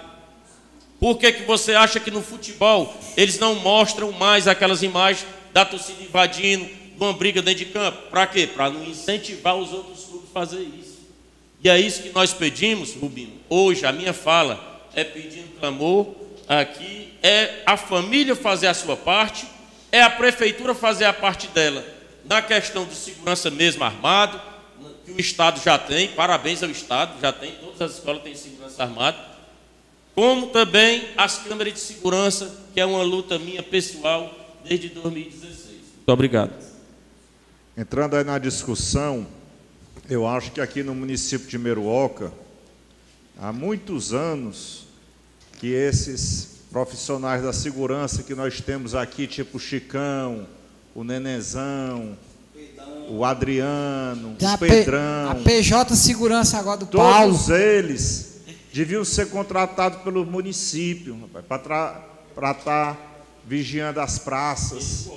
Por 1.01 1.19
que, 1.19 1.32
que 1.32 1.43
você 1.43 1.74
acha 1.74 1.99
que 1.99 2.11
no 2.11 2.23
futebol 2.23 2.94
eles 3.16 3.39
não 3.39 3.57
mostram 3.57 4.12
mais 4.12 4.47
aquelas 4.47 4.82
imagens 4.82 5.27
da 5.53 5.65
torcida 5.65 6.03
invadindo, 6.03 6.65
de 6.65 6.97
uma 6.97 7.12
briga 7.12 7.43
dentro 7.43 7.65
de 7.65 7.73
campo? 7.73 8.09
Para 8.09 8.27
quê? 8.27 8.47
Para 8.47 8.70
não 8.70 8.85
incentivar 8.85 9.57
os 9.57 9.73
outros 9.73 10.05
clubes 10.05 10.28
a 10.31 10.32
fazer 10.32 10.61
isso. 10.61 10.99
E 11.65 11.69
é 11.69 11.81
isso 11.81 12.03
que 12.03 12.11
nós 12.11 12.32
pedimos, 12.32 12.94
Rubinho. 12.94 13.40
Hoje 13.49 13.85
a 13.86 13.93
minha 13.93 14.12
fala 14.12 14.89
é 14.94 15.03
pedindo 15.03 15.59
clamor 15.59 16.07
aqui, 16.47 17.15
é 17.23 17.62
a 17.65 17.77
família 17.77 18.36
fazer 18.36 18.66
a 18.66 18.74
sua 18.74 18.97
parte 18.97 19.47
é 19.93 20.02
a 20.02 20.09
prefeitura 20.09 20.74
fazer 20.74 21.05
a 21.05 21.12
parte 21.12 21.47
dela 21.48 21.85
na 22.24 22.40
questão 22.40 22.86
de 22.86 22.94
segurança 22.94 23.51
mesmo 23.51 23.85
armado, 23.85 24.40
que 25.05 25.12
o 25.12 25.20
Estado 25.20 25.60
já 25.62 25.78
tem, 25.78 26.09
parabéns 26.09 26.62
ao 26.62 26.70
Estado, 26.70 27.20
já 27.20 27.32
tem, 27.32 27.52
todas 27.56 27.81
as 27.82 27.93
escolas 27.98 28.23
têm 28.23 28.35
segurança 28.35 28.82
armada, 28.82 29.19
como 30.14 30.48
também 30.48 31.09
as 31.16 31.39
câmeras 31.39 31.74
de 31.74 31.81
segurança, 31.81 32.60
que 32.73 32.81
é 32.81 32.86
uma 32.86 33.02
luta 33.02 33.39
minha 33.39 33.62
pessoal 33.62 34.35
desde 34.64 34.89
2016. 34.89 35.69
Muito 35.97 36.09
obrigado. 36.09 36.52
Entrando 37.77 38.16
aí 38.16 38.24
na 38.24 38.39
discussão, 38.39 39.27
eu 40.09 40.27
acho 40.27 40.52
que 40.52 40.60
aqui 40.60 40.82
no 40.82 40.94
município 40.94 41.48
de 41.48 41.59
Meruoca, 41.59 42.32
há 43.39 43.52
muitos 43.52 44.12
anos 44.12 44.85
que 45.59 45.69
esses 45.69 46.52
profissionais 46.73 47.43
da 47.43 47.53
segurança 47.53 48.23
que 48.23 48.35
nós 48.35 48.61
temos 48.61 48.94
aqui, 48.94 49.27
tipo 49.27 49.59
o 49.59 49.61
Chicão, 49.61 50.47
o 50.94 51.05
Nenezão, 51.05 52.16
o 53.11 53.24
Adriano, 53.24 54.35
Tem 54.39 54.49
o 54.49 54.53
a 54.53 54.59
P- 54.59 54.66
Pedrão, 54.69 55.31
A 55.31 55.35
PJ 55.35 55.94
Segurança 55.94 56.59
agora 56.59 56.78
do 56.78 56.86
todos 56.86 57.07
Paulo. 57.47 57.55
eles 57.55 58.40
deviam 58.73 59.05
ser 59.05 59.28
contratados 59.28 60.01
pelo 60.01 60.24
município 60.24 61.19
para 61.47 62.53
estar 62.53 62.97
vigiando 63.47 64.01
as 64.01 64.19
praças. 64.19 65.09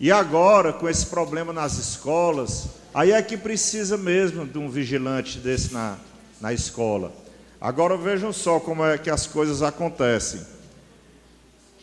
E 0.00 0.10
agora, 0.10 0.72
com 0.72 0.88
esse 0.88 1.06
problema 1.06 1.52
nas 1.52 1.76
escolas, 1.78 2.66
aí 2.94 3.12
é 3.12 3.20
que 3.20 3.36
precisa 3.36 3.96
mesmo 3.98 4.46
de 4.46 4.56
um 4.58 4.70
vigilante 4.70 5.38
desse 5.38 5.72
na, 5.72 5.96
na 6.40 6.52
escola. 6.52 7.12
Agora 7.60 7.96
vejam 7.96 8.32
só 8.32 8.58
como 8.58 8.84
é 8.84 8.96
que 8.96 9.10
as 9.10 9.26
coisas 9.26 9.62
acontecem. 9.62 10.40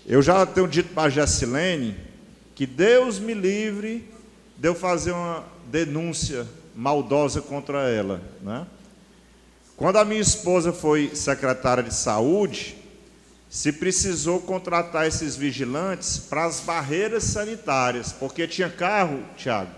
Eu 0.05 0.21
já 0.21 0.45
tenho 0.45 0.67
dito 0.67 0.93
para 0.93 1.03
a 1.03 1.09
Gessilene 1.09 1.95
que 2.55 2.65
Deus 2.65 3.19
me 3.19 3.33
livre 3.33 4.09
de 4.57 4.67
eu 4.67 4.73
fazer 4.73 5.11
uma 5.11 5.43
denúncia 5.65 6.47
maldosa 6.75 7.41
contra 7.41 7.87
ela. 7.89 8.21
Né? 8.41 8.65
Quando 9.77 9.97
a 9.97 10.05
minha 10.05 10.21
esposa 10.21 10.73
foi 10.73 11.15
secretária 11.15 11.83
de 11.83 11.93
saúde, 11.93 12.77
se 13.49 13.71
precisou 13.71 14.39
contratar 14.39 15.07
esses 15.07 15.35
vigilantes 15.35 16.17
para 16.17 16.45
as 16.45 16.59
barreiras 16.61 17.25
sanitárias, 17.25 18.11
porque 18.11 18.47
tinha 18.47 18.69
carro, 18.69 19.23
Tiago, 19.37 19.71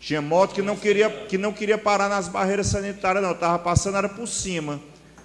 tinha 0.00 0.22
moto 0.22 0.54
que 0.54 0.62
não 0.62 0.76
queria, 0.76 1.10
que 1.10 1.36
não 1.36 1.52
queria 1.52 1.76
parar 1.76 2.08
nas 2.08 2.26
barreiras 2.26 2.68
sanitárias, 2.68 3.22
não, 3.22 3.32
estava 3.32 3.58
passando, 3.58 3.98
era 3.98 4.08
por 4.08 4.26
cima, 4.26 4.80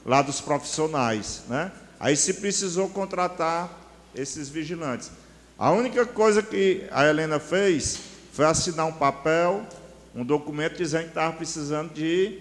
lá 0.05 0.21
dos 0.21 0.41
profissionais. 0.41 1.43
Né? 1.47 1.71
Aí 1.99 2.15
se 2.15 2.35
precisou 2.35 2.89
contratar 2.89 3.86
esses 4.17 4.49
vigilantes. 4.49 5.11
A 5.57 5.71
única 5.71 6.05
coisa 6.05 6.41
que 6.41 6.85
a 6.91 7.05
Helena 7.05 7.39
fez 7.39 7.99
foi 8.33 8.45
assinar 8.45 8.85
um 8.85 8.93
papel, 8.93 9.65
um 10.13 10.23
documento 10.23 10.77
dizendo 10.77 11.03
que 11.03 11.09
estava 11.09 11.35
precisando 11.35 11.93
de 11.93 12.39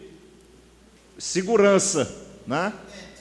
segurança, 1.18 2.14
né? 2.46 2.72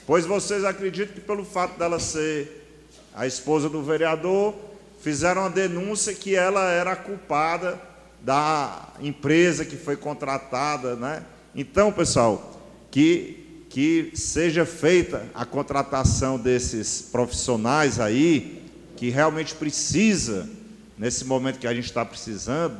Pois 0.06 0.26
vocês 0.26 0.64
acreditam 0.64 1.14
que 1.14 1.20
pelo 1.20 1.44
fato 1.44 1.78
dela 1.78 1.98
ser 1.98 2.66
a 3.14 3.26
esposa 3.26 3.68
do 3.68 3.82
vereador, 3.82 4.54
fizeram 5.00 5.42
uma 5.42 5.50
denúncia 5.50 6.12
que 6.12 6.36
ela 6.36 6.70
era 6.70 6.92
a 6.92 6.96
culpada 6.96 7.80
da 8.20 8.88
empresa 9.00 9.64
que 9.64 9.76
foi 9.76 9.96
contratada, 9.96 10.94
né? 10.96 11.24
Então, 11.54 11.90
pessoal, 11.90 12.60
que 12.90 13.45
que 13.76 14.10
seja 14.14 14.64
feita 14.64 15.26
a 15.34 15.44
contratação 15.44 16.38
desses 16.38 17.02
profissionais 17.02 18.00
aí, 18.00 18.64
que 18.96 19.10
realmente 19.10 19.54
precisa, 19.54 20.48
nesse 20.96 21.26
momento 21.26 21.58
que 21.58 21.66
a 21.66 21.74
gente 21.74 21.84
está 21.84 22.02
precisando, 22.02 22.78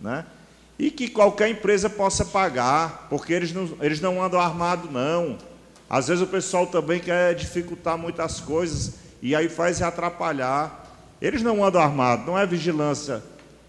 né? 0.00 0.24
e 0.78 0.90
que 0.90 1.10
qualquer 1.10 1.50
empresa 1.50 1.90
possa 1.90 2.24
pagar, 2.24 3.06
porque 3.10 3.34
eles 3.34 3.52
não, 3.52 3.70
eles 3.82 4.00
não 4.00 4.22
andam 4.22 4.40
armados, 4.40 4.90
não. 4.90 5.36
Às 5.90 6.08
vezes 6.08 6.22
o 6.22 6.26
pessoal 6.26 6.66
também 6.66 7.00
quer 7.00 7.34
dificultar 7.34 7.98
muitas 7.98 8.40
coisas 8.40 8.94
e 9.20 9.36
aí 9.36 9.46
faz 9.46 9.82
atrapalhar. 9.82 10.86
Eles 11.20 11.42
não 11.42 11.62
andam 11.62 11.82
armados, 11.82 12.24
não 12.24 12.38
é 12.38 12.46
vigilância 12.46 13.22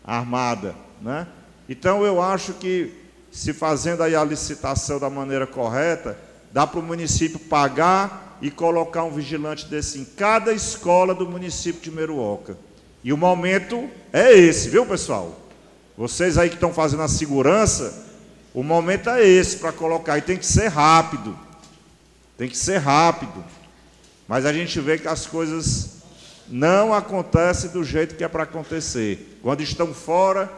armada. 0.06 0.74
Né? 1.02 1.28
Então 1.68 2.06
eu 2.06 2.22
acho 2.22 2.54
que 2.54 2.94
se 3.30 3.52
fazendo 3.52 4.04
aí 4.04 4.16
a 4.16 4.24
licitação 4.24 5.00
da 5.00 5.10
maneira 5.10 5.46
correta, 5.46 6.31
dá 6.54 6.68
para 6.68 6.80
o 6.80 6.84
município 6.84 7.40
pagar 7.40 8.38
e 8.42 8.50
colocar 8.50 9.04
um 9.04 9.12
vigilante 9.12 9.66
desse 9.66 10.00
em 10.00 10.06
cada 10.06 10.52
escola 10.52 11.14
do 11.14 11.30
município 11.30 11.82
de 11.82 11.92
Meruoca. 11.92 12.58
E 13.04 13.14
o 13.14 13.18
momento 13.18 13.90
é 14.12 14.34
esse, 14.34 14.70
viu 14.70 14.86
pessoal? 14.86 15.40
Vocês 15.98 16.38
aí 16.38 16.50
que 16.50 16.56
estão 16.56 16.74
fazendo 16.74 17.04
a 17.04 17.08
segurança, 17.08 18.06
o 18.54 18.64
momento 18.64 19.10
é 19.10 19.24
esse 19.24 19.58
para 19.58 19.72
colocar. 19.72 20.18
E 20.18 20.22
tem 20.22 20.38
que 20.38 20.46
ser 20.46 20.68
rápido. 20.68 21.38
Tem 22.38 22.50
que 22.50 22.58
ser 22.58 22.78
rápido. 22.78 23.44
Mas 24.28 24.46
a 24.46 24.54
gente 24.54 24.80
vê 24.80 24.98
que 24.98 25.08
as 25.08 25.26
coisas 25.26 26.02
não 26.48 26.94
acontecem 26.94 27.70
do 27.70 27.84
jeito 27.84 28.16
que 28.16 28.24
é 28.24 28.28
para 28.28 28.44
acontecer. 28.44 29.40
Quando 29.42 29.62
estão 29.62 29.94
fora, 29.94 30.52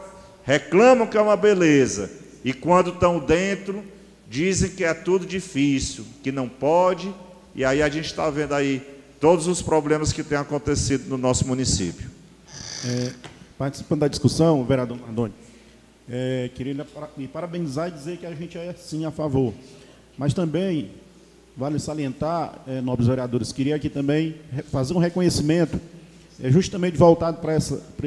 reclamam 0.44 1.06
que 1.06 1.16
é 1.16 1.20
uma 1.20 1.36
beleza. 1.36 2.10
E 2.44 2.52
quando 2.52 2.90
estão 2.90 3.18
dentro, 3.18 3.84
dizem 4.34 4.70
que 4.70 4.82
é 4.82 4.92
tudo 4.92 5.24
difícil, 5.24 6.04
que 6.20 6.32
não 6.32 6.48
pode. 6.48 7.14
E 7.54 7.64
aí 7.64 7.80
a 7.80 7.88
gente 7.88 8.06
está 8.06 8.28
vendo 8.28 8.52
aí 8.52 8.82
todos 9.20 9.46
os 9.46 9.62
problemas 9.62 10.12
que 10.12 10.24
têm 10.24 10.36
acontecido 10.36 11.08
no 11.08 11.16
nosso 11.16 11.46
município. 11.46 12.10
É, 12.84 13.12
participando 13.56 14.00
da 14.00 14.08
discussão, 14.08 14.64
vereador 14.64 14.98
Nardoni, 14.98 15.32
é, 16.08 16.50
queria 16.52 16.74
lhe 17.16 17.28
parabenizar 17.28 17.88
e 17.88 17.92
dizer 17.92 18.18
que 18.18 18.26
a 18.26 18.34
gente 18.34 18.58
é 18.58 18.74
sim 18.76 19.04
a 19.04 19.12
favor. 19.12 19.54
Mas 20.18 20.34
também, 20.34 20.90
vale 21.56 21.78
salientar, 21.78 22.60
é, 22.66 22.80
nobres 22.80 23.06
vereadores, 23.06 23.52
queria 23.52 23.76
aqui 23.76 23.88
também 23.88 24.34
fazer 24.72 24.94
um 24.94 24.98
reconhecimento, 24.98 25.80
é, 26.42 26.50
justamente 26.50 26.98
voltado 26.98 27.38
para 27.38 27.56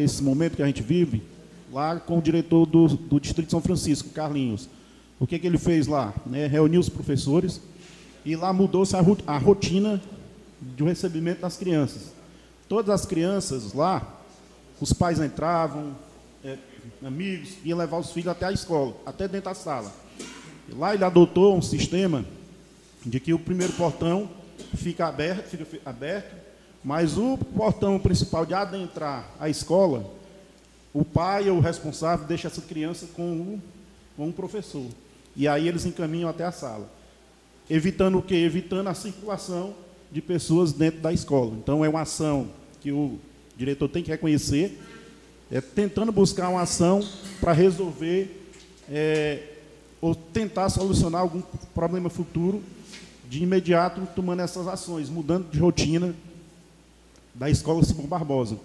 esse 0.03 0.21
momento 0.21 0.57
que 0.57 0.61
a 0.61 0.67
gente 0.67 0.83
vive, 0.83 1.23
lá 1.71 1.97
com 2.01 2.17
o 2.17 2.21
diretor 2.21 2.65
do, 2.65 2.85
do 2.89 3.17
Distrito 3.17 3.45
de 3.45 3.51
São 3.51 3.61
Francisco, 3.61 4.09
Carlinhos. 4.09 4.67
O 5.19 5.25
que, 5.25 5.39
que 5.39 5.47
ele 5.47 5.57
fez 5.57 5.87
lá? 5.87 6.13
Né, 6.25 6.47
reuniu 6.47 6.79
os 6.79 6.89
professores 6.89 7.59
e 8.23 8.35
lá 8.35 8.51
mudou-se 8.51 8.95
a, 8.95 9.37
rotina 9.37 10.01
do 10.59 10.85
recebimento 10.85 11.41
das 11.41 11.57
crianças. 11.57 12.11
Todas 12.67 12.89
as 12.93 13.05
crianças 13.05 13.73
lá, 13.73 14.21
os 14.81 14.91
pais 14.91 15.19
entravam, 15.19 15.95
é, 16.43 16.57
amigos, 17.03 17.53
iam 17.63 17.77
levar 17.77 17.97
os 17.97 18.11
filhos 18.11 18.27
até 18.27 18.45
a 18.45 18.51
escola, 18.51 18.95
até 19.05 19.27
dentro 19.27 19.49
da 19.49 19.55
sala. 19.55 19.91
E 20.69 20.73
lá 20.73 20.93
ele 20.93 21.03
adotou 21.03 21.55
um 21.55 21.61
sistema 21.61 22.25
de 23.05 23.19
que 23.19 23.33
o 23.33 23.39
primeiro 23.39 23.73
portão 23.73 24.29
fica 24.75 25.07
aberto, 25.07 25.47
fica 25.47 25.65
aberto, 25.85 26.35
mas 26.83 27.17
o 27.17 27.37
portão 27.37 27.97
principal 27.97 28.45
de 28.45 28.53
adentrar 28.53 29.29
a 29.39 29.49
escola, 29.49 30.13
o 30.93 31.05
pai 31.05 31.49
ou 31.49 31.57
o 31.57 31.61
responsável 31.61 32.27
deixa 32.27 32.47
essa 32.47 32.61
criança 32.61 33.07
com 33.15 33.23
um, 33.23 33.61
com 34.15 34.27
um 34.27 34.31
professor. 34.31 34.85
E 35.37 35.47
aí 35.47 35.67
eles 35.67 35.85
encaminham 35.85 36.27
até 36.27 36.43
a 36.43 36.51
sala. 36.51 36.89
Evitando 37.69 38.17
o 38.17 38.21
quê? 38.23 38.33
Evitando 38.33 38.87
a 38.87 38.95
circulação 38.95 39.75
de 40.11 40.19
pessoas 40.19 40.73
dentro 40.73 40.99
da 40.99 41.13
escola. 41.13 41.53
Então 41.53 41.85
é 41.85 41.89
uma 41.89 42.01
ação 42.01 42.47
que 42.81 42.91
o 42.91 43.19
diretor 43.55 43.87
tem 43.87 44.01
que 44.01 44.09
reconhecer, 44.09 44.81
é, 45.51 45.61
tentando 45.61 46.11
buscar 46.11 46.49
uma 46.49 46.61
ação 46.61 47.07
para 47.39 47.53
resolver 47.53 48.49
é, 48.89 49.43
ou 50.01 50.15
tentar 50.15 50.69
solucionar 50.69 51.21
algum 51.21 51.41
problema 51.75 52.09
futuro 52.09 52.63
de 53.29 53.43
imediato 53.43 54.07
tomando 54.15 54.41
essas 54.41 54.67
ações, 54.67 55.07
mudando 55.09 55.51
de 55.51 55.59
rotina 55.59 56.15
da 57.35 57.47
escola 57.49 57.83
Simão 57.83 58.07
Barbosa. 58.07 58.57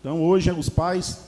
Então, 0.00 0.22
hoje, 0.22 0.50
os 0.52 0.68
pais 0.68 1.18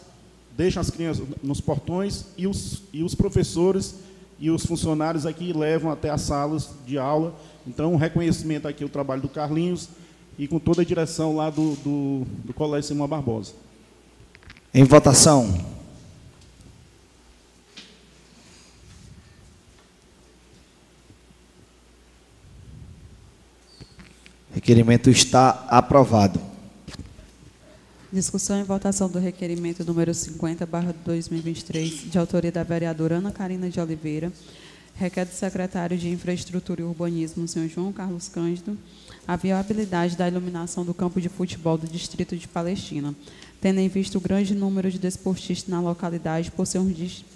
deixam 0.57 0.81
as 0.81 0.89
crianças 0.89 1.27
nos 1.43 1.61
portões 1.61 2.27
e 2.37 2.47
os, 2.47 2.83
e 2.93 3.03
os 3.03 3.15
professores 3.15 4.06
e 4.39 4.51
os 4.51 4.65
funcionários 4.67 5.27
aqui 5.27 5.53
levam 5.53 5.91
até 5.91 6.11
as 6.11 6.21
salas 6.23 6.71
de 6.87 6.99
aula. 6.99 7.35
Então, 7.67 7.93
um 7.93 7.97
reconhecimento 7.97 8.69
aqui 8.69 8.83
ao 8.83 8.91
trabalho 8.91 9.23
do 9.23 9.29
Carlinhos, 9.29 9.89
e 10.39 10.47
com 10.47 10.59
toda 10.59 10.83
a 10.83 10.85
direção 10.85 11.35
lá 11.35 11.51
do, 11.51 11.75
do, 11.77 12.27
do 12.45 12.53
Colégio 12.53 12.89
Simão 12.89 13.09
Barbosa. 13.09 13.53
Em 14.73 14.85
votação. 14.85 15.77
Requerimento 24.53 25.11
está 25.11 25.67
aprovado. 25.69 26.41
Discussão 28.13 28.61
e 28.61 28.63
votação 28.63 29.09
do 29.09 29.19
requerimento 29.19 29.85
número 29.85 30.15
50, 30.15 30.65
barra 30.65 30.95
2023, 31.05 32.09
de 32.09 32.17
autoria 32.17 32.53
da 32.53 32.63
vereadora 32.63 33.17
Ana 33.17 33.33
Carina 33.33 33.69
de 33.69 33.81
Oliveira, 33.81 34.33
requer 34.95 35.25
do 35.27 35.33
secretário 35.33 35.99
de 35.99 36.09
Infraestrutura 36.09 36.81
e 36.81 36.85
Urbanismo, 36.85 37.49
senhor 37.49 37.69
João 37.69 37.93
Carlos 37.93 38.29
Cândido, 38.29 38.79
a 39.27 39.35
viabilidade 39.35 40.17
da 40.17 40.29
iluminação 40.29 40.85
do 40.85 40.95
campo 40.95 41.21
de 41.21 41.29
futebol 41.29 41.77
do 41.77 41.89
Distrito 41.89 42.37
de 42.37 42.47
Palestina, 42.47 43.13
tendo 43.61 43.81
em 43.81 43.89
vista 43.89 44.17
o 44.17 44.21
grande 44.21 44.55
número 44.55 44.89
de 44.89 45.01
desportistas 45.01 45.69
na 45.69 45.81
localidade, 45.81 46.53
por 46.53 46.65
ser 46.65 46.79
um, 46.79 46.95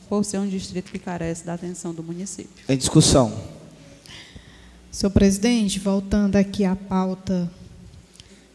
por 0.08 0.24
ser 0.24 0.38
um 0.38 0.48
distrito 0.48 0.92
que 0.92 1.00
carece 1.00 1.44
da 1.44 1.54
atenção 1.54 1.92
do 1.92 2.02
município. 2.02 2.50
Em 2.68 2.76
discussão. 2.76 3.36
Senhor 4.88 5.10
presidente, 5.10 5.80
voltando 5.80 6.36
aqui 6.36 6.64
à 6.64 6.76
pauta 6.76 7.50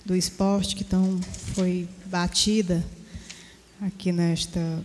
do 0.06 0.15
esporte 0.15 0.76
que 0.76 0.84
então 0.84 1.19
foi 1.56 1.90
batida 2.06 2.86
aqui 3.82 4.11
nesta, 4.11 4.84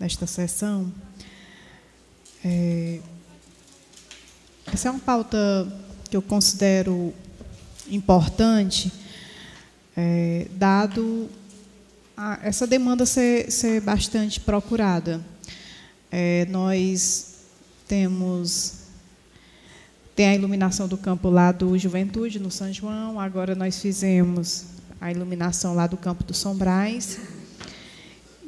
nesta 0.00 0.26
sessão, 0.26 0.92
é, 2.44 3.00
essa 4.72 4.88
é 4.88 4.90
uma 4.90 5.00
pauta 5.00 5.38
que 6.10 6.16
eu 6.16 6.22
considero 6.22 7.12
importante, 7.90 8.90
é, 9.96 10.46
dado 10.52 11.28
a, 12.16 12.40
essa 12.42 12.66
demanda 12.66 13.04
ser, 13.04 13.50
ser 13.50 13.80
bastante 13.80 14.40
procurada. 14.40 15.24
É, 16.10 16.46
nós 16.46 17.34
temos 17.86 18.77
tem 20.18 20.26
a 20.26 20.34
iluminação 20.34 20.88
do 20.88 20.96
campo 20.96 21.30
lá 21.30 21.52
do 21.52 21.78
Juventude, 21.78 22.40
no 22.40 22.50
São 22.50 22.72
João. 22.72 23.20
Agora 23.20 23.54
nós 23.54 23.80
fizemos 23.80 24.64
a 25.00 25.12
iluminação 25.12 25.76
lá 25.76 25.86
do 25.86 25.96
campo 25.96 26.24
do 26.24 26.34
Sombrais. 26.34 27.20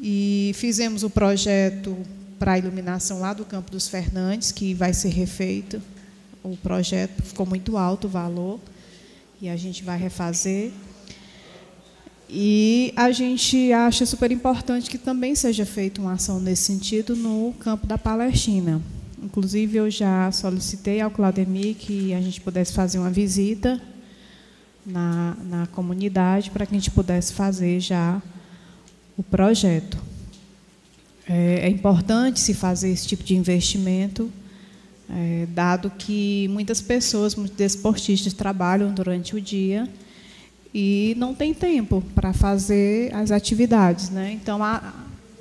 E 0.03 0.51
fizemos 0.57 1.05
o 1.05 1.11
projeto 1.11 1.97
para 2.41 2.55
a 2.55 2.59
iluminação 2.59 3.21
lá 3.21 3.33
do 3.33 3.45
campo 3.45 3.71
dos 3.71 3.87
Fernandes, 3.87 4.51
que 4.51 4.75
vai 4.75 4.93
ser 4.93 5.11
refeito. 5.11 5.81
O 6.43 6.57
projeto 6.57 7.23
ficou 7.23 7.47
muito 7.47 7.77
alto 7.77 8.09
o 8.09 8.11
valor 8.11 8.59
e 9.41 9.49
a 9.49 9.57
gente 9.57 9.85
vai 9.85 9.97
refazer. 9.97 10.73
E 12.29 12.93
a 12.97 13.13
gente 13.13 13.73
acha 13.73 14.05
super 14.05 14.33
importante 14.33 14.91
que 14.91 14.99
também 14.99 15.37
seja 15.37 15.65
feita 15.65 16.01
uma 16.01 16.15
ação 16.15 16.41
nesse 16.41 16.65
sentido 16.65 17.15
no 17.15 17.55
campo 17.61 17.87
da 17.87 17.97
Palestina. 17.97 18.83
Inclusive, 19.23 19.77
eu 19.77 19.91
já 19.91 20.33
solicitei 20.33 21.01
ao 21.01 21.11
Claudemir 21.11 21.75
que 21.77 22.15
a 22.15 22.21
gente 22.21 22.41
pudesse 22.41 22.73
fazer 22.73 22.99
uma 22.99 23.11
visita 23.11 23.81
na, 24.85 25.37
na 25.45 25.67
comunidade 25.67 26.51
para 26.51 26.65
que 26.65 26.75
a 26.75 26.79
gente 26.79 26.91
pudesse 26.91 27.35
fazer 27.35 27.81
já 27.81 28.23
o 29.19 29.23
projeto. 29.23 29.99
É, 31.29 31.67
é 31.67 31.69
importante 31.69 32.41
se 32.41 32.55
fazer 32.55 32.91
esse 32.91 33.07
tipo 33.07 33.23
de 33.23 33.37
investimento, 33.37 34.31
é, 35.09 35.47
dado 35.51 35.91
que 35.91 36.49
muitas 36.49 36.81
pessoas, 36.81 37.35
muitos 37.35 37.57
desportistas 37.57 38.33
trabalham 38.33 38.93
durante 38.93 39.37
o 39.37 39.41
dia 39.41 39.87
e 40.73 41.15
não 41.19 41.35
tem 41.35 41.53
tempo 41.53 42.03
para 42.15 42.33
fazer 42.33 43.15
as 43.15 43.31
atividades. 43.31 44.09
Né? 44.09 44.33
Então, 44.33 44.65
a, 44.65 44.95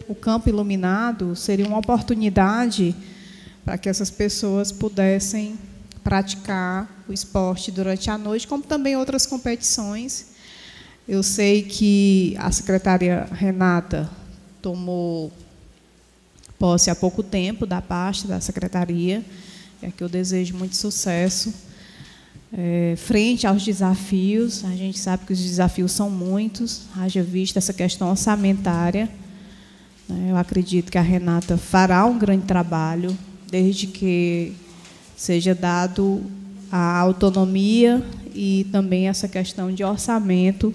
o 0.08 0.16
campo 0.16 0.50
iluminado 0.50 1.34
seria 1.36 1.66
uma 1.66 1.78
oportunidade 1.78 2.94
para 3.70 3.78
que 3.78 3.88
essas 3.88 4.10
pessoas 4.10 4.72
pudessem 4.72 5.56
praticar 6.04 6.90
o 7.08 7.14
esporte 7.14 7.70
durante 7.72 8.10
a 8.10 8.18
noite, 8.18 8.48
como 8.48 8.64
também 8.64 8.98
outras 8.98 9.28
competições. 9.28 10.26
Eu 11.08 11.22
sei 11.22 11.62
que 11.62 12.36
a 12.40 12.52
secretária 12.52 13.28
Renata 13.32 14.10
tomou 14.60 15.32
posse 16.58 16.90
há 16.90 16.96
pouco 16.96 17.22
tempo 17.22 17.68
da 17.68 17.80
pasta 17.80 18.28
da 18.28 18.42
secretaria, 18.42 19.24
é 19.84 19.92
que 19.92 20.04
eu 20.04 20.10
desejo 20.10 20.58
muito 20.58 20.76
sucesso 20.76 21.54
é, 22.52 22.96
frente 22.98 23.46
aos 23.46 23.64
desafios, 23.64 24.66
a 24.66 24.76
gente 24.76 24.98
sabe 24.98 25.28
que 25.28 25.34
os 25.34 25.40
desafios 25.40 25.92
são 25.92 26.10
muitos, 26.10 26.88
haja 26.98 27.22
vista 27.22 27.60
essa 27.60 27.72
questão 27.72 28.10
orçamentária. 28.10 29.08
Né, 30.08 30.32
eu 30.32 30.38
acredito 30.38 30.92
que 30.92 30.98
a 30.98 31.04
Renata 31.04 31.56
fará 31.56 32.04
um 32.08 32.18
grande 32.18 32.48
trabalho, 32.48 33.16
desde 33.50 33.88
que 33.88 34.54
seja 35.16 35.54
dado 35.54 36.22
a 36.72 37.00
autonomia 37.00 38.04
e 38.34 38.66
também 38.72 39.08
essa 39.08 39.28
questão 39.28 39.74
de 39.74 39.84
orçamento 39.84 40.74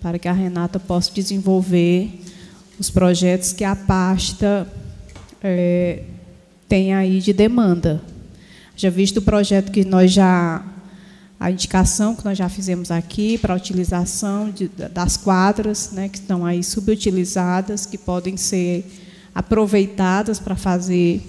para 0.00 0.18
que 0.18 0.28
a 0.28 0.32
Renata 0.32 0.80
possa 0.80 1.12
desenvolver 1.12 2.20
os 2.78 2.90
projetos 2.90 3.52
que 3.52 3.64
a 3.64 3.76
pasta 3.76 4.66
é, 5.42 6.02
tem 6.68 6.94
aí 6.94 7.20
de 7.20 7.32
demanda. 7.32 8.02
Já 8.76 8.90
visto 8.90 9.18
o 9.18 9.22
projeto 9.22 9.72
que 9.72 9.84
nós 9.84 10.12
já 10.12 10.64
a 11.40 11.52
indicação 11.52 12.16
que 12.16 12.24
nós 12.24 12.36
já 12.36 12.48
fizemos 12.48 12.90
aqui 12.90 13.38
para 13.38 13.54
a 13.54 13.56
utilização 13.56 14.50
de, 14.50 14.66
das 14.68 15.16
quadras, 15.16 15.92
né, 15.92 16.08
que 16.08 16.18
estão 16.18 16.44
aí 16.44 16.64
subutilizadas, 16.64 17.86
que 17.86 17.96
podem 17.96 18.36
ser 18.36 18.84
aproveitadas 19.32 20.40
para 20.40 20.56
fazer 20.56 21.22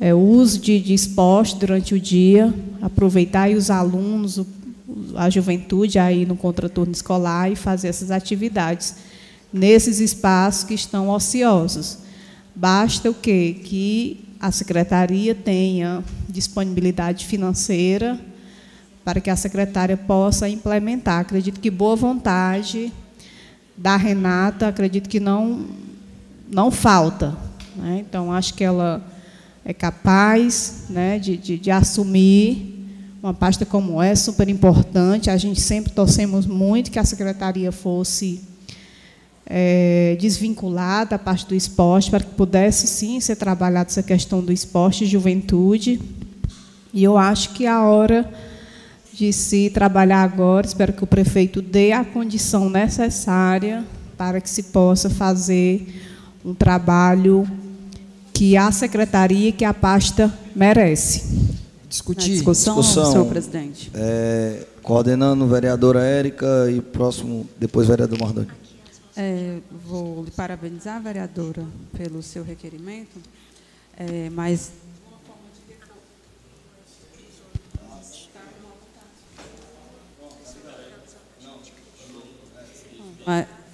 é, 0.00 0.14
o 0.14 0.18
uso 0.18 0.60
de, 0.60 0.80
de 0.80 0.94
esporte 0.94 1.56
durante 1.56 1.94
o 1.94 2.00
dia, 2.00 2.54
aproveitar 2.80 3.50
os 3.50 3.70
alunos, 3.70 4.38
o, 4.38 4.46
a 5.16 5.28
juventude 5.28 5.98
aí 5.98 6.24
no 6.24 6.36
contraturno 6.36 6.92
escolar 6.92 7.50
e 7.50 7.56
fazer 7.56 7.88
essas 7.88 8.10
atividades 8.10 8.96
nesses 9.52 9.98
espaços 9.98 10.64
que 10.64 10.74
estão 10.74 11.08
ociosos. 11.08 11.98
Basta 12.54 13.10
o 13.10 13.14
quê? 13.14 13.56
Que 13.64 14.24
a 14.40 14.52
secretaria 14.52 15.34
tenha 15.34 16.02
disponibilidade 16.28 17.26
financeira 17.26 18.18
para 19.04 19.20
que 19.20 19.30
a 19.30 19.36
secretária 19.36 19.96
possa 19.96 20.48
implementar. 20.48 21.20
Acredito 21.20 21.60
que 21.60 21.70
boa 21.70 21.96
vontade 21.96 22.92
da 23.76 23.96
Renata, 23.96 24.68
acredito 24.68 25.08
que 25.08 25.18
não, 25.18 25.64
não 26.50 26.70
falta. 26.70 27.36
Né? 27.76 28.04
Então, 28.06 28.32
acho 28.32 28.54
que 28.54 28.62
ela 28.62 29.02
é 29.68 29.74
capaz 29.74 30.84
né, 30.88 31.18
de, 31.18 31.36
de, 31.36 31.58
de 31.58 31.70
assumir 31.70 32.74
uma 33.22 33.34
pasta 33.34 33.66
como 33.66 34.02
essa, 34.02 34.24
super 34.24 34.48
importante. 34.48 35.28
A 35.28 35.36
gente 35.36 35.60
sempre 35.60 35.92
torcemos 35.92 36.46
muito 36.46 36.90
que 36.90 36.98
a 36.98 37.04
secretaria 37.04 37.70
fosse 37.70 38.40
é, 39.44 40.16
desvinculada 40.18 41.10
da 41.10 41.18
parte 41.18 41.46
do 41.46 41.54
esporte, 41.54 42.10
para 42.10 42.20
que 42.20 42.30
pudesse, 42.34 42.86
sim, 42.86 43.20
ser 43.20 43.36
trabalhada 43.36 43.90
essa 43.90 44.02
questão 44.02 44.42
do 44.42 44.50
esporte 44.50 45.04
e 45.04 45.06
juventude. 45.06 46.00
E 46.94 47.04
eu 47.04 47.18
acho 47.18 47.50
que 47.50 47.66
a 47.66 47.82
hora 47.82 48.26
de 49.12 49.34
se 49.34 49.68
trabalhar 49.68 50.22
agora. 50.22 50.66
Espero 50.66 50.94
que 50.94 51.04
o 51.04 51.06
prefeito 51.06 51.60
dê 51.60 51.92
a 51.92 52.06
condição 52.06 52.70
necessária 52.70 53.84
para 54.16 54.40
que 54.40 54.48
se 54.48 54.62
possa 54.62 55.10
fazer 55.10 55.86
um 56.42 56.54
trabalho 56.54 57.46
que 58.38 58.56
a 58.56 58.70
secretaria, 58.70 59.50
que 59.50 59.64
a 59.64 59.74
pasta 59.74 60.32
merece. 60.54 61.24
Discutir. 61.88 62.28
Na 62.28 62.34
discussão, 62.34 62.76
discussão, 62.76 63.10
senhor 63.10 63.26
presidente. 63.26 63.90
É, 63.92 64.64
coordenando 64.80 65.44
vereadora 65.48 66.04
Érica 66.04 66.70
e 66.70 66.80
próximo, 66.80 67.48
depois 67.58 67.88
vereador 67.88 68.16
Mardoni. 68.20 68.46
É, 69.16 69.58
vou 69.84 70.22
lhe 70.22 70.30
parabenizar, 70.30 71.02
vereadora, 71.02 71.66
pelo 71.96 72.22
seu 72.22 72.44
requerimento, 72.44 73.18
é, 73.96 74.30
mas 74.30 74.70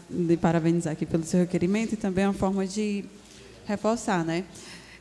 de 0.08 0.36
parabenizar 0.38 0.94
aqui 0.94 1.04
pelo 1.04 1.22
seu 1.22 1.40
requerimento 1.40 1.92
e 1.92 1.96
também 1.96 2.24
uma 2.24 2.32
forma 2.32 2.66
de 2.66 3.04
reforçar, 3.66 4.24
né? 4.24 4.44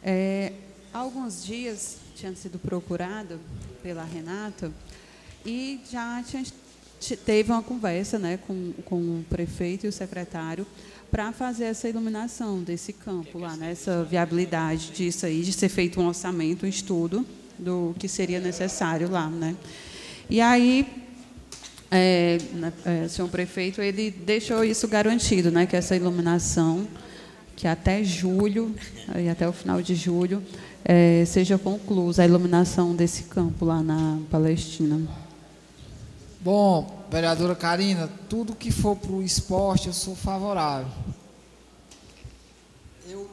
É, 0.04 0.54
alguns 0.94 1.44
dias 1.44 1.98
tinha 2.16 2.36
sido 2.36 2.60
procurado 2.60 3.40
pela 3.82 4.04
Renata 4.04 4.72
e 5.46 5.82
já 5.92 6.24
tinha, 6.24 6.44
teve 7.26 7.52
uma 7.52 7.64
conversa, 7.64 8.18
né, 8.18 8.40
com, 8.48 8.74
com 8.86 8.96
o 8.96 9.26
prefeito 9.30 9.86
e 9.86 9.90
o 9.90 9.92
secretário 9.92 10.66
para 11.12 11.32
fazer 11.32 11.66
essa 11.66 11.88
iluminação 11.88 12.64
desse 12.64 12.94
campo 12.94 13.38
lá, 13.38 13.56
né, 13.56 13.72
essa 13.72 14.04
viabilidade 14.04 14.92
disso 14.92 15.26
aí, 15.26 15.42
de 15.42 15.54
ser 15.54 15.70
feito 15.70 16.00
um 16.00 16.08
orçamento, 16.08 16.66
um 16.66 16.70
estudo 16.70 17.26
do 17.60 17.94
que 18.00 18.08
seria 18.08 18.40
necessário 18.40 19.10
lá, 19.10 19.30
né? 19.30 19.56
E 20.30 20.42
aí 20.42 20.88
é, 21.92 22.40
né, 22.54 22.74
é, 22.86 23.08
senhor 23.08 23.28
prefeito, 23.30 23.80
ele 23.80 24.10
deixou 24.10 24.64
isso 24.64 24.88
garantido, 24.88 25.52
né, 25.52 25.68
que 25.68 25.76
essa 25.76 25.96
iluminação, 25.96 26.88
que 27.56 27.68
até 27.68 28.04
julho, 28.04 28.76
e 29.18 29.30
até 29.30 29.48
o 29.48 29.54
final 29.54 29.82
de 29.82 29.96
julho, 29.96 30.44
é, 30.84 31.24
seja 31.26 31.58
conclusa 31.58 32.24
a 32.24 32.26
iluminação 32.26 32.96
desse 32.96 33.24
campo 33.24 33.66
lá 33.66 33.82
na 33.82 34.20
Palestina. 34.30 35.02
Bom, 36.42 37.06
vereadora 37.10 37.56
Karina, 37.56 38.10
tudo 38.28 38.54
que 38.54 38.70
for 38.70 38.98
para 38.98 39.12
o 39.12 39.24
esporte 39.24 39.88
eu 39.88 39.94
sou 39.94 40.14
favorável. 40.14 40.92
Eu, 43.08 43.30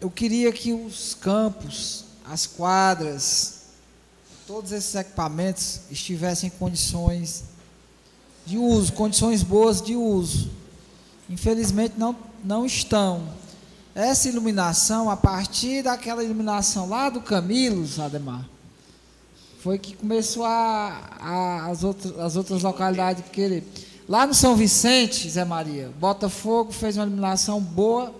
eu 0.00 0.10
queria 0.10 0.50
que 0.50 0.72
os 0.72 1.14
campos, 1.14 2.04
as 2.24 2.46
quadras, 2.46 3.64
todos 4.46 4.72
esses 4.72 4.94
equipamentos 4.94 5.80
estivessem 5.90 6.46
em 6.46 6.58
condições 6.58 7.44
de 8.46 8.56
uso, 8.56 8.92
condições 8.92 9.42
boas 9.42 9.82
de 9.82 9.96
uso. 9.96 10.50
infelizmente 11.28 11.94
não, 11.98 12.16
não 12.44 12.66
estão. 12.66 13.26
Essa 13.94 14.28
iluminação, 14.28 15.08
a 15.08 15.16
partir 15.16 15.82
daquela 15.82 16.22
iluminação 16.22 16.88
lá 16.88 17.08
do 17.08 17.20
Camilos, 17.20 17.98
Ademar, 17.98 18.44
foi 19.60 19.78
que 19.78 19.96
começou 19.96 20.44
a, 20.44 21.00
a, 21.18 21.66
as, 21.66 21.82
outras, 21.82 22.18
as 22.18 22.36
outras 22.36 22.62
localidades 22.62 23.24
querer. 23.32 23.64
Lá 24.06 24.26
no 24.26 24.34
São 24.34 24.54
Vicente, 24.54 25.30
Zé 25.30 25.44
Maria, 25.44 25.90
Botafogo 25.98 26.70
fez 26.70 26.96
uma 26.96 27.06
iluminação 27.06 27.60
boa 27.60 28.14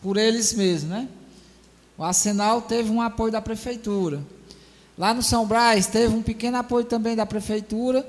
por 0.00 0.16
eles 0.16 0.52
mesmos, 0.52 0.90
né? 0.90 1.08
O 1.98 2.04
Arsenal 2.04 2.62
teve 2.62 2.90
um 2.90 3.00
apoio 3.00 3.32
da 3.32 3.40
prefeitura. 3.40 4.22
Lá 4.96 5.12
no 5.12 5.22
São 5.22 5.46
Brás 5.46 5.86
teve 5.86 6.14
um 6.14 6.22
pequeno 6.22 6.58
apoio 6.58 6.84
também 6.84 7.16
da 7.16 7.26
prefeitura, 7.26 8.08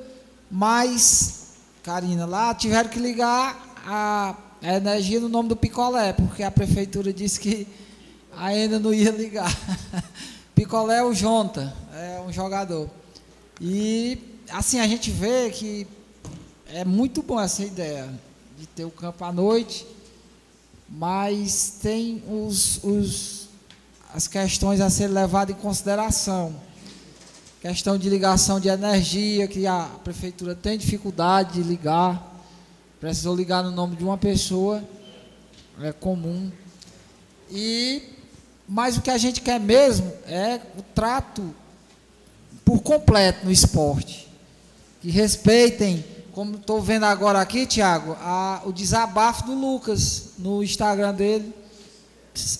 mas, 0.52 1.54
Karina, 1.82 2.26
lá 2.26 2.54
tiveram 2.54 2.90
que 2.90 3.00
ligar 3.00 3.74
a, 3.86 4.36
a 4.64 4.76
energia 4.78 5.20
no 5.20 5.28
nome 5.28 5.50
do 5.50 5.56
picolé, 5.58 6.14
porque 6.14 6.42
a 6.42 6.50
prefeitura 6.50 7.12
disse 7.12 7.40
que 7.40 7.68
ainda 8.36 8.80
não 8.80 8.94
ia 8.94 9.12
ligar. 9.12 9.54
picolé 10.56 11.00
é 11.00 11.04
o 11.04 11.14
Jonta, 11.14 11.76
é 11.94 12.22
um 12.26 12.32
jogador. 12.32 12.90
E 13.60 14.18
assim 14.50 14.80
a 14.80 14.88
gente 14.88 15.12
vê 15.12 15.50
que 15.50 15.86
é 16.68 16.86
muito 16.86 17.22
bom 17.22 17.40
essa 17.40 17.64
ideia 17.64 18.10
de 18.58 18.66
ter 18.66 18.86
o 18.86 18.90
campo 18.90 19.26
à 19.26 19.34
noite, 19.34 19.86
mas 20.90 21.78
tem 21.82 22.24
os, 22.28 22.82
os, 22.84 23.50
as 24.14 24.28
questões 24.28 24.80
a 24.80 24.90
serem 24.90 25.14
levadas 25.14 25.56
em 25.56 25.60
consideração. 25.60 26.56
Questão 27.62 27.98
de 27.98 28.10
ligação 28.10 28.60
de 28.60 28.70
energia, 28.70 29.48
que 29.48 29.68
a 29.68 29.90
prefeitura 30.04 30.56
tem 30.56 30.78
dificuldade 30.78 31.62
de 31.62 31.68
ligar. 31.68 32.33
Precisou 33.04 33.36
ligar 33.36 33.62
no 33.62 33.70
nome 33.70 33.98
de 33.98 34.04
uma 34.06 34.18
pessoa, 34.18 34.82
é 35.82 35.92
comum. 35.92 36.50
E 37.52 38.02
mas 38.66 38.96
o 38.96 39.02
que 39.02 39.12
a 39.12 39.18
gente 39.18 39.42
quer 39.42 39.60
mesmo 39.60 40.10
é 40.26 40.62
o 40.78 40.82
trato 40.82 41.54
por 42.64 42.80
completo 42.82 43.44
no 43.44 43.52
esporte. 43.52 44.32
Que 45.02 45.10
respeitem, 45.10 46.02
como 46.32 46.56
estou 46.56 46.82
vendo 46.82 47.04
agora 47.04 47.42
aqui, 47.42 47.66
Tiago, 47.66 48.16
o 48.64 48.72
desabafo 48.72 49.48
do 49.48 49.54
Lucas 49.54 50.30
no 50.40 50.64
Instagram 50.64 51.14
dele, 51.14 51.54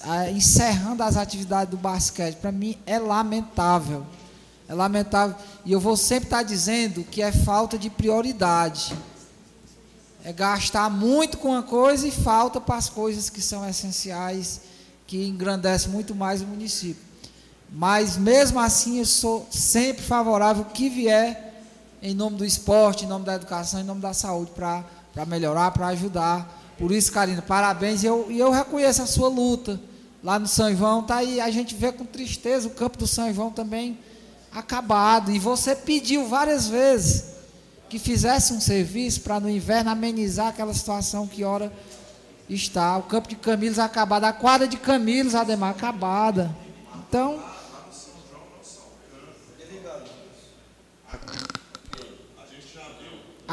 a, 0.02 0.30
encerrando 0.30 1.04
as 1.04 1.16
atividades 1.16 1.72
do 1.72 1.78
basquete. 1.78 2.36
Para 2.36 2.52
mim 2.52 2.78
é 2.86 3.00
lamentável. 3.00 4.06
É 4.68 4.74
lamentável. 4.74 5.38
E 5.64 5.72
eu 5.72 5.80
vou 5.80 5.96
sempre 5.96 6.26
estar 6.26 6.40
tá 6.40 6.44
dizendo 6.44 7.06
que 7.06 7.22
é 7.22 7.32
falta 7.32 7.78
de 7.78 7.90
prioridade. 7.90 8.94
É 10.24 10.32
gastar 10.32 10.90
muito 10.90 11.38
com 11.38 11.50
uma 11.50 11.64
coisa 11.64 12.08
e 12.08 12.12
falta 12.12 12.62
para 12.62 12.76
as 12.76 12.88
coisas 12.88 13.30
que 13.30 13.42
são 13.42 13.68
essenciais, 13.68 14.62
que 15.06 15.28
engrandecem 15.28 15.92
muito 15.92 16.16
mais 16.16 16.42
o 16.42 16.46
município. 16.46 17.04
Mas 17.70 18.16
mesmo 18.16 18.60
assim 18.60 19.00
eu 19.00 19.06
sou 19.06 19.46
sempre 19.52 20.02
favorável 20.02 20.64
que 20.66 20.88
vier 20.88 21.54
em 22.02 22.14
nome 22.14 22.38
do 22.38 22.46
esporte, 22.46 23.04
em 23.04 23.08
nome 23.08 23.26
da 23.26 23.36
educação, 23.36 23.82
em 23.82 23.84
nome 23.84 24.00
da 24.00 24.14
saúde, 24.14 24.52
para 24.52 25.26
melhorar, 25.26 25.72
para 25.72 25.88
ajudar. 25.88 26.62
Por 26.78 26.92
isso, 26.92 27.12
Karina, 27.12 27.42
parabéns. 27.42 28.04
E 28.04 28.06
eu, 28.06 28.32
eu 28.32 28.50
reconheço 28.52 29.02
a 29.02 29.06
sua 29.06 29.28
luta 29.28 29.80
lá 30.24 30.40
no 30.40 30.48
São 30.48 30.74
João. 30.76 31.04
Tá 31.04 31.18
aí, 31.18 31.42
a 31.42 31.52
gente 31.52 31.76
vê 31.76 31.92
com 31.92 32.06
tristeza 32.06 32.68
o 32.68 32.72
campo 32.72 32.98
do 32.98 33.08
São 33.08 33.34
João 33.34 33.52
também 33.52 34.00
acabado. 34.54 35.32
E 35.32 35.40
você 35.40 35.76
pediu 35.76 36.28
várias 36.28 36.68
vezes 36.68 37.33
que 37.90 38.00
fizesse 38.00 38.54
um 38.54 38.60
serviço 38.60 39.22
para 39.22 39.40
no 39.40 39.50
inverno 39.50 39.92
amenizar 39.92 40.48
aquela 40.48 40.74
situação 40.74 41.28
que 41.28 41.44
ora 41.44 41.72
está. 42.50 42.98
O 42.98 43.04
campo 43.04 43.28
de 43.28 43.36
Camilos 43.36 43.80
acabado, 43.80 44.26
a 44.26 44.34
quadra 44.34 44.68
de 44.68 44.78
Camilos, 44.78 45.36
Ademar, 45.36 45.72
acabada. 45.72 46.56
Então, 47.08 47.42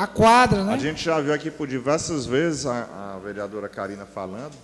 A 0.01 0.07
quadra, 0.07 0.65
né? 0.65 0.73
A 0.73 0.78
gente 0.78 1.05
já 1.05 1.20
viu 1.20 1.35
aqui 1.35 1.51
por 1.51 1.66
diversas 1.66 2.24
vezes 2.24 2.65
a, 2.65 3.16
a 3.16 3.19
vereadora 3.19 3.69
Karina 3.69 4.07
falando. 4.07 4.55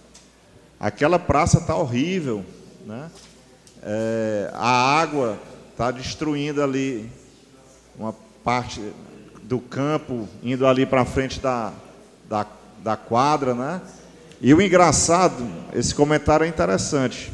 Aquela 0.78 1.18
praça 1.18 1.58
está 1.58 1.76
horrível, 1.76 2.42
né? 2.86 3.10
É, 3.82 4.50
a 4.54 4.98
água 4.98 5.38
está 5.72 5.90
destruindo 5.90 6.62
ali 6.62 7.10
uma 7.98 8.14
parte 8.42 8.80
do 9.46 9.60
campo, 9.60 10.28
indo 10.42 10.66
ali 10.66 10.84
para 10.84 11.04
frente 11.04 11.38
da, 11.38 11.72
da, 12.28 12.44
da 12.82 12.96
quadra, 12.96 13.54
né? 13.54 13.80
E 14.40 14.52
o 14.52 14.60
engraçado, 14.60 15.46
esse 15.72 15.94
comentário 15.94 16.44
é 16.44 16.48
interessante. 16.48 17.32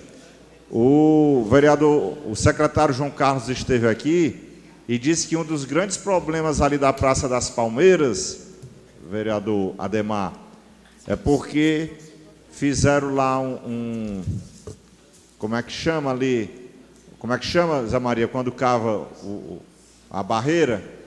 O 0.71 1.47
vereador, 1.51 2.19
o 2.27 2.37
secretário 2.37 2.95
João 2.95 3.11
Carlos 3.11 3.49
esteve 3.49 3.89
aqui 3.89 4.61
e 4.87 4.99
disse 4.99 5.27
que 5.27 5.37
um 5.37 5.45
dos 5.45 5.65
grandes 5.65 5.97
problemas 5.97 6.61
ali 6.61 6.77
da 6.77 6.93
Praça 6.93 7.29
das 7.29 7.49
Palmeiras, 7.49 8.49
vereador 9.11 9.75
Ademar, 9.79 10.35
é 11.07 11.17
porque 11.17 11.93
fizeram 12.53 13.15
lá 13.15 13.41
um, 13.41 13.55
um 13.67 14.23
como 15.39 15.57
é 15.57 15.63
que 15.63 15.73
chama 15.73 16.11
ali? 16.11 16.71
Como 17.19 17.33
é 17.33 17.39
que 17.39 17.47
chama, 17.47 17.85
Zé 17.87 17.99
Maria, 17.99 18.29
quando 18.29 18.53
cava 18.53 19.09
o, 19.23 19.61
a 20.11 20.23
barreira? 20.23 21.02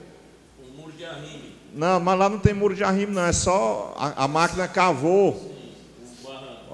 Arrime. 1.08 1.56
Não, 1.72 2.00
mas 2.00 2.18
lá 2.18 2.28
não 2.28 2.38
tem 2.38 2.54
muro 2.54 2.74
de 2.74 2.82
arrime, 2.82 3.12
não. 3.12 3.24
É 3.24 3.32
só 3.32 3.94
a, 3.98 4.24
a 4.24 4.28
máquina 4.28 4.66
cavou. 4.66 5.54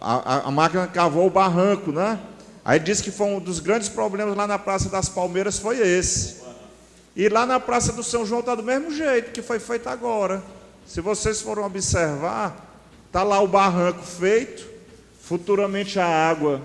A, 0.01 0.49
a, 0.49 0.51
máquina 0.51 0.87
cavou 0.87 1.27
o 1.27 1.31
barranco, 1.31 1.93
né? 1.93 2.19
Aí 2.65 2.79
disse 2.79 3.03
que 3.03 3.11
foi 3.11 3.27
um 3.27 3.41
dos 3.41 3.61
grandes 3.61 3.89
problemas 3.89 4.37
lá 4.37 4.47
na 4.47 4.59
Praça 4.59 4.89
das 4.89 5.09
Palmeiras 5.09 5.59
foi 5.59 5.79
esse. 5.79 6.43
E 7.15 7.29
lá 7.29 7.45
na 7.45 7.61
Praça 7.61 7.93
do 7.93 8.03
São 8.03 8.25
João 8.25 8.41
está 8.41 8.55
do 8.55 8.63
mesmo 8.63 8.91
jeito 8.93 9.33
que 9.33 9.43
foi 9.43 9.59
feito 9.59 9.89
agora. 9.89 10.43
Se 10.87 11.01
vocês 11.01 11.41
foram 11.41 11.65
observar, 11.65 12.81
está 13.07 13.23
lá 13.23 13.41
o 13.41 13.49
barranco 13.49 14.03
feito, 14.03 14.67
futuramente 15.21 15.99
a 15.99 16.07
água, 16.07 16.63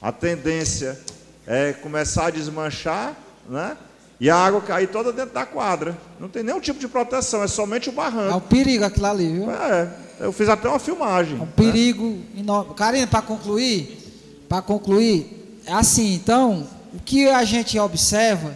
a 0.00 0.10
tendência 0.10 0.98
é 1.46 1.72
começar 1.72 2.26
a 2.26 2.30
desmanchar, 2.30 3.16
né? 3.48 3.76
E 4.20 4.28
a 4.28 4.36
água 4.36 4.60
cair 4.60 4.88
toda 4.88 5.12
dentro 5.12 5.32
da 5.32 5.46
quadra. 5.46 5.96
Não 6.20 6.28
tem 6.28 6.42
nenhum 6.42 6.60
tipo 6.60 6.78
de 6.78 6.86
proteção, 6.86 7.42
é 7.42 7.48
somente 7.48 7.88
o 7.88 7.92
barranco. 7.92 8.32
É 8.32 8.36
um 8.36 8.40
perigo 8.40 8.84
aquilo 8.84 9.06
ali, 9.06 9.32
viu? 9.32 9.50
É, 9.50 9.90
eu 10.20 10.30
fiz 10.30 10.46
até 10.46 10.68
uma 10.68 10.78
filmagem. 10.78 11.38
É 11.38 11.42
um 11.42 11.46
perigo 11.46 12.06
né? 12.06 12.40
enorme. 12.40 12.74
Karina, 12.74 13.06
para 13.06 13.22
concluir, 13.22 14.44
para 14.46 14.60
concluir, 14.60 15.62
é 15.64 15.72
assim, 15.72 16.12
então, 16.12 16.68
o 16.92 16.98
que 17.00 17.30
a 17.30 17.42
gente 17.44 17.78
observa 17.78 18.54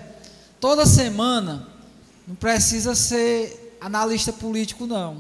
toda 0.61 0.85
semana, 0.85 1.66
não 2.28 2.35
precisa 2.35 2.95
ser 2.95 3.77
analista 3.81 4.35
político, 4.35 4.86
não. 4.86 5.16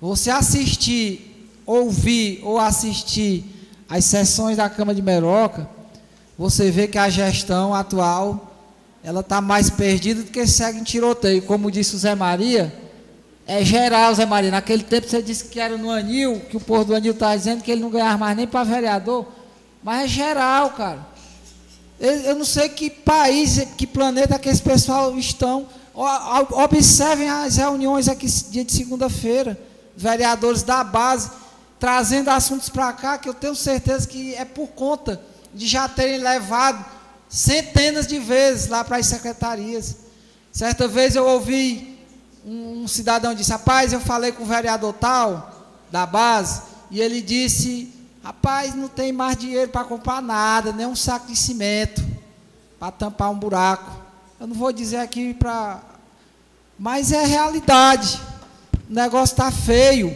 Você 0.00 0.30
assistir, 0.30 1.50
ouvir 1.66 2.40
ou 2.44 2.56
assistir 2.58 3.44
as 3.88 4.04
sessões 4.04 4.56
da 4.56 4.70
Câmara 4.70 4.94
de 4.94 5.02
Meroca, 5.02 5.68
você 6.38 6.70
vê 6.70 6.86
que 6.86 6.96
a 6.96 7.08
gestão 7.08 7.74
atual 7.74 8.49
ela 9.02 9.20
está 9.20 9.40
mais 9.40 9.70
perdida 9.70 10.22
do 10.22 10.30
que 10.30 10.46
segue 10.46 10.78
em 10.78 10.84
tiroteio. 10.84 11.42
Como 11.42 11.70
disse 11.70 11.96
o 11.96 11.98
Zé 11.98 12.14
Maria, 12.14 12.72
é 13.46 13.64
geral, 13.64 14.14
Zé 14.14 14.26
Maria. 14.26 14.50
Naquele 14.50 14.82
tempo 14.82 15.08
você 15.08 15.22
disse 15.22 15.44
que 15.44 15.58
era 15.58 15.76
no 15.76 15.90
Anil, 15.90 16.40
que 16.50 16.56
o 16.56 16.60
povo 16.60 16.84
do 16.84 16.94
Anil 16.94 17.12
está 17.12 17.34
dizendo 17.34 17.62
que 17.62 17.70
ele 17.70 17.80
não 17.80 17.90
ganhava 17.90 18.18
mais 18.18 18.36
nem 18.36 18.46
para 18.46 18.62
vereador, 18.62 19.26
mas 19.82 20.04
é 20.04 20.08
geral, 20.08 20.70
cara. 20.70 21.08
Eu 21.98 22.34
não 22.34 22.44
sei 22.44 22.68
que 22.68 22.88
país, 22.88 23.58
que 23.76 23.86
planeta 23.86 24.38
que 24.38 24.48
esse 24.48 24.62
pessoal 24.62 25.18
estão. 25.18 25.66
Observem 26.64 27.28
as 27.28 27.56
reuniões 27.56 28.08
aqui 28.08 28.26
dia 28.50 28.64
de 28.64 28.72
segunda-feira, 28.72 29.58
vereadores 29.96 30.62
da 30.62 30.82
base, 30.82 31.30
trazendo 31.78 32.30
assuntos 32.30 32.68
para 32.68 32.92
cá, 32.92 33.18
que 33.18 33.28
eu 33.28 33.34
tenho 33.34 33.54
certeza 33.54 34.06
que 34.06 34.34
é 34.34 34.44
por 34.44 34.68
conta 34.68 35.20
de 35.52 35.66
já 35.66 35.88
terem 35.88 36.18
levado 36.18 36.99
centenas 37.30 38.06
de 38.06 38.18
vezes 38.18 38.68
lá 38.68 38.84
para 38.84 38.98
as 38.98 39.06
secretarias. 39.06 39.96
Certa 40.52 40.86
vez 40.86 41.16
eu 41.16 41.24
ouvi 41.24 41.98
um, 42.44 42.82
um 42.82 42.88
cidadão 42.88 43.34
disse, 43.34 43.52
rapaz, 43.52 43.92
eu 43.92 44.00
falei 44.00 44.32
com 44.32 44.42
o 44.42 44.46
vereador 44.46 44.92
tal, 44.92 45.78
da 45.90 46.04
base, 46.04 46.60
e 46.90 47.00
ele 47.00 47.22
disse 47.22 48.00
Rapaz, 48.22 48.74
não 48.74 48.86
tem 48.86 49.12
mais 49.12 49.36
dinheiro 49.36 49.70
para 49.70 49.84
comprar 49.84 50.20
nada, 50.20 50.72
nem 50.72 50.86
um 50.86 50.94
saco 50.94 51.26
de 51.26 51.36
cimento 51.36 52.04
para 52.78 52.92
tampar 52.92 53.30
um 53.30 53.38
buraco. 53.38 53.90
Eu 54.38 54.46
não 54.46 54.54
vou 54.54 54.72
dizer 54.72 54.98
aqui 54.98 55.32
para. 55.32 55.80
Mas 56.78 57.12
é 57.12 57.24
realidade. 57.24 58.20
O 58.88 58.92
negócio 58.92 59.32
está 59.32 59.50
feio. 59.50 60.14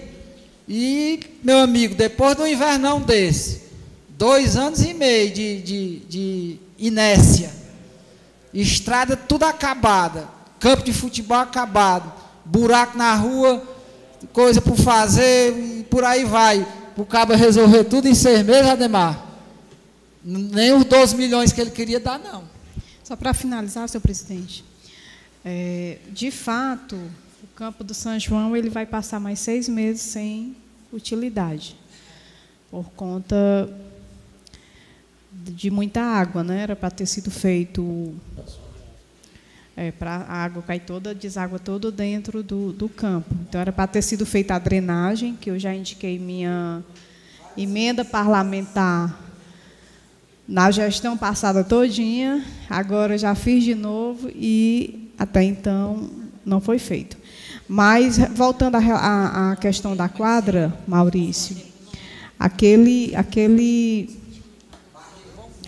E, 0.69 1.21
meu 1.43 1.59
amigo, 1.59 1.95
depois 1.95 2.37
do 2.37 2.47
invernão 2.47 3.01
desse, 3.01 3.63
dois 4.11 4.57
anos 4.57 4.83
e 4.83 4.95
meio 4.95 5.33
de, 5.33 5.61
de, 5.61 5.99
de 6.01 6.61
inércia, 6.79 7.51
estrada 8.53 9.17
tudo 9.17 9.45
acabada, 9.45 10.29
campo 10.59 10.83
de 10.83 10.93
futebol 10.93 11.39
acabado, 11.39 12.13
buraco 12.45 12.97
na 12.97 13.15
rua, 13.15 13.63
coisa 14.33 14.61
por 14.61 14.77
fazer, 14.77 15.87
por 15.91 16.05
aí 16.05 16.25
vai. 16.25 16.67
O 16.97 17.05
cabo 17.05 17.35
resolver 17.35 17.85
tudo 17.85 18.09
em 18.09 18.15
seis 18.15 18.45
meses, 18.45 18.71
Ademar. 18.71 19.25
Nem 20.25 20.73
os 20.73 20.85
12 20.85 21.17
milhões 21.17 21.53
que 21.53 21.61
ele 21.61 21.71
queria 21.71 21.99
dar, 22.01 22.19
não. 22.19 22.45
Só 23.03 23.17
para 23.17 23.35
finalizar, 23.35 23.89
senhor 23.89 24.01
presidente. 24.01 24.65
É, 25.45 25.99
de 26.11 26.31
fato, 26.31 26.97
o 27.43 27.47
campo 27.55 27.85
do 27.85 27.93
São 27.93 28.19
João 28.19 28.57
ele 28.57 28.71
vai 28.71 28.87
passar 28.87 29.21
mais 29.21 29.41
seis 29.41 29.69
meses 29.69 30.01
sem 30.01 30.57
utilidade, 30.93 31.77
por 32.71 32.87
conta 32.97 33.69
de 35.53 35.71
muita 35.71 36.01
água, 36.01 36.43
né? 36.43 36.63
Era 36.63 36.77
para 36.77 36.91
ter 36.91 37.07
sido 37.07 37.31
feito 37.31 38.15
é, 39.77 39.91
para 39.91 40.17
a 40.17 40.45
água 40.45 40.63
cair 40.63 40.81
toda, 40.81 41.15
deságua 41.15 41.59
todo 41.59 41.91
dentro 41.91 42.43
do, 42.43 42.73
do 42.73 42.89
campo. 42.89 43.35
Então 43.49 43.61
era 43.61 43.73
para 43.73 43.87
ter 43.87 44.03
sido 44.03 44.25
feita 44.25 44.55
a 44.55 44.59
drenagem, 44.59 45.37
que 45.41 45.51
eu 45.51 45.59
já 45.59 45.75
indiquei 45.75 46.19
minha 46.19 46.83
emenda 47.57 48.05
parlamentar 48.05 49.21
na 50.47 50.71
gestão 50.71 51.17
passada 51.17 51.65
todinha, 51.65 52.45
agora 52.69 53.17
já 53.17 53.35
fiz 53.35 53.65
de 53.65 53.75
novo 53.75 54.29
e 54.35 55.11
até 55.19 55.43
então 55.43 56.11
não 56.45 56.61
foi 56.61 56.79
feito. 56.79 57.17
Mas 57.67 58.19
voltando 58.35 58.77
à 58.77 59.57
questão 59.59 59.97
da 59.97 60.09
quadra, 60.09 60.77
Maurício, 60.87 61.57
aquele, 62.39 63.15
aquele, 63.17 64.11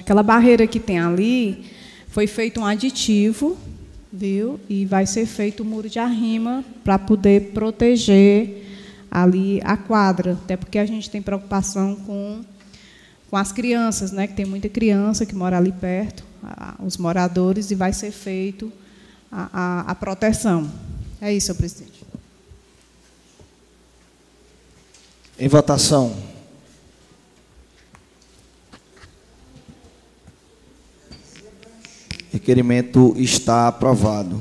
aquela 0.06 0.22
barreira 0.22 0.68
que 0.68 0.78
tem 0.78 1.00
ali 1.00 1.64
foi 2.10 2.28
feito 2.28 2.60
um 2.60 2.64
aditivo, 2.64 3.58
viu? 4.12 4.60
E 4.68 4.86
vai 4.86 5.04
ser 5.04 5.26
feito 5.26 5.64
o 5.64 5.66
um 5.66 5.68
muro 5.68 5.90
de 5.90 5.98
arrima 5.98 6.64
para 6.84 6.96
poder 6.96 7.50
proteger 7.50 8.64
ali 9.10 9.60
a 9.64 9.76
quadra, 9.76 10.38
até 10.44 10.56
porque 10.56 10.78
a 10.78 10.86
gente 10.86 11.10
tem 11.10 11.20
preocupação 11.20 11.96
com 11.96 12.40
com 13.28 13.36
as 13.36 13.50
crianças, 13.50 14.12
né, 14.12 14.28
que 14.28 14.34
tem 14.34 14.46
muita 14.46 14.68
criança 14.68 15.26
que 15.26 15.34
mora 15.34 15.58
ali 15.58 15.72
perto, 15.72 16.22
a, 16.44 16.76
os 16.78 16.96
moradores, 16.96 17.72
e 17.72 17.74
vai 17.74 17.92
ser 17.92 18.12
feito 18.12 18.72
a, 19.32 19.48
a, 19.52 19.90
a 19.90 19.94
proteção. 19.96 20.70
É 21.20 21.34
isso, 21.34 21.46
senhor 21.46 21.58
presidente. 21.58 22.06
Em 25.36 25.48
votação. 25.48 26.35
Requerimento 32.32 33.15
está 33.16 33.69
aprovado. 33.69 34.40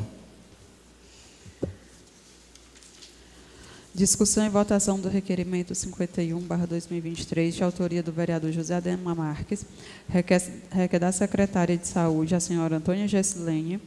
Discussão 3.95 4.45
e 4.45 4.49
votação 4.49 4.99
do 4.99 5.07
requerimento 5.07 5.73
51/2023, 5.73 7.55
de 7.55 7.63
autoria 7.63 8.03
do 8.03 8.11
vereador 8.11 8.51
José 8.51 8.75
Adema 8.75 9.15
Marques, 9.15 9.65
requer, 10.09 10.41
requer 10.69 10.99
da 10.99 11.13
secretária 11.13 11.77
de 11.77 11.87
Saúde, 11.87 12.35
a 12.35 12.39
senhora 12.41 12.75
Antônia 12.75 13.07
Gessilene, 13.07 13.79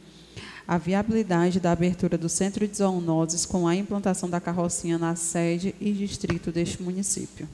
a 0.67 0.79
viabilidade 0.79 1.59
da 1.59 1.71
abertura 1.71 2.17
do 2.17 2.27
centro 2.27 2.67
de 2.67 2.77
zoonoses 2.77 3.45
com 3.45 3.67
a 3.67 3.75
implantação 3.75 4.27
da 4.27 4.41
carrocinha 4.41 4.97
na 4.97 5.15
sede 5.15 5.75
e 5.79 5.91
distrito 5.91 6.51
deste 6.51 6.81
município. 6.81 7.47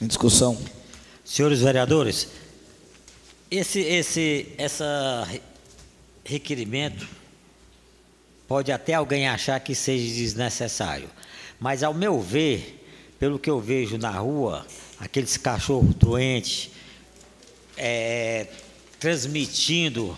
Em 0.00 0.06
discussão. 0.06 0.58
Senhores 1.24 1.60
vereadores, 1.60 2.28
esse, 3.50 3.80
esse 3.80 4.48
essa 4.58 5.26
requerimento 6.26 7.06
pode 8.48 8.70
até 8.70 8.94
alguém 8.94 9.28
achar 9.28 9.58
que 9.60 9.74
seja 9.74 10.14
desnecessário. 10.14 11.08
Mas, 11.58 11.82
ao 11.82 11.94
meu 11.94 12.20
ver, 12.20 12.84
pelo 13.18 13.38
que 13.38 13.48
eu 13.48 13.60
vejo 13.60 13.96
na 13.96 14.10
rua, 14.10 14.66
aqueles 15.00 15.36
cachorros 15.36 15.94
doentes 15.94 16.70
é, 17.76 18.46
transmitindo 18.98 20.16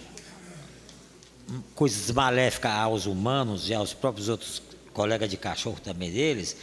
coisas 1.75 2.11
maléficas 2.11 2.73
aos 2.73 3.07
humanos 3.07 3.69
e 3.69 3.75
aos 3.75 3.95
próprios 3.95 4.29
outros 4.29 4.63
colegas 4.93 5.31
de 5.31 5.37
cachorro 5.37 5.79
também 5.83 6.11
deles, 6.11 6.57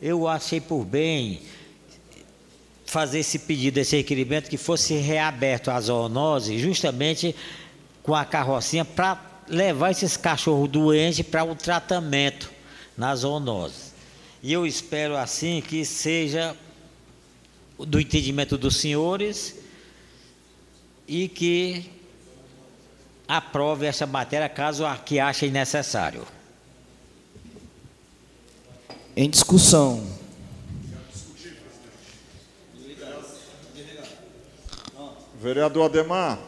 eu 0.00 0.26
achei 0.26 0.60
por 0.60 0.84
bem 0.84 1.42
fazer 2.86 3.20
esse 3.20 3.38
pedido, 3.38 3.78
esse 3.78 3.96
requerimento, 3.96 4.50
que 4.50 4.58
fosse 4.58 4.94
reaberto 4.94 5.70
a 5.70 5.80
zoonose, 5.80 6.58
justamente 6.58 7.34
com 8.02 8.14
a 8.14 8.24
carrocinha, 8.24 8.84
para 8.84 9.20
levar 9.48 9.90
esses 9.90 10.16
cachorros 10.16 10.68
doentes 10.68 11.24
para 11.26 11.44
o 11.44 11.52
um 11.52 11.54
tratamento 11.54 12.50
na 12.96 13.14
zoonose. 13.14 13.92
E 14.42 14.52
eu 14.52 14.66
espero 14.66 15.16
assim 15.16 15.60
que 15.60 15.84
seja 15.84 16.56
do 17.78 18.00
entendimento 18.00 18.58
dos 18.58 18.76
senhores 18.76 19.56
e 21.06 21.28
que 21.28 21.90
aprove 23.26 23.86
essa 23.86 24.06
matéria 24.06 24.48
caso 24.48 24.84
a 24.84 24.96
que 24.96 25.20
achem 25.20 25.50
necessário. 25.50 26.26
Em 29.16 29.28
discussão. 29.28 30.22
Vereador 35.40 35.86
Ademar, 35.86 36.38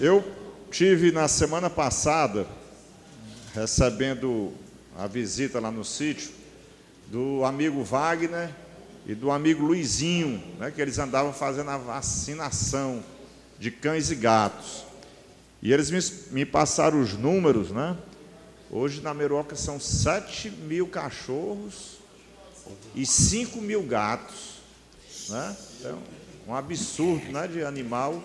eu 0.00 0.24
tive 0.74 1.12
na 1.12 1.28
semana 1.28 1.70
passada 1.70 2.48
recebendo 3.54 4.52
a 4.98 5.06
visita 5.06 5.60
lá 5.60 5.70
no 5.70 5.84
sítio 5.84 6.32
do 7.06 7.44
amigo 7.44 7.84
Wagner 7.84 8.52
e 9.06 9.14
do 9.14 9.30
amigo 9.30 9.64
Luizinho, 9.64 10.42
né, 10.58 10.72
que 10.72 10.82
eles 10.82 10.98
andavam 10.98 11.32
fazendo 11.32 11.70
a 11.70 11.78
vacinação 11.78 13.04
de 13.56 13.70
cães 13.70 14.10
e 14.10 14.16
gatos. 14.16 14.84
E 15.62 15.72
eles 15.72 15.92
me, 15.92 16.32
me 16.32 16.44
passaram 16.44 17.00
os 17.00 17.12
números, 17.12 17.70
né? 17.70 17.96
Hoje 18.68 19.00
na 19.00 19.14
Meroca 19.14 19.54
são 19.54 19.78
7 19.78 20.50
mil 20.50 20.88
cachorros 20.88 21.98
e 22.96 23.06
5 23.06 23.60
mil 23.60 23.84
gatos. 23.84 24.54
Né? 25.28 25.56
Então, 25.78 26.02
um 26.48 26.54
absurdo 26.54 27.30
né, 27.30 27.46
de 27.46 27.62
animal. 27.62 28.20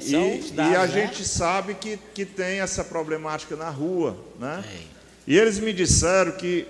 E, 0.00 0.54
e 0.54 0.60
a 0.60 0.86
né? 0.86 0.88
gente 0.88 1.24
sabe 1.26 1.74
que, 1.74 1.98
que 2.14 2.24
tem 2.24 2.60
essa 2.60 2.84
problemática 2.84 3.56
na 3.56 3.70
rua. 3.70 4.16
Né? 4.38 4.64
E 5.26 5.36
eles 5.38 5.58
me 5.58 5.72
disseram 5.72 6.32
que 6.32 6.66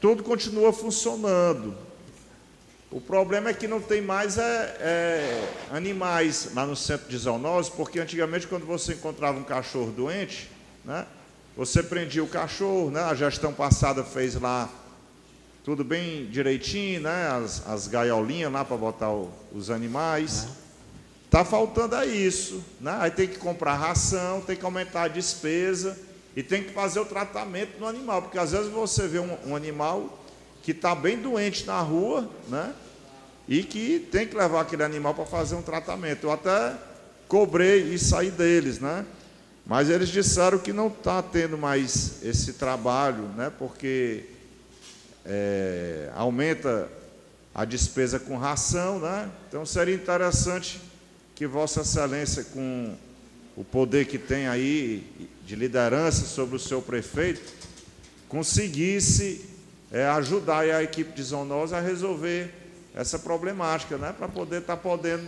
tudo 0.00 0.22
continua 0.22 0.72
funcionando. 0.72 1.76
O 2.90 3.00
problema 3.00 3.50
é 3.50 3.54
que 3.54 3.68
não 3.68 3.80
tem 3.80 4.00
mais 4.00 4.36
é, 4.36 4.76
é, 4.80 5.48
animais 5.70 6.50
lá 6.54 6.66
no 6.66 6.74
centro 6.74 7.08
de 7.08 7.16
zoonose, 7.16 7.70
porque 7.70 8.00
antigamente 8.00 8.48
quando 8.48 8.66
você 8.66 8.94
encontrava 8.94 9.38
um 9.38 9.44
cachorro 9.44 9.92
doente, 9.92 10.50
né, 10.84 11.06
você 11.56 11.84
prendia 11.84 12.24
o 12.24 12.26
cachorro, 12.26 12.90
né, 12.90 13.00
a 13.02 13.14
gestão 13.14 13.52
passada 13.52 14.02
fez 14.02 14.34
lá 14.34 14.68
tudo 15.62 15.84
bem 15.84 16.26
direitinho, 16.26 17.02
né, 17.02 17.28
as, 17.28 17.64
as 17.68 17.86
gaiolinhas 17.86 18.50
lá 18.50 18.64
para 18.64 18.76
botar 18.76 19.10
o, 19.10 19.30
os 19.52 19.70
animais. 19.70 20.48
Está 21.30 21.44
faltando 21.44 21.94
a 21.94 22.04
isso. 22.04 22.60
Né? 22.80 22.92
Aí 22.98 23.10
tem 23.12 23.28
que 23.28 23.38
comprar 23.38 23.76
ração, 23.76 24.40
tem 24.40 24.56
que 24.56 24.64
aumentar 24.64 25.04
a 25.04 25.08
despesa. 25.08 25.96
E 26.34 26.42
tem 26.42 26.64
que 26.64 26.72
fazer 26.72 26.98
o 26.98 27.04
tratamento 27.04 27.78
no 27.78 27.86
animal, 27.86 28.22
porque 28.22 28.38
às 28.38 28.50
vezes 28.50 28.68
você 28.68 29.06
vê 29.06 29.20
um, 29.20 29.36
um 29.46 29.54
animal 29.54 30.18
que 30.60 30.72
está 30.72 30.92
bem 30.92 31.18
doente 31.18 31.64
na 31.66 31.80
rua, 31.80 32.28
né? 32.48 32.74
E 33.48 33.62
que 33.62 34.08
tem 34.10 34.26
que 34.26 34.36
levar 34.36 34.62
aquele 34.62 34.82
animal 34.82 35.14
para 35.14 35.24
fazer 35.24 35.54
um 35.54 35.62
tratamento. 35.62 36.24
Eu 36.24 36.32
até 36.32 36.74
cobrei 37.28 37.94
e 37.94 37.98
saí 37.98 38.30
deles, 38.32 38.80
né? 38.80 39.06
Mas 39.64 39.88
eles 39.88 40.08
disseram 40.08 40.58
que 40.58 40.72
não 40.72 40.88
está 40.88 41.22
tendo 41.22 41.56
mais 41.56 42.24
esse 42.24 42.54
trabalho, 42.54 43.28
né? 43.36 43.52
Porque 43.56 44.24
é, 45.24 46.10
aumenta 46.16 46.88
a 47.54 47.64
despesa 47.64 48.18
com 48.18 48.36
ração, 48.36 48.98
né? 48.98 49.30
Então 49.48 49.64
seria 49.64 49.94
interessante 49.94 50.89
que 51.40 51.46
Vossa 51.46 51.80
Excelência, 51.80 52.44
com 52.44 52.94
o 53.56 53.64
poder 53.64 54.04
que 54.04 54.18
tem 54.18 54.46
aí 54.46 55.30
de 55.46 55.56
liderança 55.56 56.26
sobre 56.26 56.56
o 56.56 56.58
seu 56.58 56.82
prefeito, 56.82 57.40
conseguisse 58.28 59.46
é, 59.90 60.06
ajudar 60.08 60.64
a 60.64 60.82
equipe 60.82 61.14
de 61.14 61.22
zoonose 61.22 61.74
a 61.74 61.80
resolver 61.80 62.52
essa 62.94 63.18
problemática, 63.18 63.96
né? 63.96 64.12
para 64.12 64.28
poder 64.28 64.58
estar 64.58 64.76
tá 64.76 64.82
podendo 64.82 65.26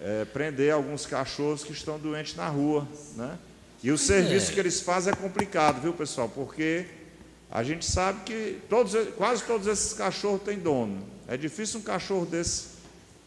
é, 0.00 0.24
prender 0.24 0.72
alguns 0.72 1.04
cachorros 1.04 1.62
que 1.62 1.72
estão 1.72 1.98
doentes 1.98 2.34
na 2.34 2.48
rua. 2.48 2.88
Né? 3.14 3.38
E 3.82 3.92
o 3.92 3.98
serviço 3.98 4.52
é. 4.52 4.54
que 4.54 4.60
eles 4.60 4.80
fazem 4.80 5.12
é 5.12 5.14
complicado, 5.14 5.82
viu, 5.82 5.92
pessoal? 5.92 6.30
Porque 6.30 6.86
a 7.50 7.62
gente 7.62 7.84
sabe 7.84 8.22
que 8.24 8.58
todos, 8.70 8.94
quase 9.18 9.44
todos 9.44 9.66
esses 9.66 9.92
cachorros 9.92 10.40
têm 10.40 10.58
dono. 10.58 11.06
É 11.28 11.36
difícil 11.36 11.80
um 11.80 11.82
cachorro 11.82 12.24
desse 12.24 12.71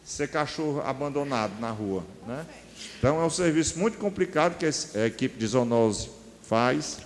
ser 0.06 0.28
cachorro 0.28 0.80
abandonado 0.80 1.60
na 1.60 1.70
rua. 1.70 2.04
Né? 2.26 2.46
Então, 2.98 3.20
é 3.20 3.24
um 3.26 3.30
serviço 3.30 3.78
muito 3.78 3.98
complicado 3.98 4.56
que 4.56 4.64
a 4.64 5.06
equipe 5.06 5.36
de 5.36 5.46
zoonose 5.46 6.08
faz. 6.42 6.98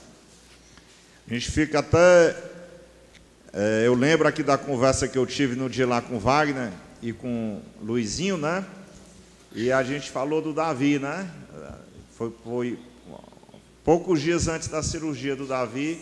A 1.29 1.33
gente 1.33 1.51
fica 1.51 1.79
até 1.81 2.37
É, 3.53 3.83
eu 3.85 3.95
lembro 3.95 4.29
aqui 4.29 4.45
da 4.45 4.57
conversa 4.57 5.09
que 5.09 5.19
eu 5.19 5.27
tive 5.27 5.57
no 5.57 5.69
dia 5.69 5.85
lá 5.85 6.01
com 6.01 6.15
o 6.15 6.21
Wagner 6.21 6.71
e 7.03 7.13
com 7.13 7.61
o 7.81 7.85
Luizinho, 7.85 8.37
né? 8.37 8.65
E 9.53 9.73
a 9.73 9.83
gente 9.83 10.09
falou 10.09 10.41
do 10.41 10.53
Davi, 10.53 11.01
né? 11.01 11.29
Foi, 12.17 12.33
foi 12.45 12.79
poucos 13.85 14.21
dias 14.21 14.47
antes 14.47 14.69
da 14.69 14.85
cirurgia 14.85 15.35
do 15.35 15.49
Davi 15.49 16.01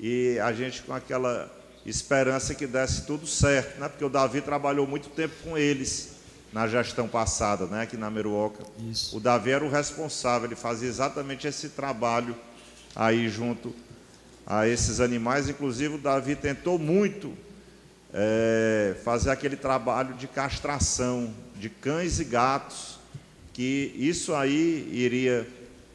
e 0.00 0.38
a 0.38 0.50
gente 0.50 0.82
com 0.82 0.94
aquela 0.94 1.54
esperança 1.84 2.54
que 2.54 2.66
desse 2.66 3.04
tudo 3.04 3.26
certo, 3.26 3.78
né? 3.78 3.86
Porque 3.90 4.04
o 4.04 4.08
Davi 4.08 4.40
trabalhou 4.40 4.86
muito 4.86 5.10
tempo 5.10 5.34
com 5.44 5.58
eles 5.58 6.17
na 6.52 6.66
gestão 6.66 7.06
passada, 7.06 7.66
né? 7.66 7.82
Aqui 7.82 7.96
na 7.96 8.10
Meruoca. 8.10 8.64
Isso. 8.90 9.16
O 9.16 9.20
Davi 9.20 9.50
era 9.50 9.64
o 9.64 9.70
responsável, 9.70 10.48
ele 10.48 10.56
fazia 10.56 10.88
exatamente 10.88 11.46
esse 11.46 11.70
trabalho 11.70 12.34
aí 12.94 13.28
junto 13.28 13.74
a 14.46 14.66
esses 14.66 15.00
animais. 15.00 15.48
Inclusive 15.48 15.96
o 15.96 15.98
Davi 15.98 16.34
tentou 16.34 16.78
muito 16.78 17.34
é, 18.12 18.96
fazer 19.04 19.30
aquele 19.30 19.56
trabalho 19.56 20.14
de 20.14 20.26
castração 20.26 21.32
de 21.56 21.68
cães 21.68 22.18
e 22.20 22.24
gatos, 22.24 22.98
que 23.52 23.92
isso 23.96 24.34
aí 24.34 24.88
iria 24.92 25.46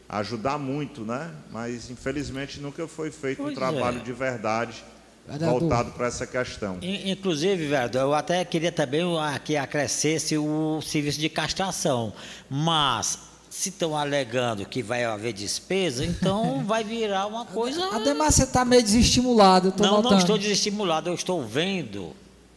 ajudar 0.08 0.60
muito, 0.60 1.02
né? 1.02 1.34
Mas 1.52 1.90
infelizmente 1.90 2.60
nunca 2.60 2.88
foi 2.88 3.10
feito 3.10 3.38
pois 3.38 3.52
um 3.52 3.56
trabalho 3.56 4.00
é. 4.00 4.04
de 4.04 4.14
verdade 4.14 4.84
voltado 5.28 5.92
para 5.92 6.08
essa 6.08 6.28
questão. 6.28 6.78
Inclusive, 6.82 7.68
vereador, 7.68 8.02
eu 8.02 8.14
até 8.14 8.44
queria 8.44 8.72
também 8.72 9.04
que 9.44 9.56
acrescesse 9.56 10.38
o 10.38 10.82
serviço 10.82 11.20
de 11.20 11.30
castração, 11.30 12.14
mas 12.50 13.20
se 13.50 13.70
estão 13.70 13.96
alegando 13.96 14.66
que 14.66 14.82
vai 14.82 15.04
haver 15.04 15.32
despesa, 15.32 16.04
então 16.04 16.64
vai 16.68 16.84
virar 16.84 17.28
uma 17.28 17.46
coisa. 17.46 17.88
Ademais, 17.96 18.36
você 18.36 18.44
está 18.44 18.66
meio 18.66 18.82
desestimulado. 18.82 19.74
não, 19.78 19.98
notando. 19.98 20.12
não 20.12 20.18
estou 20.18 20.38
desestimulado, 20.38 21.10
eu 21.10 21.14
estou 21.14 21.46
vendo 21.46 22.14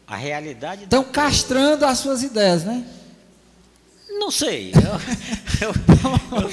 a 0.06 0.16
realidade. 0.16 0.84
Estão 0.84 1.04
castrando 1.04 1.84
as 1.84 1.98
suas 1.98 2.22
ideias, 2.22 2.64
né? 2.64 2.84
Não 4.08 4.30
sei. 4.30 4.72
Eu, 5.58 5.68
eu, 5.68 6.42
eu... 6.42 6.50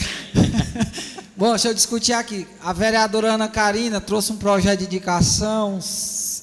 Bom, 1.36 1.50
deixa 1.50 1.70
eu 1.70 1.74
discutir 1.74 2.14
aqui. 2.14 2.48
A 2.62 2.72
vereadora 2.74 3.34
Ana 3.34 3.48
Karina 3.48 4.00
trouxe 4.00 4.32
um 4.32 4.38
projeto 4.38 4.80
de 4.80 4.86
indicação. 4.86 5.80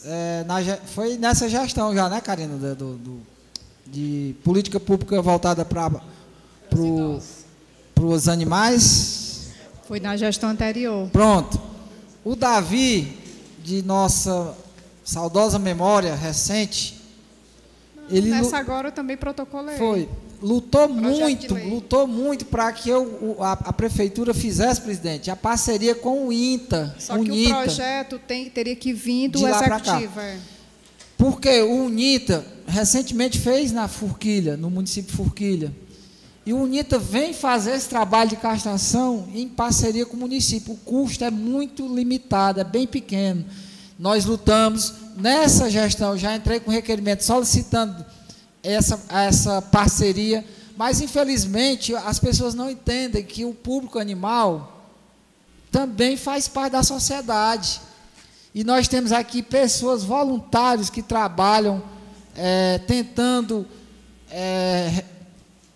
É, 0.04 0.44
na, 0.46 0.56
foi 0.86 1.16
nessa 1.16 1.48
gestão 1.48 1.94
já, 1.94 2.08
né, 2.08 2.20
Karina? 2.20 2.56
Do, 2.74 2.96
do 2.96 3.30
de 3.90 4.36
política 4.44 4.78
pública 4.78 5.20
voltada 5.20 5.64
para 5.64 5.90
os 8.00 8.28
animais. 8.28 9.50
Foi 9.86 9.98
na 9.98 10.16
gestão 10.16 10.50
anterior. 10.50 11.08
Pronto. 11.10 11.60
O 12.24 12.36
Davi, 12.36 13.18
de 13.62 13.82
nossa 13.82 14.54
saudosa 15.04 15.58
memória 15.58 16.14
recente, 16.14 17.00
ele 18.08 18.30
Nessa 18.30 18.58
agora 18.58 18.88
eu 18.88 18.92
também 18.92 19.16
protocolei. 19.16 19.76
Foi. 19.76 20.08
Lutou 20.42 20.88
muito, 20.88 21.54
lutou 21.54 22.06
muito 22.06 22.46
para 22.46 22.72
que 22.72 22.88
eu, 22.88 23.36
a, 23.40 23.52
a, 23.52 23.72
prefeitura 23.72 24.32
fizesse, 24.32 24.80
presidente, 24.80 25.30
a 25.30 25.36
parceria 25.36 25.94
com 25.94 26.28
o 26.28 26.32
INTA. 26.32 26.94
Só 26.98 27.18
que 27.18 27.30
o 27.30 27.48
projeto 27.48 28.18
tem, 28.18 28.48
teria 28.48 28.74
que 28.74 28.92
vir 28.92 29.28
do 29.28 29.46
executivo. 29.46 30.18
É. 30.18 30.38
Porque 31.18 31.60
o 31.60 31.84
UNITA 31.84 32.42
recentemente 32.66 33.38
fez 33.38 33.70
na 33.70 33.86
Forquilha, 33.86 34.56
no 34.56 34.70
município 34.70 35.10
de 35.10 35.16
Forquilha. 35.18 35.70
E 36.46 36.54
o 36.54 36.62
UNITA 36.62 36.98
vem 36.98 37.34
fazer 37.34 37.72
esse 37.72 37.90
trabalho 37.90 38.30
de 38.30 38.36
castração 38.36 39.28
em 39.34 39.46
parceria 39.46 40.06
com 40.06 40.16
o 40.16 40.20
município. 40.20 40.72
O 40.72 40.76
custo 40.78 41.22
é 41.22 41.30
muito 41.30 41.86
limitado, 41.94 42.58
é 42.58 42.64
bem 42.64 42.86
pequeno. 42.86 43.44
Nós 43.98 44.24
lutamos, 44.24 44.94
nessa 45.14 45.68
gestão, 45.68 46.16
já 46.16 46.34
entrei 46.34 46.58
com 46.58 46.70
requerimento 46.70 47.22
solicitando 47.22 48.02
essa, 48.62 49.00
essa 49.08 49.62
parceria, 49.62 50.44
mas 50.76 51.00
infelizmente 51.00 51.94
as 51.94 52.18
pessoas 52.18 52.54
não 52.54 52.70
entendem 52.70 53.24
que 53.24 53.44
o 53.44 53.54
público 53.54 53.98
animal 53.98 54.88
também 55.70 56.16
faz 56.16 56.48
parte 56.48 56.72
da 56.72 56.82
sociedade. 56.82 57.80
E 58.54 58.64
nós 58.64 58.88
temos 58.88 59.12
aqui 59.12 59.42
pessoas 59.42 60.02
voluntários 60.02 60.90
que 60.90 61.02
trabalham 61.02 61.82
é, 62.34 62.78
tentando 62.78 63.66
é, 64.30 65.04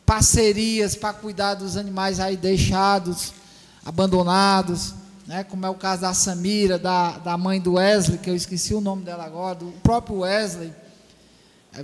parcerias 0.05 0.97
para 0.97 1.13
cuidar 1.13 1.55
dos 1.55 1.77
animais 1.77 2.19
aí 2.19 2.37
deixados, 2.37 3.33
abandonados 3.85 4.95
né, 5.27 5.43
como 5.45 5.65
é 5.65 5.71
o 5.71 5.75
caso 5.75 6.03
da 6.03 6.13
Samira, 6.13 6.79
da, 6.79 7.19
da 7.19 7.39
mãe 7.39 7.61
do 7.61 7.75
Wesley, 7.75 8.19
que 8.19 8.29
eu 8.29 8.37
esqueci 8.37 8.75
o 8.75 8.81
nome 8.81 9.05
dela 9.05 9.25
agora, 9.25 9.55
do 9.55 9.67
próprio 9.83 10.19
Wesley. 10.19 10.73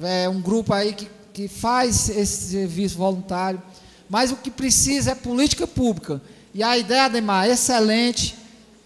É 0.03 0.29
um 0.29 0.41
grupo 0.41 0.73
aí 0.73 0.93
que, 0.93 1.09
que 1.33 1.49
faz 1.49 2.09
esse 2.09 2.51
serviço 2.51 2.97
voluntário. 2.97 3.61
Mas 4.09 4.31
o 4.31 4.37
que 4.37 4.51
precisa 4.51 5.13
é 5.13 5.15
política 5.15 5.67
pública. 5.67 6.21
E 6.53 6.63
a 6.63 6.77
ideia, 6.77 7.05
Ademar, 7.05 7.47
é 7.47 7.53
excelente. 7.53 8.37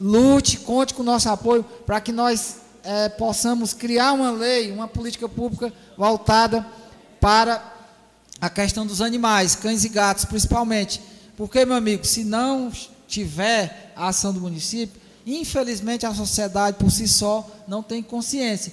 Lute, 0.01 0.59
conte 0.59 0.93
com 0.95 1.03
o 1.03 1.05
nosso 1.05 1.29
apoio 1.29 1.65
para 1.87 2.01
que 2.01 2.13
nós 2.13 2.57
é, 2.83 3.09
possamos 3.09 3.73
criar 3.73 4.13
uma 4.13 4.31
lei, 4.31 4.71
uma 4.71 4.87
política 4.87 5.29
pública 5.29 5.73
voltada 5.97 6.67
para 7.21 7.73
a 8.41 8.51
questão 8.51 8.87
dos 8.87 9.01
animais, 9.01 9.55
cães 9.55 9.85
e 9.85 9.89
gatos, 9.89 10.27
principalmente. 10.27 11.01
Porque, 11.37 11.65
meu 11.65 11.77
amigo, 11.77 12.05
se 12.05 12.25
não 12.25 12.71
tiver 13.09 13.93
a 13.97 14.09
ação 14.09 14.33
do 14.33 14.41
município, 14.41 15.01
infelizmente 15.27 16.05
a 16.05 16.15
sociedade 16.15 16.77
por 16.77 16.91
si 16.91 17.09
só 17.09 17.49
não 17.67 17.83
tem 17.83 18.03
consciência. 18.03 18.73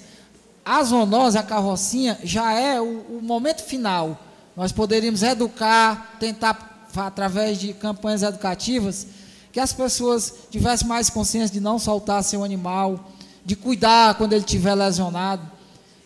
A 0.64 0.82
zoonose, 0.82 1.38
a 1.38 1.42
carrocinha, 1.42 2.18
já 2.22 2.52
é 2.52 2.80
o, 2.80 3.18
o 3.18 3.20
momento 3.22 3.62
final. 3.62 4.18
Nós 4.56 4.70
poderíamos 4.72 5.22
educar, 5.22 6.16
tentar, 6.20 6.88
através 6.96 7.58
de 7.58 7.72
campanhas 7.72 8.22
educativas, 8.22 9.06
que 9.52 9.60
as 9.60 9.72
pessoas 9.72 10.32
tivessem 10.50 10.86
mais 10.86 11.10
consciência 11.10 11.52
de 11.52 11.60
não 11.60 11.78
soltar 11.78 12.22
seu 12.22 12.44
animal, 12.44 13.10
de 13.44 13.56
cuidar 13.56 14.14
quando 14.14 14.32
ele 14.32 14.44
estiver 14.44 14.74
lesionado. 14.74 15.42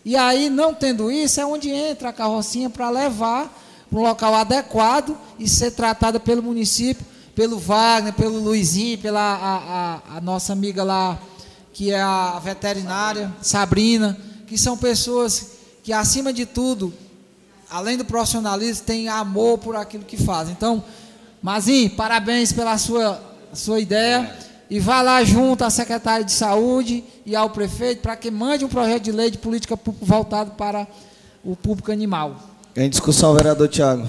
E 0.05 0.17
aí, 0.17 0.49
não 0.49 0.73
tendo 0.73 1.11
isso, 1.11 1.41
é 1.41 1.47
onde 1.47 1.71
entra 1.71 2.09
a 2.09 2.13
carrocinha 2.13 2.71
para 2.71 2.89
levar 2.91 3.63
para 3.89 3.99
um 4.01 4.03
local 4.03 4.35
adequado 4.35 5.17
e 5.39 5.49
ser 5.49 5.71
tratada 5.71 6.19
pelo 6.19 6.43
município 6.43 7.05
pelo 7.37 7.59
Wagner, 7.59 8.15
pelo 8.15 8.41
Luizinho, 8.41 8.97
pela 8.97 9.21
a, 9.21 9.57
a, 10.15 10.17
a 10.17 10.21
nossa 10.23 10.55
amiga 10.55 10.83
lá, 10.83 11.19
que 11.71 11.93
é 11.93 12.01
a 12.01 12.41
veterinária, 12.43 13.31
Sabrina, 13.43 14.17
que 14.47 14.57
são 14.57 14.77
pessoas 14.77 15.53
que, 15.83 15.93
acima 15.93 16.33
de 16.33 16.47
tudo, 16.47 16.93
além 17.71 17.97
do 17.97 18.05
profissionalismo, 18.05 18.85
têm 18.87 19.09
amor 19.09 19.59
por 19.59 19.77
aquilo 19.77 20.05
que 20.05 20.17
fazem. 20.17 20.53
Então, 20.53 20.83
Mazinho, 21.43 21.91
parabéns 21.91 22.53
pela 22.53 22.77
sua, 22.79 23.21
sua 23.53 23.79
ideia. 23.79 24.37
E 24.69 24.81
vá 24.81 25.01
lá 25.01 25.23
junto 25.23 25.63
à 25.63 25.71
secretária 25.71 26.25
de 26.25 26.33
saúde 26.33 27.05
e 27.25 27.37
ao 27.37 27.51
prefeito 27.51 28.03
para 28.03 28.17
que 28.17 28.33
mande 28.33 28.65
um 28.65 28.69
projeto 28.69 29.05
de 29.05 29.13
lei 29.13 29.31
de 29.31 29.39
política 29.39 29.77
pública 29.77 30.05
voltado 30.05 30.51
para 30.53 30.89
o 31.45 31.55
público 31.55 31.93
animal. 31.93 32.37
Em 32.75 32.91
discussão, 32.91 33.33
vereador 33.33 33.69
Tiago. 33.69 34.09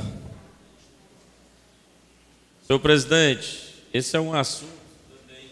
Senhor 2.66 2.80
presidente, 2.80 3.86
esse 3.94 4.18
é 4.18 4.20
um 4.20 4.34
assunto 4.34 4.72
também 5.10 5.46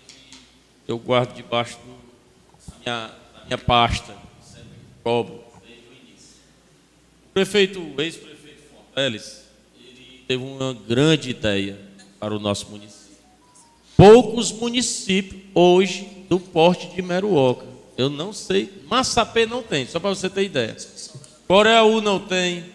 que 0.86 0.92
eu 0.92 0.98
guardo 0.98 1.36
debaixo 1.36 1.78
da 1.78 2.76
minha, 2.80 3.08
da 3.08 3.46
minha 3.46 3.58
pasta, 3.60 4.12
cobro 5.06 5.44
desde 5.62 5.84
o 5.84 5.94
início. 5.94 6.38
O 7.30 7.34
prefeito, 7.34 7.80
ex-prefeito 8.00 8.64
Forteles, 8.74 9.44
ele 9.80 10.24
teve 10.28 10.44
uma 10.44 10.74
grande 10.74 11.30
ideia 11.30 11.80
para 12.20 12.36
o 12.36 12.40
nosso 12.40 12.68
município. 12.72 13.16
Poucos 13.96 14.52
municípios 14.52 15.44
hoje 15.54 16.26
do 16.28 16.40
porte 16.40 16.88
de 16.88 17.02
Meruoca. 17.04 17.68
Eu 17.96 18.10
não 18.10 18.34
sei, 18.34 18.82
Massapê 18.88 19.46
não 19.46 19.62
tem, 19.62 19.86
só 19.86 20.00
para 20.00 20.10
você 20.10 20.28
ter 20.28 20.44
ideia. 20.44 20.76
Coreaú 21.48 22.02
não 22.02 22.20
tem, 22.20 22.66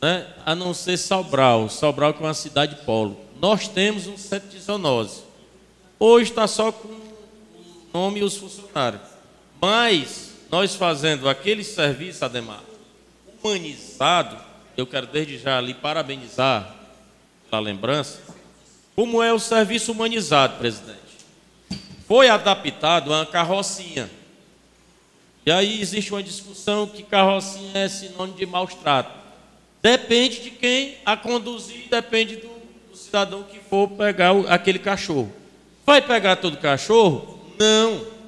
né? 0.00 0.32
a 0.46 0.54
não 0.54 0.72
ser 0.72 0.96
Sobral. 0.96 1.68
Sobral 1.68 2.14
que 2.14 2.22
é 2.22 2.26
uma 2.26 2.34
cidade 2.34 2.76
polo 2.86 3.22
nós 3.42 3.66
temos 3.66 4.06
um 4.06 4.16
centro 4.16 4.48
de 4.48 4.60
zoonose. 4.60 5.22
Hoje 5.98 6.30
está 6.30 6.46
só 6.46 6.70
com 6.70 6.86
o 6.86 7.02
nome 7.92 8.20
e 8.20 8.22
os 8.22 8.36
funcionários. 8.36 9.02
Mas 9.60 10.31
nós 10.52 10.74
fazendo 10.74 11.30
aquele 11.30 11.64
serviço, 11.64 12.22
Ademar, 12.22 12.60
humanizado, 13.42 14.36
eu 14.76 14.86
quero 14.86 15.06
desde 15.06 15.38
já 15.38 15.56
ali 15.56 15.72
parabenizar 15.72 16.76
a 17.50 17.58
lembrança, 17.58 18.20
como 18.94 19.22
é 19.22 19.32
o 19.32 19.38
serviço 19.38 19.92
humanizado, 19.92 20.58
presidente. 20.58 20.98
Foi 22.06 22.28
adaptado 22.28 23.14
a 23.14 23.20
uma 23.20 23.26
carrocinha. 23.26 24.10
E 25.46 25.50
aí 25.50 25.80
existe 25.80 26.12
uma 26.12 26.22
discussão 26.22 26.86
que 26.86 27.02
carrocinha 27.02 27.78
é 27.78 27.88
sinônimo 27.88 28.36
de 28.36 28.44
maus 28.44 28.74
trato. 28.74 29.10
Depende 29.80 30.40
de 30.40 30.50
quem 30.50 30.98
a 31.06 31.16
conduzir, 31.16 31.88
depende 31.90 32.36
do 32.36 32.50
cidadão 32.94 33.42
que 33.42 33.58
for 33.58 33.88
pegar 33.88 34.32
aquele 34.48 34.78
cachorro. 34.78 35.32
Vai 35.86 36.02
pegar 36.02 36.36
todo 36.36 36.58
cachorro? 36.58 37.40
Não. 37.58 38.21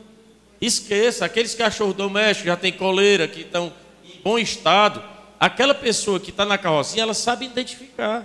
Esqueça, 0.66 1.24
aqueles 1.24 1.54
cachorros 1.54 1.94
domésticos 1.94 2.46
já 2.46 2.56
tem 2.56 2.72
coleira, 2.72 3.28
que 3.28 3.40
estão 3.40 3.72
em 4.04 4.20
bom 4.22 4.38
estado, 4.38 5.02
aquela 5.38 5.74
pessoa 5.74 6.18
que 6.18 6.30
está 6.30 6.44
na 6.44 6.56
carrocinha, 6.56 7.02
ela 7.02 7.14
sabe 7.14 7.44
identificar. 7.44 8.24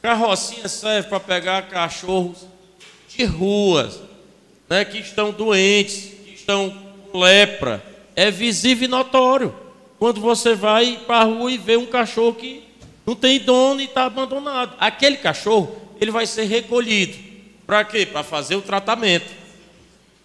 Carrocinha 0.00 0.68
serve 0.68 1.08
para 1.08 1.20
pegar 1.20 1.68
cachorros 1.68 2.38
de 3.08 3.24
ruas, 3.24 4.00
né, 4.68 4.84
que 4.84 4.98
estão 4.98 5.30
doentes, 5.30 6.12
que 6.24 6.32
estão 6.34 6.70
com 7.10 7.18
lepra. 7.18 7.84
É 8.16 8.30
visível 8.30 8.86
e 8.86 8.88
notório. 8.88 9.54
Quando 9.98 10.20
você 10.20 10.54
vai 10.54 11.00
para 11.06 11.18
a 11.18 11.24
rua 11.24 11.52
e 11.52 11.58
vê 11.58 11.76
um 11.76 11.86
cachorro 11.86 12.34
que 12.34 12.62
não 13.04 13.14
tem 13.14 13.38
dono 13.38 13.80
e 13.80 13.84
está 13.84 14.04
abandonado. 14.04 14.74
Aquele 14.78 15.18
cachorro, 15.18 15.76
ele 16.00 16.10
vai 16.10 16.26
ser 16.26 16.44
recolhido. 16.44 17.18
Para 17.66 17.84
quê? 17.84 18.06
Para 18.06 18.22
fazer 18.22 18.56
o 18.56 18.62
tratamento. 18.62 19.39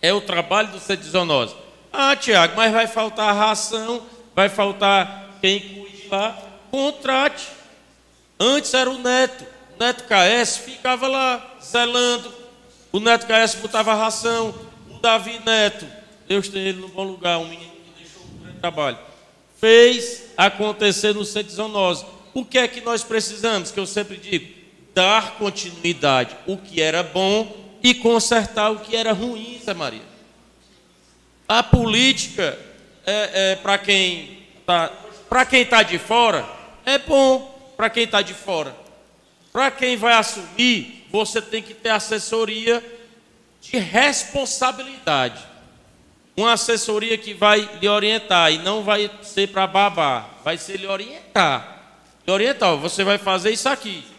É 0.05 0.13
o 0.13 0.21
trabalho 0.21 0.67
do 0.67 0.79
Cedizonose. 0.79 1.55
Ah, 1.91 2.15
Tiago, 2.15 2.53
mas 2.55 2.71
vai 2.71 2.85
faltar 2.85 3.35
ração, 3.35 4.05
vai 4.35 4.49
faltar 4.49 5.31
quem 5.41 5.59
cuide 5.59 6.07
lá. 6.11 6.37
Contrate. 6.69 7.47
Antes 8.39 8.75
era 8.75 8.87
o 8.87 8.99
neto. 8.99 9.43
O 9.75 9.83
neto 9.83 10.03
KS 10.03 10.57
ficava 10.57 11.07
lá 11.07 11.55
zelando. 11.59 12.31
O 12.91 12.99
neto 12.99 13.25
KS 13.25 13.55
botava 13.55 13.95
ração. 13.95 14.53
O 14.91 14.99
Davi 14.99 15.41
Neto, 15.43 15.87
Deus 16.27 16.49
tem 16.49 16.61
ele 16.61 16.81
no 16.81 16.89
bom 16.89 17.03
lugar, 17.03 17.39
um 17.39 17.47
menino 17.47 17.71
que 17.71 18.03
deixou 18.03 18.21
um 18.31 18.43
grande 18.43 18.59
trabalho. 18.59 18.99
Fez 19.59 20.25
acontecer 20.37 21.15
no 21.15 21.25
Cedizonose. 21.25 22.05
O 22.31 22.45
que 22.45 22.59
é 22.59 22.67
que 22.67 22.79
nós 22.79 23.03
precisamos? 23.03 23.71
Que 23.71 23.79
eu 23.79 23.87
sempre 23.87 24.17
digo, 24.17 24.53
dar 24.93 25.31
continuidade. 25.39 26.35
O 26.45 26.57
que 26.57 26.79
era 26.79 27.01
bom 27.01 27.64
e 27.85 27.93
consertar 27.93 28.71
o 28.71 28.79
que 28.79 28.95
era 28.95 29.13
ruim, 29.13 29.61
Zé 29.63 29.71
Maria. 29.71 30.01
A 31.47 31.61
política, 31.61 32.57
é, 33.05 33.51
é 33.51 33.55
para 33.57 33.77
quem 33.77 34.39
está 34.59 34.91
está 35.51 35.83
de 35.83 35.99
fora, 35.99 36.43
é 36.83 36.97
bom 36.97 37.73
para 37.77 37.87
quem 37.91 38.05
está 38.05 38.23
de 38.23 38.33
fora. 38.33 38.75
Para 39.53 39.69
quem 39.69 39.95
vai 39.97 40.13
assumir, 40.13 41.05
você 41.11 41.39
tem 41.39 41.61
que 41.61 41.75
ter 41.75 41.89
assessoria 41.89 42.83
de 43.61 43.77
responsabilidade. 43.77 45.43
Uma 46.35 46.53
assessoria 46.53 47.19
que 47.19 47.35
vai 47.35 47.69
lhe 47.79 47.87
orientar 47.87 48.51
e 48.51 48.57
não 48.57 48.81
vai 48.81 49.11
ser 49.21 49.49
para 49.49 49.67
babar, 49.67 50.39
vai 50.43 50.57
ser 50.57 50.77
lhe 50.77 50.87
orientar. 50.87 51.99
Lhe 52.25 52.33
orientar, 52.33 52.75
você 52.77 53.03
vai 53.03 53.19
fazer 53.19 53.51
isso 53.51 53.69
aqui. 53.69 54.14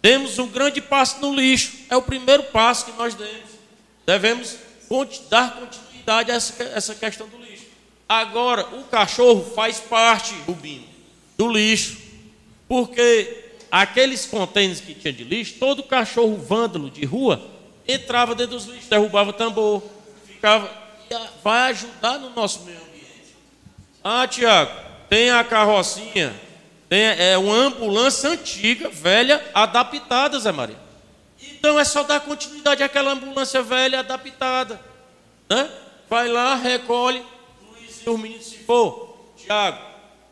Temos 0.00 0.38
um 0.38 0.46
grande 0.46 0.80
passo 0.80 1.20
no 1.20 1.34
lixo, 1.34 1.72
é 1.90 1.96
o 1.96 2.02
primeiro 2.02 2.44
passo 2.44 2.86
que 2.86 2.92
nós 2.92 3.14
demos. 3.14 3.50
Devemos 4.06 4.56
dar 5.28 5.56
continuidade 5.56 6.30
a 6.30 6.34
essa, 6.34 6.62
essa 6.62 6.94
questão 6.94 7.28
do 7.28 7.36
lixo. 7.38 7.66
Agora, 8.08 8.66
o 8.76 8.84
cachorro 8.84 9.44
faz 9.54 9.80
parte, 9.80 10.34
Rubinho, 10.46 10.88
do 11.36 11.50
lixo, 11.50 11.98
porque 12.68 13.44
aqueles 13.70 14.24
contêineres 14.24 14.80
que 14.80 14.94
tinha 14.94 15.12
de 15.12 15.24
lixo, 15.24 15.56
todo 15.58 15.82
cachorro 15.82 16.36
vândalo 16.36 16.90
de 16.90 17.04
rua 17.04 17.42
entrava 17.86 18.34
dentro 18.34 18.56
dos 18.56 18.66
lixos, 18.66 18.88
derrubava 18.88 19.32
tambor, 19.32 19.82
ficava. 20.26 20.70
Vai 21.42 21.70
ajudar 21.70 22.18
no 22.18 22.30
nosso 22.30 22.60
meio 22.64 22.78
ambiente. 22.78 23.34
Ah, 24.04 24.26
Tiago, 24.28 24.72
tem 25.08 25.30
a 25.30 25.42
carrocinha 25.42 26.34
tem, 26.88 27.00
é 27.00 27.36
uma 27.36 27.54
ambulância 27.54 28.30
antiga, 28.30 28.88
velha, 28.88 29.44
adaptada, 29.52 30.38
Zé 30.38 30.50
Maria. 30.50 30.78
Então 31.52 31.78
é 31.78 31.84
só 31.84 32.02
dar 32.02 32.20
continuidade 32.20 32.82
àquela 32.82 33.12
ambulância 33.12 33.62
velha, 33.62 34.00
adaptada. 34.00 34.80
Né? 35.50 35.68
Vai 36.08 36.28
lá, 36.28 36.54
recolhe, 36.54 37.22
Luiz 37.70 38.00
e 38.04 38.08
os 38.08 38.18
meninos 38.18 38.46
se 38.46 38.58
for. 38.58 39.34
Tiago, 39.36 39.78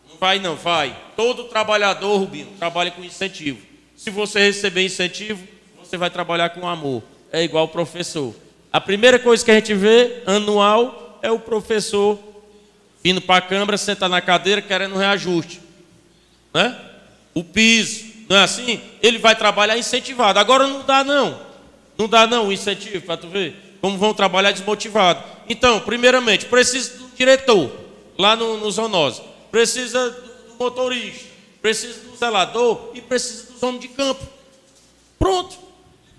não 0.08 0.16
vai 0.18 0.38
não, 0.38 0.56
vai. 0.56 0.96
Todo 1.14 1.44
trabalhador, 1.44 2.16
Rubinho, 2.16 2.48
trabalha 2.58 2.90
com 2.90 3.04
incentivo. 3.04 3.60
Se 3.94 4.08
você 4.08 4.40
receber 4.40 4.84
incentivo, 4.84 5.46
você 5.78 5.98
vai 5.98 6.08
trabalhar 6.08 6.50
com 6.50 6.66
amor. 6.66 7.02
É 7.30 7.42
igual 7.42 7.66
o 7.66 7.68
professor. 7.68 8.34
A 8.72 8.80
primeira 8.80 9.18
coisa 9.18 9.44
que 9.44 9.50
a 9.50 9.54
gente 9.54 9.74
vê, 9.74 10.22
anual, 10.26 11.18
é 11.22 11.30
o 11.30 11.38
professor 11.38 12.18
vindo 13.02 13.20
para 13.20 13.36
a 13.36 13.40
Câmara, 13.40 13.76
sentar 13.76 14.08
na 14.08 14.20
cadeira, 14.22 14.62
querendo 14.62 14.96
reajuste 14.96 15.65
né? 16.56 16.74
o 17.34 17.44
piso, 17.44 18.06
não 18.30 18.36
é 18.38 18.44
assim? 18.44 18.80
Ele 19.02 19.18
vai 19.18 19.36
trabalhar 19.36 19.76
incentivado. 19.76 20.38
Agora 20.38 20.66
não 20.66 20.82
dá 20.82 21.04
não, 21.04 21.38
não 21.98 22.08
dá 22.08 22.26
não 22.26 22.48
o 22.48 22.52
incentivo 22.52 23.04
para 23.04 23.18
tu 23.18 23.28
ver 23.28 23.54
como 23.82 23.98
vão 23.98 24.14
trabalhar 24.14 24.52
desmotivado. 24.52 25.22
Então, 25.50 25.78
primeiramente, 25.80 26.46
precisa 26.46 26.96
do 26.96 27.08
diretor 27.14 27.70
lá 28.16 28.34
no, 28.34 28.56
no 28.56 29.12
precisa 29.50 30.10
do 30.10 30.54
motorista, 30.58 31.26
precisa 31.60 32.00
do 32.00 32.16
zelador 32.16 32.90
e 32.94 33.02
precisa 33.02 33.52
dos 33.52 33.62
homens 33.62 33.82
de 33.82 33.88
campo. 33.88 34.26
Pronto, 35.18 35.58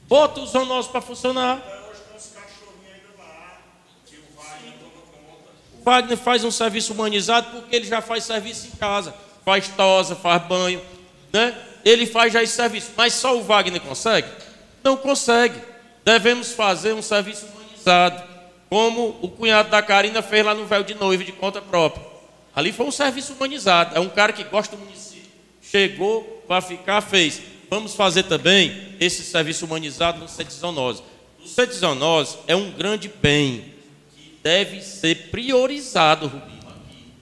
bota 0.08 0.40
os 0.40 0.52
zoonose 0.52 0.88
para 0.90 1.02
funcionar. 1.02 1.60
O 5.80 5.84
Wagner 5.84 6.18
faz 6.18 6.44
um 6.44 6.52
serviço 6.52 6.94
humanizado 6.94 7.60
porque 7.60 7.76
ele 7.76 7.88
já 7.88 8.02
faz 8.02 8.24
serviço 8.24 8.68
em 8.68 8.78
casa 8.78 9.27
faz 9.48 9.70
tosa, 9.70 10.14
faz 10.14 10.44
banho, 10.44 10.82
né? 11.32 11.58
Ele 11.86 12.06
faz 12.06 12.34
já 12.34 12.44
esse 12.44 12.54
serviço, 12.54 12.92
mas 12.98 13.14
só 13.14 13.38
o 13.38 13.44
Wagner 13.44 13.80
consegue? 13.80 14.28
Não 14.84 14.98
consegue. 14.98 15.58
Devemos 16.04 16.52
fazer 16.52 16.92
um 16.92 17.02
serviço 17.02 17.46
humanizado, 17.46 18.22
como 18.70 19.18
o 19.22 19.30
cunhado 19.30 19.70
da 19.70 19.82
Karina 19.82 20.22
fez 20.22 20.46
lá 20.46 20.54
no 20.54 20.66
véu 20.66 20.84
de 20.84 20.96
noiva 20.96 21.24
de 21.24 21.32
conta 21.32 21.62
própria. 21.62 22.06
Ali 22.54 22.74
foi 22.74 22.88
um 22.88 22.92
serviço 22.92 23.32
humanizado. 23.32 23.96
É 23.96 24.02
um 24.02 24.10
cara 24.10 24.34
que 24.34 24.44
gosta 24.44 24.76
do 24.76 24.84
município. 24.84 25.32
Chegou 25.62 26.44
para 26.46 26.60
ficar, 26.60 27.00
fez. 27.00 27.42
Vamos 27.70 27.96
fazer 27.96 28.24
também 28.24 28.98
esse 29.00 29.24
serviço 29.24 29.64
humanizado 29.64 30.20
no 30.20 30.28
Cetizonose. 30.28 31.04
O 31.42 31.48
Cetizonose 31.48 32.38
é 32.48 32.56
um 32.56 32.70
grande 32.72 33.08
bem 33.08 33.74
que 34.14 34.38
deve 34.44 34.82
ser 34.82 35.30
priorizado, 35.30 36.28
Rubinho, 36.28 36.60
aqui, 36.68 37.14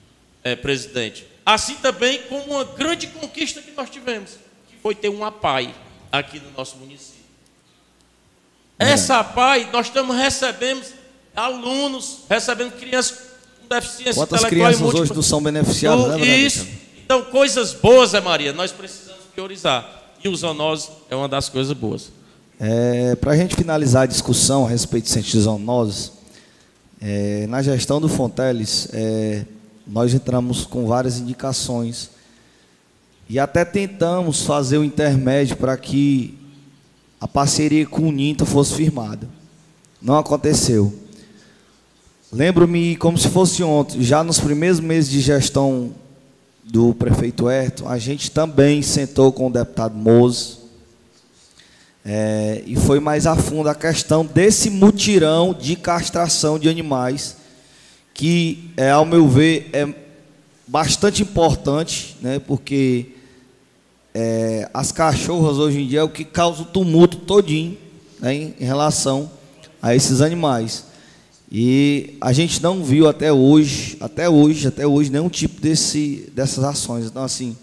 é, 0.42 0.56
presidente 0.56 1.35
Assim 1.46 1.76
também 1.76 2.22
como 2.28 2.42
uma 2.56 2.64
grande 2.64 3.06
conquista 3.06 3.62
que 3.62 3.70
nós 3.70 3.88
tivemos, 3.88 4.32
que 4.68 4.76
foi 4.82 4.96
ter 4.96 5.08
uma 5.08 5.30
PAI 5.30 5.72
aqui 6.10 6.40
no 6.40 6.50
nosso 6.50 6.76
município. 6.76 7.20
É. 8.76 8.90
Essa 8.90 9.22
PAI, 9.22 9.70
nós 9.72 9.86
estamos 9.86 10.16
recebendo 10.16 10.82
alunos, 11.36 12.22
recebendo 12.28 12.72
crianças 12.72 13.18
com 13.60 13.68
deficiência 13.68 14.14
Quantas 14.14 14.44
crianças 14.44 14.82
hoje 14.82 15.14
não 15.14 15.22
são 15.22 15.40
beneficiadas, 15.40 16.08
né, 16.08 16.26
Isso. 16.26 16.66
Então, 17.04 17.22
coisas 17.22 17.72
boas, 17.72 18.12
é 18.12 18.20
Maria, 18.20 18.52
nós 18.52 18.72
precisamos 18.72 19.22
priorizar. 19.32 20.02
E 20.24 20.28
o 20.28 20.34
zoonose 20.34 20.88
é 21.08 21.14
uma 21.14 21.28
das 21.28 21.48
coisas 21.48 21.72
boas. 21.72 22.10
É, 22.58 23.14
Para 23.14 23.32
a 23.32 23.36
gente 23.36 23.54
finalizar 23.54 24.02
a 24.02 24.06
discussão 24.06 24.66
a 24.66 24.68
respeito 24.68 25.08
de 25.08 25.40
zoonose, 25.40 26.10
é, 27.00 27.46
na 27.46 27.62
gestão 27.62 28.00
do 28.00 28.08
Fonteles, 28.08 28.88
é, 28.92 29.44
nós 29.86 30.12
entramos 30.12 30.64
com 30.64 30.86
várias 30.86 31.18
indicações 31.18 32.10
e 33.28 33.38
até 33.38 33.64
tentamos 33.64 34.42
fazer 34.42 34.78
o 34.78 34.84
intermédio 34.84 35.56
para 35.56 35.76
que 35.76 36.36
a 37.20 37.28
parceria 37.28 37.86
com 37.86 38.08
o 38.08 38.12
Ninta 38.12 38.44
fosse 38.44 38.74
firmada. 38.74 39.28
Não 40.00 40.18
aconteceu. 40.18 40.92
Lembro-me 42.32 42.96
como 42.96 43.16
se 43.16 43.28
fosse 43.28 43.62
ontem, 43.62 44.02
já 44.02 44.22
nos 44.22 44.38
primeiros 44.38 44.80
meses 44.80 45.10
de 45.10 45.20
gestão 45.20 45.92
do 46.64 46.92
prefeito 46.92 47.48
Herto, 47.48 47.86
a 47.86 47.96
gente 47.96 48.30
também 48.30 48.82
sentou 48.82 49.32
com 49.32 49.46
o 49.46 49.52
deputado 49.52 49.96
Mose 49.96 50.58
é, 52.04 52.62
e 52.66 52.76
foi 52.76 53.00
mais 53.00 53.26
a 53.26 53.34
fundo 53.34 53.68
a 53.68 53.74
questão 53.74 54.24
desse 54.24 54.70
mutirão 54.70 55.52
de 55.52 55.74
castração 55.74 56.58
de 56.58 56.68
animais 56.68 57.36
que, 58.16 58.70
é, 58.78 58.90
ao 58.90 59.04
meu 59.04 59.28
ver, 59.28 59.68
é 59.74 59.86
bastante 60.66 61.22
importante, 61.22 62.16
né, 62.22 62.38
porque 62.38 63.10
é, 64.14 64.70
as 64.72 64.90
cachorras 64.90 65.58
hoje 65.58 65.82
em 65.82 65.86
dia 65.86 66.00
é 66.00 66.02
o 66.02 66.08
que 66.08 66.24
causa 66.24 66.62
o 66.62 66.64
tumulto 66.64 67.18
todinho 67.18 67.76
né, 68.18 68.34
em, 68.34 68.54
relação 68.58 69.30
a 69.82 69.94
esses 69.94 70.22
animais. 70.22 70.86
E 71.52 72.16
a 72.18 72.32
gente 72.32 72.62
não 72.62 72.82
viu 72.82 73.06
até 73.06 73.30
hoje, 73.30 73.98
até 74.00 74.30
hoje, 74.30 74.66
até 74.66 74.86
hoje, 74.86 75.10
nenhum 75.10 75.28
tipo 75.28 75.60
desse, 75.60 76.32
dessas 76.34 76.64
ações. 76.64 77.04
Então, 77.04 77.22
assim, 77.22 77.54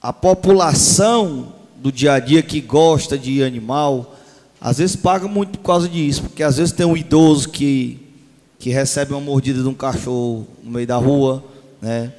a 0.00 0.12
população 0.12 1.52
do 1.76 1.92
dia 1.92 2.14
a 2.14 2.18
dia 2.18 2.42
que 2.42 2.62
gosta 2.62 3.18
de 3.18 3.44
animal, 3.44 4.16
às 4.58 4.78
vezes 4.78 4.96
paga 4.96 5.28
muito 5.28 5.58
por 5.58 5.66
causa 5.66 5.86
disso, 5.86 6.22
porque 6.22 6.42
às 6.42 6.56
vezes 6.56 6.72
tem 6.72 6.86
um 6.86 6.96
idoso 6.96 7.50
que 7.50 8.01
que 8.62 8.70
recebe 8.70 9.12
uma 9.12 9.20
mordida 9.20 9.60
de 9.60 9.68
um 9.68 9.74
cachorro 9.74 10.46
no 10.62 10.70
meio 10.70 10.86
da 10.86 10.94
rua, 10.94 11.42
né? 11.80 12.12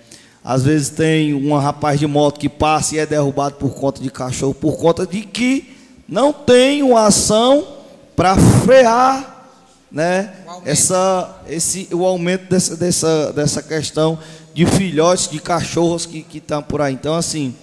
Às 0.44 0.62
vezes 0.62 0.90
tem 0.90 1.34
um 1.34 1.58
rapaz 1.58 1.98
de 1.98 2.06
moto 2.06 2.38
que 2.38 2.50
passa 2.50 2.96
e 2.96 3.00
é 3.00 3.06
derrubado 3.06 3.56
por 3.56 3.74
conta 3.74 4.02
de 4.04 4.12
cachorro, 4.12 4.54
por 4.54 4.76
conta 4.76 5.08
de 5.08 5.22
que 5.22 5.74
não 6.06 6.34
tem 6.34 6.84
uma 6.84 7.08
ação 7.08 7.66
para 8.14 8.36
frear 8.36 9.48
né, 9.90 10.34
essa, 10.66 11.44
esse, 11.48 11.88
o 11.94 12.06
aumento 12.06 12.50
dessa, 12.50 12.76
dessa, 12.76 13.32
dessa 13.32 13.64
questão 13.64 14.20
de 14.54 14.66
filhotes 14.66 15.30
de 15.30 15.40
cachorros 15.40 16.06
que 16.06 16.26
estão 16.34 16.62
por 16.62 16.82
aí. 16.82 16.94
Então, 16.94 17.16
assim, 17.16 17.56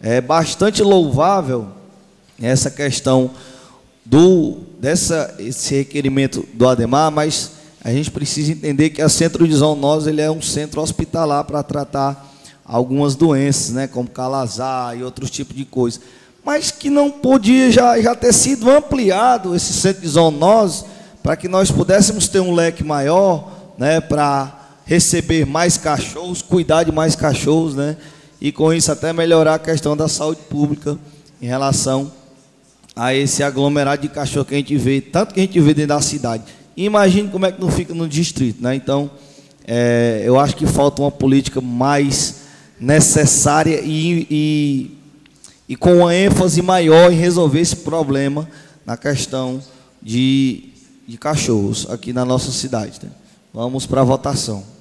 é 0.00 0.22
bastante 0.22 0.82
louvável 0.82 1.68
essa 2.40 2.70
questão 2.70 3.32
do 4.02 4.60
dessa 4.80 5.34
esse 5.38 5.74
requerimento 5.74 6.48
do 6.54 6.66
Ademar, 6.66 7.10
mas 7.10 7.63
a 7.84 7.92
gente 7.92 8.10
precisa 8.10 8.50
entender 8.50 8.88
que 8.88 9.02
a 9.02 9.10
Centro 9.10 9.46
de 9.46 9.54
Zoonose 9.54 10.08
ele 10.08 10.22
é 10.22 10.30
um 10.30 10.40
centro 10.40 10.80
hospitalar 10.80 11.44
para 11.44 11.62
tratar 11.62 12.32
algumas 12.64 13.14
doenças, 13.14 13.74
né, 13.74 13.86
como 13.86 14.08
calazar 14.08 14.96
e 14.96 15.04
outros 15.04 15.28
tipos 15.30 15.54
de 15.54 15.66
coisas, 15.66 16.00
mas 16.42 16.70
que 16.70 16.88
não 16.88 17.10
podia 17.10 17.70
já, 17.70 18.00
já 18.00 18.14
ter 18.14 18.32
sido 18.32 18.70
ampliado 18.70 19.54
esse 19.54 19.74
centro 19.74 20.00
de 20.00 20.08
zoonose 20.08 20.86
para 21.22 21.36
que 21.36 21.46
nós 21.46 21.70
pudéssemos 21.70 22.26
ter 22.26 22.40
um 22.40 22.54
leque 22.54 22.82
maior, 22.82 23.52
né, 23.76 24.00
para 24.00 24.60
receber 24.86 25.44
mais 25.44 25.76
cachorros, 25.76 26.40
cuidar 26.40 26.84
de 26.84 26.92
mais 26.92 27.14
cachorros, 27.14 27.74
né, 27.74 27.98
e 28.40 28.50
com 28.50 28.72
isso 28.72 28.90
até 28.90 29.12
melhorar 29.12 29.56
a 29.56 29.58
questão 29.58 29.94
da 29.94 30.08
saúde 30.08 30.40
pública 30.48 30.98
em 31.40 31.46
relação 31.46 32.10
a 32.96 33.14
esse 33.14 33.42
aglomerado 33.42 34.00
de 34.00 34.08
cachorro 34.08 34.46
que 34.46 34.54
a 34.54 34.58
gente 34.58 34.76
vê, 34.78 35.02
tanto 35.02 35.34
que 35.34 35.40
a 35.40 35.42
gente 35.42 35.60
vê 35.60 35.74
dentro 35.74 35.88
da 35.88 36.00
cidade. 36.00 36.44
Imagine 36.76 37.28
como 37.28 37.46
é 37.46 37.52
que 37.52 37.60
não 37.60 37.70
fica 37.70 37.94
no 37.94 38.08
distrito, 38.08 38.62
né? 38.62 38.74
Então, 38.74 39.10
é, 39.66 40.22
eu 40.24 40.38
acho 40.38 40.56
que 40.56 40.66
falta 40.66 41.02
uma 41.02 41.10
política 41.10 41.60
mais 41.60 42.42
necessária 42.80 43.80
e, 43.82 44.26
e, 44.30 44.98
e 45.68 45.76
com 45.76 45.98
uma 45.98 46.14
ênfase 46.14 46.60
maior 46.60 47.12
em 47.12 47.16
resolver 47.16 47.60
esse 47.60 47.76
problema 47.76 48.48
na 48.84 48.96
questão 48.96 49.62
de, 50.02 50.70
de 51.06 51.16
cachorros 51.16 51.88
aqui 51.88 52.12
na 52.12 52.24
nossa 52.24 52.50
cidade. 52.50 53.00
Né? 53.02 53.10
Vamos 53.52 53.86
para 53.86 54.02
a 54.02 54.04
votação. 54.04 54.74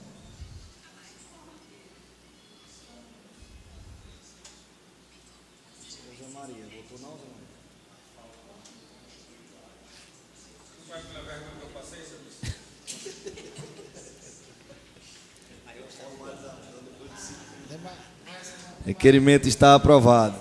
Requerimento 18.86 19.48
está 19.48 19.76
aprovado. 19.76 20.36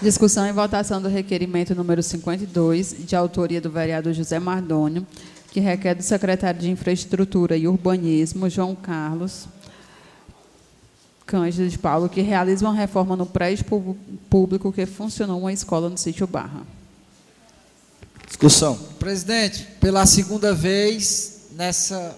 Discussão 0.00 0.46
e 0.48 0.52
votação 0.52 1.00
do 1.00 1.08
requerimento 1.08 1.76
número 1.76 2.02
52, 2.02 3.06
de 3.06 3.14
autoria 3.14 3.60
do 3.60 3.70
vereador 3.70 4.12
José 4.12 4.40
Mardônio, 4.40 5.06
que 5.52 5.60
requer 5.60 5.94
do 5.94 6.02
secretário 6.02 6.60
de 6.60 6.70
Infraestrutura 6.70 7.56
e 7.56 7.68
Urbanismo, 7.68 8.50
João 8.50 8.74
Carlos 8.74 9.46
Cândido 11.32 11.66
de 11.66 11.78
Paulo, 11.78 12.10
que 12.10 12.20
realize 12.20 12.62
uma 12.62 12.74
reforma 12.74 13.16
no 13.16 13.24
prédio 13.24 13.64
público 14.28 14.70
que 14.70 14.84
funcionou 14.84 15.40
uma 15.40 15.50
escola 15.50 15.88
no 15.88 15.96
sítio 15.96 16.26
Barra. 16.26 16.60
Discussão. 18.26 18.76
Presidente, 18.98 19.66
pela 19.80 20.04
segunda 20.04 20.54
vez 20.54 21.46
nessa 21.52 22.14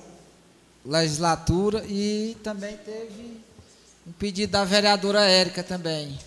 legislatura 0.85 1.85
e 1.87 2.37
também 2.43 2.77
teve 2.79 3.39
um 4.05 4.11
pedido 4.11 4.51
da 4.51 4.65
vereadora 4.65 5.21
Érica 5.21 5.63
também. 5.63 6.19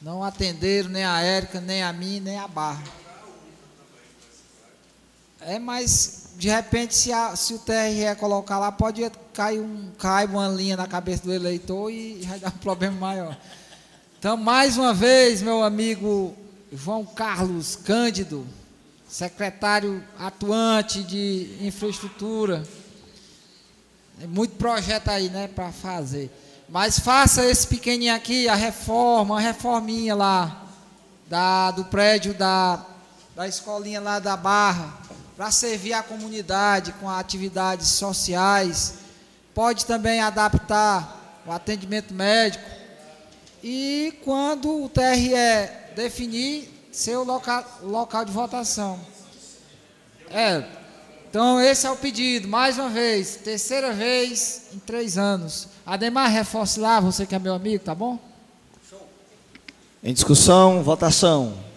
Não 0.00 0.24
atenderam 0.24 0.88
nem 0.88 1.04
a 1.04 1.20
Érica, 1.20 1.60
nem 1.60 1.82
a 1.82 1.92
mim, 1.92 2.20
nem 2.20 2.38
a 2.38 2.48
Barra. 2.48 2.84
É, 5.42 5.58
mas 5.58 6.19
de 6.36 6.48
repente, 6.48 6.94
se, 6.94 7.12
a, 7.12 7.36
se 7.36 7.54
o 7.54 7.58
TRE 7.58 8.14
colocar 8.18 8.58
lá, 8.58 8.72
pode 8.72 9.02
cair, 9.32 9.60
um, 9.60 9.90
cair 9.98 10.28
uma 10.28 10.48
linha 10.48 10.76
na 10.76 10.86
cabeça 10.86 11.24
do 11.24 11.32
eleitor 11.32 11.90
e 11.90 12.22
vai 12.26 12.38
dar 12.38 12.48
um 12.48 12.58
problema 12.62 12.96
maior. 12.96 13.36
Então, 14.18 14.36
mais 14.36 14.76
uma 14.76 14.92
vez, 14.92 15.42
meu 15.42 15.62
amigo 15.62 16.34
João 16.72 17.04
Carlos 17.04 17.76
Cândido, 17.76 18.46
secretário 19.08 20.04
atuante 20.18 21.02
de 21.02 21.56
infraestrutura, 21.60 22.62
muito 24.28 24.54
projeto 24.56 25.08
aí, 25.08 25.28
né, 25.28 25.48
para 25.48 25.72
fazer. 25.72 26.30
Mas 26.68 26.98
faça 26.98 27.44
esse 27.44 27.66
pequenininho 27.66 28.14
aqui, 28.14 28.48
a 28.48 28.54
reforma, 28.54 29.38
a 29.38 29.40
reforminha 29.40 30.14
lá, 30.14 30.64
da, 31.28 31.70
do 31.70 31.84
prédio 31.86 32.34
da, 32.34 32.84
da 33.34 33.48
escolinha 33.48 34.00
lá 34.00 34.18
da 34.18 34.36
Barra, 34.36 34.98
para 35.40 35.50
servir 35.50 35.94
a 35.94 36.02
comunidade 36.02 36.92
com 37.00 37.08
atividades 37.08 37.88
sociais. 37.88 38.96
Pode 39.54 39.86
também 39.86 40.20
adaptar 40.20 41.40
o 41.46 41.50
atendimento 41.50 42.12
médico. 42.12 42.62
E 43.64 44.18
quando 44.22 44.84
o 44.84 44.86
TRE 44.90 45.32
definir 45.96 46.68
seu 46.92 47.24
local, 47.24 47.64
local 47.82 48.26
de 48.26 48.30
votação. 48.30 49.00
É, 50.28 50.62
então, 51.30 51.58
esse 51.58 51.86
é 51.86 51.90
o 51.90 51.96
pedido, 51.96 52.46
mais 52.46 52.76
uma 52.76 52.90
vez, 52.90 53.36
terceira 53.36 53.94
vez 53.94 54.64
em 54.74 54.78
três 54.78 55.16
anos. 55.16 55.68
Ademar, 55.86 56.30
reforce 56.30 56.78
lá, 56.78 57.00
você 57.00 57.24
que 57.24 57.34
é 57.34 57.38
meu 57.38 57.54
amigo, 57.54 57.82
tá 57.82 57.94
bom? 57.94 58.18
Em 60.04 60.12
discussão, 60.12 60.82
votação. 60.82 61.69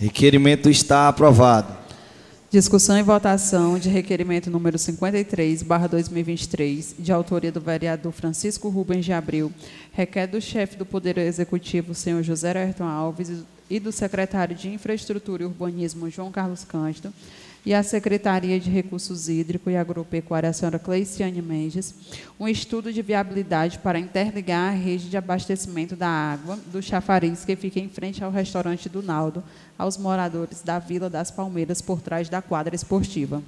Requerimento 0.00 0.70
está 0.70 1.08
aprovado. 1.08 1.76
Discussão 2.50 2.96
e 2.96 3.02
votação 3.02 3.80
de 3.80 3.88
requerimento 3.88 4.48
número 4.48 4.78
53, 4.78 5.62
barra 5.64 5.88
2023, 5.88 6.94
de 6.98 7.10
autoria 7.10 7.50
do 7.50 7.60
vereador 7.60 8.12
Francisco 8.12 8.68
Rubens 8.68 9.04
de 9.04 9.12
Abril, 9.12 9.52
requer 9.92 10.28
do 10.28 10.40
chefe 10.40 10.76
do 10.76 10.86
Poder 10.86 11.18
Executivo, 11.18 11.94
senhor 11.94 12.22
José 12.22 12.56
Ayrton 12.56 12.84
Alves, 12.84 13.44
e 13.68 13.80
do 13.80 13.90
secretário 13.90 14.54
de 14.54 14.68
Infraestrutura 14.68 15.42
e 15.42 15.46
Urbanismo, 15.46 16.08
João 16.08 16.30
Carlos 16.30 16.64
Cândido, 16.64 17.12
e 17.64 17.74
a 17.74 17.82
Secretaria 17.82 18.58
de 18.58 18.70
Recursos 18.70 19.28
Hídricos 19.28 19.72
e 19.72 19.76
Agropecuária, 19.76 20.48
a 20.48 20.52
senhora 20.52 20.78
Cleiciane 20.78 21.42
Mendes, 21.42 21.94
um 22.38 22.48
estudo 22.48 22.92
de 22.92 23.02
viabilidade 23.02 23.78
para 23.78 23.98
interligar 23.98 24.72
a 24.72 24.76
rede 24.76 25.08
de 25.08 25.16
abastecimento 25.16 25.96
da 25.96 26.08
água 26.08 26.58
do 26.72 26.80
chafariz 26.82 27.44
que 27.44 27.56
fica 27.56 27.78
em 27.78 27.88
frente 27.88 28.22
ao 28.22 28.30
restaurante 28.30 28.88
do 28.88 29.02
Naldo, 29.02 29.42
aos 29.78 29.96
moradores 29.96 30.62
da 30.62 30.78
Vila 30.78 31.10
das 31.10 31.30
Palmeiras, 31.30 31.82
por 31.82 32.00
trás 32.00 32.28
da 32.28 32.40
quadra 32.40 32.74
esportiva. 32.74 33.42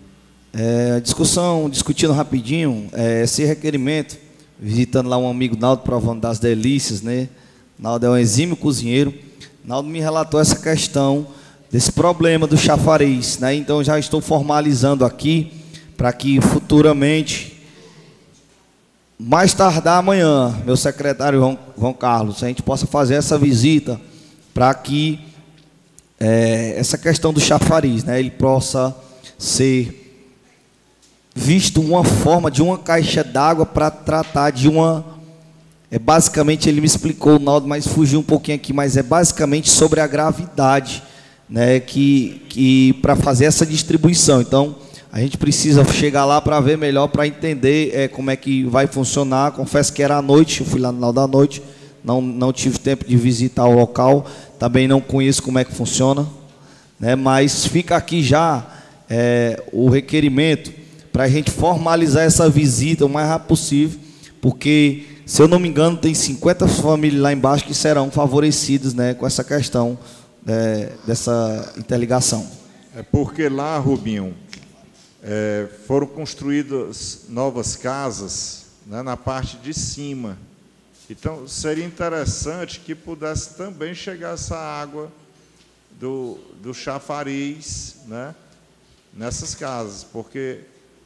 É, 0.53 0.99
discussão, 1.01 1.71
discutindo 1.71 2.13
rapidinho, 2.13 2.89
é, 2.93 3.23
esse 3.23 3.45
requerimento, 3.45 4.19
visitando 4.59 5.09
lá 5.09 5.17
um 5.17 5.31
amigo 5.31 5.57
Naldo, 5.57 5.83
provando 5.83 6.21
das 6.21 6.39
delícias, 6.39 7.03
né? 7.03 7.29
Naldo 7.79 8.05
é 8.07 8.11
um 8.11 8.17
exímio 8.17 8.57
cozinheiro. 8.57 9.15
Naldo 9.65 9.89
me 9.89 10.01
relatou 10.01 10.41
essa 10.41 10.57
questão 10.57 11.27
desse 11.71 11.93
problema 11.93 12.47
do 12.47 12.57
chafariz, 12.57 13.39
né? 13.39 13.55
Então 13.55 13.83
já 13.83 13.99
estou 13.99 14.21
formalizando 14.21 15.05
aqui 15.05 15.53
para 15.97 16.13
que 16.13 16.41
futuramente, 16.41 17.63
mais 19.19 19.55
tardar 19.55 19.99
amanhã, 19.99 20.55
meu 20.65 20.77
secretário 20.77 21.39
João, 21.39 21.59
João 21.79 21.93
Carlos, 21.93 22.43
a 22.43 22.49
gente 22.49 22.63
possa 22.63 22.87
fazer 22.87 23.15
essa 23.15 23.39
visita 23.39 24.01
para 24.53 24.75
que 24.75 25.21
é, 26.19 26.75
essa 26.77 26.99
questão 26.99 27.33
do 27.33 27.41
chafariz, 27.41 28.03
né? 28.03 28.19
Ele 28.19 28.31
possa 28.31 28.95
ser 29.39 29.97
visto 31.35 31.81
uma 31.81 32.03
forma 32.03 32.51
de 32.51 32.61
uma 32.61 32.77
caixa 32.77 33.23
d'água 33.23 33.65
para 33.65 33.91
tratar 33.91 34.51
de 34.51 34.69
uma 34.69 35.21
é 35.93 35.99
basicamente 35.99 36.69
ele 36.69 36.81
me 36.81 36.87
explicou 36.87 37.35
o 37.35 37.39
Naldo, 37.41 37.67
mas 37.67 37.85
fugiu 37.85 38.21
um 38.21 38.23
pouquinho 38.23 38.57
aqui, 38.57 38.73
mas 38.73 38.97
é 38.97 39.03
basicamente 39.03 39.69
sobre 39.69 40.01
a 40.01 40.07
gravidade 40.07 41.03
né, 41.51 41.81
que, 41.81 42.41
que 42.49 42.93
para 43.03 43.17
fazer 43.17 43.47
essa 43.47 43.67
distribuição. 43.67 44.41
Então, 44.41 44.77
a 45.13 45.21
gente 45.21 45.37
precisa 45.37 45.85
chegar 45.85 46.25
lá 46.25 46.41
para 46.41 46.61
ver 46.61 46.79
melhor, 46.79 47.09
para 47.09 47.27
entender 47.27 47.91
é, 47.93 48.07
como 48.07 48.31
é 48.31 48.37
que 48.37 48.63
vai 48.65 48.87
funcionar. 48.87 49.53
Confesso 49.53 49.93
que 49.93 50.03
era 50.03 50.17
à 50.17 50.23
noite, 50.23 50.61
eu 50.61 50.67
fui 50.67 50.81
lá 50.81 50.93
no 50.93 50.99
final 50.99 51.13
da 51.13 51.27
noite, 51.27 51.61
não, 52.05 52.21
não 52.21 52.53
tive 52.53 52.79
tempo 52.79 53.05
de 53.05 53.17
visitar 53.17 53.67
o 53.67 53.75
local, 53.75 54.25
também 54.59 54.87
não 54.87 55.01
conheço 55.01 55.43
como 55.43 55.59
é 55.59 55.65
que 55.65 55.75
funciona, 55.75 56.27
né, 56.99 57.17
mas 57.17 57.67
fica 57.67 57.97
aqui 57.97 58.23
já 58.23 58.65
é, 59.09 59.63
o 59.73 59.89
requerimento 59.89 60.73
para 61.13 61.25
a 61.25 61.29
gente 61.29 61.51
formalizar 61.51 62.23
essa 62.23 62.49
visita 62.49 63.05
o 63.05 63.09
mais 63.09 63.27
rápido 63.29 63.49
possível, 63.49 63.99
porque 64.41 65.05
Se 65.31 65.41
eu 65.41 65.47
não 65.47 65.61
me 65.61 65.69
engano, 65.69 65.97
tem 65.97 66.13
50 66.13 66.67
famílias 66.67 67.23
lá 67.23 67.33
embaixo 67.33 67.65
que 67.65 67.73
serão 67.73 68.11
favorecidas 68.11 68.95
né, 68.95 69.15
com 69.15 69.25
essa 69.25 69.45
questão 69.45 69.97
é, 70.47 70.93
dessa 71.07 71.75
interligação. 71.77 72.49
É 72.95 73.03
porque 73.03 73.49
lá, 73.49 73.79
Rubinho, 73.79 74.35
é, 75.23 75.69
foram 75.87 76.07
construídas 76.07 77.27
novas 77.29 77.77
casas 77.77 78.67
né, 78.87 79.03
na 79.03 79.17
parte 79.17 79.57
de 79.59 79.73
cima. 79.73 80.39
Então, 81.09 81.47
seria 81.47 81.85
interessante 81.85 82.81
que 82.81 82.95
pudesse 82.95 83.55
também 83.55 83.95
chegar 83.95 84.35
essa 84.35 84.57
água 84.57 85.11
do, 85.99 86.39
do 86.63 86.73
chafariz 86.73 87.97
né, 88.07 88.35
nessas 89.13 89.55
casas, 89.55 90.05
porque 90.05 90.61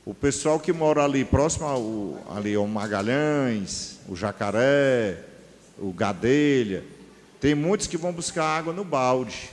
o 0.07 0.15
pessoal 0.15 0.61
que 0.61 0.73
mora 0.73 1.03
ali 1.03 1.25
próximo 1.25 1.67
ao, 1.67 2.37
ali 2.37 2.55
ao 2.55 2.67
Magalhães, 2.67 3.99
o 4.07 4.15
Jacaré, 4.15 5.19
o 5.79 5.93
Gadelha, 5.93 6.85
tem 7.45 7.55
muitos 7.55 7.87
que 7.87 7.99
vão 7.99 8.11
buscar 8.11 8.47
água 8.47 8.73
no 8.73 8.83
balde, 8.83 9.51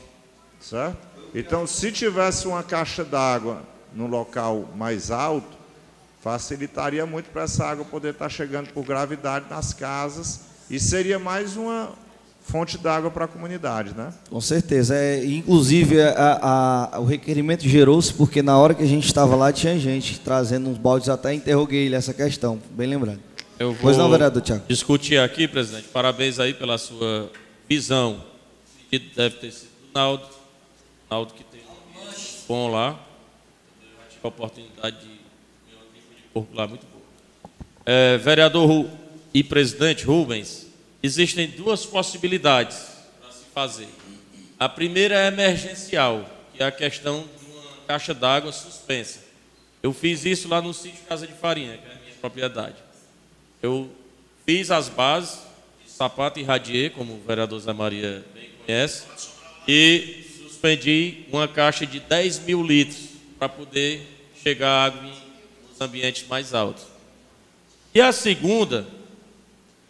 certo? 0.61 0.95
Então, 1.35 1.67
se 1.67 1.91
tivesse 1.91 2.47
uma 2.47 2.63
caixa 2.63 3.03
d'água 3.03 3.63
no 3.93 4.07
local 4.07 4.69
mais 4.77 5.11
alto, 5.11 5.57
facilitaria 6.21 7.05
muito 7.05 7.29
para 7.31 7.41
essa 7.41 7.65
água 7.65 7.83
poder 7.83 8.13
estar 8.13 8.29
chegando 8.29 8.69
por 8.69 8.85
gravidade 8.85 9.47
nas 9.49 9.73
casas 9.73 10.39
e 10.69 10.79
seria 10.79 11.19
mais 11.19 11.57
uma 11.57 11.91
fonte 12.41 12.77
d'água 12.77 13.11
para 13.11 13.25
a 13.25 13.27
comunidade, 13.27 13.93
né? 13.93 14.13
Com 14.29 14.39
certeza. 14.39 14.95
É, 14.95 15.25
inclusive, 15.25 16.01
a, 16.01 16.93
a, 16.93 16.99
o 17.01 17.03
requerimento 17.03 17.67
gerou-se 17.67 18.13
porque 18.13 18.41
na 18.41 18.57
hora 18.57 18.73
que 18.73 18.83
a 18.83 18.87
gente 18.87 19.05
estava 19.05 19.35
lá 19.35 19.51
tinha 19.51 19.77
gente 19.77 20.17
trazendo 20.21 20.69
uns 20.69 20.77
baldes, 20.77 21.09
até 21.09 21.33
interroguei 21.33 21.87
ele 21.87 21.95
essa 21.95 22.13
questão, 22.13 22.57
bem 22.69 22.87
lembrando. 22.87 23.19
Eu 23.59 23.73
vou 23.73 23.81
pois 23.81 23.97
não, 23.97 24.09
vereador 24.09 24.41
Tiago. 24.41 24.63
discutir 24.65 25.17
aqui, 25.19 25.45
presidente. 25.45 25.89
Parabéns 25.89 26.39
aí 26.39 26.53
pela 26.53 26.77
sua 26.77 27.29
visão. 27.71 28.21
Que 28.89 28.99
deve 28.99 29.37
ter 29.37 29.51
sido 29.53 29.69
do 29.69 29.93
Naldo. 29.93 30.27
Naldo 31.09 31.33
que 31.33 31.43
tem 31.45 31.61
um 31.61 32.45
bom 32.45 32.69
lá. 32.69 32.99
Eu 33.81 34.09
tive 34.09 34.19
a 34.23 34.27
oportunidade 34.27 34.99
de 34.99 35.07
de 35.07 36.23
porco 36.33 36.53
lá 36.53 36.67
muito 36.67 36.85
bom. 36.85 36.99
É, 37.85 38.17
vereador 38.17 38.89
e 39.33 39.41
presidente 39.41 40.03
Rubens, 40.03 40.67
existem 41.01 41.47
duas 41.47 41.85
possibilidades 41.85 42.77
para 43.21 43.31
se 43.31 43.45
fazer. 43.53 43.87
A 44.59 44.67
primeira 44.67 45.15
é 45.15 45.27
emergencial, 45.27 46.29
que 46.53 46.61
é 46.61 46.65
a 46.65 46.71
questão 46.71 47.21
de 47.39 47.51
uma 47.51 47.85
caixa 47.87 48.13
d'água 48.13 48.51
suspensa. 48.51 49.21
Eu 49.81 49.93
fiz 49.93 50.25
isso 50.25 50.49
lá 50.49 50.61
no 50.61 50.73
sítio 50.73 50.99
Casa 51.07 51.25
de 51.25 51.33
Farinha, 51.33 51.77
que 51.77 51.87
é 51.87 51.91
a 51.91 51.95
minha 52.01 52.15
propriedade. 52.19 52.75
Eu 53.61 53.89
fiz 54.45 54.69
as 54.69 54.89
bases, 54.89 55.39
sapato 56.01 56.39
e 56.39 56.43
radier, 56.43 56.89
como 56.89 57.13
o 57.13 57.21
vereador 57.27 57.59
Zé 57.59 57.71
Maria 57.71 58.25
bem 58.33 58.49
conhece, 58.65 59.05
e 59.67 60.25
suspendi 60.41 61.25
uma 61.31 61.47
caixa 61.47 61.85
de 61.85 61.99
10 61.99 62.39
mil 62.39 62.63
litros 62.63 63.09
para 63.37 63.47
poder 63.47 64.01
chegar 64.41 64.85
água 64.85 64.99
nos 65.69 65.79
ambientes 65.79 66.27
mais 66.27 66.55
altos. 66.55 66.85
E 67.93 68.01
a 68.01 68.11
segunda 68.11 68.87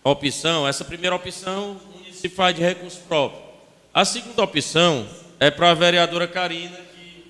opção, 0.04 0.68
essa 0.68 0.84
primeira 0.84 1.16
opção, 1.16 1.80
o 1.96 2.00
município 2.00 2.36
faz 2.36 2.54
de 2.54 2.62
recurso 2.62 3.00
próprio. 3.08 3.42
A 3.94 4.04
segunda 4.04 4.44
opção 4.44 5.08
é 5.40 5.50
para 5.50 5.72
a 5.72 5.74
vereadora 5.74 6.28
Karina, 6.28 6.76
que 6.76 7.24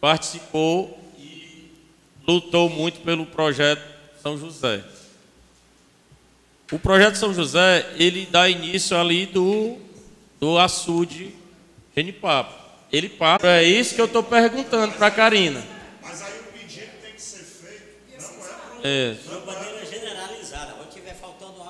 participou 0.00 0.96
e 1.18 1.72
lutou 2.24 2.68
muito 2.68 3.00
pelo 3.00 3.26
projeto 3.26 3.82
São 4.22 4.38
José. 4.38 4.84
O 6.70 6.78
projeto 6.78 7.16
São 7.16 7.32
José, 7.32 7.86
ele 7.96 8.28
dá 8.30 8.48
início 8.48 8.96
ali 8.96 9.26
do, 9.26 9.76
do 10.38 10.58
açude 10.58 11.34
Genipapo. 11.96 12.52
Ele 12.92 13.08
para. 13.08 13.60
É 13.60 13.64
isso 13.64 13.94
que 13.94 14.00
eu 14.00 14.06
estou 14.06 14.22
perguntando 14.22 14.94
para 14.94 15.08
a 15.08 15.10
Karina. 15.10 15.62
Mas 16.02 16.22
aí 16.22 16.32
o 16.40 16.58
pedido 16.58 16.90
tem 17.02 17.12
que 17.12 17.22
ser 17.22 17.44
feito, 17.44 17.82
não 18.20 18.84
é, 18.84 19.10
é. 19.12 19.16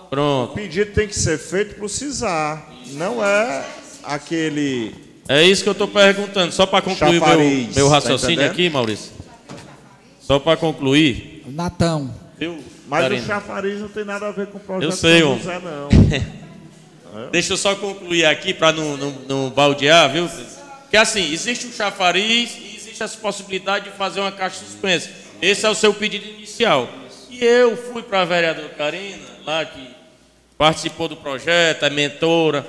Pronto. 0.08 0.52
O 0.52 0.54
pedido 0.54 0.92
tem 0.92 1.06
que 1.06 1.16
ser 1.16 1.38
feito 1.38 1.74
para 1.74 1.84
o 1.84 1.88
CISAR, 1.88 2.66
não 2.92 3.24
é 3.24 3.64
aquele. 4.04 4.94
É 5.28 5.42
isso 5.42 5.62
que 5.62 5.68
eu 5.68 5.72
estou 5.72 5.88
perguntando, 5.88 6.52
só 6.52 6.64
para 6.64 6.80
concluir 6.80 7.20
Chafariz, 7.20 7.66
meu, 7.66 7.74
meu 7.74 7.88
tá 7.88 7.94
raciocínio 7.94 8.38
tá 8.38 8.46
aqui, 8.46 8.70
Maurício. 8.70 9.12
Só 10.20 10.38
para 10.38 10.56
concluir. 10.56 11.44
Natão. 11.46 12.14
Eu, 12.40 12.58
Mas 12.88 13.22
o 13.22 13.26
chafariz 13.26 13.80
não 13.80 13.88
tem 13.88 14.04
nada 14.04 14.28
a 14.28 14.32
ver 14.32 14.46
com 14.46 14.56
o 14.56 14.60
projeto 14.60 14.90
eu 14.90 14.96
sei, 14.96 15.20
São 15.20 15.38
José, 15.38 15.60
não. 15.60 15.88
Deixa 17.30 17.52
eu 17.52 17.56
só 17.56 17.74
concluir 17.74 18.24
aqui 18.24 18.54
para 18.54 18.72
não, 18.72 18.96
não, 18.96 19.10
não 19.28 19.50
baldear, 19.50 20.10
viu? 20.10 20.28
Que 20.90 20.96
assim, 20.96 21.32
existe 21.32 21.66
o 21.66 21.72
chafariz 21.72 22.56
e 22.56 22.76
existe 22.76 23.02
essa 23.02 23.18
possibilidade 23.18 23.90
de 23.90 23.96
fazer 23.96 24.20
uma 24.20 24.32
caixa 24.32 24.58
suspensa. 24.64 25.10
Esse 25.40 25.66
é 25.66 25.68
o 25.68 25.74
seu 25.74 25.92
pedido 25.92 26.26
inicial. 26.26 26.88
E 27.30 27.44
eu 27.44 27.76
fui 27.76 28.02
para 28.02 28.22
a 28.22 28.24
vereadora 28.24 28.68
Karina, 28.70 29.26
lá 29.44 29.64
que 29.64 29.90
participou 30.56 31.08
do 31.08 31.16
projeto, 31.16 31.84
é 31.84 31.90
mentora, 31.90 32.66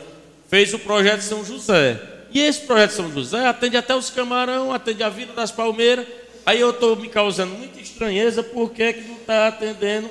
fez 0.49 0.73
o 0.73 0.79
projeto 0.79 1.21
São 1.21 1.45
José. 1.45 1.99
E 2.31 2.39
esse 2.39 2.61
projeto 2.61 2.91
São 2.91 3.11
José 3.11 3.47
atende 3.47 3.77
até 3.77 3.95
os 3.95 4.09
camarão, 4.09 4.71
atende 4.71 5.01
a 5.01 5.09
Vila 5.09 5.33
das 5.33 5.51
Palmeiras. 5.51 6.05
Aí 6.45 6.59
eu 6.59 6.71
estou 6.71 6.95
me 6.95 7.09
causando 7.09 7.53
muita 7.53 7.79
estranheza 7.79 8.41
porque 8.41 8.93
que 8.93 9.07
não 9.07 9.17
está 9.17 9.47
atendendo 9.47 10.09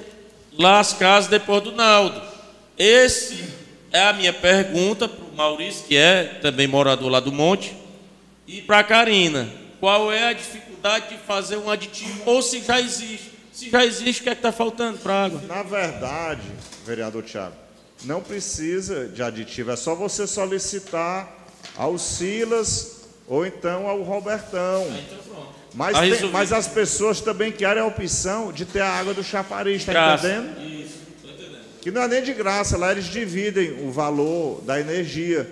lá 0.58 0.80
as 0.80 0.92
casas 0.92 1.30
depois 1.30 1.62
do 1.62 1.72
Naldo. 1.72 2.20
Esse 2.76 3.44
é 3.92 4.02
a 4.02 4.12
minha 4.12 4.32
pergunta 4.32 5.08
para 5.08 5.24
o 5.24 5.34
Maurício, 5.34 5.86
que 5.86 5.96
é 5.96 6.24
também 6.40 6.66
morador 6.66 7.10
lá 7.10 7.20
do 7.20 7.32
Monte, 7.32 7.74
e 8.46 8.60
para 8.62 8.80
a 8.80 8.84
Karina. 8.84 9.48
Qual 9.80 10.12
é 10.12 10.28
a 10.28 10.32
dificuldade 10.32 11.08
de 11.10 11.18
fazer 11.18 11.56
um 11.56 11.70
aditivo 11.70 12.22
ou 12.26 12.42
se 12.42 12.60
já 12.60 12.80
existe? 12.80 13.30
Se 13.52 13.70
já 13.70 13.84
existe, 13.84 14.20
o 14.20 14.24
que 14.24 14.30
é 14.30 14.34
que 14.34 14.38
está 14.40 14.52
faltando 14.52 14.98
para 14.98 15.12
a 15.12 15.24
água? 15.24 15.40
Na 15.46 15.62
verdade, 15.62 16.42
vereador 16.84 17.22
Tiago, 17.24 17.56
não 18.04 18.20
precisa 18.20 19.06
de 19.08 19.22
aditivo, 19.22 19.70
é 19.70 19.76
só 19.76 19.94
você 19.94 20.26
solicitar 20.26 21.46
ao 21.76 21.98
Silas 21.98 23.02
ou 23.26 23.46
então 23.46 23.88
ao 23.88 24.02
Robertão. 24.02 24.86
Ah, 24.88 25.00
então 25.00 25.57
mas, 25.78 25.92
tá 25.92 26.00
tem, 26.00 26.30
mas 26.32 26.52
as 26.52 26.66
pessoas 26.66 27.20
também 27.20 27.52
querem 27.52 27.80
a 27.80 27.86
opção 27.86 28.50
de 28.50 28.64
ter 28.64 28.80
a 28.80 28.90
água 28.90 29.14
do 29.14 29.22
chafariz, 29.22 29.76
está 29.76 30.16
entendendo? 30.16 30.60
Isso, 30.60 30.98
entendendo? 31.22 31.58
Que 31.80 31.92
não 31.92 32.02
é 32.02 32.08
nem 32.08 32.20
de 32.20 32.34
graça, 32.34 32.76
lá 32.76 32.90
eles 32.90 33.04
dividem 33.04 33.86
o 33.86 33.92
valor 33.92 34.60
da 34.62 34.80
energia. 34.80 35.48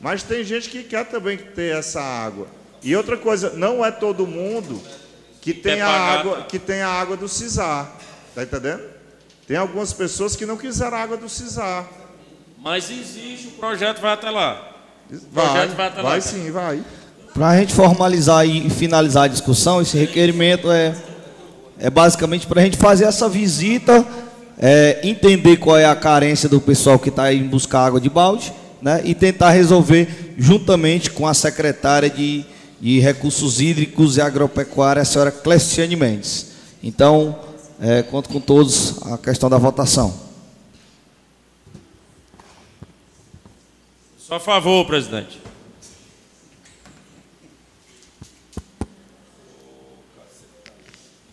Mas 0.00 0.22
tem 0.22 0.42
gente 0.42 0.70
que 0.70 0.82
quer 0.82 1.04
também 1.04 1.36
ter 1.36 1.76
essa 1.76 2.00
água. 2.00 2.46
E 2.82 2.96
outra 2.96 3.18
coisa, 3.18 3.50
não 3.50 3.84
é 3.84 3.90
todo 3.90 4.26
mundo 4.26 4.80
que, 5.42 5.52
tem, 5.52 5.82
a 5.82 5.88
água, 5.88 6.36
tá? 6.38 6.42
que 6.44 6.58
tem 6.58 6.80
a 6.80 6.88
água 6.88 7.14
do 7.14 7.28
CISAR. 7.28 7.92
Está 8.30 8.44
entendendo? 8.44 8.88
Tem 9.46 9.58
algumas 9.58 9.92
pessoas 9.92 10.34
que 10.34 10.46
não 10.46 10.56
quiseram 10.56 10.96
água 10.96 11.18
do 11.18 11.28
CISAR. 11.28 11.86
Mas 12.56 12.90
existe, 12.90 13.48
o 13.48 13.50
projeto 13.52 14.00
vai 14.00 14.14
até 14.14 14.30
lá. 14.30 14.76
O 15.12 15.18
projeto 15.26 15.76
vai 15.76 15.88
até 15.88 16.00
lá. 16.00 16.08
Vai 16.08 16.20
sim, 16.22 16.50
vai. 16.50 16.82
Para 17.38 17.50
a 17.50 17.56
gente 17.56 17.72
formalizar 17.72 18.44
e 18.44 18.68
finalizar 18.68 19.22
a 19.22 19.28
discussão, 19.28 19.80
esse 19.80 19.96
requerimento 19.96 20.72
é, 20.72 20.92
é 21.78 21.88
basicamente 21.88 22.48
para 22.48 22.60
a 22.60 22.64
gente 22.64 22.76
fazer 22.76 23.04
essa 23.04 23.28
visita, 23.28 24.04
é, 24.58 24.98
entender 25.04 25.56
qual 25.58 25.76
é 25.76 25.84
a 25.84 25.94
carência 25.94 26.48
do 26.48 26.60
pessoal 26.60 26.98
que 26.98 27.10
está 27.10 27.32
indo 27.32 27.48
buscar 27.48 27.86
água 27.86 28.00
de 28.00 28.10
balde, 28.10 28.52
né, 28.82 29.02
e 29.04 29.14
tentar 29.14 29.50
resolver 29.50 30.34
juntamente 30.36 31.12
com 31.12 31.28
a 31.28 31.32
secretária 31.32 32.10
de, 32.10 32.44
de 32.80 32.98
Recursos 32.98 33.60
Hídricos 33.60 34.16
e 34.16 34.20
Agropecuária, 34.20 35.02
a 35.02 35.04
senhora 35.04 35.30
Cleciane 35.30 35.94
Mendes. 35.94 36.54
Então, 36.82 37.38
é, 37.80 38.02
conto 38.02 38.30
com 38.30 38.40
todos 38.40 39.00
a 39.12 39.16
questão 39.16 39.48
da 39.48 39.58
votação. 39.58 40.12
Só 44.18 44.34
a 44.34 44.40
favor, 44.40 44.84
presidente. 44.86 45.38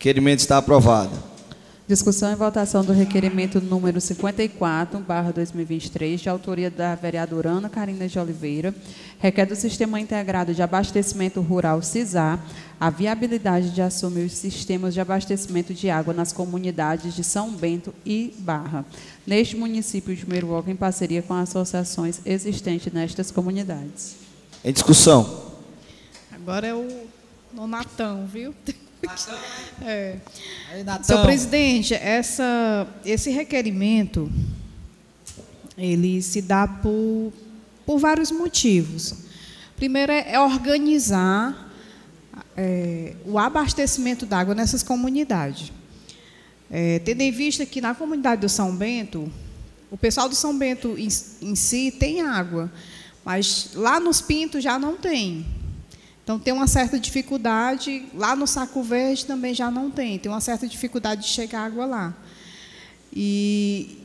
Requerimento 0.06 0.40
está 0.40 0.60
aprovado. 0.60 1.12
Discussão 1.88 2.32
e 2.32 2.36
votação 2.36 2.86
do 2.86 2.94
requerimento 2.94 3.60
número 3.60 4.00
54, 4.00 5.00
barra 5.00 5.32
2023, 5.32 6.22
de 6.22 6.30
autoria 6.30 6.70
da 6.70 6.94
vereadora 6.94 7.50
Ana 7.50 7.70
Carina 7.70 8.08
de 8.08 8.20
Oliveira, 8.20 8.74
requer 9.18 9.48
do 9.48 9.56
Sistema 9.56 10.00
Integrado 10.00 10.54
de 10.54 10.62
Abastecimento 10.62 11.42
Rural, 11.42 11.82
CISAR, 11.82 12.40
a 12.80 12.92
viabilidade 12.92 13.72
de 13.72 13.82
assumir 13.82 14.26
os 14.26 14.34
sistemas 14.34 14.94
de 14.94 15.02
abastecimento 15.02 15.74
de 15.74 15.90
água 15.90 16.14
nas 16.14 16.32
comunidades 16.32 17.16
de 17.16 17.24
São 17.24 17.52
Bento 17.52 17.92
e 18.06 18.32
Barra, 18.40 18.86
neste 19.26 19.56
município 19.56 20.16
de 20.16 20.28
Meruoca, 20.30 20.70
em 20.70 20.76
parceria 20.76 21.24
com 21.24 21.34
associações 21.34 22.20
existentes 22.24 22.94
nestas 22.94 23.32
comunidades. 23.32 24.18
Em 24.64 24.72
discussão. 24.72 25.52
Agora 26.32 26.68
é 26.68 26.76
o 26.76 27.08
Nonatão, 27.56 28.28
viu? 28.28 28.54
É. 29.82 30.18
Aí, 30.72 30.86
Senhor 31.04 31.24
presidente, 31.24 31.94
essa, 31.94 32.88
esse 33.04 33.30
requerimento 33.30 34.32
ele 35.78 36.22
se 36.22 36.42
dá 36.42 36.68
por, 36.68 37.34
por 37.86 38.00
vários 38.00 38.32
motivos. 38.32 39.14
Primeiro 39.76 40.12
é, 40.12 40.34
é 40.34 40.40
organizar 40.40 41.72
é, 42.56 43.14
o 43.26 43.38
abastecimento 43.38 44.26
d'água 44.26 44.56
nessas 44.56 44.82
comunidades. 44.82 45.72
É, 46.72 47.00
tendo 47.00 47.22
em 47.22 47.32
vista 47.32 47.66
que 47.66 47.82
na 47.82 47.94
comunidade 47.94 48.42
do 48.42 48.50
São 48.50 48.76
Bento, 48.76 49.32
o 49.92 49.98
pessoal 49.98 50.28
do 50.28 50.36
São 50.36 50.58
Bento 50.58 50.96
em, 50.98 51.08
em 51.42 51.56
si 51.56 51.92
tem 51.92 52.22
água, 52.22 52.72
mas 53.24 53.72
lá 53.76 54.00
nos 54.00 54.22
Pintos 54.22 54.64
já 54.64 54.80
não 54.80 54.96
tem. 54.96 55.46
Então 56.26 56.40
tem 56.40 56.52
uma 56.52 56.66
certa 56.66 57.00
dificuldade, 57.00 58.08
lá 58.12 58.36
no 58.36 58.48
Saco 58.48 58.82
Verde 58.82 59.28
também 59.28 59.54
já 59.54 59.70
não 59.70 59.92
tem, 59.92 60.18
tem 60.18 60.32
uma 60.32 60.42
certa 60.42 60.68
dificuldade 60.68 61.22
de 61.22 61.28
chegar 61.28 61.64
água 61.66 61.86
lá. 61.86 62.16
E, 63.14 64.00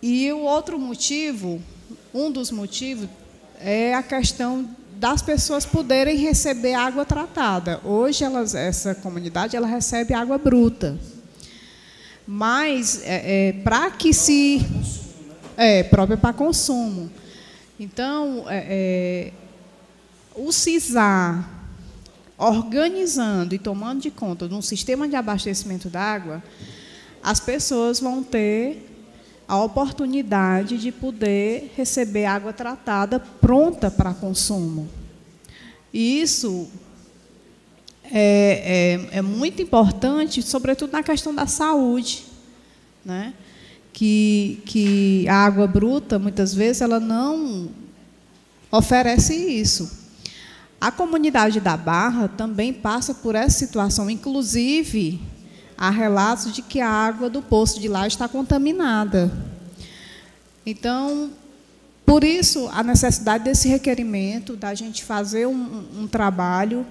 e 0.00 0.32
o 0.32 0.38
outro 0.38 0.78
motivo, 0.78 1.60
um 2.14 2.32
dos 2.32 2.50
motivos, 2.50 3.10
é 3.60 3.94
a 3.94 4.02
questão 4.02 4.66
das 4.94 5.20
pessoas 5.20 5.66
poderem 5.66 6.16
receber 6.16 6.72
água 6.72 7.04
tratada. 7.04 7.78
Hoje 7.84 8.24
elas, 8.24 8.54
essa 8.54 8.94
comunidade 8.94 9.54
ela 9.54 9.66
recebe 9.66 10.14
água 10.14 10.38
bruta. 10.38 10.98
Mas 12.26 13.02
é, 13.04 13.48
é 13.48 13.52
para 13.52 13.90
que 13.90 14.14
se. 14.14 14.64
É, 15.58 15.82
própria 15.82 16.16
para 16.16 16.32
consumo. 16.32 17.10
Então, 17.78 18.46
é, 18.48 18.64
é 19.28 19.41
o 20.34 20.52
CISAR, 20.52 21.48
organizando 22.38 23.54
e 23.54 23.58
tomando 23.58 24.00
de 24.00 24.10
conta 24.10 24.48
de 24.48 24.54
um 24.54 24.62
sistema 24.62 25.08
de 25.08 25.16
abastecimento 25.16 25.88
d'água, 25.88 26.42
as 27.22 27.38
pessoas 27.38 28.00
vão 28.00 28.22
ter 28.22 28.88
a 29.46 29.62
oportunidade 29.62 30.78
de 30.78 30.90
poder 30.90 31.72
receber 31.76 32.24
água 32.24 32.52
tratada 32.52 33.20
pronta 33.20 33.90
para 33.90 34.14
consumo. 34.14 34.88
E 35.92 36.20
isso 36.20 36.68
é, 38.04 39.08
é, 39.12 39.18
é, 39.18 39.22
muito 39.22 39.60
importante, 39.60 40.42
sobretudo 40.42 40.92
na 40.92 41.02
questão 41.02 41.34
da 41.34 41.46
saúde, 41.46 42.24
né? 43.04 43.34
que, 43.92 44.62
que 44.64 45.28
a 45.28 45.36
água 45.36 45.66
bruta, 45.66 46.18
muitas 46.18 46.54
vezes, 46.54 46.82
ela 46.82 46.98
não 46.98 47.68
oferece 48.70 49.34
isso. 49.34 50.01
A 50.82 50.90
comunidade 50.90 51.60
da 51.60 51.76
Barra 51.76 52.26
também 52.26 52.72
passa 52.72 53.14
por 53.14 53.36
essa 53.36 53.56
situação, 53.56 54.10
inclusive 54.10 55.22
há 55.78 55.88
relatos 55.90 56.52
de 56.52 56.60
que 56.60 56.80
a 56.80 56.88
água 56.88 57.30
do 57.30 57.40
poço 57.40 57.78
de 57.78 57.86
lá 57.86 58.04
está 58.04 58.26
contaminada. 58.26 59.30
Então, 60.66 61.30
por 62.04 62.24
isso, 62.24 62.68
a 62.72 62.82
necessidade 62.82 63.44
desse 63.44 63.68
requerimento, 63.68 64.56
da 64.56 64.74
gente 64.74 65.04
fazer 65.04 65.46
um, 65.46 65.84
um 66.00 66.08
trabalho 66.08 66.84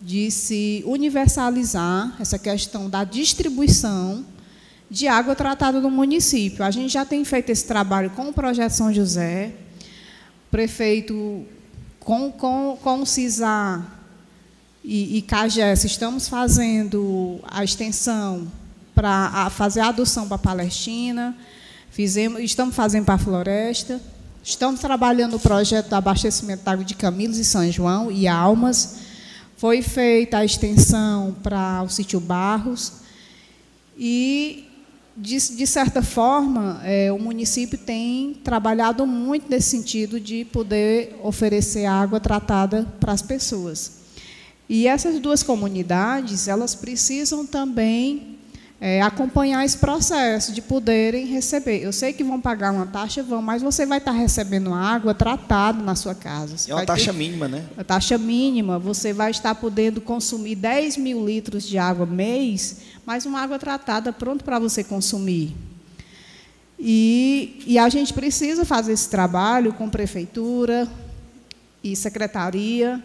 de 0.00 0.28
se 0.32 0.82
universalizar 0.84 2.16
essa 2.18 2.36
questão 2.36 2.90
da 2.90 3.04
distribuição 3.04 4.24
de 4.90 5.06
água 5.06 5.36
tratada 5.36 5.78
no 5.78 5.88
município. 5.88 6.64
A 6.64 6.70
gente 6.72 6.92
já 6.92 7.04
tem 7.04 7.24
feito 7.24 7.50
esse 7.50 7.64
trabalho 7.64 8.10
com 8.10 8.30
o 8.30 8.32
Projeto 8.32 8.72
São 8.72 8.92
José. 8.92 9.52
O 10.48 10.50
prefeito 10.50 11.46
com, 12.10 12.32
com, 12.32 12.76
com 12.82 13.02
o 13.02 13.06
CISA 13.06 13.86
e, 14.82 15.18
e 15.18 15.22
CAGES, 15.22 15.84
estamos 15.84 16.28
fazendo 16.28 17.38
a 17.48 17.62
extensão 17.62 18.50
para 18.92 19.48
fazer 19.50 19.78
a 19.78 19.90
adoção 19.90 20.26
para 20.26 20.34
a 20.34 20.38
Palestina, 20.38 21.36
fizemos, 21.88 22.40
estamos 22.40 22.74
fazendo 22.74 23.04
para 23.04 23.14
a 23.14 23.18
Floresta, 23.18 24.00
estamos 24.42 24.80
trabalhando 24.80 25.36
o 25.36 25.38
projeto 25.38 25.88
do 25.88 25.94
abastecimento 25.94 26.64
de 26.64 26.68
água 26.68 26.84
de 26.84 26.94
Camilos 26.94 27.38
e 27.38 27.44
São 27.44 27.70
João 27.70 28.10
e 28.10 28.26
Almas, 28.26 28.96
foi 29.56 29.80
feita 29.80 30.38
a 30.38 30.44
extensão 30.44 31.36
para 31.44 31.80
o 31.84 31.88
sítio 31.88 32.18
Barros, 32.18 32.94
e 33.96 34.68
de, 35.20 35.36
de 35.36 35.66
certa 35.66 36.02
forma, 36.02 36.80
é, 36.82 37.12
o 37.12 37.18
município 37.18 37.76
tem 37.76 38.34
trabalhado 38.42 39.06
muito 39.06 39.50
nesse 39.50 39.68
sentido 39.68 40.18
de 40.18 40.46
poder 40.46 41.20
oferecer 41.22 41.84
água 41.84 42.18
tratada 42.18 42.86
para 42.98 43.12
as 43.12 43.20
pessoas. 43.20 44.00
E 44.66 44.86
essas 44.86 45.18
duas 45.18 45.42
comunidades, 45.42 46.48
elas 46.48 46.74
precisam 46.74 47.44
também 47.44 48.29
é, 48.80 49.02
acompanhar 49.02 49.62
esse 49.62 49.76
processo 49.76 50.52
de 50.52 50.62
poderem 50.62 51.26
receber. 51.26 51.82
Eu 51.82 51.92
sei 51.92 52.14
que 52.14 52.24
vão 52.24 52.40
pagar 52.40 52.72
uma 52.72 52.86
taxa, 52.86 53.22
vão, 53.22 53.42
mas 53.42 53.60
você 53.60 53.84
vai 53.84 53.98
estar 53.98 54.12
recebendo 54.12 54.72
água 54.72 55.12
tratada 55.12 55.82
na 55.82 55.94
sua 55.94 56.14
casa. 56.14 56.56
Você 56.56 56.70
é 56.70 56.74
uma 56.74 56.86
taxa 56.86 57.12
mínima, 57.12 57.46
né? 57.46 57.66
A 57.76 57.84
taxa 57.84 58.16
mínima. 58.16 58.78
Você 58.78 59.12
vai 59.12 59.30
estar 59.30 59.54
podendo 59.54 60.00
consumir 60.00 60.54
10 60.54 60.96
mil 60.96 61.26
litros 61.26 61.68
de 61.68 61.76
água 61.76 62.06
mês, 62.06 62.78
mas 63.04 63.26
uma 63.26 63.40
água 63.40 63.58
tratada 63.58 64.14
pronto 64.14 64.42
para 64.42 64.58
você 64.58 64.82
consumir. 64.82 65.54
E, 66.78 67.62
e 67.66 67.78
a 67.78 67.90
gente 67.90 68.14
precisa 68.14 68.64
fazer 68.64 68.94
esse 68.94 69.10
trabalho 69.10 69.74
com 69.74 69.90
prefeitura 69.90 70.88
e 71.84 71.94
secretaria, 71.94 73.02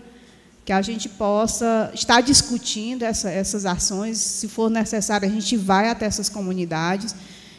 que 0.65 0.73
a 0.73 0.81
gente 0.81 1.07
possa 1.07 1.91
estar 1.93 2.21
discutindo 2.21 3.03
essa, 3.03 3.29
essas 3.29 3.67
ações. 3.67 4.17
Se 4.17 4.47
for 4.47 4.67
necessário, 4.67 5.27
a 5.27 5.31
gente 5.31 5.55
vai 5.55 5.89
até 5.89 6.07
essas 6.07 6.27
comunidades, 6.27 7.15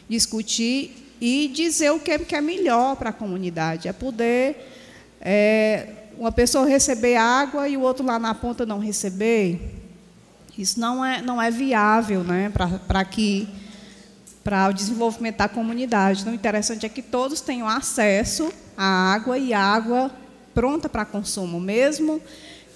discutir 0.09 1.15
e 1.21 1.47
dizer 1.47 1.91
o 1.91 1.99
que 1.99 2.11
é, 2.11 2.19
que 2.19 2.35
é 2.35 2.41
melhor 2.41 2.97
para 2.97 3.11
a 3.11 3.13
comunidade. 3.13 3.87
É 3.87 3.93
poder 3.93 4.73
é, 5.21 5.87
uma 6.17 6.33
pessoa 6.33 6.67
receber 6.67 7.15
água 7.15 7.69
e 7.69 7.77
o 7.77 7.81
outro 7.81 8.05
lá 8.05 8.19
na 8.19 8.35
ponta 8.35 8.65
não 8.65 8.79
receber. 8.79 9.73
Isso 10.57 10.77
não 10.77 11.05
é, 11.05 11.21
não 11.21 11.41
é 11.41 11.49
viável 11.49 12.25
né, 12.25 12.51
para 12.87 13.05
que 13.05 13.47
para 14.43 14.69
o 14.69 14.73
desenvolvimento 14.73 15.37
da 15.37 15.49
comunidade. 15.49 16.21
Então, 16.21 16.31
o 16.31 16.35
interessante 16.35 16.85
é 16.85 16.89
que 16.89 17.01
todos 17.01 17.41
tenham 17.41 17.67
acesso 17.67 18.51
à 18.77 19.13
água 19.13 19.37
e 19.37 19.53
água 19.53 20.09
pronta 20.53 20.87
para 20.87 21.03
consumo, 21.03 21.59
mesmo 21.59 22.21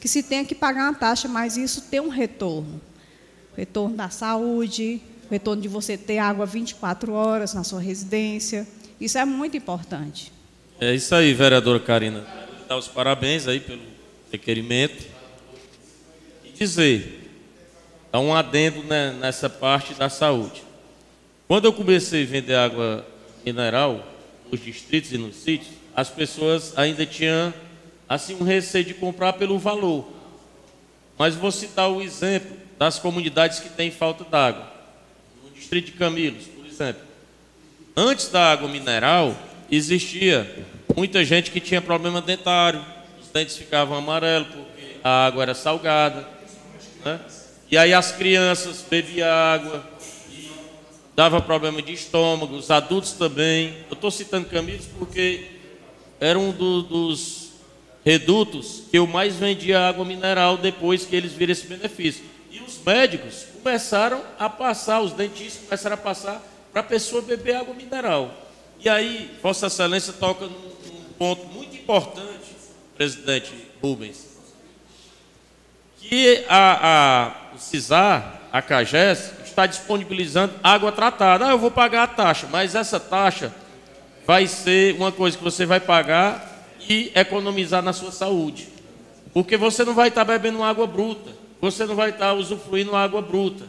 que 0.01 0.07
se 0.09 0.21
tenha 0.21 0.43
que 0.43 0.53
pagar 0.53 0.89
uma 0.89 0.93
taxa, 0.93 1.29
mas 1.29 1.55
isso 1.55 1.83
tem 1.83 2.01
um 2.01 2.09
retorno. 2.09 2.81
Retorno 3.55 3.95
da 3.95 4.09
saúde, 4.09 5.01
retorno 5.29 5.61
de 5.61 5.69
você 5.69 5.97
ter 5.97 6.17
água 6.17 6.45
24 6.45 7.13
horas 7.13 7.53
na 7.53 7.63
sua 7.63 7.79
residência. 7.79 8.67
Isso 8.99 9.17
é 9.17 9.23
muito 9.23 9.55
importante. 9.55 10.33
É 10.79 10.93
isso 10.93 11.15
aí, 11.15 11.33
vereadora 11.33 11.79
Karina. 11.79 12.25
Dar 12.67 12.75
os 12.77 12.89
parabéns 12.89 13.47
aí 13.47 13.61
pelo 13.61 13.81
requerimento. 14.29 15.05
E 16.43 16.51
dizer, 16.51 17.21
Há 18.13 18.19
um 18.19 18.35
adendo 18.35 18.83
né, 18.83 19.15
nessa 19.21 19.49
parte 19.49 19.93
da 19.93 20.09
saúde. 20.09 20.63
Quando 21.47 21.63
eu 21.65 21.71
comecei 21.71 22.23
a 22.23 22.27
vender 22.27 22.55
água 22.55 23.05
mineral 23.45 24.05
nos 24.51 24.59
distritos 24.61 25.13
e 25.13 25.17
nos 25.17 25.37
sítios, 25.37 25.71
as 25.95 26.09
pessoas 26.09 26.77
ainda 26.77 27.05
tinham 27.05 27.53
assim 28.11 28.35
um 28.35 28.43
receio 28.43 28.83
de 28.83 28.93
comprar 28.93 29.31
pelo 29.33 29.57
valor. 29.57 30.05
Mas 31.17 31.33
vou 31.33 31.49
citar 31.49 31.89
o 31.89 32.01
exemplo 32.01 32.57
das 32.77 32.99
comunidades 32.99 33.59
que 33.59 33.69
têm 33.69 33.89
falta 33.89 34.25
d'água. 34.25 34.69
No 35.41 35.49
distrito 35.51 35.85
de 35.85 35.91
Camilos, 35.93 36.43
por 36.45 36.65
exemplo. 36.65 37.03
Antes 37.95 38.27
da 38.27 38.51
água 38.51 38.67
mineral, 38.67 39.33
existia 39.71 40.65
muita 40.93 41.23
gente 41.23 41.51
que 41.51 41.61
tinha 41.61 41.81
problema 41.81 42.21
dentário, 42.21 42.85
os 43.21 43.29
dentes 43.29 43.55
ficavam 43.55 43.97
amarelos 43.97 44.49
porque 44.49 44.97
a 45.01 45.27
água 45.27 45.43
era 45.43 45.55
salgada. 45.55 46.27
Né? 47.05 47.17
E 47.71 47.77
aí 47.77 47.93
as 47.93 48.11
crianças 48.11 48.83
bebiam 48.89 49.25
água, 49.29 49.85
dava 51.15 51.39
problema 51.39 51.81
de 51.81 51.93
estômago, 51.93 52.57
os 52.57 52.71
adultos 52.71 53.13
também. 53.13 53.73
Eu 53.89 53.93
estou 53.93 54.11
citando 54.11 54.49
Camilos 54.49 54.87
porque 54.99 55.45
era 56.19 56.37
um 56.37 56.51
do, 56.51 56.81
dos 56.81 57.40
redutos 58.03 58.83
que 58.89 58.97
eu 58.97 59.05
mais 59.05 59.35
vendia 59.35 59.87
água 59.87 60.03
mineral 60.03 60.57
depois 60.57 61.05
que 61.05 61.15
eles 61.15 61.33
viram 61.33 61.51
esse 61.51 61.67
benefício. 61.67 62.23
E 62.51 62.59
os 62.59 62.81
médicos 62.83 63.45
começaram 63.61 64.21
a 64.37 64.49
passar, 64.49 65.01
os 65.01 65.13
dentistas 65.13 65.63
começaram 65.65 65.93
a 65.93 65.97
passar 65.97 66.41
para 66.71 66.81
a 66.81 66.83
pessoa 66.83 67.21
beber 67.21 67.55
água 67.55 67.73
mineral. 67.73 68.33
E 68.79 68.89
aí, 68.89 69.31
Vossa 69.41 69.67
Excelência 69.67 70.13
toca 70.13 70.45
num, 70.45 70.51
num 70.51 71.03
ponto 71.17 71.45
muito 71.47 71.75
importante, 71.75 72.55
presidente 72.97 73.53
Rubens, 73.81 74.31
que 75.97 76.43
a, 76.49 77.31
a 77.51 77.55
o 77.55 77.59
CISAR, 77.59 78.41
a 78.51 78.61
CAGES, 78.61 79.31
está 79.45 79.65
disponibilizando 79.65 80.53
água 80.63 80.91
tratada. 80.91 81.47
Ah, 81.47 81.51
eu 81.51 81.59
vou 81.59 81.69
pagar 81.69 82.03
a 82.03 82.07
taxa, 82.07 82.47
mas 82.49 82.73
essa 82.73 82.99
taxa 82.99 83.53
vai 84.25 84.47
ser 84.47 84.95
uma 84.95 85.11
coisa 85.11 85.37
que 85.37 85.43
você 85.43 85.65
vai 85.65 85.79
pagar 85.79 86.50
e 86.91 87.11
economizar 87.15 87.81
na 87.81 87.93
sua 87.93 88.11
saúde. 88.11 88.67
Porque 89.33 89.55
você 89.55 89.85
não 89.85 89.93
vai 89.93 90.09
estar 90.09 90.25
bebendo 90.25 90.61
água 90.61 90.85
bruta, 90.85 91.31
você 91.61 91.85
não 91.85 91.95
vai 91.95 92.09
estar 92.09 92.33
usufruindo 92.33 92.95
água 92.95 93.21
bruta. 93.21 93.65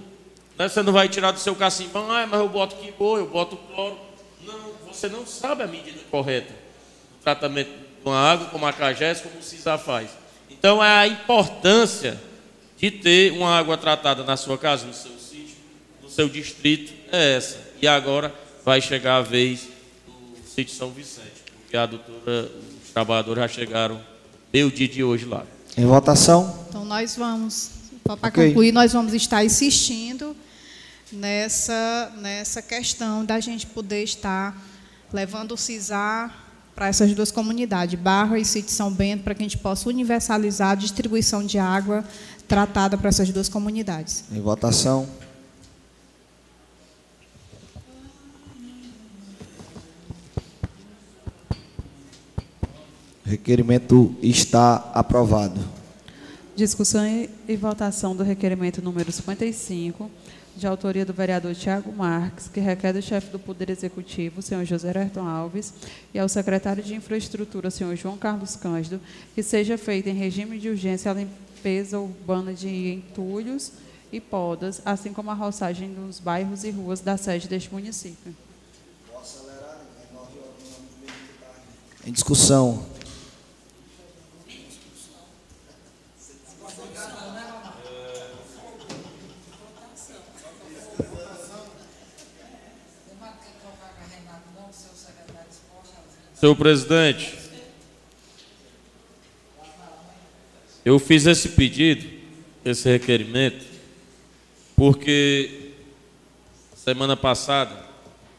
Né? 0.59 0.69
Você 0.69 0.83
não 0.83 0.93
vai 0.93 1.09
tirar 1.09 1.31
do 1.31 1.39
seu 1.39 1.55
cacimbão, 1.55 2.11
ah, 2.11 2.27
mas 2.27 2.41
eu 2.41 2.49
boto 2.49 2.77
quibô, 2.77 3.19
eu 3.19 3.27
boto 3.27 3.57
cloro. 3.57 3.97
não, 4.45 4.73
você 4.93 5.09
não 5.09 5.25
sabe 5.25 5.63
a 5.63 5.67
medida 5.67 6.01
correta 6.11 6.51
do 6.51 7.23
tratamento 7.23 7.71
de 7.71 8.05
uma 8.05 8.19
água, 8.19 8.49
como 8.49 8.67
a 8.67 8.73
Cagés, 8.73 9.21
como 9.21 9.39
o 9.39 9.43
CISA 9.43 9.79
faz. 9.79 10.11
Então, 10.51 10.83
é 10.83 10.99
a 10.99 11.07
importância 11.07 12.21
de 12.77 12.91
ter 12.91 13.33
uma 13.33 13.57
água 13.57 13.77
tratada 13.77 14.25
na 14.25 14.37
sua 14.37 14.59
casa, 14.59 14.87
no 14.87 14.93
seu 14.93 15.13
sítio, 15.13 15.57
no 16.03 16.11
seu 16.11 16.29
distrito, 16.29 16.93
é 17.13 17.37
essa. 17.37 17.59
E 17.81 17.87
agora 17.87 18.35
vai 18.65 18.81
chegar 18.81 19.19
a 19.19 19.23
vez 19.23 19.69
do 20.07 20.49
sítio 20.49 20.75
São 20.75 20.91
Vicente, 20.91 21.42
porque 21.73 21.77
a 21.79 21.87
doutora, 21.87 22.51
os 22.85 22.91
trabalhadores 22.91 23.41
já 23.43 23.49
chegaram 23.49 23.99
meio 24.53 24.71
dia 24.71 24.87
de 24.87 25.03
hoje 25.03 25.25
lá. 25.25 25.47
Em 25.75 25.87
votação? 25.87 26.67
Então, 26.69 26.85
nós 26.85 27.17
vamos, 27.17 27.71
para 28.05 28.29
Ok. 28.29 28.49
concluir, 28.49 28.73
nós 28.73 28.93
vamos 28.93 29.15
estar 29.15 29.43
insistindo 29.43 30.37
nessa, 31.11 32.13
nessa 32.19 32.61
questão 32.61 33.25
da 33.25 33.41
gente 33.41 33.67
poder 33.67 34.03
estar 34.03 34.55
levando 35.11 35.53
o 35.53 35.57
CISAR 35.57 36.45
para 36.75 36.89
essas 36.89 37.15
duas 37.15 37.31
comunidades, 37.31 37.99
Barra 37.99 38.39
e 38.39 38.45
Sítio 38.45 38.73
São 38.73 38.93
Bento, 38.93 39.25
para 39.25 39.35
que 39.35 39.43
a 39.43 39.47
gente 39.47 39.57
possa 39.57 39.89
universalizar 39.89 40.73
a 40.73 40.75
distribuição 40.75 41.43
de 41.43 41.59
água 41.59 42.05
tratada 42.47 42.99
para 42.99 43.09
essas 43.09 43.31
duas 43.31 43.49
comunidades. 43.49 44.25
Em 44.31 44.43
votação? 44.43 45.09
Requerimento 53.33 54.15
está 54.23 54.75
aprovado. 54.93 55.59
Discussão 56.55 57.03
e, 57.49 57.57
votação 57.57 58.15
do 58.15 58.23
requerimento 58.23 58.83
número 58.83 59.11
55, 59.11 60.11
de 60.55 60.67
autoria 60.67 61.07
do 61.07 61.15
vereador 61.15 61.55
Tiago 61.55 61.91
Marques, 61.91 62.49
que 62.53 62.61
requer 62.61 62.93
do 62.93 63.01
chefe 63.01 63.31
do 63.31 63.39
Poder 63.39 63.71
Executivo, 63.71 64.43
senhor 64.43 64.67
José 64.67 64.93
Ayrton 64.95 65.27
Alves, 65.27 65.73
e 66.13 66.19
ao 66.19 66.29
secretário 66.29 66.83
de 66.83 66.95
Infraestrutura, 66.95 67.71
senhor 67.71 67.97
João 67.97 68.19
Carlos 68.19 68.55
Cândido, 68.55 69.01
que 69.35 69.43
seja 69.43 69.79
feita 69.79 70.11
em 70.11 70.15
regime 70.15 70.59
de 70.59 70.69
urgência 70.69 71.11
a 71.11 71.15
limpeza 71.15 71.99
urbana 71.99 72.53
de 72.53 72.69
entulhos 72.93 73.73
e 74.13 74.21
podas, 74.21 74.83
assim 74.85 75.11
como 75.11 75.31
a 75.31 75.35
roçagem 75.35 75.95
dos 75.95 76.21
bairros 76.21 76.65
e 76.65 76.71
ruas 76.71 77.01
da 77.01 77.17
sede 77.17 77.49
deste 77.49 77.73
município. 77.73 78.37
Em 82.05 82.13
discussão. 82.13 82.92
Senhor 96.43 96.57
presidente, 96.57 97.35
eu 100.85 100.99
fiz 100.99 101.25
esse 101.25 101.51
pedido, 101.51 102.05
esse 102.65 102.91
requerimento, 102.91 103.65
porque 104.75 105.71
semana 106.75 107.17
passada 107.17 107.87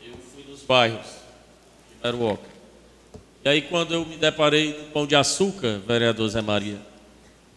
eu 0.05 0.15
fui 0.17 0.43
nos 0.51 0.63
bairros 0.63 1.05
de 1.05 2.03
Meruoca. 2.03 2.43
E 3.45 3.47
aí 3.47 3.61
quando 3.61 3.93
eu 3.93 4.05
me 4.05 4.17
deparei 4.17 4.77
no 4.77 4.91
Pão 4.91 5.07
de 5.07 5.15
Açúcar, 5.15 5.79
vereador 5.87 6.27
Zé 6.27 6.41
Maria, 6.41 6.81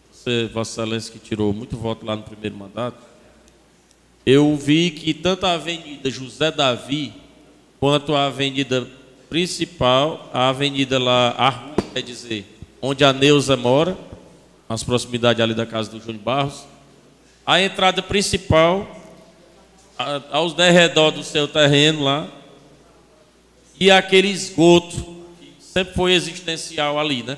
você, 0.09 0.45
Vossa 0.45 0.81
Excelência, 0.81 1.11
que 1.11 1.19
tirou 1.19 1.51
muito 1.51 1.75
voto 1.75 2.05
lá 2.05 2.15
no 2.15 2.23
primeiro 2.23 2.55
mandato, 2.55 3.03
eu 4.25 4.55
vi 4.55 4.91
que 4.91 5.13
tanto 5.13 5.45
a 5.45 5.55
Avenida 5.55 6.09
José 6.09 6.51
Davi 6.51 7.13
quanto 7.81 8.15
a 8.15 8.27
avenida 8.27 8.87
principal, 9.29 10.29
a 10.33 10.49
avenida 10.49 10.97
lá, 10.99 11.31
a 11.37 11.49
rua, 11.49 11.75
quer 11.93 12.01
dizer, 12.01 12.45
onde 12.81 13.03
a 13.03 13.11
Neuza 13.11 13.57
mora, 13.57 13.97
nas 14.69 14.83
proximidades 14.83 15.41
ali 15.41 15.53
da 15.53 15.65
casa 15.65 15.89
do 15.89 15.99
Júnior 15.99 16.23
Barros, 16.23 16.65
a 17.45 17.61
entrada 17.61 18.01
principal, 18.01 18.87
a- 19.97 20.21
aos 20.31 20.53
derredor 20.53 21.11
do 21.11 21.23
seu 21.23 21.47
terreno 21.47 22.03
lá, 22.03 22.27
e 23.79 23.91
aquele 23.91 24.27
esgoto, 24.29 24.95
que 25.39 25.53
sempre 25.59 25.93
foi 25.93 26.13
existencial 26.13 26.99
ali, 26.99 27.23
né? 27.23 27.37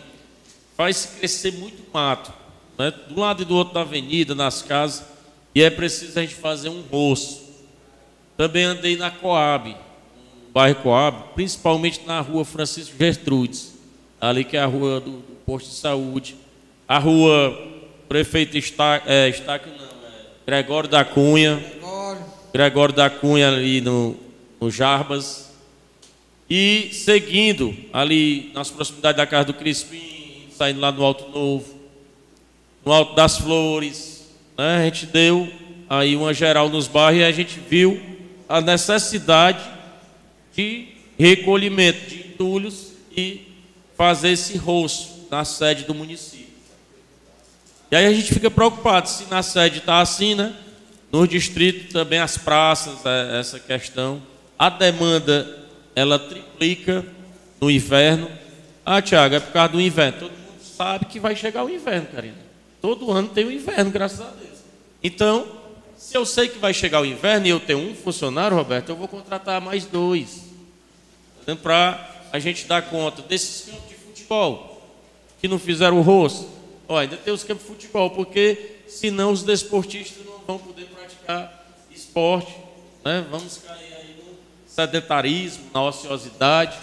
Faz 0.75 1.05
crescer 1.05 1.51
muito 1.53 1.83
mato, 1.93 2.31
né? 2.77 2.93
Do 3.09 3.19
lado 3.19 3.41
e 3.41 3.45
do 3.45 3.55
outro 3.55 3.73
da 3.73 3.81
avenida, 3.81 4.33
nas 4.33 4.61
casas, 4.61 5.05
e 5.53 5.61
é 5.61 5.69
preciso 5.69 6.17
a 6.17 6.21
gente 6.21 6.35
fazer 6.35 6.69
um 6.69 6.81
roço. 6.81 7.41
Também 8.37 8.63
andei 8.63 8.95
na 8.95 9.11
Coab, 9.11 9.75
bairro 10.53 10.81
Coab, 10.81 11.33
principalmente 11.35 12.01
na 12.05 12.21
rua 12.21 12.43
Francisco 12.43 12.95
Gertrudes, 12.97 13.73
ali 14.19 14.43
que 14.43 14.57
é 14.57 14.61
a 14.61 14.65
rua 14.65 14.99
do, 14.99 15.11
do 15.11 15.35
posto 15.45 15.69
de 15.69 15.75
saúde, 15.75 16.35
a 16.87 16.97
rua 16.97 17.57
Prefeito 18.07 18.57
Está, 18.57 19.01
é, 19.05 19.29
não, 19.47 19.53
é 19.53 19.61
Gregório 20.45 20.89
da 20.89 21.05
Cunha, 21.05 21.63
Gregório 22.51 22.95
da 22.95 23.09
Cunha 23.09 23.47
ali 23.47 23.81
no, 23.81 24.15
no 24.59 24.71
Jarbas, 24.71 25.51
e 26.49 26.89
seguindo 26.91 27.75
ali 27.93 28.51
nas 28.55 28.71
proximidades 28.71 29.17
da 29.17 29.27
casa 29.27 29.45
do 29.45 29.53
Crispim, 29.53 30.47
saindo 30.51 30.79
lá 30.79 30.91
no 30.91 31.03
Alto 31.03 31.29
Novo, 31.29 31.75
no 32.83 32.91
Alto 32.91 33.13
das 33.13 33.37
Flores, 33.37 34.27
né? 34.57 34.77
a 34.77 34.83
gente 34.85 35.05
deu 35.05 35.47
aí 35.87 36.15
uma 36.15 36.33
geral 36.33 36.67
nos 36.69 36.87
bairros 36.87 37.21
e 37.21 37.25
a 37.25 37.31
gente 37.31 37.59
viu 37.59 38.01
a 38.47 38.59
necessidade 38.59 39.59
de 40.59 40.87
recolhimento 41.17 42.09
de 42.09 42.17
entulhos 42.27 42.91
e 43.15 43.47
fazer 43.95 44.31
esse 44.31 44.57
roço 44.57 45.27
na 45.31 45.45
sede 45.45 45.85
do 45.85 45.95
município. 45.95 46.47
E 47.89 47.95
aí 47.95 48.05
a 48.05 48.11
gente 48.11 48.33
fica 48.33 48.51
preocupado 48.51 49.07
se 49.07 49.25
na 49.29 49.41
sede 49.41 49.79
está 49.79 50.01
assim, 50.01 50.35
né? 50.35 50.53
Nos 51.11 51.29
distritos 51.29 51.93
também 51.93 52.19
as 52.19 52.37
praças, 52.37 53.05
é, 53.05 53.39
essa 53.39 53.57
questão. 53.57 54.21
A 54.57 54.69
demanda 54.69 55.67
ela 55.95 56.19
triplica 56.19 57.05
no 57.59 57.71
inverno. 57.71 58.29
Ah, 58.85 59.01
Tiago, 59.01 59.35
é 59.35 59.39
por 59.39 59.53
causa 59.53 59.73
do 59.73 59.81
inverno. 59.81 60.19
Todo 60.19 60.31
mundo 60.31 60.61
sabe 60.61 61.05
que 61.05 61.19
vai 61.19 61.35
chegar 61.37 61.63
o 61.63 61.69
inverno, 61.69 62.07
Karina. 62.13 62.37
Todo 62.81 63.11
ano 63.11 63.29
tem 63.29 63.45
o 63.45 63.51
inverno, 63.51 63.91
graças 63.91 64.21
a 64.21 64.29
Deus. 64.29 64.59
Então, 65.01 65.47
se 65.97 66.17
eu 66.17 66.25
sei 66.25 66.49
que 66.49 66.59
vai 66.59 66.73
chegar 66.73 67.01
o 67.01 67.05
inverno 67.05 67.47
e 67.47 67.49
eu 67.49 67.59
tenho 67.59 67.79
um 67.79 67.95
funcionário, 67.95 68.55
Roberto, 68.55 68.89
eu 68.89 68.95
vou 68.95 69.07
contratar 69.07 69.59
mais 69.61 69.85
dois. 69.85 70.48
Para 71.55 72.27
a 72.31 72.39
gente 72.39 72.65
dar 72.65 72.81
conta 72.83 73.21
desses 73.21 73.69
campos 73.69 73.89
de 73.89 73.95
futebol 73.95 74.81
que 75.41 75.47
não 75.47 75.59
fizeram 75.59 75.99
o 75.99 76.01
rosto. 76.01 76.47
Ó, 76.87 76.97
ainda 76.97 77.17
tem 77.17 77.33
os 77.33 77.43
campos 77.43 77.63
de 77.63 77.71
futebol, 77.71 78.09
porque 78.11 78.77
senão 78.87 79.31
os 79.31 79.43
desportistas 79.43 80.25
não 80.25 80.39
vão 80.45 80.57
poder 80.57 80.85
praticar 80.85 81.65
esporte. 81.91 82.53
Né? 83.03 83.25
Vamos 83.29 83.57
cair 83.57 83.93
aí 83.93 84.15
no 84.17 84.33
sedentarismo, 84.67 85.65
na 85.73 85.83
ociosidade. 85.83 86.77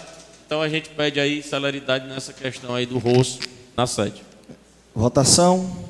Então 0.45 0.61
a 0.61 0.69
gente 0.69 0.89
pede 0.89 1.19
aí 1.19 1.43
celeridade 1.43 2.07
nessa 2.07 2.31
questão 2.33 2.73
aí 2.73 2.85
do 2.85 2.97
rosto 2.97 3.47
na 3.75 3.85
sede. 3.85 4.23
Votação. 4.95 5.86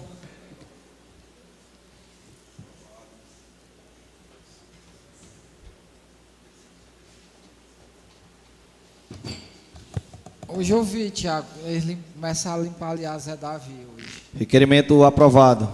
Hoje 10.50 10.72
eu 10.72 10.82
vi, 10.82 11.10
Tiago, 11.10 11.46
eles 11.66 11.98
começaram 12.16 12.62
a 12.62 12.64
limpar 12.64 12.92
ali 12.92 13.06
a 13.06 13.18
Zé 13.18 13.36
Davi 13.36 13.74
hoje. 13.96 14.08
Requerimento 14.38 15.04
aprovado. 15.04 15.68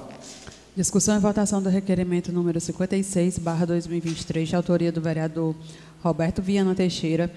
Discussão 0.76 1.16
e 1.16 1.20
votação 1.20 1.62
do 1.62 1.70
requerimento 1.70 2.32
número 2.32 2.60
56, 2.60 3.38
barra 3.38 3.68
2023, 3.68 4.50
de 4.50 4.56
autoria 4.56 4.92
do 4.92 5.00
vereador 5.00 5.56
Roberto 6.02 6.42
Viana 6.42 6.74
Teixeira, 6.74 7.32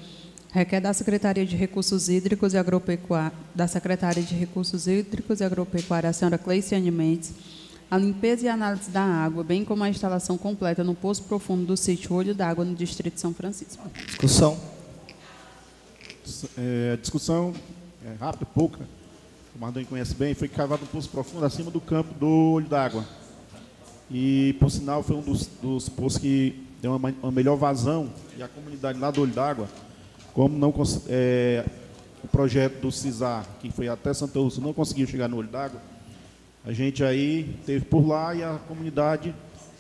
requer 0.50 0.80
da 0.80 0.94
Secretaria 0.94 1.44
de 1.44 1.54
Recursos 1.54 2.08
Hídricos 2.08 2.54
e 2.54 2.58
Agropecuária, 2.58 3.32
da 3.54 3.68
Secretaria 3.68 4.22
de 4.22 4.34
Recursos 4.34 4.86
Hídricos 4.86 5.40
e 5.40 5.44
Agropecuária, 5.44 6.08
a 6.08 6.14
senhora 6.14 6.38
Cleiciane 6.38 6.90
Mendes, 6.90 7.34
a 7.90 7.98
limpeza 7.98 8.46
e 8.46 8.48
análise 8.48 8.90
da 8.90 9.02
água, 9.02 9.44
bem 9.44 9.62
como 9.62 9.84
a 9.84 9.90
instalação 9.90 10.38
completa 10.38 10.82
no 10.82 10.94
poço 10.94 11.22
profundo 11.24 11.66
do 11.66 11.76
sítio 11.76 12.14
Olho 12.14 12.34
d'Água, 12.34 12.64
no 12.64 12.74
Distrito 12.74 13.14
de 13.14 13.20
São 13.20 13.34
Francisco. 13.34 13.84
Discussão. 14.06 14.75
É, 16.58 16.96
discussão 17.00 17.52
é, 18.04 18.14
rápida, 18.18 18.46
pouca. 18.46 18.80
O 19.54 19.58
Mardoni 19.58 19.86
conhece 19.86 20.14
bem. 20.14 20.34
Foi 20.34 20.48
cavado 20.48 20.84
um 20.84 20.86
poço 20.86 21.08
profundo 21.08 21.44
acima 21.44 21.70
do 21.70 21.80
campo 21.80 22.12
do 22.14 22.52
Olho 22.52 22.66
d'Água. 22.66 23.04
E, 24.10 24.54
por 24.60 24.70
sinal, 24.70 25.02
foi 25.02 25.16
um 25.16 25.22
dos, 25.22 25.46
dos 25.62 25.88
poços 25.88 26.18
que 26.18 26.62
deu 26.80 26.92
uma, 26.92 26.98
ma- 26.98 27.14
uma 27.22 27.32
melhor 27.32 27.56
vazão. 27.56 28.10
E 28.38 28.42
a 28.42 28.48
comunidade 28.48 28.98
lá 28.98 29.10
do 29.10 29.22
Olho 29.22 29.32
d'Água, 29.32 29.68
como 30.32 30.56
não 30.56 30.72
é, 31.08 31.64
o 32.22 32.28
projeto 32.28 32.80
do 32.80 32.92
CISAR, 32.92 33.46
que 33.60 33.70
foi 33.70 33.88
até 33.88 34.12
Santa 34.12 34.38
Úrsula, 34.38 34.66
não 34.66 34.74
conseguiu 34.74 35.06
chegar 35.06 35.28
no 35.28 35.38
Olho 35.38 35.48
d'Água, 35.48 35.80
a 36.64 36.72
gente 36.72 37.02
aí 37.02 37.56
teve 37.64 37.84
por 37.84 38.06
lá 38.06 38.34
e 38.34 38.42
a 38.42 38.58
comunidade 38.68 39.34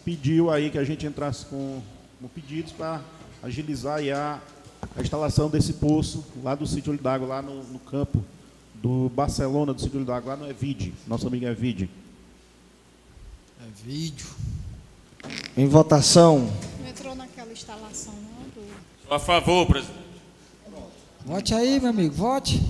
pediu 0.04 0.50
aí 0.50 0.70
que 0.70 0.78
a 0.78 0.84
gente 0.84 1.04
entrasse 1.04 1.44
com, 1.46 1.80
com 2.20 2.28
pedidos 2.28 2.72
para 2.72 3.00
agilizar 3.42 3.98
a 3.98 4.40
a 4.94 5.02
instalação 5.02 5.48
desse 5.48 5.72
poço 5.74 6.24
lá 6.42 6.54
do 6.54 6.66
sítio 6.66 6.92
Olho 6.92 7.02
d'Água, 7.02 7.26
lá 7.26 7.42
no, 7.42 7.62
no, 7.64 7.78
campo 7.78 8.24
do 8.74 9.10
Barcelona, 9.14 9.72
do 9.72 9.80
sítio 9.80 9.96
Olho 9.96 10.06
d'Água, 10.06 10.34
lá 10.34 10.36
no 10.36 10.50
Evide. 10.50 10.94
Nosso 11.06 11.26
amigo 11.26 11.46
Evide. 11.46 11.88
É 13.60 13.84
vídeo. 13.84 14.26
Em 15.56 15.66
votação. 15.66 16.52
Não 16.80 16.88
entrou 16.88 17.14
naquela 17.14 17.52
instalação, 17.52 18.14
não? 18.14 18.48
Do... 18.50 18.68
Sou 19.06 19.16
a 19.16 19.18
favor, 19.18 19.66
presidente. 19.66 20.06
Vote 21.24 21.54
aí, 21.54 21.80
meu 21.80 21.90
amigo, 21.90 22.14
vote. 22.14 22.62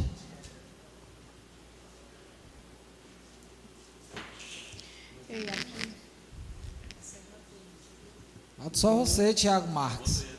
Vote 8.59 8.78
só 8.78 8.97
você, 8.97 9.34
Tiago 9.34 9.68
Marques. 9.68 10.35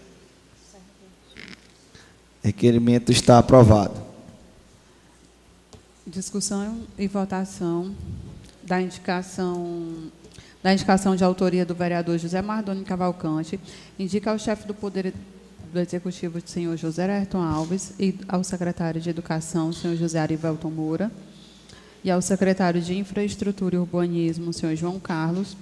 Requerimento 2.48 3.12
está 3.12 3.40
aprovado. 3.40 3.94
Discussão 6.06 6.80
e 6.98 7.06
votação 7.06 7.94
da 8.64 8.82
indicação 8.82 10.10
da 10.64 10.72
indicação 10.72 11.14
de 11.14 11.26
autoria 11.26 11.66
do 11.66 11.76
vereador 11.76 12.18
José 12.18 12.42
Mardoni 12.42 12.86
Cavalcante, 12.86 13.60
indica 14.00 14.32
ao 14.32 14.40
chefe 14.40 14.66
do 14.66 14.74
Poder 14.74 15.14
do 15.74 15.78
Executivo, 15.78 16.42
senhor 16.46 16.78
José 16.78 17.12
Ayrton 17.12 17.42
Alves, 17.42 17.92
e 18.00 18.18
ao 18.30 18.42
secretário 18.46 19.02
de 19.02 19.10
Educação, 19.10 19.74
senhor 19.74 19.98
José 19.98 20.18
Arivelton 20.18 20.72
Moura, 20.72 21.12
e 22.02 22.10
ao 22.10 22.22
secretário 22.22 22.82
de 22.82 22.98
Infraestrutura 22.98 23.76
e 23.76 23.78
Urbanismo, 23.78 24.54
senhor 24.54 24.74
João 24.74 25.02
Carlos, 25.02 25.58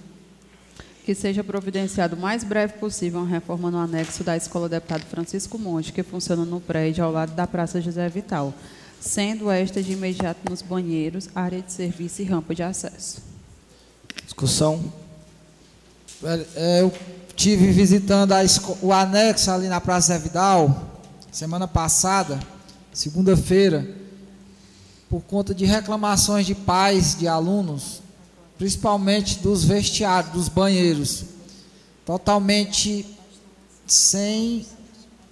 que 1.06 1.14
seja 1.14 1.44
providenciado 1.44 2.16
o 2.16 2.20
mais 2.20 2.44
breve 2.44 2.74
possível 2.74 3.20
uma 3.20 3.30
reforma 3.30 3.70
no 3.70 3.78
anexo 3.78 4.24
da 4.24 4.36
Escola 4.36 4.68
Deputado 4.68 5.04
Francisco 5.04 5.60
Monte, 5.60 5.94
que 5.94 6.02
funciona 6.02 6.44
no 6.44 6.60
prédio 6.60 7.04
ao 7.04 7.12
lado 7.12 7.36
da 7.36 7.46
Praça 7.46 7.80
José 7.80 8.10
Vital, 8.10 8.52
sendo 9.00 9.52
esta 9.52 9.84
de 9.84 9.94
imediato 9.94 10.40
nos 10.50 10.64
banheiros, 10.64 11.30
área 11.36 11.62
de 11.62 11.72
serviço 11.72 12.24
e 12.24 12.26
rampa 12.26 12.56
de 12.56 12.64
acesso. 12.64 13.22
Discussão. 14.24 14.84
É, 16.56 16.82
eu 16.82 16.92
tive 17.36 17.72
visitando 17.72 18.34
o 18.82 18.92
anexo 18.92 19.52
ali 19.52 19.68
na 19.68 19.80
Praça 19.80 20.12
Zé 20.12 20.18
Vidal, 20.18 21.00
semana 21.32 21.68
passada, 21.68 22.40
segunda-feira, 22.92 23.88
por 25.08 25.22
conta 25.22 25.54
de 25.54 25.66
reclamações 25.66 26.48
de 26.48 26.56
pais 26.56 27.16
de 27.16 27.28
alunos, 27.28 28.02
principalmente 28.58 29.40
dos 29.40 29.64
vestiários, 29.64 30.34
dos 30.34 30.50
banheiros, 30.50 31.26
totalmente 32.06 33.06
sem 33.86 34.66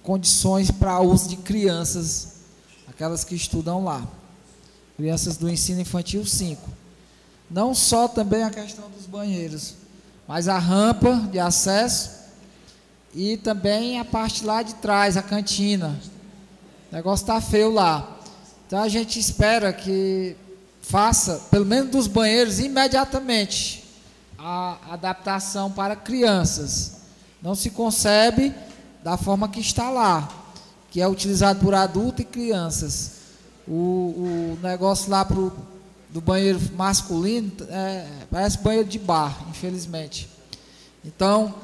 condições 0.02 0.70
para 0.70 1.00
uso 1.00 1.28
de 1.28 1.36
crianças, 1.36 2.34
aquelas 2.86 3.24
que 3.24 3.34
estudam 3.34 3.82
lá, 3.84 4.06
crianças 4.96 5.36
do 5.36 5.48
ensino 5.48 5.80
infantil 5.80 6.24
5. 6.24 6.68
Não 7.50 7.74
só 7.74 8.08
também 8.08 8.42
a 8.42 8.50
questão 8.50 8.90
dos 8.90 9.06
banheiros, 9.06 9.74
mas 10.26 10.48
a 10.48 10.58
rampa 10.58 11.16
de 11.30 11.38
acesso 11.38 12.10
e 13.14 13.36
também 13.36 13.98
a 13.98 14.04
parte 14.04 14.44
lá 14.44 14.62
de 14.62 14.74
trás, 14.74 15.16
a 15.16 15.22
cantina. 15.22 16.00
O 16.90 16.94
negócio 16.94 17.22
está 17.22 17.40
feio 17.40 17.72
lá. 17.72 18.18
Então 18.66 18.82
a 18.82 18.88
gente 18.88 19.18
espera 19.18 19.72
que 19.72 20.36
faça, 20.84 21.40
pelo 21.50 21.64
menos 21.64 21.90
dos 21.90 22.06
banheiros, 22.06 22.60
imediatamente 22.60 23.82
a 24.38 24.76
adaptação 24.90 25.72
para 25.72 25.96
crianças. 25.96 26.96
Não 27.42 27.54
se 27.54 27.70
concebe 27.70 28.54
da 29.02 29.16
forma 29.16 29.48
que 29.48 29.60
está 29.60 29.88
lá, 29.90 30.28
que 30.90 31.00
é 31.00 31.08
utilizado 31.08 31.60
por 31.60 31.74
adultos 31.74 32.20
e 32.20 32.24
crianças. 32.24 33.12
O, 33.66 33.72
o 33.72 34.58
negócio 34.62 35.10
lá 35.10 35.24
pro, 35.24 35.56
do 36.10 36.20
banheiro 36.20 36.60
masculino 36.76 37.50
é, 37.70 38.06
parece 38.30 38.58
banheiro 38.58 38.88
de 38.88 38.98
bar, 38.98 39.36
infelizmente. 39.48 40.28
Então, 41.02 41.54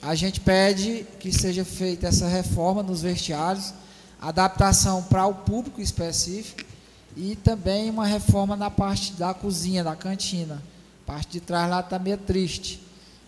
a 0.00 0.14
gente 0.14 0.40
pede 0.40 1.06
que 1.20 1.30
seja 1.30 1.64
feita 1.64 2.06
essa 2.06 2.26
reforma 2.26 2.82
nos 2.82 3.02
vestiários, 3.02 3.74
adaptação 4.20 5.02
para 5.02 5.26
o 5.26 5.34
público 5.34 5.80
específico 5.80 6.75
e 7.16 7.34
também 7.34 7.88
uma 7.88 8.06
reforma 8.06 8.54
na 8.54 8.70
parte 8.70 9.14
da 9.14 9.32
cozinha, 9.32 9.82
da 9.82 9.96
cantina. 9.96 10.62
A 11.02 11.12
parte 11.12 11.32
de 11.32 11.40
trás 11.40 11.70
lá 11.70 11.80
está 11.80 11.98
meio 11.98 12.18
triste. 12.18 12.82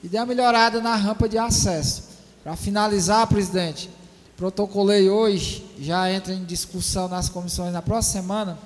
E 0.04 0.08
dê 0.08 0.18
uma 0.18 0.26
melhorada 0.26 0.80
na 0.80 0.94
rampa 0.94 1.26
de 1.26 1.38
acesso. 1.38 2.04
Para 2.44 2.54
finalizar, 2.54 3.26
presidente, 3.26 3.90
protocolei 4.36 5.08
hoje, 5.08 5.64
já 5.80 6.12
entra 6.12 6.34
em 6.34 6.44
discussão 6.44 7.08
nas 7.08 7.28
comissões 7.28 7.72
na 7.72 7.80
próxima 7.80 8.22
semana, 8.22 8.58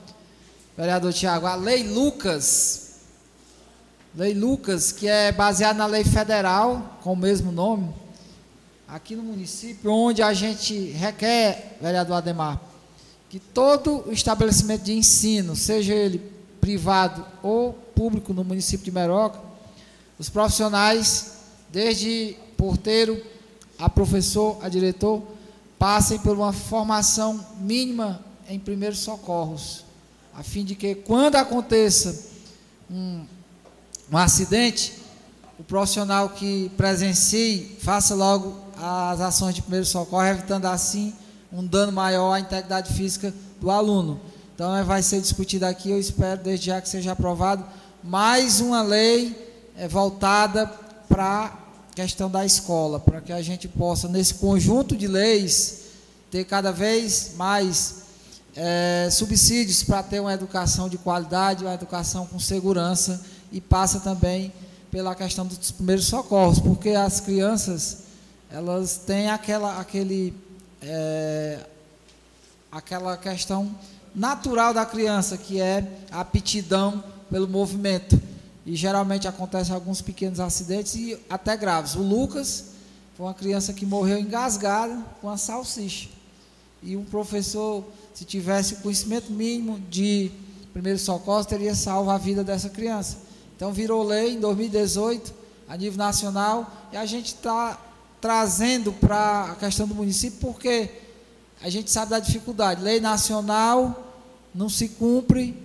vereador 0.76 1.12
Tiago, 1.12 1.46
a 1.46 1.54
Lei 1.54 1.84
Lucas, 1.84 2.96
Lei 4.14 4.34
Lucas, 4.34 4.92
que 4.92 5.08
é 5.08 5.32
baseada 5.32 5.78
na 5.78 5.86
lei 5.86 6.04
federal, 6.04 6.98
com 7.02 7.14
o 7.14 7.16
mesmo 7.16 7.50
nome, 7.50 7.88
aqui 8.86 9.16
no 9.16 9.22
município, 9.22 9.90
onde 9.90 10.22
a 10.22 10.34
gente 10.34 10.90
requer, 10.90 11.78
vereador 11.80 12.16
Ademar, 12.16 12.60
que 13.32 13.40
todo 13.40 14.12
estabelecimento 14.12 14.82
de 14.82 14.92
ensino, 14.92 15.56
seja 15.56 15.94
ele 15.94 16.18
privado 16.60 17.24
ou 17.42 17.72
público 17.72 18.34
no 18.34 18.44
município 18.44 18.84
de 18.84 18.92
Meroca, 18.92 19.40
os 20.18 20.28
profissionais, 20.28 21.32
desde 21.70 22.36
porteiro 22.58 23.18
a 23.78 23.88
professor, 23.88 24.58
a 24.60 24.68
diretor, 24.68 25.22
passem 25.78 26.18
por 26.18 26.36
uma 26.36 26.52
formação 26.52 27.42
mínima 27.58 28.22
em 28.50 28.58
primeiros 28.58 28.98
socorros, 28.98 29.82
a 30.34 30.42
fim 30.42 30.62
de 30.62 30.74
que 30.74 30.94
quando 30.94 31.36
aconteça 31.36 32.26
um, 32.90 33.24
um 34.12 34.18
acidente, 34.18 34.92
o 35.58 35.64
profissional 35.64 36.28
que 36.28 36.70
presencie 36.76 37.78
faça 37.80 38.14
logo 38.14 38.54
as 38.76 39.22
ações 39.22 39.54
de 39.54 39.62
primeiro 39.62 39.86
socorro, 39.86 40.26
evitando 40.26 40.66
assim 40.66 41.14
um 41.52 41.64
dano 41.66 41.92
maior 41.92 42.32
à 42.32 42.40
integridade 42.40 42.92
física 42.94 43.32
do 43.60 43.70
aluno. 43.70 44.20
Então, 44.54 44.74
é, 44.74 44.82
vai 44.82 45.02
ser 45.02 45.20
discutido 45.20 45.66
aqui, 45.66 45.90
eu 45.90 45.98
espero 45.98 46.40
desde 46.42 46.66
já 46.66 46.80
que 46.80 46.88
seja 46.88 47.12
aprovado 47.12 47.64
mais 48.02 48.60
uma 48.60 48.82
lei 48.82 49.70
é, 49.76 49.86
voltada 49.86 50.66
para 51.08 51.46
a 51.46 51.94
questão 51.94 52.30
da 52.30 52.44
escola, 52.44 52.98
para 52.98 53.20
que 53.20 53.32
a 53.32 53.42
gente 53.42 53.68
possa, 53.68 54.08
nesse 54.08 54.34
conjunto 54.34 54.96
de 54.96 55.06
leis, 55.06 55.80
ter 56.30 56.44
cada 56.44 56.72
vez 56.72 57.32
mais 57.36 58.02
é, 58.56 59.08
subsídios 59.10 59.82
para 59.82 60.02
ter 60.02 60.20
uma 60.20 60.32
educação 60.32 60.88
de 60.88 60.98
qualidade, 60.98 61.64
uma 61.64 61.74
educação 61.74 62.26
com 62.26 62.38
segurança 62.38 63.22
e 63.50 63.60
passa 63.60 64.00
também 64.00 64.52
pela 64.90 65.14
questão 65.14 65.46
dos 65.46 65.70
primeiros 65.70 66.06
socorros, 66.06 66.58
porque 66.58 66.90
as 66.90 67.20
crianças 67.20 67.98
elas 68.50 68.96
têm 69.06 69.30
aquela, 69.30 69.80
aquele 69.80 70.34
é, 70.82 71.66
aquela 72.70 73.16
questão 73.16 73.74
natural 74.14 74.74
da 74.74 74.84
criança, 74.84 75.38
que 75.38 75.60
é 75.60 75.86
a 76.10 76.20
aptidão 76.20 77.02
pelo 77.30 77.48
movimento. 77.48 78.20
E 78.64 78.76
geralmente 78.76 79.26
acontecem 79.26 79.74
alguns 79.74 80.00
pequenos 80.00 80.38
acidentes 80.38 80.94
e 80.94 81.18
até 81.28 81.56
graves. 81.56 81.94
O 81.94 82.02
Lucas 82.02 82.72
foi 83.16 83.26
uma 83.26 83.34
criança 83.34 83.72
que 83.72 83.84
morreu 83.84 84.18
engasgada 84.18 84.96
com 85.20 85.28
a 85.28 85.36
salsicha. 85.36 86.08
E 86.82 86.96
um 86.96 87.04
professor, 87.04 87.84
se 88.14 88.24
tivesse 88.24 88.74
o 88.74 88.76
conhecimento 88.78 89.32
mínimo 89.32 89.80
de 89.88 90.30
primeiro 90.72 90.98
socorro, 90.98 91.44
teria 91.44 91.74
salvo 91.74 92.10
a 92.10 92.18
vida 92.18 92.42
dessa 92.42 92.68
criança. 92.68 93.18
Então 93.56 93.72
virou 93.72 94.02
lei 94.02 94.34
em 94.34 94.40
2018, 94.40 95.32
a 95.68 95.76
nível 95.76 95.98
nacional, 95.98 96.88
e 96.92 96.96
a 96.96 97.06
gente 97.06 97.26
está 97.26 97.78
trazendo 98.22 98.92
para 98.92 99.50
a 99.50 99.54
questão 99.56 99.86
do 99.86 99.96
município, 99.96 100.38
porque 100.40 100.88
a 101.60 101.68
gente 101.68 101.90
sabe 101.90 102.12
da 102.12 102.20
dificuldade. 102.20 102.80
Lei 102.80 103.00
nacional 103.00 104.14
não 104.54 104.68
se 104.68 104.90
cumpre 104.90 105.60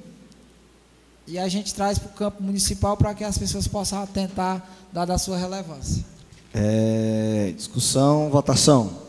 e 1.27 1.37
a 1.37 1.47
gente 1.47 1.71
traz 1.73 1.99
para 1.99 2.09
o 2.09 2.13
campo 2.13 2.41
municipal 2.41 2.97
para 2.97 3.13
que 3.13 3.23
as 3.23 3.37
pessoas 3.37 3.67
possam 3.67 4.01
atentar, 4.01 4.67
dada 4.91 5.13
a 5.13 5.19
sua 5.19 5.37
relevância. 5.37 6.03
É, 6.51 7.53
discussão, 7.55 8.29
votação. 8.31 9.05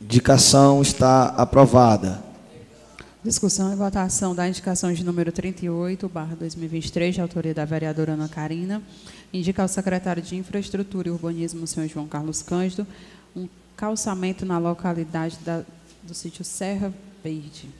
Indicação 0.00 0.82
está 0.82 1.26
aprovada. 1.30 2.31
Discussão 3.24 3.72
e 3.72 3.76
votação 3.76 4.34
da 4.34 4.48
indicação 4.48 4.92
de 4.92 5.04
número 5.04 5.30
38, 5.30 6.08
barra 6.08 6.34
2023, 6.34 7.14
de 7.14 7.20
autoria 7.20 7.54
da 7.54 7.64
vereadora 7.64 8.14
Ana 8.14 8.28
Carina. 8.28 8.82
Indica 9.32 9.62
ao 9.62 9.68
secretário 9.68 10.20
de 10.20 10.34
Infraestrutura 10.34 11.06
e 11.06 11.10
Urbanismo, 11.12 11.64
senhor 11.64 11.86
João 11.86 12.08
Carlos 12.08 12.42
Cândido, 12.42 12.84
um 13.36 13.48
calçamento 13.76 14.44
na 14.44 14.58
localidade 14.58 15.38
da, 15.44 15.62
do 16.02 16.12
sítio 16.12 16.44
Serra 16.44 16.92
Verde, 17.22 17.70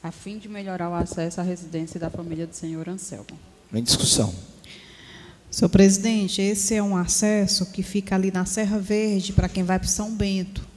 a 0.00 0.12
fim 0.12 0.38
de 0.38 0.48
melhorar 0.48 0.90
o 0.90 0.94
acesso 0.94 1.40
à 1.40 1.42
residência 1.42 1.98
da 1.98 2.08
família 2.08 2.46
do 2.46 2.54
senhor 2.54 2.88
Anselmo. 2.88 3.36
Em 3.72 3.82
discussão. 3.82 4.32
Senhor 5.50 5.70
presidente, 5.70 6.40
esse 6.40 6.76
é 6.76 6.82
um 6.82 6.96
acesso 6.96 7.66
que 7.72 7.82
fica 7.82 8.14
ali 8.14 8.30
na 8.30 8.44
Serra 8.44 8.78
Verde 8.78 9.32
para 9.32 9.48
quem 9.48 9.64
vai 9.64 9.80
para 9.80 9.88
São 9.88 10.14
Bento. 10.14 10.69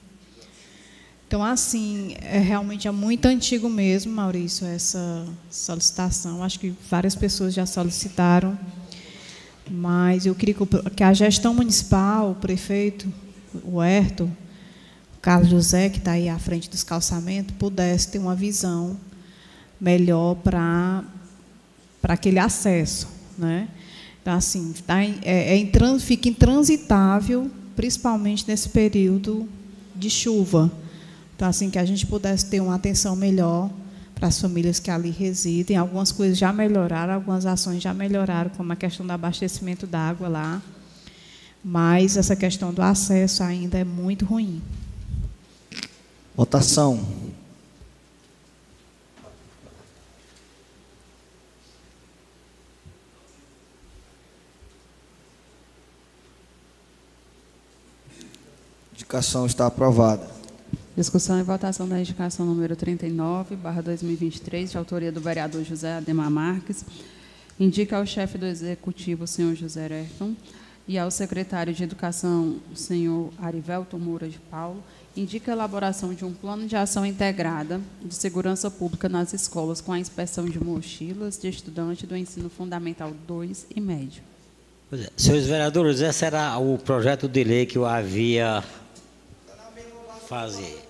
Então, 1.33 1.43
assim, 1.43 2.13
é 2.21 2.37
realmente 2.37 2.87
é 2.87 2.91
muito 2.91 3.25
antigo 3.25 3.67
mesmo, 3.67 4.13
Maurício, 4.13 4.67
essa 4.67 5.25
solicitação. 5.49 6.43
Acho 6.43 6.59
que 6.59 6.75
várias 6.87 7.15
pessoas 7.15 7.55
já 7.55 7.65
solicitaram, 7.65 8.55
mas 9.67 10.27
eu 10.27 10.35
queria 10.35 10.55
que 10.95 11.03
a 11.03 11.11
gestão 11.11 11.55
municipal, 11.55 12.29
o 12.29 12.35
prefeito, 12.35 13.11
o 13.63 13.81
Herto, 13.81 14.25
o 14.25 15.19
Carlos 15.23 15.49
José, 15.49 15.89
que 15.89 15.97
está 15.97 16.11
aí 16.11 16.29
à 16.29 16.37
frente 16.37 16.69
dos 16.69 16.83
calçamentos, 16.83 17.55
pudesse 17.57 18.09
ter 18.09 18.19
uma 18.19 18.35
visão 18.35 18.95
melhor 19.81 20.35
para 20.35 21.03
aquele 22.03 22.37
acesso, 22.37 23.07
né? 23.35 23.69
Então, 24.21 24.35
assim, 24.35 24.71
tá 24.85 25.03
em, 25.03 25.17
é, 25.23 25.59
é 25.59 25.99
fica 25.99 26.29
intransitável, 26.29 27.49
principalmente 27.75 28.45
nesse 28.47 28.69
período 28.69 29.49
de 29.95 30.11
chuva. 30.11 30.82
Então, 31.35 31.47
assim, 31.47 31.69
que 31.69 31.79
a 31.79 31.85
gente 31.85 32.05
pudesse 32.05 32.45
ter 32.45 32.61
uma 32.61 32.75
atenção 32.75 33.15
melhor 33.15 33.69
para 34.15 34.27
as 34.27 34.39
famílias 34.39 34.79
que 34.79 34.89
ali 34.89 35.09
residem. 35.09 35.75
Algumas 35.75 36.11
coisas 36.11 36.37
já 36.37 36.53
melhoraram, 36.53 37.13
algumas 37.13 37.45
ações 37.45 37.81
já 37.81 37.93
melhoraram, 37.93 38.51
como 38.51 38.71
a 38.71 38.75
questão 38.75 39.05
do 39.05 39.11
abastecimento 39.11 39.85
da 39.85 39.99
água 39.99 40.27
lá. 40.27 40.61
Mas 41.63 42.17
essa 42.17 42.35
questão 42.35 42.73
do 42.73 42.81
acesso 42.81 43.43
ainda 43.43 43.77
é 43.77 43.83
muito 43.83 44.25
ruim. 44.25 44.61
Votação. 46.35 47.05
Indicação 58.93 59.45
está 59.45 59.67
aprovada. 59.67 60.32
Discussão 60.95 61.39
e 61.39 61.43
votação 61.43 61.89
da 61.89 61.99
indicação 61.99 62.45
número 62.45 62.75
39, 62.75 63.55
barra 63.55 63.81
2023, 63.81 64.69
de 64.69 64.77
autoria 64.77 65.11
do 65.11 65.19
vereador 65.19 65.63
José 65.63 65.97
Ademar 65.97 66.29
Marques. 66.29 66.85
Indica 67.59 67.97
ao 67.97 68.05
chefe 68.05 68.37
do 68.37 68.45
executivo, 68.45 69.25
senhor 69.25 69.55
José 69.55 69.91
Ayrton, 69.91 70.35
e 70.87 70.99
ao 70.99 71.09
secretário 71.09 71.73
de 71.73 71.83
Educação, 71.83 72.57
senhor 72.75 73.33
Arivelto 73.39 73.97
Moura 73.97 74.29
de 74.29 74.37
Paulo, 74.37 74.83
indica 75.17 75.51
a 75.51 75.55
elaboração 75.55 76.13
de 76.13 76.23
um 76.25 76.31
plano 76.31 76.67
de 76.67 76.75
ação 76.75 77.03
integrada 77.03 77.81
de 78.03 78.13
segurança 78.13 78.69
pública 78.69 79.09
nas 79.09 79.33
escolas 79.33 79.81
com 79.81 79.93
a 79.93 79.97
inspeção 79.97 80.45
de 80.45 80.63
mochilas 80.63 81.39
de 81.39 81.49
estudante 81.49 82.05
do 82.05 82.15
ensino 82.15 82.51
fundamental 82.51 83.11
2 83.27 83.65
e 83.75 83.81
médio. 83.81 84.21
É, 84.91 85.09
senhores 85.17 85.47
vereadores, 85.47 86.01
esse 86.01 86.23
era 86.23 86.55
o 86.59 86.77
projeto 86.77 87.27
de 87.27 87.43
lei 87.43 87.65
que 87.65 87.79
eu 87.79 87.85
havia 87.85 88.63
fazer. 90.27 90.82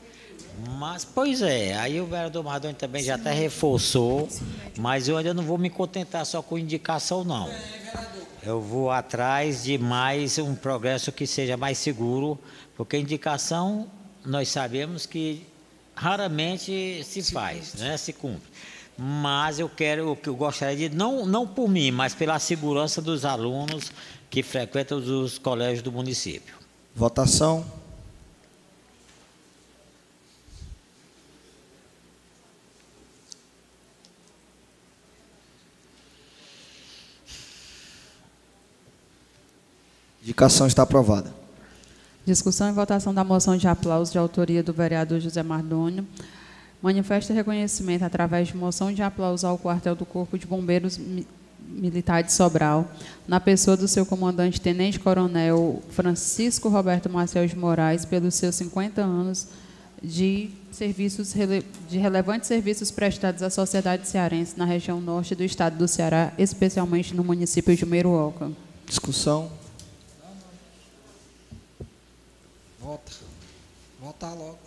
Mas, 0.78 1.04
pois 1.04 1.42
é, 1.42 1.76
aí 1.76 2.00
o 2.00 2.06
vereador 2.06 2.44
Mardoni 2.44 2.74
também 2.74 3.04
já 3.04 3.16
até 3.16 3.34
reforçou, 3.34 4.28
mas 4.78 5.08
eu 5.08 5.18
ainda 5.18 5.34
não 5.34 5.44
vou 5.44 5.58
me 5.58 5.70
contentar 5.70 6.26
só 6.26 6.42
com 6.42 6.58
indicação, 6.58 7.24
não. 7.24 7.50
Eu 8.42 8.62
vou 8.62 8.92
atrás 8.92 9.64
de 9.64 9.78
mais 9.78 10.38
um 10.38 10.54
progresso 10.54 11.12
que 11.12 11.26
seja 11.26 11.58
mais 11.58 11.78
seguro, 11.78 12.38
porque 12.76 12.98
indicação 12.98 13.88
nós 14.26 14.50
sabemos 14.50 15.06
que 15.06 15.46
raramente 15.96 17.04
se 17.04 17.24
faz, 17.32 17.74
né, 17.76 17.98
se 17.98 18.14
cumpre. 18.14 18.50
Mas 18.98 19.60
eu 19.60 19.68
quero, 19.68 20.12
o 20.12 20.16
que 20.16 20.30
eu 20.30 20.36
gostaria 20.36 20.90
de, 20.90 20.96
não, 20.96 21.26
não 21.26 21.48
por 21.48 21.68
mim, 21.68 21.90
mas 21.90 22.14
pela 22.14 22.38
segurança 22.38 23.02
dos 23.02 23.26
alunos 23.26 23.92
que 24.30 24.44
frequentam 24.44 24.98
os 24.98 25.38
colégios 25.38 25.82
do 25.82 25.92
município. 25.92 26.56
Votação. 26.96 27.66
Indicação 40.24 40.66
está 40.66 40.84
aprovada. 40.84 41.34
Discussão 42.26 42.70
e 42.70 42.72
votação 42.72 43.14
da 43.14 43.26
moção 43.26 43.58
de 43.58 43.68
aplauso 43.68 44.10
de 44.10 44.18
autoria 44.18 44.64
do 44.64 44.72
vereador 44.72 45.20
José 45.20 45.44
Mardônio. 45.44 46.08
Manifesta 46.82 47.34
reconhecimento 47.34 48.04
através 48.04 48.48
de 48.48 48.56
moção 48.56 48.94
de 48.94 49.02
aplauso 49.04 49.46
ao 49.46 49.58
quartel 49.58 49.96
do 49.96 50.06
Corpo 50.06 50.38
de 50.38 50.48
Bombeiros 50.48 50.98
Militar 51.68 52.24
de 52.24 52.32
Sobral, 52.32 52.90
na 53.28 53.42
pessoa 53.42 53.76
do 53.76 53.86
seu 53.86 54.06
comandante 54.06 54.62
Tenente 54.62 54.98
Coronel 54.98 55.84
Francisco 55.90 56.70
Roberto 56.70 57.10
Marcel 57.10 57.46
de 57.46 57.58
Moraes, 57.58 58.06
pelos 58.06 58.36
seus 58.36 58.56
50 58.56 59.02
anos 59.02 59.48
de 60.02 60.52
serviços 60.72 61.34
de 61.90 61.98
relevantes 61.98 62.48
serviços 62.48 62.92
prestados 62.92 63.44
à 63.44 63.50
sociedade 63.50 64.08
cearense 64.08 64.58
na 64.58 64.64
região 64.64 65.02
norte 65.02 65.36
do 65.36 65.44
estado 65.44 65.78
do 65.78 65.88
Ceará, 65.88 66.32
especialmente 66.38 67.14
no 67.14 67.26
município 67.26 67.76
de 67.76 67.86
Meruoca. 67.86 68.52
Discussão. 68.86 69.63
Vota. 72.84 73.14
Votar 74.02 74.36
logo. 74.36 74.60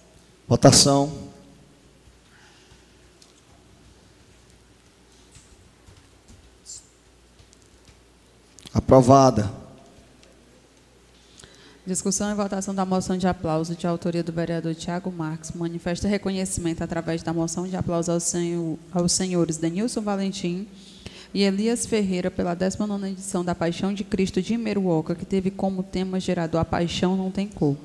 Votação. 0.49 1.13
Aprovada. 8.73 9.53
Discussão 11.87 12.31
e 12.31 12.35
votação 12.35 12.75
da 12.75 12.87
moção 12.87 13.19
de 13.19 13.29
aplauso 13.29 13.75
de 13.77 13.87
autoria 13.87 14.25
do 14.25 14.33
vereador 14.33 14.75
Tiago 14.75 15.13
Marques. 15.13 15.53
Manifesta 15.53 16.09
reconhecimento 16.09 16.83
através 16.83 17.23
da 17.23 17.35
moção 17.35 17.69
de 17.69 17.77
aplauso 17.77 18.11
aos, 18.11 18.23
senhor, 18.23 18.79
aos 18.93 19.13
senhores 19.13 19.59
Denilson 19.59 20.01
Valentim 20.01 20.67
e 21.35 21.43
Elias 21.43 21.85
Ferreira 21.85 22.31
pela 22.31 22.57
19ª 22.57 23.11
edição 23.11 23.45
da 23.45 23.55
Paixão 23.55 23.93
de 23.93 24.05
Cristo 24.05 24.41
de 24.41 24.57
Meruoca, 24.57 25.15
que 25.15 25.27
teve 25.27 25.51
como 25.51 25.83
tema 25.83 26.19
gerador 26.19 26.63
A 26.63 26.65
Paixão 26.65 27.15
Não 27.15 27.31
Tem 27.31 27.47
Cor 27.47 27.77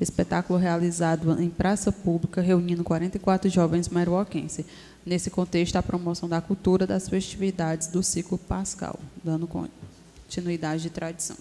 espetáculo 0.00 0.58
realizado 0.58 1.40
em 1.40 1.50
praça 1.50 1.90
pública, 1.90 2.40
reunindo 2.40 2.84
44 2.84 3.50
jovens 3.50 3.88
meruoquenses. 3.88 4.64
Nesse 5.04 5.30
contexto, 5.30 5.76
a 5.76 5.82
promoção 5.82 6.28
da 6.28 6.40
cultura 6.40 6.86
das 6.86 7.08
festividades 7.08 7.88
do 7.88 8.02
ciclo 8.02 8.38
pascal, 8.38 8.98
dando 9.24 9.48
continuidade 9.48 10.82
de 10.82 10.90
tradição. 10.90 11.36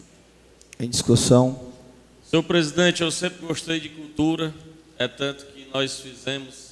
Em 0.80 0.90
discussão. 0.90 1.74
Senhor 2.30 2.44
presidente, 2.44 3.02
eu 3.02 3.12
sempre 3.12 3.46
gostei 3.46 3.80
de 3.80 3.90
cultura, 3.90 4.54
é 4.98 5.08
tanto 5.08 5.46
que 5.48 5.68
nós 5.74 6.00
fizemos 6.00 6.68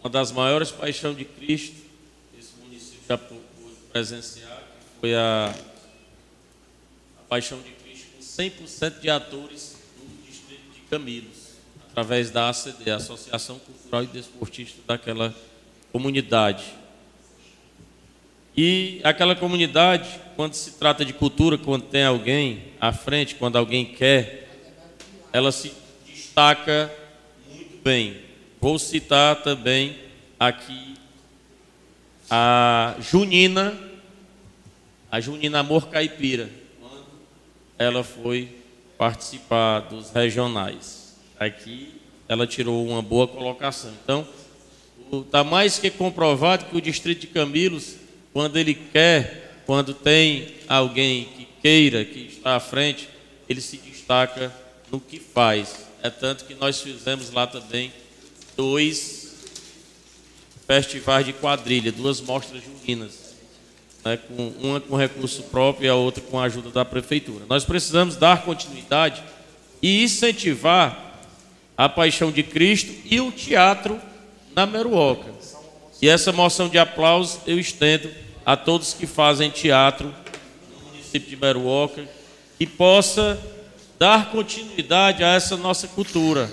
uma 0.00 0.10
das 0.10 0.30
maiores 0.30 0.70
paixões 0.70 1.16
de 1.16 1.24
Cristo, 1.24 1.76
esse 2.38 2.50
município 2.62 3.00
já 3.08 3.16
pôde 3.16 3.40
presenciar, 3.90 4.58
que 4.58 5.00
foi 5.00 5.14
a, 5.14 5.54
a 7.18 7.22
paixão 7.28 7.58
de 7.60 7.70
Cristo, 7.70 8.08
com 8.16 8.22
100% 8.22 9.00
de 9.00 9.08
atores 9.08 9.73
Camilos, 10.94 11.56
através 11.90 12.30
da 12.30 12.48
ACD, 12.48 12.88
Associação 12.88 13.58
Cultural 13.58 14.04
e 14.04 14.06
Desportista 14.06 14.78
daquela 14.86 15.34
comunidade. 15.90 16.64
E 18.56 19.00
aquela 19.02 19.34
comunidade, 19.34 20.20
quando 20.36 20.54
se 20.54 20.70
trata 20.74 21.04
de 21.04 21.12
cultura, 21.12 21.58
quando 21.58 21.82
tem 21.86 22.04
alguém 22.04 22.66
à 22.80 22.92
frente, 22.92 23.34
quando 23.34 23.58
alguém 23.58 23.84
quer, 23.84 24.48
ela 25.32 25.50
se 25.50 25.72
destaca 26.06 26.88
muito 27.52 27.82
bem. 27.82 28.20
Vou 28.60 28.78
citar 28.78 29.42
também 29.42 29.98
aqui 30.38 30.94
a 32.30 32.94
Junina, 33.00 33.76
a 35.10 35.20
Junina 35.20 35.58
Amor 35.58 35.88
Caipira, 35.88 36.48
quando 36.78 37.04
ela 37.76 38.04
foi 38.04 38.62
participar 38.96 39.80
dos 39.80 40.10
regionais. 40.10 41.16
Aqui 41.38 42.00
ela 42.28 42.46
tirou 42.46 42.86
uma 42.86 43.02
boa 43.02 43.28
colocação. 43.28 43.92
Então, 44.02 44.26
está 45.12 45.44
mais 45.44 45.78
que 45.78 45.90
comprovado 45.90 46.66
que 46.66 46.76
o 46.76 46.80
distrito 46.80 47.22
de 47.22 47.26
Camilos, 47.28 47.96
quando 48.32 48.56
ele 48.56 48.74
quer, 48.74 49.62
quando 49.66 49.94
tem 49.94 50.54
alguém 50.68 51.24
que 51.24 51.48
queira, 51.60 52.04
que 52.04 52.26
está 52.26 52.56
à 52.56 52.60
frente, 52.60 53.08
ele 53.48 53.60
se 53.60 53.76
destaca 53.78 54.52
no 54.90 55.00
que 55.00 55.18
faz. 55.18 55.86
É 56.02 56.10
tanto 56.10 56.44
que 56.44 56.54
nós 56.54 56.80
fizemos 56.80 57.30
lá 57.30 57.46
também 57.46 57.92
dois 58.56 59.34
festivais 60.66 61.26
de 61.26 61.32
quadrilha, 61.32 61.92
duas 61.92 62.20
mostras 62.20 62.62
juninas 62.62 63.23
né, 64.04 64.18
com, 64.18 64.52
uma 64.60 64.80
com 64.80 64.96
recurso 64.96 65.42
próprio 65.44 65.86
e 65.86 65.88
a 65.88 65.94
outra 65.94 66.22
com 66.22 66.38
a 66.38 66.44
ajuda 66.44 66.70
da 66.70 66.84
prefeitura. 66.84 67.44
Nós 67.48 67.64
precisamos 67.64 68.16
dar 68.16 68.42
continuidade 68.42 69.22
e 69.80 70.04
incentivar 70.04 71.20
a 71.76 71.88
paixão 71.88 72.30
de 72.30 72.42
Cristo 72.42 72.92
e 73.04 73.20
o 73.20 73.32
teatro 73.32 74.00
na 74.54 74.66
Meruoca. 74.66 75.32
E 76.00 76.08
essa 76.08 76.32
moção 76.32 76.68
de 76.68 76.78
aplauso 76.78 77.40
eu 77.46 77.58
estendo 77.58 78.10
a 78.44 78.56
todos 78.56 78.92
que 78.92 79.06
fazem 79.06 79.50
teatro 79.50 80.14
no 80.70 80.90
município 80.90 81.30
de 81.30 81.36
Meruoca, 81.36 82.06
e 82.58 82.66
possa 82.66 83.38
dar 83.98 84.30
continuidade 84.30 85.24
a 85.24 85.34
essa 85.34 85.56
nossa 85.56 85.88
cultura. 85.88 86.50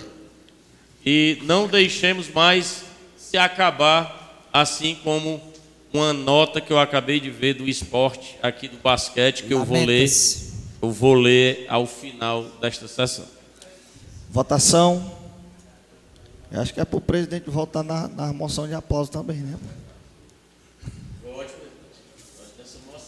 E 1.05 1.39
não 1.43 1.67
deixemos 1.67 2.29
mais 2.29 2.83
se 3.17 3.37
acabar 3.37 4.47
assim 4.53 4.95
como 5.03 5.50
uma 5.93 6.13
nota 6.13 6.61
que 6.61 6.71
eu 6.71 6.79
acabei 6.79 7.19
de 7.19 7.29
ver 7.29 7.55
do 7.55 7.67
esporte 7.67 8.37
aqui 8.41 8.67
do 8.67 8.77
basquete 8.77 9.43
que 9.43 9.53
eu 9.53 9.65
vou 9.65 9.83
ler, 9.83 10.09
eu 10.81 10.91
vou 10.91 11.13
ler 11.13 11.65
ao 11.69 11.85
final 11.85 12.43
desta 12.61 12.87
sessão. 12.87 13.25
Votação. 14.29 15.19
Eu 16.51 16.61
acho 16.61 16.73
que 16.73 16.79
é 16.79 16.85
para 16.85 16.97
o 16.97 17.01
presidente 17.01 17.49
votar 17.49 17.83
na, 17.83 18.07
na 18.07 18.33
moção 18.33 18.67
de 18.67 18.73
aplauso 18.73 19.11
também, 19.11 19.37
né? 19.37 19.57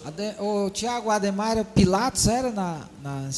Ade, 0.05 0.35
o 0.37 0.69
Tiago 0.69 1.09
Ademar 1.09 1.63
Pilatos 1.63 2.27
era 2.27 2.51
na, 2.51 2.81
na, 3.01 3.29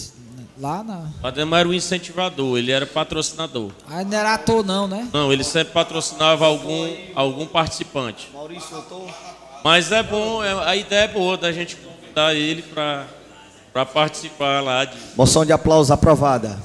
lá 0.58 0.84
na. 0.84 1.12
O 1.22 1.28
Ademar 1.28 1.60
era 1.60 1.70
o 1.70 1.74
incentivador, 1.74 2.58
ele 2.58 2.72
era 2.72 2.88
patrocinador. 2.88 3.72
Aí 3.88 4.04
não 4.04 4.18
era 4.18 4.34
ator, 4.34 4.66
não, 4.66 4.88
né? 4.88 5.08
Não, 5.14 5.32
ele 5.32 5.44
sempre 5.44 5.74
patrocinava 5.74 6.46
algum, 6.46 6.92
algum 7.14 7.46
participante. 7.46 8.32
Maurício 8.34 8.70
votou? 8.76 9.08
Mas 9.66 9.92
é 9.92 10.02
bom, 10.02 10.42
é, 10.44 10.54
a 10.70 10.76
ideia 10.78 11.06
é 11.06 11.08
boa 11.08 11.36
da 11.38 11.52
gente 11.52 11.76
convidar 11.76 12.34
ele 12.34 12.62
para 12.62 13.86
participar 13.86 14.62
lá. 14.62 14.86
De... 14.86 14.96
Moção 15.18 15.44
de 15.44 15.52
aplauso 15.52 15.92
aprovada. 15.92 16.58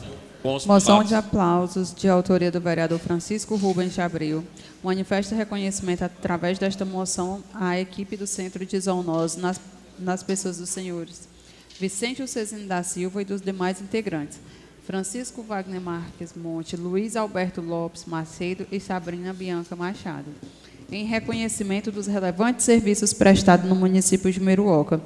Moção 0.66 1.02
de 1.02 1.14
aplausos 1.14 1.92
de 1.92 2.08
autoria 2.08 2.52
do 2.52 2.60
vereador 2.60 2.98
Francisco 2.98 3.56
Rubens 3.56 3.94
de 3.94 4.00
Abreu. 4.00 4.44
Manifesta 4.84 5.34
reconhecimento 5.34 6.02
através 6.02 6.58
desta 6.58 6.84
moção 6.84 7.42
à 7.52 7.80
equipe 7.80 8.16
do 8.16 8.26
Centro 8.26 8.64
de 8.64 8.78
Zoonose 8.78 9.40
nas 9.40 9.58
nas 10.00 10.22
pessoas 10.22 10.56
dos 10.56 10.70
senhores 10.70 11.28
Vicente 11.78 12.26
Cezino 12.26 12.66
da 12.66 12.82
Silva 12.82 13.22
e 13.22 13.24
dos 13.24 13.40
demais 13.40 13.80
integrantes, 13.80 14.38
Francisco 14.84 15.42
Wagner 15.42 15.80
Marques 15.80 16.34
Monte, 16.34 16.76
Luiz 16.76 17.16
Alberto 17.16 17.62
Lopes 17.62 18.04
Macedo 18.04 18.66
e 18.70 18.78
Sabrina 18.78 19.32
Bianca 19.32 19.74
Machado, 19.74 20.26
em 20.92 21.04
reconhecimento 21.04 21.92
dos 21.92 22.06
relevantes 22.06 22.64
serviços 22.64 23.12
prestados 23.12 23.68
no 23.68 23.74
município 23.74 24.32
de 24.32 24.40
Meruoca, 24.40 25.00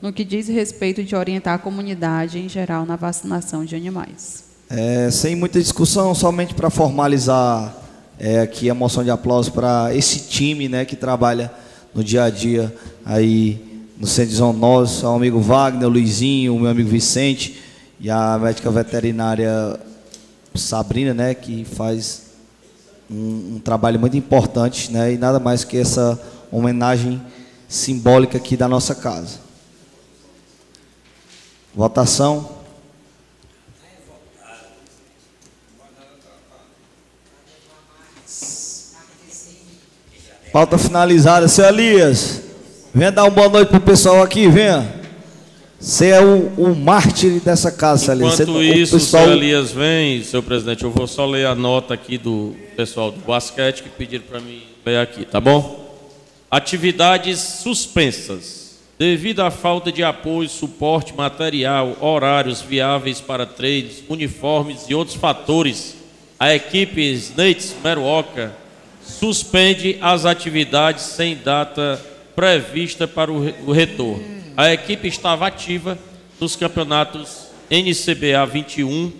no 0.00 0.12
que 0.12 0.24
diz 0.24 0.48
respeito 0.48 1.02
de 1.02 1.14
orientar 1.14 1.54
a 1.54 1.58
comunidade 1.58 2.38
em 2.38 2.48
geral 2.48 2.84
na 2.84 2.96
vacinação 2.96 3.64
de 3.64 3.74
animais. 3.74 4.44
É, 4.68 5.10
sem 5.10 5.34
muita 5.34 5.58
discussão, 5.58 6.14
somente 6.14 6.54
para 6.54 6.70
formalizar 6.70 7.74
é, 8.18 8.40
aqui 8.40 8.70
a 8.70 8.74
moção 8.74 9.02
de 9.02 9.10
aplauso 9.10 9.52
para 9.52 9.94
esse 9.94 10.28
time 10.28 10.68
né, 10.68 10.84
que 10.84 10.94
trabalha 10.94 11.50
no 11.94 12.04
dia 12.04 12.24
a 12.24 12.30
dia 12.30 12.72
aí 13.04 13.84
no 13.98 14.06
centro 14.06 14.30
de 14.30 14.36
zoonose, 14.36 15.04
ao 15.04 15.16
amigo 15.16 15.40
Wagner, 15.40 15.88
o 15.88 15.90
Luizinho, 15.90 16.54
o 16.54 16.60
meu 16.60 16.70
amigo 16.70 16.88
Vicente 16.88 17.60
e 17.98 18.08
a 18.08 18.38
médica 18.38 18.70
veterinária 18.70 19.78
Sabrina, 20.54 21.12
né, 21.12 21.34
que 21.34 21.64
faz 21.64 22.29
um, 23.10 23.56
um, 23.56 23.60
trabalho 23.62 23.98
muito 23.98 24.16
importante, 24.16 24.92
né, 24.92 25.12
e 25.12 25.18
nada 25.18 25.40
mais 25.40 25.64
que 25.64 25.76
essa 25.76 26.20
homenagem 26.50 27.20
simbólica 27.68 28.38
aqui 28.38 28.56
da 28.56 28.68
nossa 28.68 28.94
casa. 28.94 29.38
Votação. 31.74 32.60
Pauta 40.52 40.76
finalizada, 40.76 41.46
seu 41.46 41.64
Elias. 41.66 42.42
Venha 42.92 43.12
dar 43.12 43.22
uma 43.22 43.30
boa 43.30 43.48
noite 43.48 43.68
pro 43.68 43.80
pessoal 43.80 44.20
aqui, 44.20 44.48
venha. 44.48 44.99
Você 45.80 46.08
é 46.08 46.20
o, 46.20 46.48
o 46.58 46.76
mártir 46.76 47.40
dessa 47.40 47.72
casa, 47.72 48.12
Elias. 48.12 48.38
Enquanto 48.38 48.52
Você, 48.52 48.74
isso, 48.74 48.96
o 48.96 49.00
pessoal... 49.00 49.30
Elias 49.30 49.72
vem, 49.72 50.22
seu 50.22 50.42
presidente, 50.42 50.84
eu 50.84 50.90
vou 50.90 51.06
só 51.06 51.24
ler 51.24 51.46
a 51.46 51.54
nota 51.54 51.94
aqui 51.94 52.18
do 52.18 52.54
pessoal 52.76 53.10
do 53.10 53.18
basquete 53.20 53.82
que 53.82 53.88
pediram 53.88 54.24
para 54.28 54.40
mim 54.40 54.60
ver 54.84 54.98
aqui, 54.98 55.24
tá 55.24 55.40
bom? 55.40 55.96
Atividades 56.50 57.38
suspensas. 57.38 58.78
Devido 58.98 59.40
à 59.40 59.50
falta 59.50 59.90
de 59.90 60.04
apoio, 60.04 60.50
suporte 60.50 61.14
material, 61.14 61.96
horários 61.98 62.60
viáveis 62.60 63.18
para 63.18 63.46
treinos, 63.46 64.02
uniformes 64.06 64.84
e 64.86 64.94
outros 64.94 65.16
fatores, 65.16 65.94
a 66.38 66.54
equipe 66.54 67.00
Snates 67.12 67.74
Meruoca 67.82 68.52
suspende 69.02 69.96
as 70.02 70.26
atividades 70.26 71.04
sem 71.04 71.36
data 71.36 71.98
prevista 72.36 73.08
para 73.08 73.32
o 73.32 73.72
retorno. 73.72 74.39
A 74.60 74.74
equipe 74.74 75.08
estava 75.08 75.46
ativa 75.46 75.98
nos 76.38 76.54
campeonatos 76.54 77.46
NCBA 77.70 78.44
21. 78.44 79.10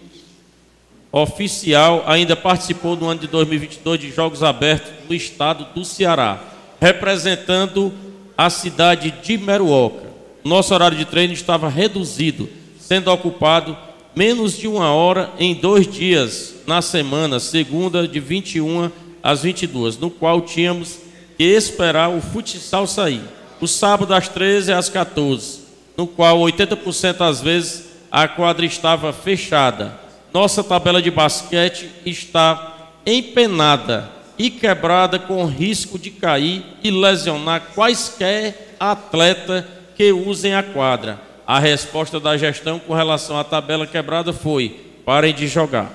Oficial 1.11 2.05
ainda 2.07 2.37
participou 2.37 2.95
no 2.95 3.09
ano 3.09 3.23
de 3.23 3.27
2022 3.27 4.01
de 4.01 4.11
Jogos 4.11 4.43
Abertos 4.43 4.93
no 5.09 5.15
estado 5.15 5.67
do 5.75 5.83
Ceará, 5.83 6.45
representando 6.79 7.91
a 8.37 8.51
cidade 8.51 9.15
de 9.23 9.39
Meruoca. 9.39 10.11
Nosso 10.45 10.75
horário 10.75 10.99
de 10.99 11.07
treino 11.07 11.33
estava 11.33 11.71
reduzido, 11.71 12.47
sendo 12.79 13.11
ocupado 13.11 13.75
menos 14.15 14.59
de 14.59 14.69
uma 14.69 14.93
hora 14.93 15.33
em 15.39 15.55
dois 15.55 15.91
dias 15.91 16.57
na 16.67 16.83
semana, 16.83 17.41
segunda 17.41 18.07
de 18.07 18.21
21 18.21 18.91
às 19.23 19.43
22, 19.43 19.97
no 19.97 20.11
qual 20.11 20.43
tínhamos 20.43 20.99
e 21.39 21.45
esperar 21.45 22.11
o 22.11 22.21
futsal 22.21 22.87
sair. 22.87 23.40
O 23.61 23.67
sábado 23.69 24.15
às 24.15 24.29
13 24.29 24.73
às 24.73 24.89
14, 24.89 25.61
no 25.97 26.07
qual 26.07 26.39
80% 26.39 27.19
das 27.19 27.41
vezes 27.41 27.91
a 28.11 28.27
quadra 28.27 28.65
estava 28.65 29.13
fechada. 29.13 29.93
Nossa 30.33 30.65
tabela 30.65 31.03
de 31.03 31.11
basquete 31.11 31.91
está 32.07 32.77
empenada 33.05 34.09
e 34.39 34.49
quebrada 34.51 35.19
com 35.19 35.45
risco 35.45 35.99
de 35.99 36.11
cair 36.11 36.65
e 36.83 36.91
lesionar 36.91 37.63
quaisquer 37.75 38.75
atleta 38.81 39.67
que 39.95 40.11
usem 40.13 40.55
a 40.55 40.63
quadra. 40.63 41.21
A 41.47 41.59
resposta 41.59 42.19
da 42.19 42.37
gestão 42.37 42.79
com 42.79 42.95
relação 42.95 43.39
à 43.39 43.45
tabela 43.45 43.87
quebrada 43.87 44.33
foi: 44.33 44.81
parem 45.05 45.35
de 45.35 45.47
jogar. 45.47 45.93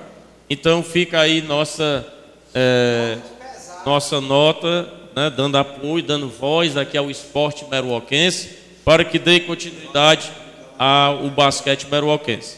Então 0.48 0.82
fica 0.82 1.18
aí 1.18 1.42
nossa, 1.42 2.06
é, 2.54 3.16
nossa 3.84 4.20
nota 4.20 4.88
né, 5.16 5.32
dando 5.34 5.56
apoio, 5.56 6.04
dando 6.04 6.28
voz 6.28 6.76
aqui 6.76 6.98
ao 6.98 7.10
esporte 7.10 7.64
meruoquense, 7.70 8.50
para 8.84 9.02
que 9.02 9.18
dê 9.18 9.40
continuidade 9.40 10.30
ao 10.78 11.30
basquete 11.30 11.86
meruoquense. 11.90 12.56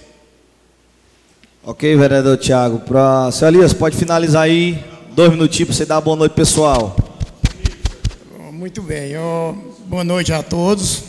Ok, 1.62 1.94
vereador 1.96 2.36
Tiago. 2.36 2.80
Para 2.80 3.30
seu 3.30 3.46
Elias, 3.46 3.72
pode 3.72 3.96
finalizar 3.96 4.42
aí, 4.42 4.76
dois 5.12 5.30
minutinhos 5.30 5.68
para 5.68 5.76
você 5.76 5.86
dar 5.86 6.00
boa 6.00 6.16
noite, 6.16 6.32
pessoal. 6.32 6.96
Muito 8.52 8.82
bem, 8.82 9.12
boa 9.86 10.02
noite 10.02 10.32
a 10.32 10.42
todos. 10.42 11.04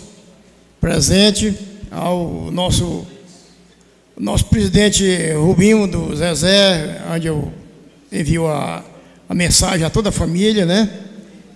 Presente 0.79 1.57
ao 1.89 2.51
nosso, 2.51 3.07
nosso 4.15 4.45
presidente 4.45 5.33
Rubinho 5.33 5.87
do 5.87 6.15
Zezé, 6.15 7.01
onde 7.11 7.25
eu 7.25 7.51
envio 8.11 8.47
a, 8.47 8.83
a 9.27 9.33
mensagem 9.33 9.83
a 9.83 9.89
toda 9.89 10.09
a 10.09 10.11
família, 10.11 10.63
né? 10.65 11.08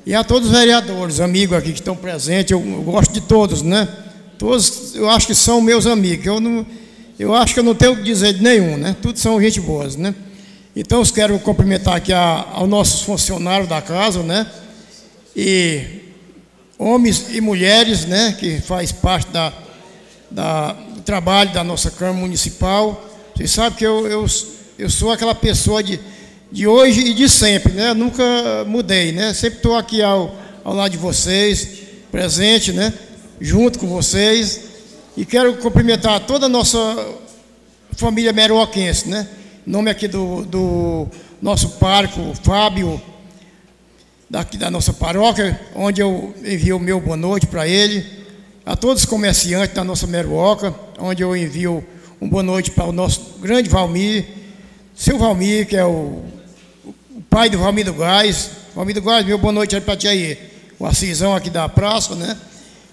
E 0.06 0.14
a 0.14 0.24
todos 0.24 0.50
os 0.50 0.56
vereadores, 0.56 1.22
amigos 1.22 1.58
aqui 1.58 1.72
que 1.72 1.80
estão 1.80 1.96
presentes, 1.96 2.52
eu, 2.52 2.60
eu, 2.60 2.82
gosto 2.82 3.14
de 3.14 3.22
todos, 3.22 3.62
né? 3.62 3.88
Todos 4.38 4.96
eu 4.96 5.10
acho 5.10 5.26
que 5.26 5.36
são 5.36 5.62
meus 5.62 5.88
amigos. 5.88 6.26
Eu, 6.26 6.42
não, 6.42 6.66
eu 7.18 7.34
acho 7.34 7.54
que 7.54 7.60
eu 7.62 7.64
não 7.64 7.74
tenho 7.74 7.94
o 7.94 7.96
que 7.96 8.04
dizer 8.04 8.34
de 8.34 8.44
nenhum, 8.44 8.76
né? 8.78 8.96
Todos 9.02 9.22
são 9.22 9.42
gente 9.42 9.62
boas, 9.62 9.96
né? 9.96 10.14
Então 10.76 11.00
eu 11.00 11.06
quero 11.06 11.40
cumprimentar 11.40 11.96
aqui 11.96 12.12
a, 12.12 12.46
aos 12.52 12.68
nossos 12.68 13.04
funcionários 13.04 13.70
da 13.70 13.82
casa, 13.82 14.22
né? 14.24 14.46
E 15.34 16.02
homens 16.78 17.28
e 17.34 17.40
mulheres, 17.40 18.06
né? 18.06 18.36
Que 18.38 18.60
faz 18.60 18.92
parte 18.92 19.32
da, 19.32 19.54
da, 20.30 20.74
do 20.74 21.02
trabalho 21.02 21.54
da 21.54 21.64
nossa 21.64 21.90
Câmara 21.90 22.18
Municipal. 22.18 23.10
Vocês 23.34 23.52
sabem 23.52 23.78
que 23.78 23.86
eu, 23.86 24.06
eu, 24.06 24.26
eu 24.78 24.90
sou 24.90 25.12
aquela 25.12 25.34
pessoa 25.34 25.82
de 25.82 25.98
de 26.54 26.68
hoje 26.68 27.02
e 27.02 27.16
de 27.16 27.28
sempre, 27.28 27.74
né? 27.74 27.96
nunca 27.96 28.24
mudei, 28.68 29.12
né? 29.12 29.34
Sempre 29.34 29.58
estou 29.58 29.76
aqui 29.76 30.04
ao, 30.04 30.36
ao 30.64 30.76
lado 30.76 30.92
de 30.92 31.00
vocês, 31.00 31.68
presente, 32.12 32.72
né? 32.72 32.94
Junto 33.42 33.80
com 33.80 33.88
vocês. 33.88 34.66
E 35.18 35.26
quero 35.26 35.58
cumprimentar 35.58 36.20
toda 36.28 36.46
a 36.46 36.50
nossa 36.50 36.78
família 37.94 38.32
meruoquense, 38.32 39.10
né? 39.10 39.28
Nome 39.66 39.90
aqui 39.90 40.08
do, 40.08 40.46
do 40.46 41.08
nosso 41.42 41.70
parco, 41.80 42.36
Fábio, 42.44 43.02
daqui 44.30 44.56
da 44.56 44.70
nossa 44.70 44.94
paróquia, 44.94 45.60
onde 45.76 46.02
eu 46.02 46.36
envio 46.46 46.78
o 46.78 46.80
meu 46.80 47.02
boa 47.02 47.18
noite 47.18 47.48
para 47.48 47.68
ele. 47.68 48.06
A 48.64 48.76
todos 48.76 49.02
os 49.02 49.10
comerciantes 49.10 49.74
da 49.74 49.84
nossa 49.84 50.06
Meruoca, 50.06 50.74
onde 51.00 51.24
eu 51.24 51.36
envio 51.36 51.84
um 52.22 52.30
boa 52.30 52.44
noite 52.44 52.70
para 52.70 52.86
o 52.86 52.92
nosso 52.92 53.40
grande 53.42 53.70
Valmir, 53.70 54.24
seu 54.94 55.18
Valmir, 55.18 55.66
que 55.66 55.76
é 55.76 55.84
o 55.84 56.22
pai 57.34 57.50
do 57.50 57.58
Valmir 57.58 57.84
do 57.84 57.94
Gás. 57.96 58.52
Valmir 58.76 58.94
do 58.94 59.02
Gás, 59.02 59.26
meu 59.26 59.40
boa 59.40 59.52
noite 59.52 59.74
aí 59.74 59.82
para 59.82 59.98
ti 59.98 60.08
aí. 60.08 60.38
O 60.78 60.86
Assisão 60.86 61.36
aqui 61.36 61.50
da 61.50 61.68
praça, 61.68 62.14
né? 62.14 62.38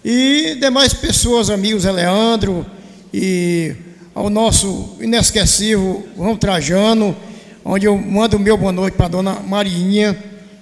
E 0.02 0.56
demais 0.58 0.94
pessoas, 0.94 1.50
amigos, 1.50 1.84
é 1.84 1.92
Leandro 1.92 2.64
e 3.12 3.76
ao 4.14 4.30
nosso 4.30 4.96
inesquecível 4.98 6.08
João 6.16 6.38
Trajano, 6.38 7.14
onde 7.62 7.84
eu 7.84 7.98
mando 7.98 8.38
o 8.38 8.40
meu 8.40 8.56
boa 8.56 8.72
noite 8.72 8.96
para 8.96 9.04
a 9.04 9.08
dona 9.10 9.34
Marinha 9.40 10.16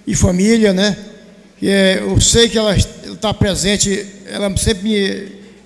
e 0.04 0.12
família, 0.12 0.72
né? 0.72 0.96
É, 1.62 2.00
eu 2.00 2.20
sei 2.20 2.48
que 2.48 2.58
ela 2.58 2.74
está 2.74 3.32
presente, 3.32 4.04
ela 4.26 4.52
sempre 4.56 4.88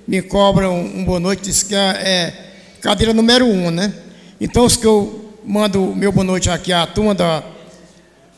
me, 0.06 0.16
me 0.18 0.20
cobra 0.20 0.68
um, 0.68 0.98
um 0.98 1.04
boa 1.06 1.18
noite, 1.18 1.44
diz 1.44 1.62
que 1.62 1.74
é, 1.74 1.78
é 1.78 2.34
cadeira 2.82 3.14
número 3.14 3.46
um, 3.46 3.70
né? 3.70 3.90
Então, 4.38 4.66
os 4.66 4.76
que 4.76 4.86
eu 4.86 5.32
mando 5.42 5.96
meu 5.96 6.12
boa 6.12 6.24
noite 6.24 6.50
aqui 6.50 6.74
à 6.74 6.86
turma 6.86 7.14
da, 7.14 7.42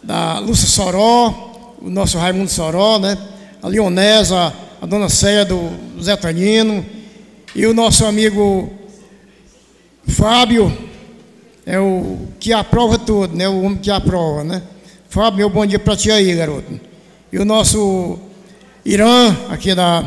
da 0.05 0.39
Lúcia 0.39 0.69
Soró, 0.69 1.77
o 1.81 1.89
nosso 1.89 2.19
Raimundo 2.19 2.51
Soró, 2.51 2.99
né? 2.99 3.17
A 3.63 3.69
Leonesa, 3.69 4.53
a 4.81 4.87
dona 4.87 5.09
Céia 5.09 5.45
do 5.45 5.71
Zé 6.01 6.15
Tanino, 6.15 6.85
e 7.55 7.67
o 7.67 7.73
nosso 7.73 8.05
amigo 8.05 8.71
Fábio, 10.07 10.77
é 11.65 11.79
o 11.79 12.19
que 12.39 12.53
aprova 12.53 12.99
tudo, 12.99 13.35
né? 13.35 13.49
O 13.49 13.63
homem 13.63 13.79
que 13.79 13.91
aprova, 13.91 14.45
né? 14.45 14.63
Fábio, 15.09 15.39
meu 15.39 15.51
bom 15.51 15.65
dia 15.65 15.79
para 15.79 15.97
ti 15.97 16.11
aí, 16.11 16.35
garoto. 16.35 16.79
E 17.33 17.39
o 17.39 17.45
nosso 17.45 18.19
Irã, 18.85 19.35
aqui 19.49 19.75
da 19.75 20.05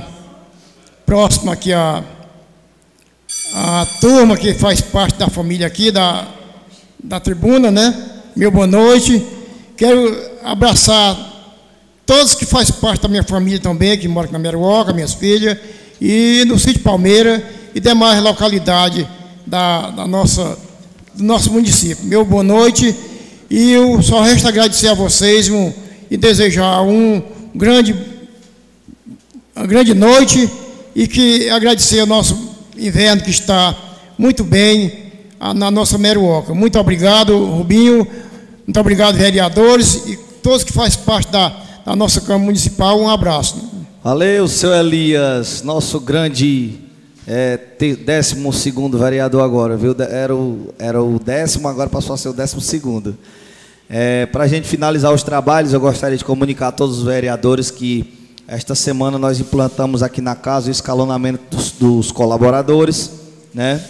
próxima 1.05 1.53
aqui 1.53 1.73
a 1.73 2.03
a 3.53 3.87
turma 3.99 4.35
que 4.37 4.53
faz 4.53 4.81
parte 4.81 5.17
da 5.17 5.29
família 5.29 5.65
aqui 5.65 5.89
da 5.89 6.27
da 7.03 7.19
tribuna, 7.19 7.71
né? 7.71 8.11
Meu 8.35 8.51
boa 8.51 8.67
noite. 8.67 9.36
Quero 9.77 10.11
abraçar 10.43 11.15
todos 12.03 12.33
que 12.33 12.47
fazem 12.47 12.73
parte 12.81 13.03
da 13.03 13.07
minha 13.07 13.21
família 13.21 13.59
também, 13.59 13.95
que 13.95 14.07
moram 14.07 14.31
na 14.31 14.39
Meruoca, 14.39 14.91
minhas 14.91 15.13
filhas, 15.13 15.55
e 16.01 16.43
no 16.47 16.57
sítio 16.57 16.81
Palmeira 16.81 17.47
e 17.75 17.79
demais 17.79 18.19
localidades 18.23 19.05
da, 19.45 19.91
da 19.91 20.07
nossa, 20.07 20.57
do 21.13 21.23
nosso 21.23 21.53
município. 21.53 22.03
Meu 22.05 22.25
boa 22.25 22.41
noite 22.41 22.95
e 23.51 23.71
eu 23.71 24.01
só 24.01 24.21
resta 24.21 24.49
agradecer 24.49 24.87
a 24.87 24.95
vocês 24.95 25.47
um, 25.47 25.71
e 26.09 26.17
desejar 26.17 26.81
um 26.81 27.21
grande, 27.53 27.95
uma 29.55 29.67
grande 29.67 29.93
noite 29.93 30.49
e 30.95 31.07
que 31.07 31.51
agradecer 31.51 31.99
ao 31.99 32.07
nosso 32.07 32.35
inverno 32.75 33.21
que 33.21 33.29
está 33.29 33.77
muito 34.17 34.43
bem 34.43 35.05
na 35.55 35.69
nossa 35.69 35.99
Meruoca. 35.99 36.55
Muito 36.55 36.79
obrigado, 36.79 37.37
Rubinho. 37.45 38.07
Muito 38.67 38.81
obrigado, 38.81 39.15
vereadores 39.15 40.05
e 40.07 40.17
todos 40.43 40.61
que 40.61 40.73
fazem 40.73 40.99
parte 41.05 41.31
da, 41.31 41.55
da 41.85 41.95
nossa 41.95 42.19
Câmara 42.19 42.43
Municipal. 42.43 42.99
Um 42.99 43.07
abraço. 43.07 43.55
Valeu, 44.03 44.45
seu 44.45 44.73
Elias, 44.73 45.61
nosso 45.61 46.01
grande 46.01 46.77
é, 47.25 47.57
décimo 48.05 48.51
segundo 48.51 48.97
vereador 48.97 49.41
agora, 49.41 49.77
viu? 49.77 49.95
Era 49.97 50.35
o, 50.35 50.73
era 50.77 51.01
o 51.01 51.17
décimo, 51.17 51.69
agora 51.69 51.89
passou 51.89 52.13
a 52.13 52.17
ser 52.17 52.27
o 52.27 52.33
décimo 52.33 52.59
segundo. 52.59 53.17
É, 53.89 54.25
Para 54.25 54.43
a 54.43 54.47
gente 54.49 54.67
finalizar 54.67 55.13
os 55.13 55.23
trabalhos, 55.23 55.71
eu 55.71 55.79
gostaria 55.79 56.17
de 56.17 56.25
comunicar 56.25 56.67
a 56.67 56.71
todos 56.73 56.97
os 56.97 57.05
vereadores 57.05 57.71
que 57.71 58.33
esta 58.49 58.75
semana 58.75 59.17
nós 59.17 59.39
implantamos 59.39 60.03
aqui 60.03 60.19
na 60.19 60.35
casa 60.35 60.67
o 60.67 60.71
escalonamento 60.71 61.55
dos, 61.55 61.71
dos 61.71 62.11
colaboradores, 62.11 63.11
né? 63.53 63.81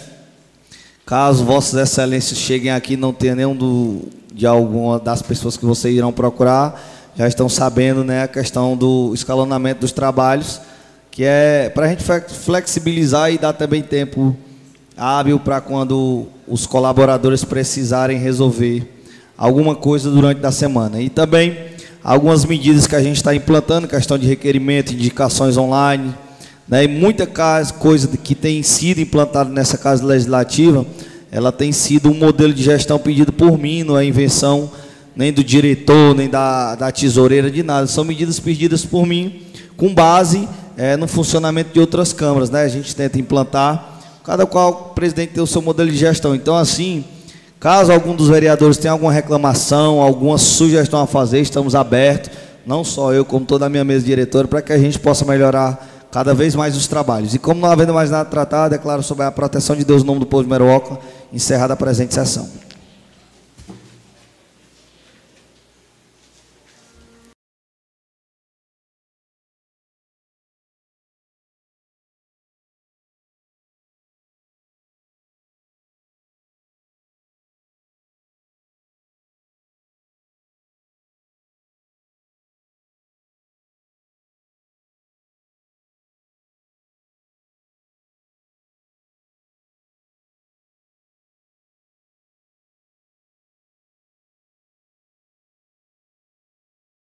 Caso 1.08 1.42
vossas 1.42 1.80
excelências 1.80 2.38
cheguem 2.38 2.70
aqui 2.70 2.92
e 2.92 2.96
não 2.98 3.14
tenha 3.14 3.34
nenhum 3.34 3.56
do, 3.56 4.02
de 4.30 4.46
alguma 4.46 4.98
das 4.98 5.22
pessoas 5.22 5.56
que 5.56 5.64
vocês 5.64 5.96
irão 5.96 6.12
procurar, 6.12 6.78
já 7.16 7.26
estão 7.26 7.48
sabendo 7.48 8.04
né, 8.04 8.24
a 8.24 8.28
questão 8.28 8.76
do 8.76 9.14
escalonamento 9.14 9.80
dos 9.80 9.90
trabalhos, 9.90 10.60
que 11.10 11.24
é 11.24 11.70
para 11.70 11.86
a 11.86 11.88
gente 11.88 12.04
flexibilizar 12.04 13.32
e 13.32 13.38
dar 13.38 13.54
também 13.54 13.80
tempo 13.80 14.36
hábil 14.98 15.40
para 15.40 15.62
quando 15.62 16.26
os 16.46 16.66
colaboradores 16.66 17.42
precisarem 17.42 18.18
resolver 18.18 18.86
alguma 19.34 19.74
coisa 19.74 20.10
durante 20.10 20.44
a 20.44 20.52
semana. 20.52 21.00
E 21.00 21.08
também 21.08 21.56
algumas 22.04 22.44
medidas 22.44 22.86
que 22.86 22.94
a 22.94 23.02
gente 23.02 23.16
está 23.16 23.34
implantando, 23.34 23.88
questão 23.88 24.18
de 24.18 24.26
requerimento, 24.26 24.92
indicações 24.92 25.56
online, 25.56 26.14
né, 26.68 26.84
e 26.84 26.88
muita 26.88 27.26
coisa 27.78 28.08
que 28.08 28.34
tem 28.34 28.62
sido 28.62 29.00
implantada 29.00 29.48
nessa 29.48 29.78
casa 29.78 30.04
legislativa, 30.04 30.84
ela 31.30 31.50
tem 31.50 31.72
sido 31.72 32.10
um 32.10 32.14
modelo 32.14 32.52
de 32.52 32.62
gestão 32.62 32.98
pedido 32.98 33.32
por 33.32 33.58
mim, 33.58 33.82
não 33.82 33.98
é 33.98 34.04
invenção 34.04 34.70
nem 35.16 35.32
do 35.32 35.42
diretor, 35.42 36.14
nem 36.14 36.28
da, 36.28 36.76
da 36.76 36.92
tesoureira, 36.92 37.50
de 37.50 37.62
nada. 37.62 37.88
São 37.88 38.04
medidas 38.04 38.38
pedidas 38.38 38.84
por 38.84 39.04
mim 39.04 39.42
com 39.76 39.92
base 39.92 40.48
é, 40.76 40.96
no 40.96 41.08
funcionamento 41.08 41.72
de 41.72 41.80
outras 41.80 42.12
câmaras. 42.12 42.50
Né? 42.50 42.62
A 42.62 42.68
gente 42.68 42.94
tenta 42.94 43.18
implantar, 43.18 43.98
cada 44.22 44.46
qual 44.46 44.92
presidente 44.94 45.32
tem 45.32 45.42
o 45.42 45.46
seu 45.46 45.60
modelo 45.60 45.90
de 45.90 45.96
gestão. 45.96 46.36
Então, 46.36 46.54
assim, 46.54 47.04
caso 47.58 47.90
algum 47.90 48.14
dos 48.14 48.28
vereadores 48.28 48.76
tenha 48.76 48.92
alguma 48.92 49.12
reclamação, 49.12 50.00
alguma 50.00 50.38
sugestão 50.38 51.00
a 51.00 51.06
fazer, 51.06 51.40
estamos 51.40 51.74
abertos, 51.74 52.30
não 52.64 52.84
só 52.84 53.12
eu, 53.12 53.24
como 53.24 53.44
toda 53.44 53.66
a 53.66 53.68
minha 53.68 53.84
mesa 53.84 54.06
diretora, 54.06 54.46
para 54.46 54.62
que 54.62 54.72
a 54.72 54.78
gente 54.78 55.00
possa 55.00 55.24
melhorar 55.24 55.97
cada 56.10 56.34
vez 56.34 56.54
mais 56.54 56.76
os 56.76 56.86
trabalhos. 56.86 57.34
E 57.34 57.38
como 57.38 57.60
não 57.60 57.70
havendo 57.70 57.92
mais 57.92 58.10
nada 58.10 58.28
tratado, 58.28 58.70
declaro 58.70 59.02
sobre 59.02 59.24
a 59.24 59.30
proteção 59.30 59.76
de 59.76 59.84
Deus 59.84 60.02
no 60.02 60.08
nome 60.08 60.20
do 60.20 60.26
povo 60.26 60.42
de 60.42 60.48
Meruoca, 60.48 60.98
encerrada 61.32 61.74
a 61.74 61.76
presente 61.76 62.14
sessão. 62.14 62.48